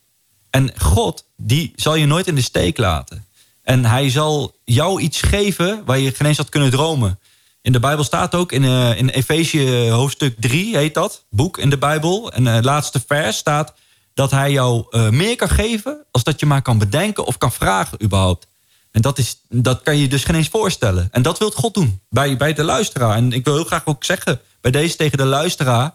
En 0.50 0.80
God, 0.80 1.24
die 1.36 1.72
zal 1.76 1.94
je 1.94 2.06
nooit 2.06 2.26
in 2.26 2.34
de 2.34 2.40
steek 2.40 2.78
laten. 2.78 3.26
En 3.62 3.84
hij 3.84 4.10
zal 4.10 4.56
jou 4.64 5.00
iets 5.00 5.20
geven 5.20 5.82
waar 5.84 5.98
je 5.98 6.14
geen 6.14 6.26
eens 6.26 6.36
had 6.36 6.48
kunnen 6.48 6.70
dromen. 6.70 7.18
In 7.62 7.72
de 7.72 7.80
Bijbel 7.80 8.04
staat 8.04 8.34
ook, 8.34 8.52
in, 8.52 8.62
uh, 8.62 8.98
in 8.98 9.08
Efezië 9.08 9.90
hoofdstuk 9.90 10.34
3 10.40 10.76
heet 10.76 10.94
dat, 10.94 11.24
boek 11.30 11.58
in 11.58 11.70
de 11.70 11.78
Bijbel. 11.78 12.32
En 12.32 12.46
het 12.46 12.64
laatste 12.64 13.02
vers 13.06 13.36
staat 13.36 13.74
dat 14.14 14.30
hij 14.30 14.52
jou 14.52 14.96
meer 15.10 15.36
kan 15.36 15.48
geven... 15.48 16.04
als 16.10 16.24
dat 16.24 16.40
je 16.40 16.46
maar 16.46 16.62
kan 16.62 16.78
bedenken 16.78 17.26
of 17.26 17.38
kan 17.38 17.52
vragen 17.52 18.02
überhaupt. 18.02 18.46
En 18.90 19.00
dat, 19.02 19.18
is, 19.18 19.40
dat 19.48 19.82
kan 19.82 19.96
je 19.96 20.08
dus 20.08 20.24
geen 20.24 20.34
eens 20.34 20.48
voorstellen. 20.48 21.08
En 21.12 21.22
dat 21.22 21.38
wil 21.38 21.50
God 21.50 21.74
doen 21.74 22.00
bij, 22.08 22.36
bij 22.36 22.52
de 22.52 22.62
luisteraar. 22.62 23.16
En 23.16 23.32
ik 23.32 23.44
wil 23.44 23.54
heel 23.54 23.64
graag 23.64 23.86
ook 23.86 24.04
zeggen 24.04 24.40
bij 24.60 24.70
deze 24.70 24.96
tegen 24.96 25.18
de 25.18 25.24
luisteraar... 25.24 25.94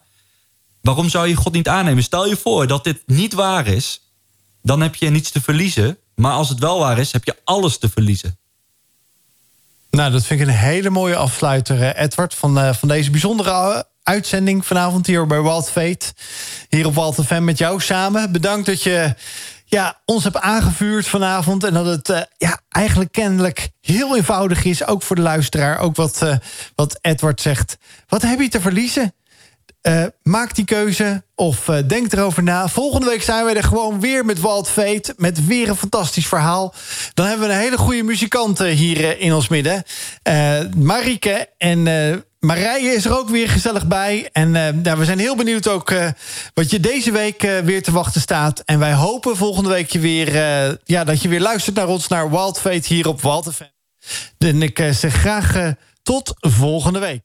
waarom 0.81 1.09
zou 1.09 1.27
je 1.27 1.35
God 1.35 1.53
niet 1.53 1.67
aannemen? 1.67 2.03
Stel 2.03 2.27
je 2.27 2.37
voor 2.37 2.67
dat 2.67 2.83
dit 2.83 3.03
niet 3.05 3.33
waar 3.33 3.67
is... 3.67 4.01
dan 4.61 4.81
heb 4.81 4.95
je 4.95 5.09
niets 5.09 5.31
te 5.31 5.41
verliezen. 5.41 5.97
Maar 6.15 6.33
als 6.33 6.49
het 6.49 6.59
wel 6.59 6.79
waar 6.79 6.99
is, 6.99 7.11
heb 7.11 7.23
je 7.23 7.37
alles 7.43 7.77
te 7.77 7.89
verliezen. 7.89 8.37
Nou, 9.95 10.11
dat 10.11 10.25
vind 10.25 10.39
ik 10.41 10.47
een 10.47 10.53
hele 10.53 10.89
mooie 10.89 11.15
afsluiter, 11.15 11.81
eh, 11.81 12.03
Edward... 12.03 12.33
van, 12.33 12.57
uh, 12.57 12.73
van 12.73 12.87
deze 12.87 13.11
bijzondere 13.11 13.85
uitzending 14.03 14.65
vanavond 14.65 15.07
hier 15.07 15.27
bij 15.27 15.41
Wild 15.41 15.69
Fate. 15.69 16.13
Hier 16.69 16.85
op 16.85 16.95
Wild 16.95 17.15
FM 17.25 17.43
met 17.43 17.57
jou 17.57 17.81
samen. 17.81 18.31
Bedankt 18.31 18.65
dat 18.65 18.83
je 18.83 19.15
ja, 19.65 20.01
ons 20.05 20.23
hebt 20.23 20.39
aangevuurd 20.39 21.07
vanavond... 21.07 21.63
en 21.63 21.73
dat 21.73 21.85
het 21.85 22.27
ja, 22.37 22.59
eigenlijk 22.69 23.11
kennelijk 23.11 23.69
heel 23.81 24.15
eenvoudig 24.15 24.63
is... 24.63 24.87
ook 24.87 25.01
voor 25.01 25.15
de 25.15 25.21
luisteraar, 25.21 25.79
ook 25.79 25.95
wat, 25.95 26.39
wat 26.75 26.97
Edward 27.01 27.41
zegt. 27.41 27.77
Wat 28.07 28.21
heb 28.21 28.39
je 28.39 28.49
te 28.49 28.61
verliezen? 28.61 29.13
Uh, 29.87 30.05
maak 30.21 30.55
die 30.55 30.65
keuze 30.65 31.23
of 31.35 31.67
uh, 31.67 31.77
denk 31.87 32.13
erover 32.13 32.43
na. 32.43 32.67
Volgende 32.67 33.07
week 33.07 33.23
zijn 33.23 33.45
we 33.45 33.51
er 33.51 33.63
gewoon 33.63 33.99
weer 33.99 34.25
met 34.25 34.39
Walt 34.39 34.69
Fate. 34.69 35.13
Met 35.17 35.45
weer 35.45 35.69
een 35.69 35.75
fantastisch 35.75 36.27
verhaal. 36.27 36.73
Dan 37.13 37.25
hebben 37.25 37.47
we 37.47 37.53
een 37.53 37.59
hele 37.59 37.77
goede 37.77 38.03
muzikant 38.03 38.59
hier 38.59 38.99
uh, 38.99 39.21
in 39.21 39.33
ons 39.33 39.47
midden. 39.47 39.83
Marike 40.77 41.49
en 41.57 41.83
Marije 42.39 42.89
is 42.89 43.05
er 43.05 43.17
ook 43.17 43.29
weer 43.29 43.49
gezellig 43.49 43.87
bij. 43.87 44.29
En 44.31 44.51
nou, 44.51 44.97
we 44.97 45.05
zijn 45.05 45.19
heel 45.19 45.35
benieuwd 45.35 45.67
ook 45.67 45.93
wat 46.53 46.71
je 46.71 46.79
deze 46.79 47.11
week 47.11 47.41
weer 47.63 47.83
te 47.83 47.91
wachten 47.91 48.21
staat. 48.21 48.59
En 48.59 48.79
wij 48.79 48.93
hopen 48.93 49.37
volgende 49.37 49.69
week 49.69 49.91
je 49.91 49.99
weer, 49.99 50.33
ja, 50.83 51.03
dat 51.03 51.21
je 51.21 51.27
weer 51.27 51.41
luistert 51.41 51.75
naar 51.75 51.87
ons, 51.87 52.07
naar 52.07 52.29
Wild 52.29 52.59
Fate 52.59 52.93
hier 52.93 53.07
op 53.07 53.21
Walt 53.21 53.53
FM. 53.53 53.63
En 54.37 54.61
ik 54.61 54.87
zeg 54.91 55.13
graag 55.13 55.73
tot 56.03 56.33
volgende 56.39 56.99
week. 56.99 57.21